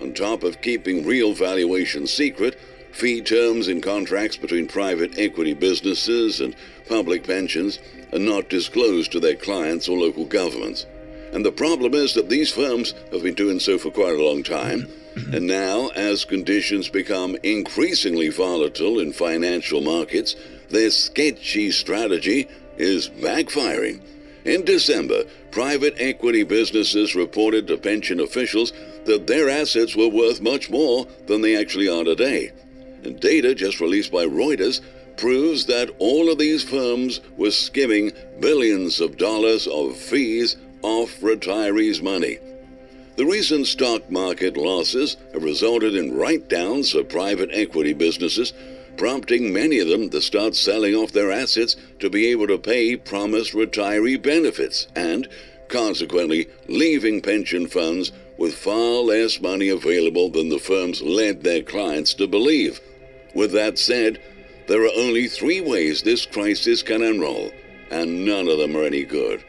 On 0.00 0.12
top 0.12 0.44
of 0.44 0.60
keeping 0.60 1.04
real 1.04 1.32
valuations 1.32 2.12
secret, 2.12 2.60
fee 2.92 3.20
terms 3.20 3.66
in 3.66 3.80
contracts 3.80 4.36
between 4.36 4.68
private 4.68 5.18
equity 5.18 5.54
businesses 5.54 6.40
and 6.40 6.54
public 6.88 7.24
pensions 7.24 7.80
are 8.12 8.20
not 8.20 8.48
disclosed 8.48 9.10
to 9.12 9.20
their 9.20 9.34
clients 9.34 9.88
or 9.88 9.98
local 9.98 10.26
governments. 10.26 10.86
And 11.32 11.44
the 11.44 11.50
problem 11.50 11.94
is 11.94 12.14
that 12.14 12.28
these 12.28 12.52
firms 12.52 12.94
have 13.10 13.24
been 13.24 13.34
doing 13.34 13.58
so 13.58 13.78
for 13.78 13.90
quite 13.90 14.16
a 14.16 14.24
long 14.24 14.44
time. 14.44 14.88
And 15.16 15.46
now, 15.46 15.88
as 15.94 16.24
conditions 16.24 16.88
become 16.88 17.36
increasingly 17.42 18.30
volatile 18.30 18.98
in 18.98 19.12
financial 19.12 19.80
markets, 19.80 20.34
their 20.70 20.90
sketchy 20.90 21.70
strategy 21.70 22.48
is 22.76 23.08
backfiring. 23.08 24.00
In 24.44 24.64
December, 24.64 25.24
private 25.52 25.94
equity 25.98 26.42
businesses 26.42 27.14
reported 27.14 27.66
to 27.68 27.78
pension 27.78 28.20
officials 28.20 28.72
that 29.04 29.26
their 29.26 29.48
assets 29.48 29.94
were 29.94 30.08
worth 30.08 30.40
much 30.40 30.68
more 30.68 31.06
than 31.26 31.40
they 31.40 31.56
actually 31.56 31.88
are 31.88 32.04
today. 32.04 32.50
And 33.04 33.20
data 33.20 33.54
just 33.54 33.80
released 33.80 34.10
by 34.10 34.26
Reuters 34.26 34.80
proves 35.16 35.66
that 35.66 35.94
all 35.98 36.30
of 36.30 36.38
these 36.38 36.64
firms 36.64 37.20
were 37.36 37.50
skimming 37.50 38.12
billions 38.40 39.00
of 39.00 39.16
dollars 39.16 39.66
of 39.66 39.96
fees 39.96 40.56
off 40.82 41.20
retirees' 41.20 42.02
money. 42.02 42.38
The 43.16 43.26
recent 43.26 43.68
stock 43.68 44.10
market 44.10 44.56
losses 44.56 45.16
have 45.32 45.44
resulted 45.44 45.94
in 45.94 46.16
write 46.16 46.48
downs 46.48 46.90
for 46.90 47.04
private 47.04 47.48
equity 47.52 47.92
businesses, 47.92 48.52
prompting 48.96 49.52
many 49.52 49.78
of 49.78 49.86
them 49.86 50.10
to 50.10 50.20
start 50.20 50.56
selling 50.56 50.96
off 50.96 51.12
their 51.12 51.30
assets 51.30 51.76
to 52.00 52.10
be 52.10 52.26
able 52.26 52.48
to 52.48 52.58
pay 52.58 52.96
promised 52.96 53.52
retiree 53.52 54.20
benefits 54.20 54.88
and, 54.96 55.28
consequently, 55.68 56.48
leaving 56.66 57.22
pension 57.22 57.68
funds 57.68 58.10
with 58.36 58.52
far 58.52 59.02
less 59.04 59.40
money 59.40 59.68
available 59.68 60.28
than 60.28 60.48
the 60.48 60.58
firms 60.58 61.00
led 61.00 61.44
their 61.44 61.62
clients 61.62 62.14
to 62.14 62.26
believe. 62.26 62.80
With 63.32 63.52
that 63.52 63.78
said, 63.78 64.20
there 64.66 64.82
are 64.82 64.96
only 64.96 65.28
three 65.28 65.60
ways 65.60 66.02
this 66.02 66.26
crisis 66.26 66.82
can 66.82 67.00
unroll, 67.00 67.52
and 67.92 68.24
none 68.24 68.48
of 68.48 68.58
them 68.58 68.76
are 68.76 68.82
any 68.82 69.04
good. 69.04 69.44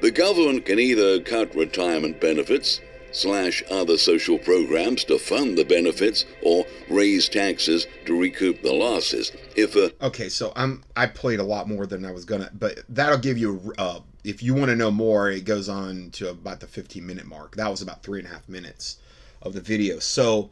The 0.00 0.10
government 0.10 0.64
can 0.64 0.78
either 0.78 1.20
cut 1.20 1.54
retirement 1.54 2.18
benefits, 2.18 2.80
slash 3.14 3.62
other 3.70 3.96
social 3.96 4.38
programs 4.38 5.04
to 5.04 5.18
fund 5.18 5.56
the 5.56 5.64
benefits, 5.64 6.24
or 6.42 6.66
raise 6.90 7.28
taxes 7.28 7.86
to 8.04 8.18
recoup 8.18 8.62
the 8.62 8.72
losses. 8.72 9.32
If 9.56 9.76
a 9.76 9.92
Okay, 10.04 10.28
so 10.28 10.52
I'm 10.56 10.84
I 10.96 11.06
played 11.06 11.40
a 11.40 11.44
lot 11.44 11.68
more 11.68 11.86
than 11.86 12.04
I 12.04 12.10
was 12.10 12.24
gonna, 12.24 12.50
but 12.52 12.80
that'll 12.88 13.18
give 13.18 13.38
you. 13.38 13.72
Uh, 13.78 14.00
if 14.24 14.42
you 14.42 14.54
want 14.54 14.70
to 14.70 14.76
know 14.76 14.90
more, 14.90 15.30
it 15.30 15.44
goes 15.44 15.68
on 15.68 16.10
to 16.12 16.30
about 16.30 16.60
the 16.60 16.66
15 16.66 17.06
minute 17.06 17.26
mark. 17.26 17.56
That 17.56 17.70
was 17.70 17.82
about 17.82 18.02
three 18.02 18.20
and 18.20 18.28
a 18.28 18.32
half 18.32 18.48
minutes 18.48 18.96
of 19.42 19.52
the 19.52 19.60
video. 19.60 19.98
So, 19.98 20.50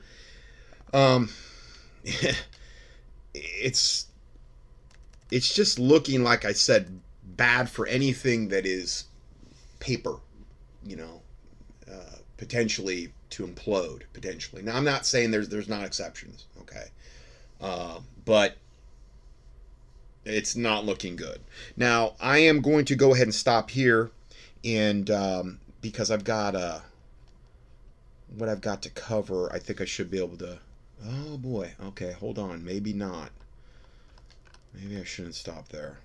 um, 0.93 1.31
it's 3.35 4.07
it's 5.31 5.55
just 5.55 5.79
looking 5.79 6.23
like 6.23 6.45
I 6.45 6.53
said 6.53 7.01
bad 7.25 7.71
for 7.71 7.87
anything 7.87 8.49
that 8.49 8.67
is 8.67 9.05
paper, 9.81 10.17
you 10.85 10.97
know, 10.97 11.22
potentially 12.43 13.12
to 13.31 13.47
implode 13.47 14.02
potentially. 14.12 14.62
Now 14.62 14.77
I'm 14.77 14.85
not 14.85 15.06
saying 15.06 15.31
there's 15.31 15.48
there's 15.48 15.69
not 15.69 15.85
exceptions, 15.85 16.47
okay, 16.62 16.86
uh, 17.60 18.01
but 18.24 18.56
it's 20.24 20.56
not 20.56 20.85
looking 20.85 21.14
good. 21.14 21.39
Now 21.77 22.14
I 22.20 22.39
am 22.39 22.60
going 22.60 22.85
to 22.86 22.97
go 22.97 23.14
ahead 23.14 23.28
and 23.28 23.35
stop 23.35 23.70
here, 23.70 24.10
and 24.64 25.09
um, 25.09 25.60
because 25.81 26.10
I've 26.10 26.24
got 26.24 26.56
uh, 26.56 26.81
what 28.36 28.48
I've 28.48 28.60
got 28.60 28.82
to 28.82 28.90
cover, 28.90 29.52
I 29.52 29.60
think 29.60 29.81
I 29.81 29.85
should 29.85 30.10
be 30.10 30.19
able 30.19 30.39
to. 30.39 30.59
Oh 31.06 31.39
boy, 31.39 31.74
okay, 31.81 32.10
hold 32.10 32.40
on, 32.40 32.64
maybe 32.64 32.93
not. 32.93 33.31
Maybe 34.74 35.01
I 35.01 35.05
shouldn't 35.05 35.36
stop 35.36 35.69
there. 35.69 35.98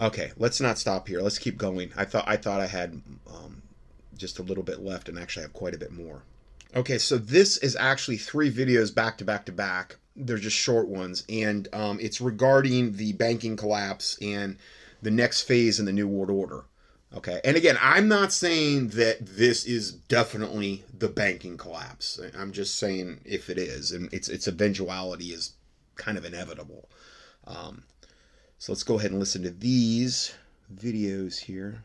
Okay, 0.00 0.32
let's 0.36 0.60
not 0.60 0.78
stop 0.78 1.06
here. 1.06 1.20
Let's 1.20 1.38
keep 1.38 1.58
going. 1.58 1.92
I 1.96 2.06
thought 2.06 2.24
I 2.26 2.36
thought 2.36 2.60
I 2.60 2.66
had 2.66 3.00
um, 3.28 3.62
just 4.16 4.38
a 4.38 4.42
little 4.42 4.62
bit 4.62 4.80
left, 4.80 5.08
and 5.08 5.18
actually 5.18 5.42
have 5.42 5.52
quite 5.52 5.74
a 5.74 5.78
bit 5.78 5.92
more. 5.92 6.22
Okay, 6.74 6.98
so 6.98 7.18
this 7.18 7.58
is 7.58 7.76
actually 7.76 8.16
three 8.16 8.50
videos 8.50 8.94
back 8.94 9.18
to 9.18 9.24
back 9.24 9.44
to 9.46 9.52
back. 9.52 9.96
They're 10.16 10.38
just 10.38 10.56
short 10.56 10.88
ones, 10.88 11.24
and 11.28 11.68
um, 11.72 11.98
it's 12.00 12.20
regarding 12.20 12.96
the 12.96 13.12
banking 13.12 13.56
collapse 13.56 14.18
and 14.20 14.56
the 15.00 15.10
next 15.10 15.42
phase 15.42 15.80
in 15.80 15.86
the 15.86 15.92
New 15.92 16.08
World 16.08 16.30
Order. 16.30 16.64
Okay, 17.14 17.42
and 17.44 17.58
again, 17.58 17.76
I'm 17.80 18.08
not 18.08 18.32
saying 18.32 18.88
that 18.88 19.18
this 19.20 19.66
is 19.66 19.92
definitely 19.92 20.82
the 20.98 21.08
banking 21.08 21.58
collapse. 21.58 22.18
I'm 22.38 22.52
just 22.52 22.76
saying 22.76 23.20
if 23.26 23.50
it 23.50 23.58
is, 23.58 23.92
and 23.92 24.12
its 24.12 24.28
its 24.28 24.48
eventuality 24.48 25.26
is 25.26 25.52
kind 25.96 26.16
of 26.16 26.24
inevitable. 26.24 26.88
Um, 27.46 27.82
so 28.58 28.72
let's 28.72 28.82
go 28.82 28.98
ahead 28.98 29.10
and 29.10 29.20
listen 29.20 29.42
to 29.42 29.50
these 29.50 30.32
videos 30.74 31.40
here. 31.40 31.82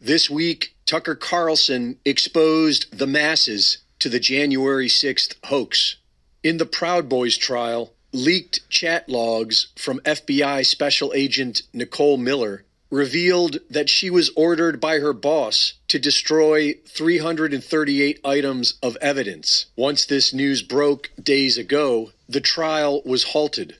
This 0.00 0.28
week, 0.28 0.76
Tucker 0.84 1.14
Carlson 1.14 1.98
exposed 2.04 2.98
the 2.98 3.06
masses 3.06 3.78
to 4.00 4.10
the 4.10 4.20
January 4.20 4.88
6th 4.88 5.36
hoax. 5.44 5.96
In 6.42 6.58
the 6.58 6.66
Proud 6.66 7.08
Boys 7.08 7.38
trial, 7.38 7.94
leaked 8.12 8.68
chat 8.68 9.08
logs 9.08 9.68
from 9.76 10.00
FBI 10.00 10.66
Special 10.66 11.14
Agent 11.14 11.62
Nicole 11.72 12.18
Miller 12.18 12.66
revealed 12.90 13.58
that 13.70 13.88
she 13.88 14.10
was 14.10 14.30
ordered 14.36 14.78
by 14.78 14.98
her 14.98 15.14
boss 15.14 15.72
to 15.88 15.98
destroy 15.98 16.74
338 16.86 18.20
items 18.24 18.74
of 18.82 18.98
evidence. 19.00 19.66
Once 19.74 20.04
this 20.04 20.34
news 20.34 20.62
broke 20.62 21.10
days 21.20 21.56
ago, 21.56 22.12
the 22.28 22.42
trial 22.42 23.00
was 23.06 23.24
halted. 23.24 23.78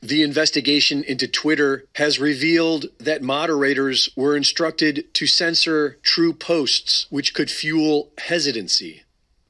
The 0.00 0.22
investigation 0.22 1.02
into 1.02 1.26
Twitter 1.26 1.84
has 1.96 2.20
revealed 2.20 2.86
that 2.98 3.20
moderators 3.20 4.08
were 4.14 4.36
instructed 4.36 5.12
to 5.14 5.26
censor 5.26 5.98
true 6.02 6.32
posts, 6.32 7.06
which 7.10 7.34
could 7.34 7.50
fuel 7.50 8.10
hesitancy. 8.18 9.02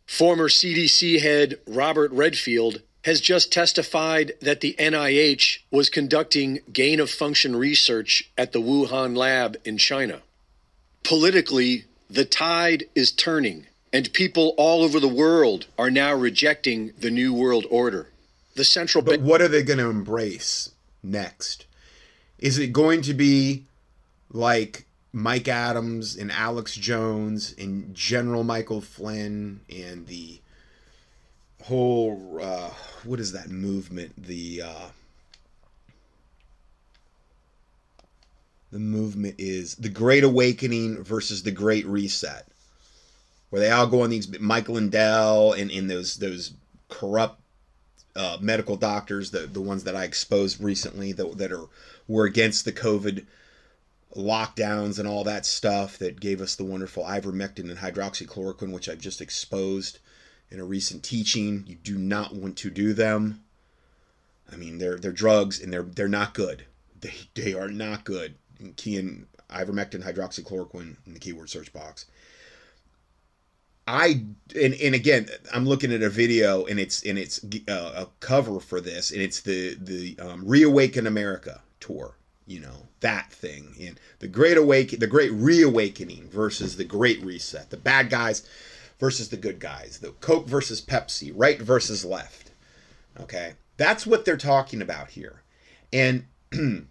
Former 0.06 0.48
CDC 0.48 1.20
head 1.20 1.58
Robert 1.66 2.10
Redfield 2.12 2.80
has 3.04 3.20
just 3.20 3.52
testified 3.52 4.32
that 4.40 4.62
the 4.62 4.74
NIH 4.78 5.58
was 5.70 5.90
conducting 5.90 6.60
gain 6.72 6.98
of 6.98 7.10
function 7.10 7.54
research 7.54 8.30
at 8.36 8.52
the 8.52 8.60
Wuhan 8.60 9.16
lab 9.16 9.58
in 9.66 9.76
China. 9.76 10.22
Politically, 11.04 11.84
the 12.08 12.24
tide 12.24 12.84
is 12.94 13.12
turning, 13.12 13.66
and 13.92 14.12
people 14.14 14.54
all 14.56 14.82
over 14.82 14.98
the 14.98 15.08
world 15.08 15.66
are 15.78 15.90
now 15.90 16.14
rejecting 16.14 16.92
the 16.98 17.10
New 17.10 17.34
World 17.34 17.66
Order. 17.70 18.08
The 18.58 18.64
central 18.64 19.04
But 19.04 19.20
what 19.20 19.40
are 19.40 19.46
they 19.46 19.62
going 19.62 19.78
to 19.78 19.88
embrace 19.88 20.72
next? 21.00 21.66
Is 22.40 22.58
it 22.58 22.72
going 22.72 23.02
to 23.02 23.14
be 23.14 23.66
like 24.32 24.84
Mike 25.12 25.46
Adams 25.46 26.16
and 26.16 26.32
Alex 26.32 26.74
Jones 26.74 27.54
and 27.56 27.94
General 27.94 28.42
Michael 28.42 28.80
Flynn 28.80 29.60
and 29.70 30.08
the 30.08 30.40
whole 31.62 32.40
uh, 32.42 32.70
what 33.04 33.20
is 33.20 33.30
that 33.30 33.48
movement? 33.48 34.26
The 34.26 34.62
uh, 34.62 34.88
the 38.72 38.80
movement 38.80 39.36
is 39.38 39.76
the 39.76 39.88
Great 39.88 40.24
Awakening 40.24 41.04
versus 41.04 41.44
the 41.44 41.52
Great 41.52 41.86
Reset, 41.86 42.44
where 43.50 43.60
they 43.60 43.70
all 43.70 43.86
go 43.86 44.02
on 44.02 44.10
these 44.10 44.36
Michael 44.40 44.74
Lindell 44.74 45.52
and 45.52 45.70
in 45.70 45.86
those 45.86 46.16
those 46.16 46.54
corrupt 46.88 47.40
uh, 48.18 48.36
medical 48.40 48.76
doctors, 48.76 49.30
the 49.30 49.46
the 49.46 49.60
ones 49.60 49.84
that 49.84 49.96
I 49.96 50.04
exposed 50.04 50.60
recently 50.60 51.12
that 51.12 51.38
that 51.38 51.52
are 51.52 51.66
were 52.08 52.24
against 52.24 52.64
the 52.64 52.72
COVID 52.72 53.24
lockdowns 54.16 54.98
and 54.98 55.06
all 55.06 55.22
that 55.24 55.46
stuff 55.46 55.98
that 55.98 56.18
gave 56.18 56.40
us 56.40 56.56
the 56.56 56.64
wonderful 56.64 57.04
ivermectin 57.04 57.70
and 57.70 57.78
hydroxychloroquine, 57.78 58.72
which 58.72 58.88
I've 58.88 58.98
just 58.98 59.20
exposed 59.20 59.98
in 60.50 60.58
a 60.58 60.64
recent 60.64 61.04
teaching. 61.04 61.64
You 61.66 61.76
do 61.76 61.96
not 61.96 62.34
want 62.34 62.56
to 62.58 62.70
do 62.70 62.92
them. 62.92 63.44
I 64.50 64.56
mean, 64.56 64.78
they're 64.78 64.98
they're 64.98 65.12
drugs 65.12 65.60
and 65.60 65.72
they're 65.72 65.82
they're 65.82 66.08
not 66.08 66.34
good. 66.34 66.64
They 67.00 67.14
they 67.34 67.54
are 67.54 67.68
not 67.68 68.04
good. 68.04 68.34
And 68.58 68.76
key 68.76 68.96
in 68.96 69.26
ivermectin, 69.48 70.02
hydroxychloroquine 70.02 70.96
in 71.06 71.14
the 71.14 71.20
keyword 71.20 71.50
search 71.50 71.72
box. 71.72 72.06
I 73.88 74.22
and 74.54 74.74
and 74.74 74.94
again, 74.94 75.28
I'm 75.52 75.64
looking 75.64 75.94
at 75.94 76.02
a 76.02 76.10
video 76.10 76.66
and 76.66 76.78
it's 76.78 77.02
and 77.04 77.18
it's 77.18 77.42
uh, 77.68 77.92
a 77.96 78.06
cover 78.20 78.60
for 78.60 78.82
this 78.82 79.10
and 79.10 79.22
it's 79.22 79.40
the 79.40 79.76
the 79.80 80.18
um, 80.20 80.46
Reawaken 80.46 81.06
America 81.06 81.62
tour. 81.80 82.14
You 82.46 82.60
know 82.60 82.88
that 83.00 83.32
thing 83.32 83.74
and 83.80 83.98
the 84.18 84.28
Great 84.28 84.58
Awaken, 84.58 85.00
the 85.00 85.06
Great 85.06 85.32
Reawakening 85.32 86.28
versus 86.28 86.76
the 86.76 86.84
Great 86.84 87.22
Reset. 87.22 87.70
The 87.70 87.78
bad 87.78 88.10
guys 88.10 88.46
versus 89.00 89.30
the 89.30 89.38
good 89.38 89.58
guys. 89.58 90.00
The 90.00 90.10
Coke 90.20 90.46
versus 90.46 90.82
Pepsi. 90.82 91.32
Right 91.34 91.60
versus 91.60 92.04
left. 92.04 92.50
Okay, 93.18 93.54
that's 93.78 94.06
what 94.06 94.24
they're 94.24 94.36
talking 94.36 94.82
about 94.82 95.10
here, 95.10 95.42
and. 95.92 96.26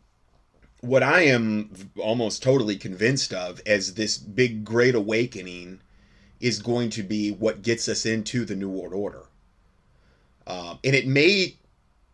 what 0.81 1.01
I 1.01 1.21
am 1.21 1.71
almost 1.97 2.43
totally 2.43 2.75
convinced 2.75 3.33
of 3.33 3.59
as 3.65 3.95
this 3.95 4.15
big 4.19 4.63
great 4.63 4.93
awakening 4.93 5.79
is 6.39 6.61
going 6.61 6.89
to 6.91 7.03
be 7.03 7.31
what 7.31 7.61
gets 7.61 7.87
us 7.87 8.05
into 8.05 8.45
the 8.45 8.55
New 8.55 8.69
World 8.69 8.93
Order. 8.93 9.23
Um, 10.45 10.79
and 10.83 10.95
it 10.95 11.07
may 11.07 11.55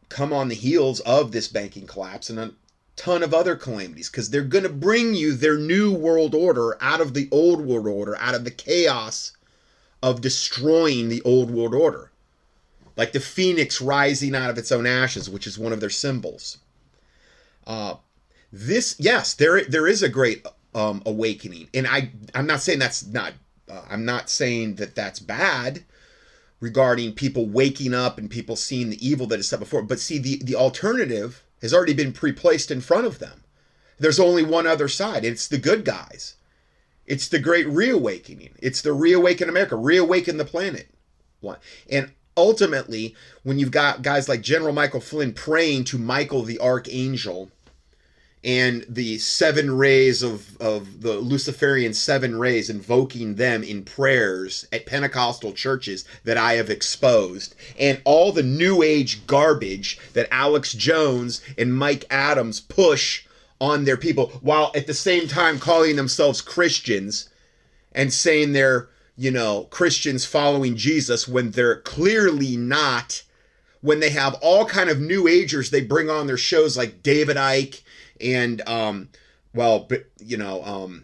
come 0.09 0.33
on 0.33 0.47
the 0.47 0.55
heels 0.55 0.99
of 1.01 1.31
this 1.31 1.47
banking 1.47 1.87
collapse 1.87 2.29
and 2.29 2.39
a 2.39 2.51
ton 2.95 3.23
of 3.23 3.33
other 3.33 3.55
calamities 3.55 4.09
because 4.09 4.29
they're 4.29 4.41
going 4.43 4.63
to 4.63 4.69
bring 4.69 5.13
you 5.13 5.33
their 5.33 5.57
new 5.57 5.91
world 5.93 6.35
order 6.35 6.77
out 6.81 7.01
of 7.01 7.13
the 7.13 7.27
old 7.31 7.65
world 7.65 7.87
order, 7.87 8.15
out 8.17 8.35
of 8.35 8.43
the 8.43 8.51
chaos 8.51 9.33
of 10.01 10.21
destroying 10.21 11.09
the 11.09 11.21
old 11.23 11.49
world 11.49 11.73
order. 11.73 12.11
Like 12.95 13.11
the 13.11 13.19
phoenix 13.19 13.81
rising 13.81 14.35
out 14.35 14.51
of 14.51 14.57
its 14.57 14.71
own 14.71 14.85
ashes, 14.85 15.29
which 15.29 15.47
is 15.47 15.57
one 15.57 15.73
of 15.73 15.79
their 15.79 15.89
symbols. 15.89 16.59
Uh, 17.65 17.95
this, 18.51 18.95
yes, 18.99 19.33
there 19.33 19.63
there 19.63 19.87
is 19.87 20.03
a 20.03 20.09
great 20.09 20.45
um, 20.75 21.01
awakening, 21.05 21.69
and 21.73 21.87
I 21.87 22.11
I'm 22.35 22.45
not 22.45 22.61
saying 22.61 22.77
that's 22.77 23.03
not 23.07 23.33
uh, 23.73 23.81
I'm 23.89 24.05
not 24.05 24.29
saying 24.29 24.75
that 24.75 24.95
that's 24.95 25.19
bad 25.19 25.83
regarding 26.59 27.13
people 27.13 27.47
waking 27.47 27.93
up 27.93 28.17
and 28.17 28.29
people 28.29 28.55
seeing 28.55 28.89
the 28.89 29.05
evil 29.05 29.27
that 29.27 29.39
is 29.39 29.49
set 29.49 29.59
before. 29.59 29.81
But 29.81 29.99
see, 29.99 30.17
the, 30.17 30.37
the 30.43 30.55
alternative 30.55 31.43
has 31.61 31.73
already 31.73 31.93
been 31.93 32.13
pre-placed 32.13 32.71
in 32.71 32.81
front 32.81 33.05
of 33.05 33.19
them. 33.19 33.43
There's 33.99 34.19
only 34.19 34.43
one 34.43 34.67
other 34.67 34.87
side. 34.87 35.25
It's 35.25 35.47
the 35.47 35.57
good 35.57 35.85
guys. 35.85 36.35
It's 37.05 37.27
the 37.27 37.39
great 37.39 37.67
reawakening. 37.67 38.55
It's 38.59 38.81
the 38.81 38.93
reawaken 38.93 39.49
America, 39.49 39.75
reawaken 39.75 40.37
the 40.37 40.45
planet. 40.45 40.89
And 41.89 42.11
ultimately, 42.37 43.15
when 43.43 43.59
you've 43.59 43.71
got 43.71 44.01
guys 44.01 44.29
like 44.29 44.41
General 44.41 44.73
Michael 44.73 45.01
Flynn 45.01 45.33
praying 45.33 45.83
to 45.85 45.97
Michael 45.97 46.43
the 46.43 46.59
Archangel 46.59 47.51
and 48.43 48.85
the 48.89 49.17
seven 49.19 49.77
rays 49.77 50.21
of, 50.21 50.57
of 50.61 51.01
the 51.01 51.13
Luciferian 51.13 51.93
seven 51.93 52.37
rays, 52.37 52.69
invoking 52.69 53.35
them 53.35 53.63
in 53.63 53.83
prayers 53.83 54.67
at 54.73 54.85
Pentecostal 54.85 55.53
churches 55.53 56.03
that 56.25 56.37
I 56.37 56.53
have 56.53 56.69
exposed, 56.69 57.55
and 57.79 58.01
all 58.03 58.31
the 58.31 58.43
New 58.43 58.83
Age 58.83 59.25
garbage 59.27 59.97
that 60.13 60.27
Alex 60.29 60.73
Jones 60.73 61.41
and 61.57 61.73
Mike 61.73 62.05
Adams 62.09 62.59
push 62.59 63.25
on 63.61 63.85
their 63.85 63.97
people, 63.97 64.27
while 64.41 64.71
at 64.75 64.87
the 64.87 64.93
same 64.93 65.27
time 65.27 65.57
calling 65.57 65.95
themselves 65.95 66.41
Christians 66.41 67.29
and 67.93 68.11
saying 68.11 68.51
they're, 68.51 68.89
you 69.15 69.31
know, 69.31 69.67
Christians 69.69 70.25
following 70.25 70.75
Jesus 70.75 71.27
when 71.27 71.51
they're 71.51 71.79
clearly 71.79 72.57
not. 72.57 73.23
When 73.79 73.99
they 73.99 74.11
have 74.11 74.35
all 74.35 74.65
kind 74.65 74.89
of 74.89 75.01
New 75.01 75.27
Agers 75.27 75.69
they 75.69 75.81
bring 75.81 76.09
on 76.09 76.25
their 76.25 76.37
shows 76.37 76.77
like 76.77 77.03
David 77.03 77.35
Icke 77.35 77.81
and 78.23 78.67
um, 78.67 79.09
well, 79.53 79.87
you 80.19 80.37
know, 80.37 80.63
um, 80.63 81.03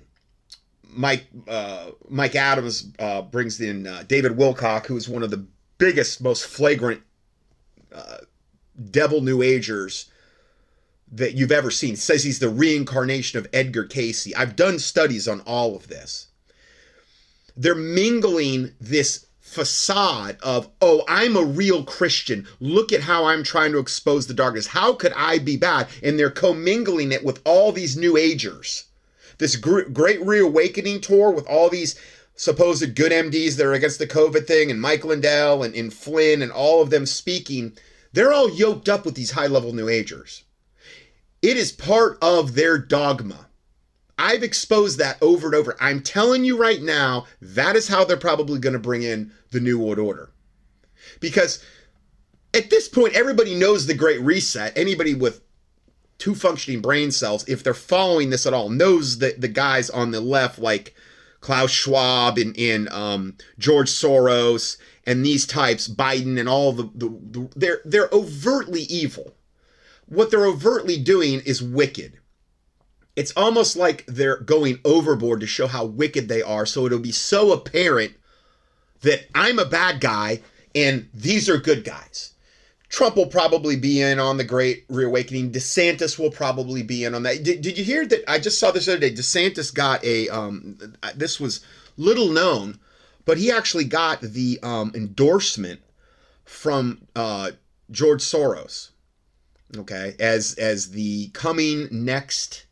Mike 0.90 1.28
uh, 1.48 1.92
Mike 2.08 2.36
Adams 2.36 2.88
uh, 3.00 3.22
brings 3.22 3.62
in 3.62 3.88
uh, 3.88 4.04
David 4.08 4.34
Wilcock, 4.34 4.88
who 4.88 4.98
is 4.98 5.08
one 5.08 5.24
of 5.24 5.32
the 5.32 5.46
biggest, 5.78 6.22
most 6.22 6.46
flagrant 6.46 7.02
uh, 7.94 8.18
devil 8.92 9.22
New 9.22 9.42
Agers 9.42 10.10
that 11.12 11.34
you've 11.34 11.52
ever 11.52 11.72
seen. 11.72 11.96
says 11.96 12.24
he's 12.24 12.40
the 12.40 12.50
reincarnation 12.50 13.40
of 13.40 13.48
Edgar 13.52 13.86
Cayce. 13.86 14.34
I've 14.36 14.56
done 14.56 14.78
studies 14.78 15.28
on 15.28 15.42
all 15.42 15.76
of 15.76 15.88
this. 15.88 16.28
They're 17.58 17.76
mingling 17.76 18.74
this 18.80 19.26
facade 19.50 20.38
of, 20.44 20.70
oh, 20.80 21.04
I'm 21.08 21.36
a 21.36 21.44
real 21.44 21.84
Christian. 21.84 22.48
Look 22.60 22.94
at 22.94 23.02
how 23.02 23.26
I'm 23.26 23.44
trying 23.44 23.72
to 23.72 23.80
expose 23.80 24.28
the 24.28 24.34
darkness. 24.34 24.68
How 24.68 24.94
could 24.94 25.12
I 25.16 25.40
be 25.40 25.58
bad? 25.58 25.88
And 26.04 26.20
they're 26.20 26.30
commingling 26.30 27.12
it 27.12 27.24
with 27.24 27.42
all 27.46 27.72
these 27.72 27.98
New 27.98 28.16
Agers. 28.16 28.86
This 29.40 29.56
great 29.56 30.22
reawakening 30.24 31.02
tour 31.02 31.32
with 31.32 31.48
all 31.48 31.70
these 31.70 31.96
supposed 32.36 32.96
good 32.96 33.12
MDs 33.12 33.56
that 33.56 33.66
are 33.66 33.74
against 33.74 33.98
the 33.98 34.08
COVID 34.08 34.46
thing, 34.46 34.70
and 34.70 34.80
Mike 34.80 35.04
Lindell 35.04 35.64
and, 35.64 35.74
and 35.74 35.92
Flynn 35.92 36.42
and 36.42 36.52
all 36.52 36.82
of 36.82 36.92
them 36.92 37.06
speaking, 37.06 37.74
they're 38.14 38.32
all 38.32 38.50
yoked 38.50 38.88
up 38.88 39.04
with 39.04 39.16
these 39.16 39.32
high 39.32 39.48
level 39.48 39.74
New 39.74 39.90
Agers. 39.90 40.44
It 41.42 41.58
is 41.58 41.72
part 41.72 42.20
of 42.22 42.54
their 42.54 42.78
dogma. 42.78 43.48
I've 44.20 44.44
exposed 44.44 45.00
that 45.00 45.18
over 45.22 45.48
and 45.48 45.56
over. 45.56 45.78
I'm 45.80 46.02
telling 46.02 46.44
you 46.44 46.58
right 46.58 46.82
now, 46.82 47.26
that 47.42 47.78
is 47.78 47.88
how 47.88 48.04
they're 48.04 48.18
probably 48.18 48.60
going 48.60 48.74
to 48.74 48.80
bring 48.80 49.02
in 49.02 49.32
the 49.52 49.62
New 49.62 49.80
World 49.80 49.98
Order. 49.98 50.30
Because 51.22 51.64
at 52.54 52.70
this 52.70 52.90
point, 52.90 53.16
everybody 53.16 53.56
knows 53.56 53.88
the 53.88 53.94
Great 53.94 54.20
Reset. 54.20 54.78
Anybody 54.78 55.16
with 55.16 55.42
two 56.18 56.36
functioning 56.36 56.82
brain 56.82 57.12
cells, 57.12 57.48
if 57.48 57.64
they're 57.64 57.74
following 57.74 58.30
this 58.30 58.46
at 58.46 58.54
all, 58.54 58.68
knows 58.68 59.20
that 59.20 59.40
the 59.40 59.48
guys 59.48 59.90
on 59.90 60.12
the 60.12 60.20
left, 60.20 60.60
like 60.60 60.94
Klaus 61.40 61.72
Schwab 61.72 62.38
and, 62.38 62.58
and 62.60 62.90
um, 62.90 63.38
George 63.58 63.90
Soros 63.90 64.78
and 65.06 65.26
these 65.26 65.48
types, 65.48 65.88
Biden 65.88 66.38
and 66.38 66.50
all 66.50 66.74
the, 66.74 66.90
the, 66.94 67.08
the 67.08 67.50
they're 67.56 67.82
they're 67.86 68.10
overtly 68.12 68.82
evil. 68.82 69.34
What 70.08 70.30
they're 70.30 70.46
overtly 70.46 70.98
doing 70.98 71.40
is 71.46 71.64
wicked 71.64 72.20
it's 73.20 73.34
almost 73.36 73.76
like 73.76 74.06
they're 74.06 74.38
going 74.38 74.80
overboard 74.86 75.42
to 75.42 75.46
show 75.46 75.68
how 75.68 75.84
wicked 75.84 76.30
they 76.30 76.42
are. 76.42 76.66
So 76.66 76.86
it'll 76.86 77.00
be 77.00 77.12
so 77.12 77.52
apparent 77.52 78.14
that 79.02 79.28
I'm 79.36 79.60
a 79.60 79.66
bad 79.66 80.00
guy 80.00 80.40
and 80.74 81.10
these 81.14 81.50
are 81.50 81.58
good 81.58 81.84
guys. 81.84 82.32
Trump 82.88 83.18
will 83.18 83.28
probably 83.28 83.76
be 83.76 84.02
in 84.02 84.20
on 84.20 84.38
the 84.38 84.46
Great 84.46 84.86
Reawakening. 84.88 85.52
DeSantis 85.52 86.18
will 86.18 86.32
probably 86.32 86.82
be 86.82 87.04
in 87.04 87.14
on 87.14 87.24
that. 87.24 87.44
Did, 87.44 87.62
did 87.62 87.78
you 87.78 87.84
hear 87.84 88.06
that? 88.06 88.24
I 88.26 88.40
just 88.40 88.58
saw 88.58 88.72
this 88.72 88.88
other 88.88 88.98
day. 88.98 89.12
DeSantis 89.12 89.74
got 89.74 90.02
a. 90.06 90.30
Um, 90.30 90.96
this 91.14 91.42
was 91.42 91.60
little 91.98 92.30
known, 92.30 92.80
but 93.26 93.38
he 93.38 93.52
actually 93.52 93.84
got 93.84 94.22
the 94.22 94.60
um, 94.64 94.94
endorsement 94.96 95.82
from 96.46 97.02
uh, 97.18 97.52
George 97.92 98.22
Soros. 98.22 98.92
Okay, 99.76 100.16
as 100.20 100.56
as 100.56 100.92
the 100.92 101.28
coming 101.34 101.90
next 101.92 102.66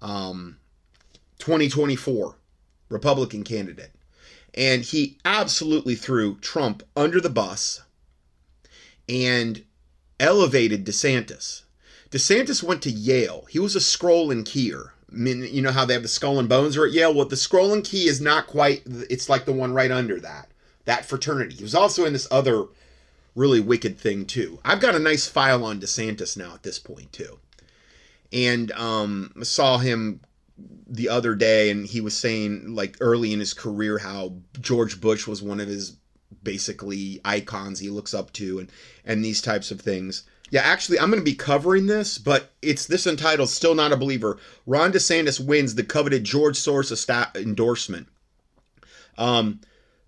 um, 0.00 0.58
2024 1.38 2.36
Republican 2.88 3.44
candidate, 3.44 3.92
and 4.54 4.82
he 4.82 5.18
absolutely 5.24 5.94
threw 5.94 6.36
Trump 6.36 6.82
under 6.96 7.20
the 7.20 7.30
bus 7.30 7.82
and 9.08 9.64
elevated 10.20 10.84
DeSantis. 10.84 11.62
DeSantis 12.10 12.62
went 12.62 12.82
to 12.82 12.90
Yale. 12.90 13.46
He 13.50 13.58
was 13.58 13.76
a 13.76 13.80
scroll 13.80 14.30
and 14.30 14.44
keyer. 14.44 14.90
I 15.10 15.16
mean, 15.16 15.42
you 15.42 15.62
know 15.62 15.72
how 15.72 15.84
they 15.84 15.94
have 15.94 16.02
the 16.02 16.08
skull 16.08 16.38
and 16.38 16.48
bones 16.48 16.76
are 16.76 16.86
at 16.86 16.92
Yale? 16.92 17.14
Well, 17.14 17.26
the 17.26 17.36
scroll 17.36 17.72
and 17.72 17.84
key 17.84 18.06
is 18.08 18.20
not 18.20 18.46
quite, 18.46 18.82
it's 19.08 19.28
like 19.28 19.44
the 19.44 19.52
one 19.52 19.72
right 19.72 19.90
under 19.90 20.20
that, 20.20 20.48
that 20.84 21.06
fraternity. 21.06 21.56
He 21.56 21.62
was 21.62 21.74
also 21.74 22.04
in 22.04 22.12
this 22.12 22.28
other 22.30 22.66
really 23.34 23.60
wicked 23.60 23.98
thing, 23.98 24.26
too. 24.26 24.58
I've 24.64 24.80
got 24.80 24.94
a 24.94 24.98
nice 24.98 25.26
file 25.26 25.64
on 25.64 25.80
DeSantis 25.80 26.36
now 26.36 26.54
at 26.54 26.62
this 26.62 26.78
point, 26.78 27.12
too. 27.12 27.38
And 28.32 28.70
um, 28.72 29.32
saw 29.42 29.78
him 29.78 30.20
the 30.86 31.08
other 31.08 31.34
day, 31.34 31.70
and 31.70 31.86
he 31.86 32.00
was 32.00 32.16
saying, 32.16 32.74
like, 32.74 32.96
early 33.00 33.32
in 33.32 33.40
his 33.40 33.54
career, 33.54 33.98
how 33.98 34.34
George 34.60 35.00
Bush 35.00 35.26
was 35.26 35.42
one 35.42 35.60
of 35.60 35.68
his 35.68 35.96
basically 36.42 37.20
icons 37.24 37.78
he 37.78 37.90
looks 37.90 38.14
up 38.14 38.32
to 38.32 38.58
and 38.58 38.70
and 39.04 39.24
these 39.24 39.42
types 39.42 39.70
of 39.70 39.80
things. 39.80 40.24
Yeah, 40.50 40.62
actually, 40.62 40.98
I'm 40.98 41.10
going 41.10 41.20
to 41.20 41.24
be 41.24 41.34
covering 41.34 41.86
this, 41.86 42.16
but 42.16 42.52
it's 42.62 42.86
this 42.86 43.06
entitled 43.06 43.50
"Still 43.50 43.74
Not 43.74 43.92
a 43.92 43.96
Believer." 43.96 44.38
Ron 44.66 44.92
DeSantis 44.92 45.44
wins 45.44 45.74
the 45.74 45.84
coveted 45.84 46.24
George 46.24 46.56
Soros 46.56 47.36
endorsement. 47.36 48.08
Um, 49.18 49.60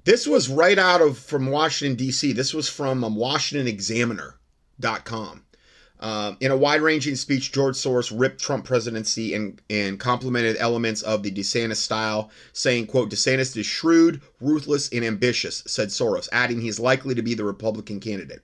this 0.05 0.27
was 0.27 0.49
right 0.49 0.79
out 0.79 1.03
of 1.03 1.19
from 1.19 1.47
Washington 1.47 1.97
D.C. 1.97 2.33
This 2.33 2.55
was 2.55 2.71
from 2.71 3.05
um, 3.05 3.17
WashingtonExaminer.com. 3.17 5.45
Uh, 6.01 6.35
in 6.41 6.51
a 6.51 6.57
wide-ranging 6.57 7.15
speech, 7.15 7.53
George 7.53 7.77
Soros 7.77 8.11
ripped 8.19 8.41
Trump 8.41 8.65
presidency 8.65 9.35
and, 9.35 9.61
and 9.69 10.01
complimented 10.01 10.57
elements 10.57 11.03
of 11.03 11.23
the 11.23 11.31
DeSantis 11.31 11.77
style, 11.77 12.31
saying, 12.55 12.87
quote, 12.87 13.11
DeSantis 13.11 13.55
is 13.55 13.67
shrewd, 13.67 14.23
ruthless, 14.41 14.89
and 14.93 15.05
ambitious, 15.05 15.63
said 15.67 15.89
Soros, 15.89 16.27
adding 16.33 16.63
he's 16.63 16.81
likely 16.81 17.15
to 17.15 17.21
be 17.21 17.35
the 17.35 17.45
Republican 17.45 18.01
candidate. 18.01 18.43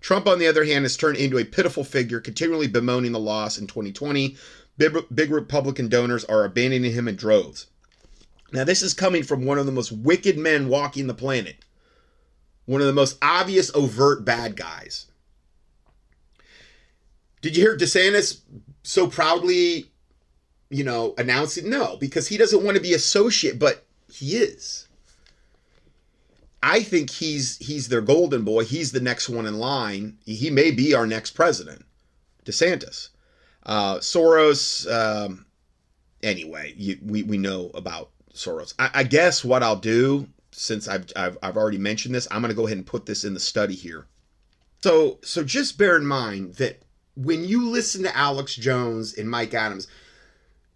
Trump, 0.00 0.26
on 0.26 0.38
the 0.38 0.46
other 0.46 0.64
hand, 0.64 0.84
has 0.84 0.96
turned 0.96 1.16
into 1.16 1.38
a 1.38 1.44
pitiful 1.44 1.84
figure, 1.84 2.20
continually 2.20 2.68
bemoaning 2.68 3.12
the 3.12 3.18
loss 3.18 3.56
in 3.56 3.66
2020. 3.66 4.36
Big, 4.76 4.94
big 5.14 5.30
Republican 5.30 5.88
donors 5.88 6.26
are 6.26 6.44
abandoning 6.44 6.92
him 6.92 7.08
in 7.08 7.16
droves. 7.16 7.66
Now, 8.52 8.64
this 8.64 8.82
is 8.82 8.92
coming 8.92 9.22
from 9.22 9.46
one 9.46 9.58
of 9.58 9.64
the 9.64 9.72
most 9.72 9.90
wicked 9.90 10.36
men 10.36 10.68
walking 10.68 11.06
the 11.06 11.14
planet, 11.14 11.64
one 12.66 12.82
of 12.82 12.86
the 12.86 12.92
most 12.92 13.16
obvious, 13.22 13.70
overt 13.74 14.24
bad 14.24 14.54
guys. 14.54 15.06
Did 17.40 17.56
you 17.56 17.62
hear 17.62 17.76
DeSantis 17.76 18.40
so 18.82 19.06
proudly, 19.06 19.90
you 20.68 20.84
know, 20.84 21.14
announce 21.18 21.56
it? 21.56 21.64
No, 21.64 21.96
because 21.96 22.28
he 22.28 22.36
doesn't 22.36 22.64
want 22.64 22.76
to 22.76 22.82
be 22.82 22.94
associate, 22.94 23.58
but 23.58 23.86
he 24.12 24.36
is. 24.36 24.88
I 26.62 26.82
think 26.82 27.08
he's 27.08 27.56
he's 27.56 27.88
their 27.88 28.02
golden 28.02 28.44
boy. 28.44 28.64
He's 28.64 28.92
the 28.92 29.00
next 29.00 29.28
one 29.28 29.46
in 29.46 29.58
line. 29.58 30.18
He 30.26 30.50
may 30.50 30.70
be 30.70 30.94
our 30.94 31.06
next 31.06 31.30
president, 31.30 31.84
DeSantis. 32.44 33.08
Uh, 33.64 33.96
Soros. 33.96 34.90
Um, 34.90 35.46
anyway, 36.22 36.74
you, 36.76 36.98
we 37.02 37.22
we 37.22 37.38
know 37.38 37.70
about 37.72 38.10
Soros. 38.34 38.74
I, 38.78 38.90
I 38.92 39.02
guess 39.04 39.42
what 39.42 39.62
I'll 39.62 39.76
do, 39.76 40.28
since 40.52 40.86
I've, 40.86 41.06
I've 41.16 41.38
I've 41.42 41.56
already 41.56 41.78
mentioned 41.78 42.14
this, 42.14 42.28
I'm 42.30 42.42
going 42.42 42.50
to 42.50 42.56
go 42.56 42.66
ahead 42.66 42.76
and 42.76 42.86
put 42.86 43.06
this 43.06 43.24
in 43.24 43.32
the 43.32 43.40
study 43.40 43.74
here. 43.74 44.06
So 44.82 45.18
so 45.22 45.42
just 45.42 45.78
bear 45.78 45.96
in 45.96 46.04
mind 46.04 46.56
that 46.56 46.82
when 47.24 47.44
you 47.44 47.68
listen 47.68 48.02
to 48.02 48.16
Alex 48.16 48.54
Jones 48.56 49.16
and 49.16 49.28
Mike 49.28 49.52
Adams, 49.52 49.86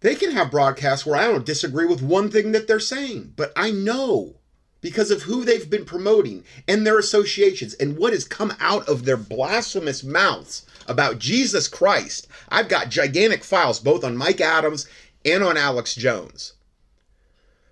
they 0.01 0.15
can 0.15 0.31
have 0.31 0.51
broadcasts 0.51 1.05
where 1.05 1.19
I 1.19 1.25
don't 1.25 1.45
disagree 1.45 1.85
with 1.85 2.03
one 2.03 2.29
thing 2.29 2.51
that 2.51 2.67
they're 2.67 2.79
saying, 2.79 3.33
but 3.35 3.51
I 3.55 3.71
know 3.71 4.35
because 4.81 5.09
of 5.09 5.23
who 5.23 5.43
they've 5.43 5.69
been 5.69 5.85
promoting 5.85 6.43
and 6.67 6.85
their 6.85 6.99
associations 6.99 7.73
and 7.75 7.97
what 7.97 8.13
has 8.13 8.23
come 8.23 8.53
out 8.59 8.87
of 8.87 9.03
their 9.03 9.17
blasphemous 9.17 10.03
mouths 10.03 10.67
about 10.87 11.17
Jesus 11.17 11.67
Christ. 11.67 12.27
I've 12.49 12.69
got 12.69 12.89
gigantic 12.89 13.43
files 13.43 13.79
both 13.79 14.03
on 14.03 14.15
Mike 14.15 14.41
Adams 14.41 14.87
and 15.25 15.43
on 15.43 15.57
Alex 15.57 15.95
Jones, 15.95 16.53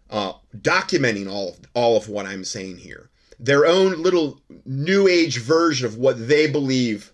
uh, 0.10 0.34
documenting 0.58 1.30
all 1.30 1.50
of, 1.50 1.60
all 1.76 1.98
of 1.98 2.10
what 2.10 2.26
I'm 2.26 2.44
saying 2.44 2.78
here. 2.78 3.12
Their 3.40 3.68
own 3.68 4.02
little 4.02 4.42
new 4.66 5.08
age 5.08 5.38
version 5.38 5.86
of 5.86 5.98
what 5.98 6.28
they 6.28 6.48
believe 6.48 7.13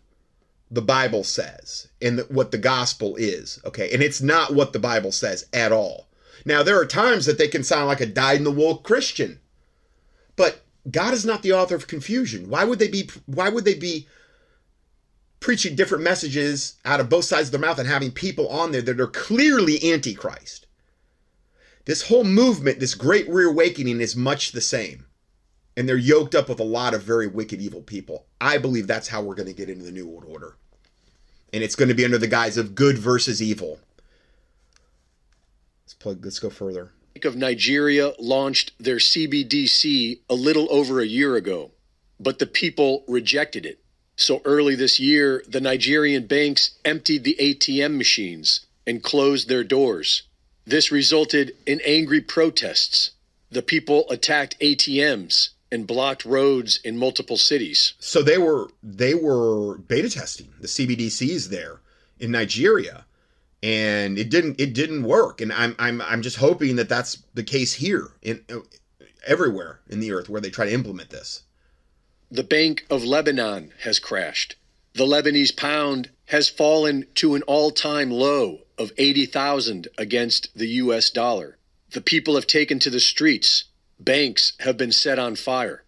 the 0.71 0.81
Bible 0.81 1.23
says 1.23 1.87
and 2.01 2.21
what 2.29 2.51
the 2.51 2.57
gospel 2.57 3.15
is. 3.15 3.59
Okay. 3.65 3.89
And 3.91 4.03
it's 4.03 4.21
not 4.21 4.53
what 4.53 4.73
the 4.73 4.79
Bible 4.79 5.11
says 5.11 5.45
at 5.53 5.71
all. 5.71 6.07
Now, 6.45 6.63
there 6.63 6.79
are 6.79 6.85
times 6.85 7.25
that 7.25 7.37
they 7.37 7.47
can 7.47 7.63
sound 7.63 7.87
like 7.87 8.01
a 8.01 8.05
dyed 8.05 8.37
in 8.37 8.43
the 8.43 8.51
wool 8.51 8.77
Christian, 8.77 9.39
but 10.35 10.61
God 10.89 11.13
is 11.13 11.25
not 11.25 11.41
the 11.43 11.51
author 11.51 11.75
of 11.75 11.87
confusion. 11.87 12.49
Why 12.49 12.63
would 12.63 12.79
they 12.79 12.87
be, 12.87 13.09
why 13.25 13.49
would 13.49 13.65
they 13.65 13.73
be 13.73 14.07
preaching 15.39 15.75
different 15.75 16.03
messages 16.03 16.75
out 16.85 16.99
of 16.99 17.09
both 17.09 17.25
sides 17.25 17.47
of 17.47 17.51
their 17.51 17.61
mouth 17.61 17.79
and 17.79 17.87
having 17.87 18.11
people 18.11 18.47
on 18.47 18.71
there 18.71 18.81
that 18.81 18.99
are 18.99 19.07
clearly 19.07 19.91
antichrist? 19.91 20.65
This 21.85 22.03
whole 22.03 22.23
movement, 22.23 22.79
this 22.79 22.95
great 22.95 23.27
reawakening 23.29 23.99
is 23.99 24.15
much 24.15 24.51
the 24.51 24.61
same 24.61 25.05
and 25.79 25.87
they're 25.87 25.95
yoked 25.95 26.35
up 26.35 26.49
with 26.49 26.59
a 26.59 26.63
lot 26.63 26.93
of 26.93 27.03
very 27.03 27.25
wicked, 27.25 27.61
evil 27.61 27.81
people. 27.81 28.25
I 28.41 28.57
believe 28.57 28.85
that's 28.85 29.07
how 29.07 29.21
we're 29.21 29.35
going 29.35 29.47
to 29.47 29.53
get 29.53 29.69
into 29.69 29.85
the 29.85 29.93
New 29.93 30.05
World 30.05 30.25
Order. 30.27 30.57
And 31.53 31.63
it's 31.63 31.75
going 31.75 31.87
to 31.87 31.95
be 31.95 32.03
under 32.03 32.17
the 32.17 32.27
guise 32.27 32.57
of 32.57 32.75
good 32.75 32.97
versus 32.97 33.41
evil. 33.41 33.79
Let's 35.85 35.93
plug. 35.93 36.19
Let's 36.21 36.37
go 36.37 36.49
further. 36.49 36.91
Of 37.23 37.37
Nigeria 37.37 38.11
launched 38.19 38.73
their 38.77 38.97
CBDC 38.97 40.19
a 40.29 40.33
little 40.33 40.67
over 40.69 40.99
a 40.99 41.05
year 41.05 41.37
ago, 41.37 41.71
but 42.19 42.39
the 42.39 42.45
people 42.45 43.05
rejected 43.07 43.65
it. 43.65 43.79
So 44.17 44.41
early 44.43 44.75
this 44.75 44.99
year, 44.99 45.45
the 45.47 45.61
Nigerian 45.61 46.27
banks 46.27 46.71
emptied 46.83 47.23
the 47.23 47.37
ATM 47.39 47.95
machines 47.95 48.65
and 48.85 49.01
closed 49.01 49.47
their 49.47 49.63
doors. 49.63 50.23
This 50.65 50.91
resulted 50.91 51.55
in 51.65 51.79
angry 51.85 52.19
protests. 52.19 53.11
The 53.49 53.61
people 53.61 54.05
attacked 54.09 54.59
ATMs 54.59 55.51
and 55.71 55.85
blocked 55.85 56.25
roads 56.25 56.79
in 56.83 56.97
multiple 56.97 57.37
cities. 57.37 57.93
So 57.99 58.21
they 58.21 58.37
were 58.37 58.69
they 58.81 59.13
were 59.13 59.77
beta 59.77 60.09
testing 60.09 60.49
the 60.59 60.67
CBDCs 60.67 61.49
there 61.49 61.79
in 62.19 62.31
Nigeria, 62.31 63.05
and 63.61 64.17
it 64.17 64.29
didn't 64.29 64.59
it 64.59 64.73
didn't 64.73 65.03
work. 65.03 65.41
And 65.41 65.53
I'm 65.53 65.75
I'm 65.79 66.01
I'm 66.01 66.21
just 66.21 66.37
hoping 66.37 66.75
that 66.77 66.89
that's 66.89 67.23
the 67.33 67.43
case 67.43 67.73
here 67.73 68.11
in 68.21 68.43
everywhere 69.25 69.79
in 69.89 69.99
the 69.99 70.11
earth 70.11 70.29
where 70.29 70.41
they 70.41 70.49
try 70.49 70.65
to 70.65 70.73
implement 70.73 71.09
this. 71.09 71.43
The 72.31 72.43
Bank 72.43 72.85
of 72.89 73.03
Lebanon 73.03 73.73
has 73.81 73.99
crashed. 73.99 74.55
The 74.93 75.05
Lebanese 75.05 75.55
pound 75.55 76.09
has 76.25 76.49
fallen 76.49 77.07
to 77.15 77.35
an 77.35 77.41
all-time 77.43 78.11
low 78.11 78.59
of 78.77 78.91
80,000 78.97 79.87
against 79.97 80.55
the 80.55 80.67
US 80.67 81.09
dollar. 81.09 81.57
The 81.91 82.01
people 82.01 82.35
have 82.35 82.47
taken 82.47 82.79
to 82.79 82.89
the 82.89 82.99
streets 82.99 83.65
banks 83.99 84.53
have 84.59 84.77
been 84.77 84.91
set 84.91 85.19
on 85.19 85.35
fire. 85.35 85.83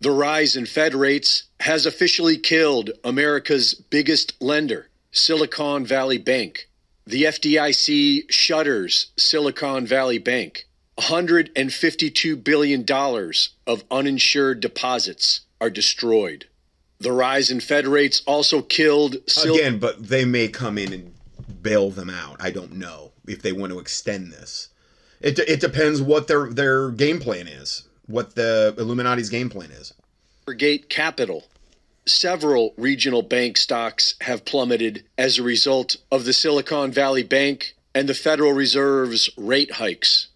The 0.00 0.10
rise 0.10 0.56
in 0.56 0.64
Fed 0.66 0.94
rates 0.94 1.44
has 1.60 1.84
officially 1.84 2.38
killed 2.38 2.90
America's 3.04 3.74
biggest 3.74 4.32
lender, 4.40 4.88
Silicon 5.12 5.84
Valley 5.84 6.18
Bank. 6.18 6.68
The 7.06 7.24
FDIC 7.24 8.30
shutters 8.30 9.10
Silicon 9.16 9.86
Valley 9.86 10.18
Bank. 10.18 10.66
$152 10.98 12.42
billion 12.42 12.84
of 13.66 13.84
uninsured 13.90 14.60
deposits 14.60 15.40
are 15.60 15.70
destroyed. 15.70 16.46
The 16.98 17.12
rise 17.12 17.50
in 17.50 17.60
Fed 17.60 17.86
rates 17.86 18.22
also 18.26 18.62
killed. 18.62 19.16
Sil- 19.28 19.54
Again, 19.54 19.78
but 19.78 20.08
they 20.08 20.24
may 20.24 20.48
come 20.48 20.78
in 20.78 20.92
and 20.92 21.14
bail 21.62 21.90
them 21.90 22.10
out. 22.10 22.36
I 22.40 22.50
don't 22.50 22.72
know 22.72 23.12
if 23.26 23.42
they 23.42 23.52
want 23.52 23.72
to 23.72 23.78
extend 23.78 24.32
this. 24.32 24.68
It, 25.20 25.38
it 25.38 25.60
depends 25.60 26.00
what 26.00 26.28
their 26.28 26.50
their 26.50 26.90
game 26.90 27.20
plan 27.20 27.46
is, 27.46 27.88
what 28.06 28.34
the 28.34 28.74
Illuminati's 28.78 29.30
game 29.30 29.50
plan 29.50 29.70
is. 29.70 29.92
Gate 30.56 30.88
Capital. 30.88 31.44
Several 32.06 32.74
regional 32.76 33.22
bank 33.22 33.56
stocks 33.56 34.14
have 34.22 34.44
plummeted 34.44 35.04
as 35.16 35.38
a 35.38 35.44
result 35.44 35.96
of 36.10 36.24
the 36.24 36.32
Silicon 36.32 36.90
Valley 36.90 37.22
Bank 37.22 37.76
and 37.94 38.08
the 38.08 38.14
Federal 38.14 38.52
Reserve's 38.52 39.30
rate 39.36 39.72
hikes. 39.72 40.28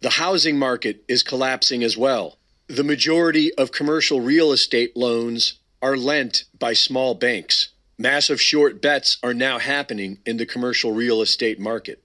The 0.00 0.10
housing 0.10 0.58
market 0.58 1.04
is 1.08 1.22
collapsing 1.22 1.82
as 1.84 1.96
well. 1.96 2.36
The 2.66 2.84
majority 2.84 3.54
of 3.54 3.72
commercial 3.72 4.20
real 4.20 4.52
estate 4.52 4.96
loans 4.96 5.54
are 5.80 5.96
lent 5.96 6.44
by 6.58 6.72
small 6.72 7.14
banks. 7.14 7.68
Massive 7.98 8.40
short 8.40 8.82
bets 8.82 9.18
are 9.22 9.34
now 9.34 9.58
happening 9.58 10.18
in 10.26 10.36
the 10.36 10.46
commercial 10.46 10.92
real 10.92 11.22
estate 11.22 11.60
market. 11.60 12.02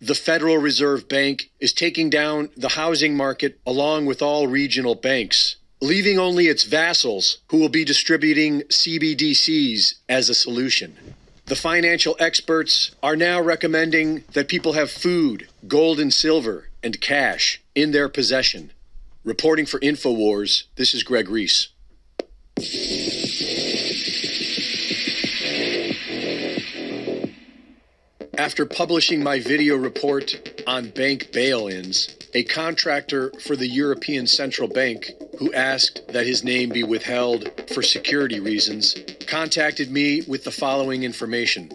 The 0.00 0.14
Federal 0.14 0.58
Reserve 0.58 1.08
Bank 1.08 1.50
is 1.58 1.72
taking 1.72 2.08
down 2.08 2.50
the 2.56 2.68
housing 2.68 3.16
market 3.16 3.58
along 3.66 4.06
with 4.06 4.22
all 4.22 4.46
regional 4.46 4.94
banks, 4.94 5.56
leaving 5.80 6.20
only 6.20 6.46
its 6.46 6.62
vassals 6.62 7.38
who 7.48 7.58
will 7.58 7.68
be 7.68 7.84
distributing 7.84 8.60
CBDCs 8.62 9.94
as 10.08 10.28
a 10.28 10.34
solution. 10.34 10.96
The 11.46 11.56
financial 11.56 12.14
experts 12.20 12.92
are 13.02 13.16
now 13.16 13.40
recommending 13.40 14.22
that 14.34 14.48
people 14.48 14.74
have 14.74 14.90
food, 14.90 15.48
gold 15.66 15.98
and 15.98 16.14
silver, 16.14 16.68
and 16.80 17.00
cash 17.00 17.60
in 17.74 17.90
their 17.90 18.08
possession. 18.08 18.70
Reporting 19.24 19.66
for 19.66 19.80
InfoWars, 19.80 20.64
this 20.76 20.94
is 20.94 21.02
Greg 21.02 21.28
Reese. 21.28 21.70
After 28.38 28.64
publishing 28.64 29.20
my 29.20 29.40
video 29.40 29.74
report 29.74 30.62
on 30.64 30.90
bank 30.90 31.32
bail 31.32 31.66
ins, 31.66 32.16
a 32.34 32.44
contractor 32.44 33.32
for 33.44 33.56
the 33.56 33.66
European 33.66 34.28
Central 34.28 34.68
Bank, 34.68 35.10
who 35.40 35.52
asked 35.52 36.06
that 36.12 36.24
his 36.24 36.44
name 36.44 36.68
be 36.68 36.84
withheld 36.84 37.50
for 37.74 37.82
security 37.82 38.38
reasons, 38.38 38.94
contacted 39.26 39.90
me 39.90 40.22
with 40.28 40.44
the 40.44 40.52
following 40.52 41.02
information. 41.02 41.68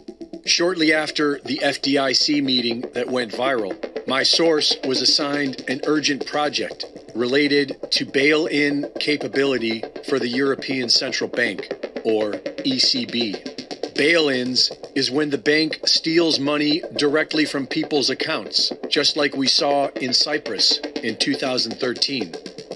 Shortly 0.45 0.94
after 0.94 1.41
the 1.44 1.57
FDIC 1.57 2.41
meeting 2.41 2.85
that 2.94 3.10
went 3.10 3.34
viral, 3.34 3.76
my 4.07 4.23
source 4.23 4.73
was 4.85 5.02
assigned 5.02 5.65
an 5.68 5.81
urgent 5.85 6.26
project 6.26 6.85
related 7.14 7.76
to 7.91 8.06
bail 8.06 8.45
in 8.45 8.90
capability 9.02 9.84
for 10.07 10.18
the 10.18 10.30
European 10.30 10.88
Central 10.88 11.30
Bank, 11.30 11.73
or 12.06 12.31
ECB. 12.64 13.82
Bail 13.95 14.30
ins 14.30 14.72
is 14.95 15.11
when 15.11 15.30
the 15.30 15.38
bank 15.38 15.80
steals 15.86 16.40
money 16.40 16.82
directly 16.98 17.45
from 17.45 17.68
people's 17.68 18.10
accounts, 18.10 18.72
just 18.90 19.15
like 19.15 19.36
we 19.36 19.48
saw 19.48 19.88
in 19.90 20.14
Cyprus 20.14 20.80
in 21.03 21.15
2013. 21.15 22.32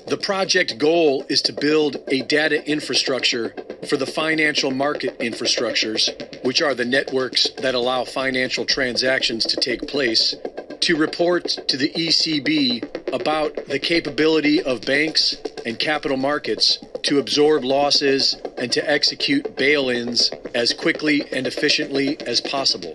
The 0.07 0.17
project 0.17 0.77
goal 0.77 1.25
is 1.27 1.41
to 1.43 1.53
build 1.53 1.97
a 2.09 2.21
data 2.21 2.63
infrastructure 2.69 3.55
for 3.89 3.97
the 3.97 4.05
financial 4.05 4.69
market 4.69 5.17
infrastructures, 5.19 6.09
which 6.45 6.61
are 6.61 6.75
the 6.75 6.85
networks 6.85 7.49
that 7.61 7.75
allow 7.75 8.03
financial 8.05 8.65
transactions 8.65 9.45
to 9.47 9.55
take 9.57 9.87
place, 9.87 10.35
to 10.81 10.95
report 10.95 11.45
to 11.67 11.77
the 11.77 11.89
ECB 11.89 13.13
about 13.13 13.55
the 13.65 13.79
capability 13.79 14.61
of 14.61 14.81
banks 14.81 15.35
and 15.65 15.79
capital 15.79 16.17
markets 16.17 16.79
to 17.07 17.19
absorb 17.19 17.63
losses 17.63 18.35
and 18.57 18.69
to 18.69 18.89
execute 18.89 19.55
bail 19.55 19.89
ins 19.89 20.29
as 20.53 20.73
quickly 20.73 21.23
and 21.31 21.47
efficiently 21.47 22.19
as 22.27 22.41
possible. 22.41 22.91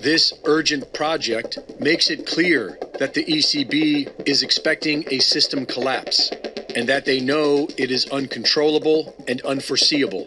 This 0.00 0.32
urgent 0.44 0.90
project 0.94 1.58
makes 1.78 2.08
it 2.08 2.26
clear 2.26 2.78
that 2.98 3.12
the 3.12 3.22
ECB 3.24 4.26
is 4.26 4.42
expecting 4.42 5.04
a 5.10 5.18
system 5.18 5.66
collapse 5.66 6.30
and 6.74 6.88
that 6.88 7.04
they 7.04 7.20
know 7.20 7.68
it 7.76 7.90
is 7.90 8.08
uncontrollable 8.10 9.14
and 9.28 9.42
unforeseeable. 9.42 10.26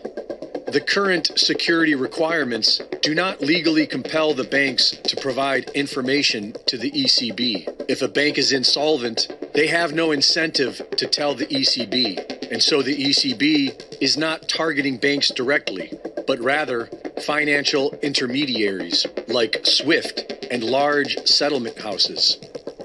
The 0.69 0.81
current 0.81 1.31
security 1.39 1.95
requirements 1.95 2.81
do 3.01 3.15
not 3.15 3.39
legally 3.39 3.87
compel 3.87 4.33
the 4.33 4.43
banks 4.43 4.89
to 4.89 5.15
provide 5.15 5.69
information 5.69 6.55
to 6.65 6.77
the 6.77 6.91
ECB. 6.91 7.85
If 7.87 8.01
a 8.01 8.09
bank 8.09 8.37
is 8.37 8.51
insolvent, 8.51 9.29
they 9.53 9.67
have 9.67 9.93
no 9.93 10.11
incentive 10.11 10.81
to 10.97 11.07
tell 11.07 11.35
the 11.35 11.45
ECB. 11.45 12.51
And 12.51 12.61
so 12.61 12.81
the 12.81 12.97
ECB 13.01 14.01
is 14.01 14.17
not 14.17 14.49
targeting 14.49 14.97
banks 14.97 15.31
directly, 15.31 15.93
but 16.27 16.37
rather 16.41 16.89
financial 17.23 17.97
intermediaries 18.03 19.05
like 19.29 19.65
SWIFT 19.65 20.47
and 20.51 20.63
large 20.63 21.17
settlement 21.25 21.79
houses. 21.79 22.39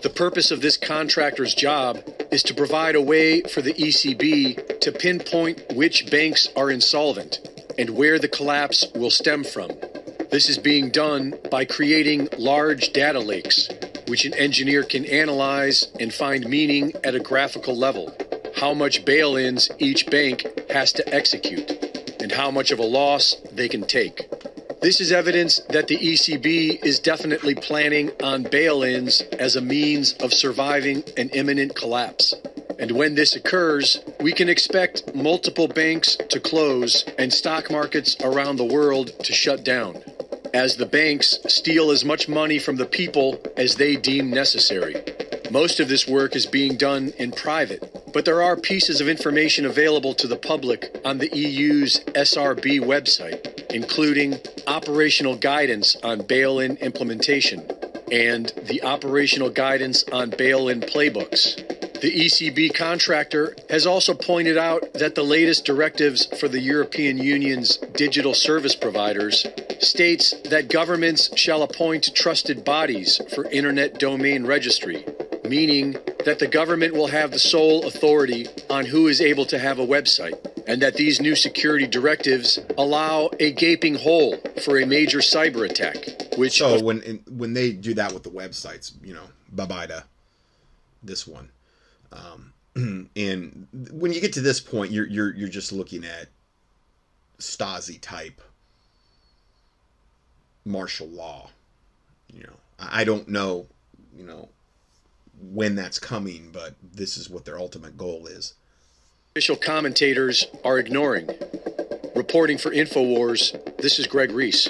The 0.05 0.11
purpose 0.11 0.53
of 0.53 0.61
this 0.61 0.77
contractor's 0.77 1.53
job 1.53 1.99
is 2.31 2.45
to 2.45 2.55
provide 2.55 2.95
a 2.95 3.03
way 3.03 3.41
for 3.43 3.61
the 3.61 3.75
ECB 3.75 4.79
to 4.79 4.93
pinpoint 4.93 5.65
which 5.75 6.09
banks 6.09 6.49
are 6.55 6.71
insolvent 6.71 7.41
and 7.79 7.91
where 7.91 8.19
the 8.19 8.29
collapse 8.29 8.87
will 8.95 9.11
stem 9.11 9.45
from. 9.45 9.71
This 10.31 10.49
is 10.49 10.59
being 10.59 10.91
done 10.91 11.35
by 11.51 11.65
creating 11.65 12.29
large 12.39 12.93
data 12.93 13.21
lakes, 13.21 13.69
which 14.09 14.25
an 14.25 14.35
engineer 14.35 14.83
can 14.83 15.05
analyze 15.05 15.89
and 16.01 16.13
find 16.13 16.47
meaning 16.47 16.93
at 17.05 17.15
a 17.15 17.21
graphical 17.21 17.77
level. 17.77 18.15
How 18.57 18.75
much 18.75 19.05
bail 19.05 19.37
ins 19.37 19.71
each 19.79 20.07
bank 20.07 20.47
has 20.71 20.93
to 20.95 21.15
execute, 21.15 21.71
and 22.21 22.33
how 22.33 22.51
much 22.51 22.71
of 22.71 22.79
a 22.79 22.85
loss 22.85 23.37
they 23.53 23.69
can 23.69 23.83
take. 23.83 24.29
This 24.83 25.01
is 25.01 25.13
evidence 25.13 25.61
that 25.69 25.87
the 25.87 25.97
ECB 25.97 26.85
is 26.85 26.99
definitely 26.99 27.55
planning 27.55 28.11
on 28.21 28.43
bail 28.43 28.83
ins 28.83 29.21
as 29.39 29.55
a 29.55 29.61
means 29.61 30.15
of 30.15 30.35
surviving 30.35 31.05
an 31.17 31.29
imminent 31.29 31.77
collapse. 31.77 32.35
And 32.81 32.91
when 32.91 33.15
this 33.15 33.37
occurs, 33.37 34.01
we 34.19 34.33
can 34.33 34.49
expect 34.49 35.15
multiple 35.15 35.69
banks 35.69 36.17
to 36.17 36.41
close 36.41 37.05
and 37.17 37.33
stock 37.33 37.71
markets 37.71 38.17
around 38.25 38.57
the 38.57 38.65
world 38.65 39.17
to 39.23 39.33
shut 39.33 39.63
down, 39.63 40.03
as 40.55 40.77
the 40.77 40.87
banks 40.87 41.39
steal 41.49 41.91
as 41.91 42.05
much 42.05 42.29
money 42.29 42.59
from 42.59 42.77
the 42.77 42.87
people 42.87 43.41
as 43.57 43.77
they 43.77 43.97
deem 43.97 44.31
necessary. 44.31 44.97
Most 45.51 45.81
of 45.81 45.89
this 45.89 46.09
work 46.09 46.35
is 46.35 46.47
being 46.47 46.77
done 46.77 47.13
in 47.19 47.33
private, 47.33 48.13
but 48.13 48.25
there 48.25 48.43
are 48.43 48.57
pieces 48.57 49.01
of 49.01 49.09
information 49.09 49.67
available 49.67 50.15
to 50.15 50.27
the 50.27 50.37
public 50.37 50.99
on 51.05 51.19
the 51.19 51.29
EU's 51.37 52.01
SRB 52.15 52.81
website, 52.81 53.71
including 53.71 54.39
operational 54.67 55.37
guidance 55.37 55.97
on 56.03 56.27
bail 56.27 56.61
in 56.61 56.77
implementation 56.79 57.61
and 58.11 58.53
the 58.65 58.83
operational 58.83 59.49
guidance 59.49 60.05
on 60.13 60.31
bail 60.31 60.69
in 60.69 60.81
playbooks. 60.81 61.92
The 62.03 62.27
ECB 62.27 62.75
contractor 62.75 63.55
has 63.71 63.87
also 63.87 64.13
pointed 64.13 64.59
out 64.59 64.93
that 64.95 65.15
the 65.15 65.23
latest 65.23 65.65
directives 65.65 66.27
for 66.41 66.49
the 66.49 66.59
European 66.59 67.17
Union's 67.17 67.77
digital 67.77 68.35
service 68.35 68.75
providers 68.75 69.47
states 69.79 70.35
that 70.51 70.69
governments 70.69 71.31
shall 71.39 71.63
appoint 71.63 72.13
trusted 72.13 72.65
bodies 72.65 73.21
for 73.33 73.45
internet 73.51 74.01
domain 74.01 74.45
registry, 74.45 75.07
meaning 75.49 75.93
that 76.25 76.41
the 76.41 76.49
government 76.49 76.93
will 76.93 77.07
have 77.07 77.31
the 77.31 77.39
sole 77.39 77.87
authority 77.87 78.49
on 78.69 78.85
who 78.85 79.07
is 79.07 79.21
able 79.21 79.45
to 79.45 79.61
have 79.61 79.79
a 79.79 79.87
website, 79.87 80.35
and 80.67 80.83
that 80.83 80.97
these 80.97 81.21
new 81.21 81.37
security 81.37 81.87
directives 81.87 82.59
allow 82.79 83.31
a 83.39 83.53
gaping 83.53 83.95
hole 83.95 84.37
for 84.65 84.81
a 84.81 84.85
major 84.85 85.19
cyber 85.19 85.71
attack. 85.71 85.99
Which 86.37 86.59
so 86.59 86.83
when 86.83 86.99
when 87.31 87.55
they 87.55 87.71
do 87.71 87.95
that 87.95 88.13
with 88.13 88.25
the 88.25 88.31
websites, 88.31 88.91
you 89.05 89.15
know, 89.15 89.29
bye 89.53 89.67
bye 89.67 89.87
to 89.87 90.03
this 91.05 91.29
one. 91.29 91.52
Um, 92.13 92.53
and 93.17 93.67
when 93.91 94.13
you 94.13 94.21
get 94.21 94.33
to 94.35 94.41
this 94.41 94.61
point, 94.61 94.93
you're 94.93 95.07
you're 95.07 95.35
you're 95.35 95.49
just 95.49 95.73
looking 95.73 96.05
at 96.05 96.29
Stasi 97.39 98.01
type 98.01 98.41
martial 100.65 101.09
law. 101.09 101.51
You 102.33 102.45
know, 102.45 102.57
I 102.79 103.05
don't 103.05 103.29
know, 103.29 103.67
you 104.17 104.25
know, 104.25 104.49
when 105.41 105.75
that's 105.75 105.99
coming, 105.99 106.51
but 106.53 106.75
this 106.95 107.17
is 107.17 107.29
what 107.29 107.45
their 107.45 107.59
ultimate 107.59 107.97
goal 107.99 108.27
is. 108.27 108.55
Official 109.33 109.57
commentators 109.57 110.47
are 110.65 110.79
ignoring. 110.79 111.29
Reporting 112.15 112.59
for 112.59 112.71
InfoWars, 112.71 113.77
this 113.79 113.99
is 113.99 114.07
Greg 114.07 114.31
Reese. 114.31 114.69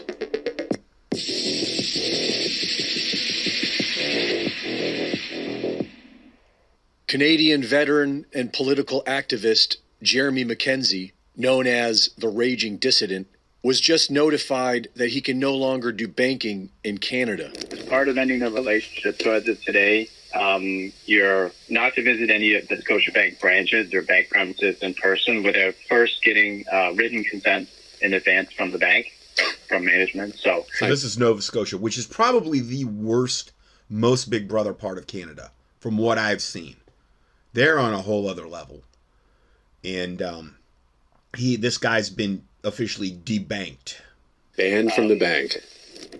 Canadian 7.13 7.63
veteran 7.63 8.25
and 8.33 8.51
political 8.55 9.03
activist 9.03 9.77
Jeremy 10.03 10.45
Mackenzie, 10.45 11.13
known 11.37 11.67
as 11.67 12.09
the 12.17 12.29
Raging 12.29 12.79
Dissident, 12.79 13.27
was 13.63 13.83
just 13.83 14.11
notified 14.11 14.89
that 14.97 15.11
he 15.11 15.21
can 15.21 15.39
no 15.39 15.55
longer 15.55 15.93
do 15.93 16.09
banking 16.09 16.71
in 16.83 16.97
Canada. 16.97 17.53
As 17.71 17.81
part 17.81 18.09
of 18.09 18.17
ending 18.17 18.39
the 18.39 18.51
relationship 18.51 19.21
as 19.27 19.47
of 19.47 19.63
today, 19.63 20.09
um, 20.35 20.91
you're 21.05 21.51
not 21.69 21.93
to 21.97 22.03
visit 22.03 22.31
any 22.31 22.55
of 22.55 22.67
the 22.69 22.77
Scotiabank 22.77 23.39
branches 23.41 23.93
or 23.93 24.01
bank 24.01 24.31
premises 24.31 24.79
in 24.79 24.95
person 24.95 25.43
without 25.43 25.75
first 25.91 26.25
getting 26.25 26.65
uh, 26.73 26.95
written 26.95 27.25
consent 27.25 27.69
in 28.01 28.15
advance 28.15 28.51
from 28.55 28.71
the 28.71 28.79
bank, 28.79 29.13
from 29.69 29.85
management. 29.85 30.37
So, 30.37 30.65
so 30.79 30.89
this 30.89 31.05
is 31.05 31.19
Nova 31.19 31.43
Scotia, 31.43 31.77
which 31.77 31.99
is 31.99 32.07
probably 32.07 32.61
the 32.61 32.87
worst, 32.87 33.53
most 33.91 34.31
Big 34.31 34.49
Brother 34.49 34.73
part 34.73 34.97
of 34.97 35.07
Canada, 35.07 35.51
from 35.79 35.99
what 35.99 36.17
I've 36.17 36.41
seen. 36.41 36.77
They're 37.53 37.79
on 37.79 37.93
a 37.93 38.03
whole 38.03 38.29
other 38.29 38.49
level, 38.49 38.83
and 39.85 40.23
um, 40.23 40.57
he, 41.37 41.57
this 41.57 41.79
guy's 41.79 42.11
been 42.11 42.45
officially 42.65 43.11
debanked, 43.11 44.01
banned 44.57 44.93
from 44.93 45.09
the 45.09 45.19
bank. 45.19 45.59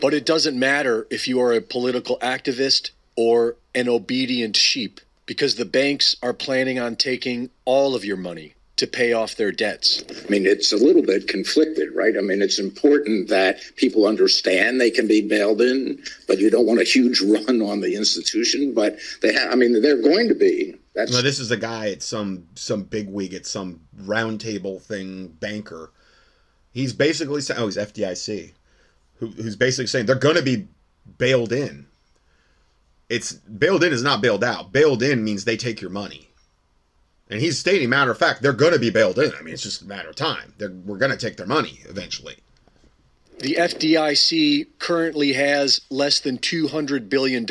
But 0.01 0.15
it 0.15 0.27
doesn't 0.27 0.59
matter 0.59 1.07
if 1.11 1.29
you 1.29 1.41
are 1.41 1.53
a 1.53 1.61
political 1.61 2.19
activist 2.19 2.91
or 3.17 3.57
an 3.75 3.89
obedient 3.89 4.57
sheep 4.57 5.01
because 5.27 5.55
the 5.55 5.65
banks 5.65 6.17
are 6.23 6.33
planning 6.33 6.79
on 6.79 6.97
taking 6.97 7.51
all 7.65 7.95
of 7.95 8.05
your 8.05 8.17
money 8.17 8.55
to 8.77 8.87
pay 8.87 9.13
off 9.13 9.37
their 9.37 9.53
debts. 9.53 10.03
I 10.11 10.29
mean, 10.29 10.47
it's 10.47 10.73
a 10.73 10.77
little 10.77 11.03
bit 11.03 11.29
conflicted, 11.29 11.95
right? 11.95 12.17
I 12.17 12.21
mean, 12.21 12.43
it's 12.43 12.59
important 12.59 13.29
that 13.29 13.61
people 13.77 14.07
understand 14.07 14.81
they 14.81 14.91
can 14.91 15.07
be 15.07 15.27
bailed 15.27 15.61
in, 15.61 16.03
but 16.27 16.39
you 16.39 16.51
don't 16.51 16.67
want 16.67 16.81
a 16.81 16.85
huge 16.85 17.21
run 17.23 17.63
on 17.63 17.81
the 17.81 17.95
institution. 17.95 18.75
But 18.75 18.99
they 19.21 19.33
have, 19.35 19.53
I 19.53 19.55
mean, 19.55 19.81
they're 19.81 20.03
going 20.03 20.29
to 20.29 20.35
be. 20.35 20.75
That's 20.95 21.11
No, 21.11 21.23
this 21.23 21.39
is 21.39 21.51
a 21.51 21.57
guy 21.57 21.91
at 21.91 22.03
some 22.03 22.49
some 22.55 22.83
big 22.83 23.09
wig 23.09 23.35
at 23.35 23.47
some 23.47 23.81
roundtable 23.99 24.81
thing 24.81 25.29
banker. 25.29 25.91
He's 26.73 26.93
basically 26.93 27.41
saying, 27.41 27.61
"Oh, 27.61 27.67
he's 27.67 27.77
FDIC," 27.77 28.53
who, 29.17 29.29
who's 29.29 29.57
basically 29.57 29.87
saying 29.87 30.07
they're 30.07 30.17
going 30.17 30.37
to 30.37 30.43
be 30.43 30.69
bailed 31.19 31.53
in. 31.53 31.87
It's 33.09 33.33
bailed 33.33 33.85
in 33.85 33.93
is 33.93 34.03
not 34.03 34.23
bailed 34.23 34.45
out. 34.45 34.73
Bailed 34.73 35.03
in 35.03 35.25
means 35.25 35.45
they 35.45 35.57
take 35.57 35.81
your 35.81 35.91
money, 35.91 36.31
and 37.29 37.41
he's 37.41 37.59
stating, 37.59 37.89
matter 37.89 38.11
of 38.11 38.19
fact, 38.19 38.43
they're 38.43 38.53
going 38.53 38.73
to 38.75 38.79
be 38.79 38.91
bailed 38.91 39.19
in. 39.19 39.33
I 39.39 39.43
mean, 39.43 39.55
it's 39.55 39.63
just 39.63 39.83
a 39.83 39.87
matter 39.87 40.11
of 40.11 40.17
time. 40.17 40.53
They're, 40.59 40.71
we're 40.71 40.99
going 40.99 41.13
to 41.13 41.17
take 41.17 41.37
their 41.39 41.47
money 41.47 41.81
eventually. 41.89 42.37
The 43.39 43.57
FDIC 43.59 44.67
currently 44.79 45.33
has 45.33 45.81
less 45.91 46.21
than 46.21 46.39
$200 46.39 47.09
billion 47.09 47.47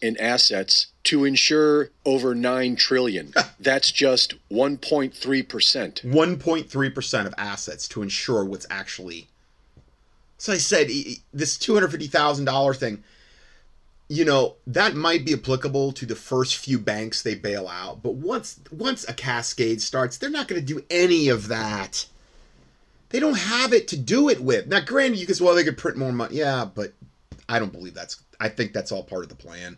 in 0.00 0.16
assets 0.20 0.86
to 1.06 1.24
insure 1.24 1.88
over 2.04 2.34
9 2.34 2.76
trillion. 2.76 3.32
That's 3.60 3.92
just 3.92 4.34
1.3%. 4.50 5.14
1.3% 5.14 7.26
of 7.26 7.34
assets 7.38 7.88
to 7.88 8.02
ensure 8.02 8.44
what's 8.44 8.66
actually. 8.68 9.28
So 10.38 10.52
I 10.52 10.58
said, 10.58 10.88
this 11.32 11.56
$250,000 11.56 12.76
thing, 12.76 13.02
you 14.08 14.24
know, 14.24 14.56
that 14.66 14.94
might 14.94 15.24
be 15.24 15.32
applicable 15.32 15.92
to 15.92 16.06
the 16.06 16.16
first 16.16 16.56
few 16.56 16.78
banks 16.78 17.22
they 17.22 17.34
bail 17.34 17.68
out, 17.68 18.02
but 18.02 18.14
once 18.14 18.60
once 18.70 19.08
a 19.08 19.12
cascade 19.12 19.82
starts, 19.82 20.16
they're 20.16 20.30
not 20.30 20.46
going 20.46 20.60
to 20.60 20.74
do 20.74 20.84
any 20.90 21.28
of 21.28 21.48
that. 21.48 22.06
They 23.08 23.18
don't 23.18 23.38
have 23.38 23.72
it 23.72 23.88
to 23.88 23.96
do 23.96 24.28
it 24.28 24.40
with. 24.40 24.68
Now, 24.68 24.78
granted, 24.80 25.18
you 25.18 25.26
could 25.26 25.40
well, 25.40 25.56
they 25.56 25.64
could 25.64 25.78
print 25.78 25.96
more 25.96 26.12
money. 26.12 26.36
Yeah, 26.36 26.66
but 26.72 26.92
I 27.48 27.58
don't 27.58 27.72
believe 27.72 27.94
that's. 27.94 28.22
I 28.38 28.48
think 28.48 28.72
that's 28.72 28.92
all 28.92 29.02
part 29.02 29.24
of 29.24 29.28
the 29.28 29.34
plan 29.34 29.76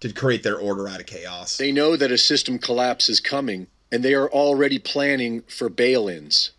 to 0.00 0.12
create 0.12 0.42
their 0.42 0.58
order 0.58 0.88
out 0.88 1.00
of 1.00 1.06
chaos. 1.06 1.56
They 1.56 1.72
know 1.72 1.96
that 1.96 2.12
a 2.12 2.18
system 2.18 2.58
collapse 2.58 3.08
is 3.08 3.20
coming, 3.20 3.66
and 3.90 4.02
they 4.02 4.14
are 4.14 4.30
already 4.30 4.78
planning 4.78 5.42
for 5.48 5.68
bail 5.68 6.08
ins. 6.08 6.52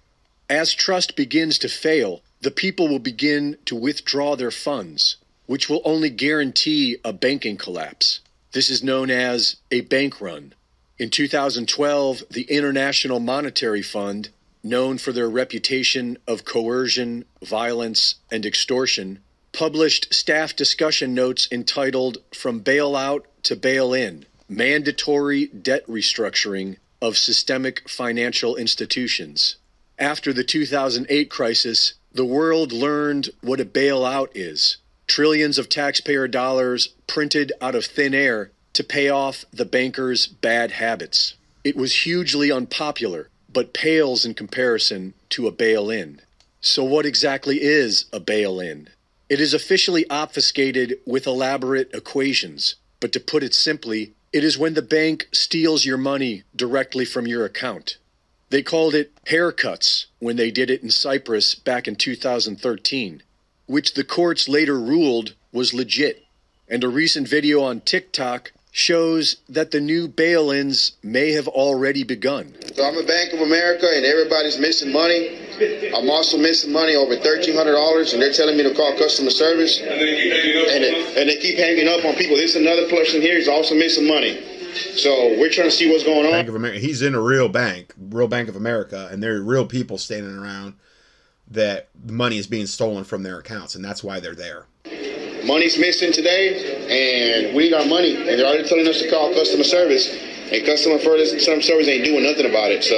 As 0.50 0.74
trust 0.74 1.16
begins 1.16 1.58
to 1.60 1.70
fail, 1.70 2.22
the 2.42 2.52
people 2.52 2.88
will 2.88 3.00
begin 3.00 3.58
to 3.66 3.76
withdraw 3.76 4.36
their 4.36 4.52
funds, 4.52 5.18
which 5.46 5.70
will 5.70 5.82
only 5.86 6.10
guarantee 6.10 6.98
a 7.04 7.14
banking 7.14 7.58
collapse. 7.58 8.22
This 8.52 8.70
is 8.70 8.84
known 8.84 9.12
as 9.12 9.58
a 9.72 9.82
bank 9.82 10.20
run. 10.20 10.54
In 10.98 11.10
2012, 11.10 12.24
the 12.32 12.44
International 12.44 13.20
Monetary 13.20 13.82
Fund, 13.82 14.30
known 14.64 14.98
for 14.98 15.14
their 15.14 15.30
reputation 15.30 16.18
of 16.28 16.46
coercion, 16.46 17.26
violence, 17.44 18.16
and 18.32 18.46
extortion, 18.46 19.20
published 19.54 20.14
staff 20.14 20.56
discussion 20.56 21.14
notes 21.14 21.48
entitled 21.52 22.18
From 22.34 22.62
Bailout 22.62 23.22
to 23.44 23.56
Bail 23.56 23.94
In 23.94 24.26
Mandatory 24.48 25.48
Debt 25.48 25.86
Restructuring 25.88 26.78
of 27.02 27.18
Systemic 27.18 27.88
Financial 27.88 28.56
Institutions. 28.56 29.56
After 29.98 30.34
the 30.34 30.44
2008 30.44 31.30
crisis, 31.30 31.94
the 32.12 32.26
world 32.26 32.72
learned 32.72 33.30
what 33.42 33.60
a 33.60 33.66
bailout 33.66 34.30
is 34.34 34.78
trillions 35.10 35.58
of 35.58 35.68
taxpayer 35.68 36.28
dollars 36.28 36.90
printed 37.08 37.52
out 37.60 37.76
of 37.76 37.84
thin 37.84 38.14
air 38.14 38.52
to 38.74 38.84
pay 38.84 39.10
off 39.10 39.44
the 39.52 39.66
bankers' 39.66 40.28
bad 40.28 40.72
habits. 40.72 41.34
It 41.64 41.76
was 41.76 42.06
hugely 42.06 42.52
unpopular, 42.52 43.30
but 43.52 43.74
pales 43.74 44.24
in 44.24 44.36
comparison 44.36 45.16
to 45.32 45.48
a 45.48 45.52
bail 45.52 45.90
in. 45.90 46.22
So, 46.62 46.84
what 46.84 47.06
exactly 47.06 47.62
is 47.62 48.06
a 48.14 48.20
bail 48.20 48.60
in? 48.60 48.90
It 49.28 49.42
is 49.42 49.54
officially 49.54 50.06
obfuscated 50.10 51.00
with 51.06 51.28
elaborate 51.28 51.94
equations, 51.94 52.76
but 53.00 53.12
to 53.14 53.20
put 53.20 53.44
it 53.44 53.54
simply, 53.54 54.14
it 54.32 54.44
is 54.44 54.58
when 54.58 54.74
the 54.74 54.82
bank 54.82 55.28
steals 55.32 55.86
your 55.86 55.98
money 55.98 56.44
directly 56.56 57.06
from 57.06 57.26
your 57.28 57.46
account. 57.46 57.98
They 58.50 58.64
called 58.64 58.96
it 58.96 59.12
haircuts 59.26 60.06
when 60.20 60.36
they 60.36 60.52
did 60.52 60.70
it 60.70 60.84
in 60.84 60.90
Cyprus 60.90 61.56
back 61.56 61.88
in 61.88 61.96
2013, 61.96 63.24
which 63.68 63.94
the 63.94 64.04
courts 64.04 64.50
later 64.50 64.80
ruled 64.80 65.36
was 65.52 65.74
legit. 65.74 66.26
And 66.68 66.84
a 66.84 66.90
recent 66.90 67.28
video 67.28 67.62
on 67.62 67.82
TikTok 67.82 68.52
shows 68.72 69.38
that 69.50 69.72
the 69.72 69.80
new 69.80 70.08
bail 70.08 70.52
ins 70.52 70.94
may 71.02 71.32
have 71.32 71.48
already 71.48 72.04
begun. 72.04 72.56
So 72.76 72.86
I'm 72.86 72.98
a 72.98 73.04
Bank 73.04 73.34
of 73.34 73.42
America 73.42 73.88
and 73.92 74.06
everybody's 74.06 74.60
missing 74.60 74.94
money. 74.94 75.38
I'm 75.94 76.10
also 76.10 76.38
missing 76.38 76.72
money 76.72 76.96
over 76.96 77.16
$1,300 77.16 78.14
and 78.14 78.22
they're 78.22 78.32
telling 78.32 78.58
me 78.58 78.64
to 78.64 78.74
call 78.76 78.96
customer 78.98 79.32
service. 79.32 79.80
And 79.80 79.90
they, 79.90 81.20
and 81.20 81.30
they 81.30 81.38
keep 81.38 81.58
hanging 81.58 81.88
up 81.88 82.06
on 82.06 82.16
people. 82.16 82.38
This 82.38 82.56
another 82.56 82.88
person 82.90 83.22
here 83.22 83.38
is 83.38 83.48
also 83.48 83.76
missing 83.76 84.08
money. 84.08 84.40
So 84.96 85.36
we're 85.40 85.50
trying 85.50 85.70
to 85.70 85.76
see 85.76 85.90
what's 85.90 86.04
going 86.04 86.26
on. 86.26 86.32
Bank 86.32 86.48
of 86.48 86.56
America. 86.56 86.80
He's 86.80 87.02
in 87.02 87.16
a 87.16 87.22
real 87.22 87.50
bank, 87.50 87.94
real 87.98 88.28
Bank 88.28 88.50
of 88.50 88.56
America, 88.56 89.10
and 89.12 89.22
there 89.22 89.36
are 89.36 89.42
real 89.42 89.66
people 89.66 89.98
standing 89.98 90.38
around 90.38 90.76
that 91.50 91.90
the 91.96 92.14
money 92.14 92.38
is 92.38 92.46
being 92.46 92.68
stolen 92.68 93.04
from 93.04 93.24
their 93.24 93.40
accounts, 93.40 93.74
and 93.74 93.84
that's 93.84 94.04
why 94.04 94.20
they're 94.20 94.36
there. 94.36 94.66
Money's 95.46 95.78
missing 95.78 96.12
today 96.12 97.46
and 97.46 97.56
we 97.56 97.64
need 97.64 97.74
our 97.74 97.86
money. 97.86 98.16
And 98.16 98.28
they're 98.28 98.46
already 98.46 98.68
telling 98.68 98.88
us 98.88 99.02
to 99.02 99.10
call 99.10 99.34
customer 99.34 99.64
service. 99.64 100.16
And 100.52 100.66
customer 100.66 100.98
service 101.00 101.88
ain't 101.88 102.04
doing 102.04 102.24
nothing 102.24 102.50
about 102.50 102.72
it. 102.72 102.84
So 102.84 102.98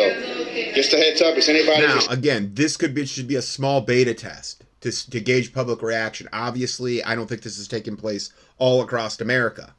just 0.74 0.94
a 0.94 0.98
heads 0.98 1.22
up, 1.22 1.38
if 1.38 1.50
anybody 1.50 1.86
Now, 1.86 2.00
again, 2.10 2.52
this 2.54 2.78
could 2.78 2.94
be 2.94 3.06
should 3.06 3.28
be 3.28 3.36
a 3.36 3.42
small 3.42 3.82
beta 3.82 4.14
test 4.14 4.64
to, 4.82 5.10
to 5.10 5.20
gauge 5.20 5.54
public 5.54 5.82
reaction. 5.82 6.30
Obviously, 6.32 7.04
I 7.04 7.16
don't 7.16 7.28
think 7.28 7.42
this 7.42 7.58
is 7.58 7.68
taking 7.68 7.98
place 7.98 8.32
all 8.58 8.82
across 8.82 9.20
America. 9.20 9.74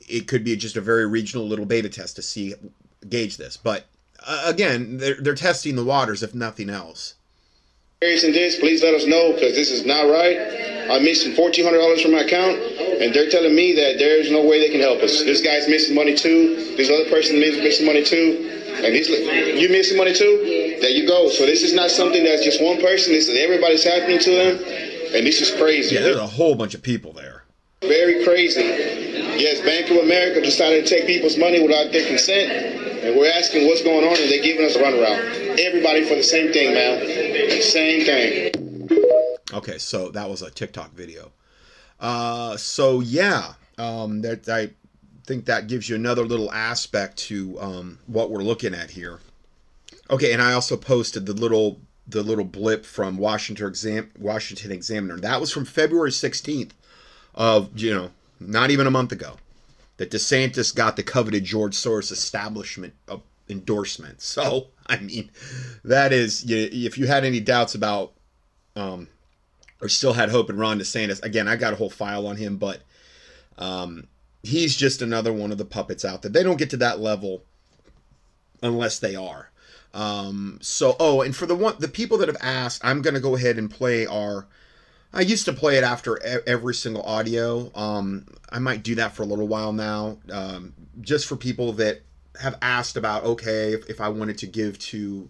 It 0.00 0.26
could 0.26 0.44
be 0.44 0.56
just 0.56 0.76
a 0.76 0.80
very 0.80 1.06
regional 1.06 1.46
little 1.46 1.66
beta 1.66 1.88
test 1.88 2.16
to 2.16 2.22
see 2.22 2.54
gauge 3.08 3.36
this. 3.36 3.56
But 3.56 3.86
uh, 4.26 4.42
again, 4.46 4.98
they're, 4.98 5.16
they're 5.20 5.34
testing 5.34 5.76
the 5.76 5.84
waters, 5.84 6.22
if 6.22 6.34
nothing 6.34 6.70
else. 6.70 7.14
Experiencing 8.02 8.32
this, 8.32 8.58
please 8.58 8.82
let 8.82 8.94
us 8.94 9.06
know 9.06 9.32
because 9.32 9.54
this 9.54 9.70
is 9.70 9.86
not 9.86 10.10
right. 10.10 10.36
I'm 10.90 11.04
missing 11.04 11.34
fourteen 11.34 11.64
hundred 11.64 11.78
dollars 11.78 12.02
from 12.02 12.10
my 12.10 12.26
account, 12.26 12.58
and 12.58 13.14
they're 13.14 13.30
telling 13.30 13.54
me 13.54 13.74
that 13.74 13.98
there's 13.98 14.30
no 14.30 14.44
way 14.44 14.58
they 14.58 14.70
can 14.70 14.80
help 14.80 15.00
us. 15.00 15.22
This 15.22 15.40
guy's 15.40 15.68
missing 15.68 15.94
money 15.94 16.14
too. 16.14 16.74
This 16.76 16.90
other 16.90 17.08
person 17.08 17.36
is 17.36 17.58
missing 17.58 17.86
money 17.86 18.02
too, 18.02 18.50
and 18.82 18.92
he's 18.92 19.08
you 19.08 19.68
missing 19.68 19.96
money 19.96 20.12
too. 20.12 20.78
There 20.80 20.90
you 20.90 21.06
go. 21.06 21.28
So 21.30 21.46
this 21.46 21.62
is 21.62 21.72
not 21.72 21.90
something 21.90 22.24
that's 22.24 22.42
just 22.42 22.60
one 22.60 22.80
person. 22.80 23.12
This 23.12 23.28
is 23.28 23.38
everybody's 23.38 23.84
happening 23.84 24.18
to 24.18 24.30
them, 24.30 24.56
and 25.14 25.24
this 25.24 25.40
is 25.40 25.52
crazy. 25.52 25.94
Yeah, 25.94 26.02
there's 26.02 26.16
a 26.16 26.26
whole 26.26 26.56
bunch 26.56 26.74
of 26.74 26.82
people 26.82 27.12
there. 27.12 27.31
Very 27.82 28.24
crazy. 28.24 28.62
Yes, 28.62 29.60
Bank 29.60 29.90
of 29.90 30.04
America 30.04 30.40
decided 30.40 30.86
to 30.86 30.94
take 30.94 31.06
people's 31.06 31.36
money 31.36 31.60
without 31.60 31.90
their 31.90 32.06
consent, 32.06 32.52
and 33.02 33.16
we're 33.16 33.32
asking 33.32 33.66
what's 33.66 33.82
going 33.82 34.06
on, 34.06 34.16
and 34.16 34.30
they're 34.30 34.42
giving 34.42 34.64
us 34.64 34.76
a 34.76 34.78
runaround. 34.78 35.58
Everybody 35.58 36.04
for 36.04 36.14
the 36.14 36.22
same 36.22 36.52
thing, 36.52 36.74
man. 36.74 37.60
Same 37.62 38.04
thing. 38.04 38.88
Okay, 39.52 39.78
so 39.78 40.10
that 40.10 40.30
was 40.30 40.42
a 40.42 40.50
TikTok 40.50 40.92
video. 40.92 41.32
Uh, 41.98 42.56
so 42.56 43.00
yeah, 43.00 43.54
um, 43.78 44.22
that 44.22 44.48
I 44.48 44.70
think 45.26 45.46
that 45.46 45.66
gives 45.66 45.88
you 45.88 45.96
another 45.96 46.24
little 46.24 46.52
aspect 46.52 47.16
to 47.16 47.58
um, 47.60 47.98
what 48.06 48.30
we're 48.30 48.42
looking 48.42 48.74
at 48.74 48.90
here. 48.90 49.18
Okay, 50.08 50.32
and 50.32 50.40
I 50.40 50.52
also 50.52 50.76
posted 50.76 51.26
the 51.26 51.32
little 51.32 51.80
the 52.06 52.22
little 52.22 52.44
blip 52.44 52.84
from 52.84 53.16
Washington 53.16 53.66
exam 53.66 54.10
Washington 54.18 54.70
Examiner. 54.70 55.18
That 55.18 55.40
was 55.40 55.52
from 55.52 55.64
February 55.64 56.12
sixteenth 56.12 56.74
of 57.34 57.70
you 57.78 57.94
know 57.94 58.10
not 58.40 58.70
even 58.70 58.86
a 58.86 58.90
month 58.90 59.12
ago 59.12 59.36
that 59.96 60.10
DeSantis 60.10 60.74
got 60.74 60.96
the 60.96 61.02
coveted 61.02 61.44
George 61.44 61.74
Soros 61.74 62.10
establishment 62.10 62.94
endorsement. 63.48 64.20
So 64.20 64.68
I 64.86 64.98
mean, 64.98 65.30
that 65.84 66.12
is 66.12 66.44
if 66.48 66.98
you 66.98 67.06
had 67.06 67.24
any 67.24 67.40
doubts 67.40 67.74
about 67.74 68.12
um, 68.76 69.08
or 69.82 69.88
still 69.88 70.12
had 70.12 70.30
hope 70.30 70.48
in 70.48 70.56
Ron 70.56 70.78
DeSantis. 70.78 71.22
Again, 71.22 71.48
I 71.48 71.56
got 71.56 71.72
a 71.72 71.76
whole 71.76 71.90
file 71.90 72.26
on 72.26 72.36
him, 72.36 72.56
but 72.56 72.82
um, 73.58 74.06
he's 74.42 74.76
just 74.76 75.02
another 75.02 75.32
one 75.32 75.52
of 75.52 75.58
the 75.58 75.64
puppets 75.64 76.04
out 76.04 76.22
there. 76.22 76.30
They 76.30 76.44
don't 76.44 76.58
get 76.58 76.70
to 76.70 76.76
that 76.78 77.00
level 77.00 77.42
unless 78.62 79.00
they 79.00 79.16
are. 79.16 79.50
Um, 79.92 80.58
so, 80.62 80.96
oh, 80.98 81.20
and 81.20 81.34
for 81.36 81.46
the 81.46 81.56
one, 81.56 81.74
the 81.80 81.88
people 81.88 82.16
that 82.18 82.28
have 82.28 82.38
asked, 82.40 82.82
I'm 82.84 83.02
going 83.02 83.14
to 83.14 83.20
go 83.20 83.36
ahead 83.36 83.58
and 83.58 83.70
play 83.70 84.06
our. 84.06 84.46
I 85.12 85.20
used 85.20 85.44
to 85.44 85.52
play 85.52 85.76
it 85.76 85.84
after 85.84 86.22
every 86.46 86.74
single 86.74 87.02
audio. 87.02 87.70
Um, 87.74 88.26
I 88.50 88.58
might 88.58 88.82
do 88.82 88.94
that 88.94 89.12
for 89.12 89.22
a 89.22 89.26
little 89.26 89.48
while 89.48 89.72
now, 89.72 90.18
um, 90.30 90.72
just 91.00 91.26
for 91.26 91.36
people 91.36 91.72
that 91.74 92.02
have 92.40 92.56
asked 92.62 92.96
about, 92.96 93.24
okay, 93.24 93.74
if, 93.74 93.90
if 93.90 94.00
I 94.00 94.08
wanted 94.08 94.38
to 94.38 94.46
give 94.46 94.78
to 94.78 95.28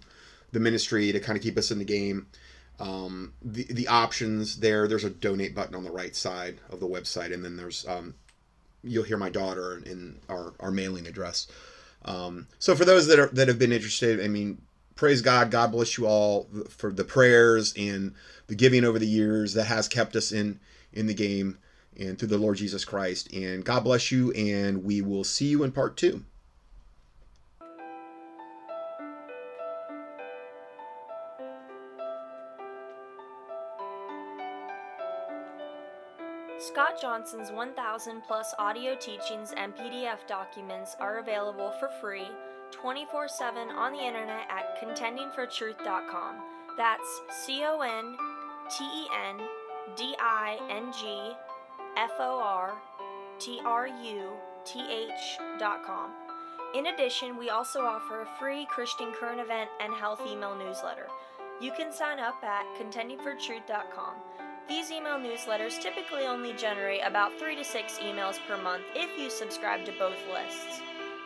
the 0.52 0.60
ministry 0.60 1.10
to 1.10 1.18
kind 1.18 1.36
of 1.36 1.42
keep 1.42 1.58
us 1.58 1.70
in 1.70 1.78
the 1.78 1.84
game 1.84 2.26
um, 2.82 3.32
the 3.42 3.64
the 3.64 3.88
options 3.88 4.58
there. 4.58 4.88
There's 4.88 5.04
a 5.04 5.10
donate 5.10 5.54
button 5.54 5.74
on 5.74 5.84
the 5.84 5.90
right 5.90 6.14
side 6.14 6.58
of 6.70 6.80
the 6.80 6.88
website, 6.88 7.32
and 7.32 7.44
then 7.44 7.56
there's 7.56 7.86
um, 7.86 8.14
you'll 8.82 9.04
hear 9.04 9.16
my 9.16 9.30
daughter 9.30 9.80
in 9.86 10.18
our 10.28 10.52
our 10.58 10.70
mailing 10.70 11.06
address. 11.06 11.46
Um, 12.04 12.48
so 12.58 12.74
for 12.74 12.84
those 12.84 13.06
that 13.06 13.20
are 13.20 13.28
that 13.28 13.48
have 13.48 13.58
been 13.58 13.72
interested, 13.72 14.20
I 14.20 14.28
mean, 14.28 14.60
praise 15.02 15.20
God. 15.20 15.50
God 15.50 15.72
bless 15.72 15.98
you 15.98 16.06
all 16.06 16.46
for 16.68 16.92
the 16.92 17.02
prayers 17.02 17.74
and 17.76 18.14
the 18.46 18.54
giving 18.54 18.84
over 18.84 19.00
the 19.00 19.04
years 19.04 19.52
that 19.54 19.64
has 19.64 19.88
kept 19.88 20.14
us 20.14 20.30
in 20.30 20.60
in 20.92 21.08
the 21.08 21.12
game 21.12 21.58
and 21.98 22.16
through 22.16 22.28
the 22.28 22.38
Lord 22.38 22.56
Jesus 22.56 22.84
Christ. 22.84 23.32
And 23.32 23.64
God 23.64 23.82
bless 23.82 24.12
you. 24.12 24.30
And 24.30 24.84
we 24.84 25.00
will 25.00 25.24
see 25.24 25.46
you 25.46 25.64
in 25.64 25.72
part 25.72 25.96
two. 25.96 26.22
Scott 36.60 37.00
Johnson's 37.00 37.50
1,000 37.50 38.22
plus 38.22 38.54
audio 38.56 38.94
teachings 38.94 39.52
and 39.56 39.74
PDF 39.74 40.24
documents 40.28 40.94
are 41.00 41.18
available 41.18 41.72
for 41.80 41.88
free 42.00 42.28
24 42.72 43.28
7 43.28 43.68
on 43.68 43.92
the 43.92 44.00
internet 44.00 44.46
at 44.50 44.80
contendingfortruth.com. 44.82 46.36
That's 46.76 47.20
C 47.44 47.62
O 47.64 47.80
N 47.80 48.16
T 48.70 48.84
E 48.84 49.06
N 49.30 49.46
D 49.96 50.14
I 50.18 50.58
N 50.70 50.92
G 50.92 51.32
F 51.96 52.12
O 52.18 52.40
R 52.42 52.74
T 53.38 53.60
R 53.64 53.86
U 53.86 54.30
T 54.64 54.80
H.com. 54.80 56.10
In 56.74 56.86
addition, 56.86 57.36
we 57.36 57.50
also 57.50 57.80
offer 57.80 58.22
a 58.22 58.38
free 58.38 58.66
Christian 58.70 59.12
current 59.12 59.40
event 59.40 59.68
and 59.80 59.92
health 59.94 60.22
email 60.26 60.56
newsletter. 60.56 61.06
You 61.60 61.70
can 61.72 61.92
sign 61.92 62.18
up 62.18 62.42
at 62.42 62.64
contendingfortruth.com. 62.78 64.14
These 64.68 64.90
email 64.90 65.18
newsletters 65.18 65.80
typically 65.80 66.22
only 66.22 66.54
generate 66.54 67.02
about 67.04 67.38
3 67.38 67.56
to 67.56 67.64
6 67.64 67.98
emails 67.98 68.38
per 68.48 68.56
month 68.56 68.84
if 68.94 69.18
you 69.20 69.28
subscribe 69.28 69.84
to 69.84 69.92
both 69.98 70.16
lists. 70.32 70.80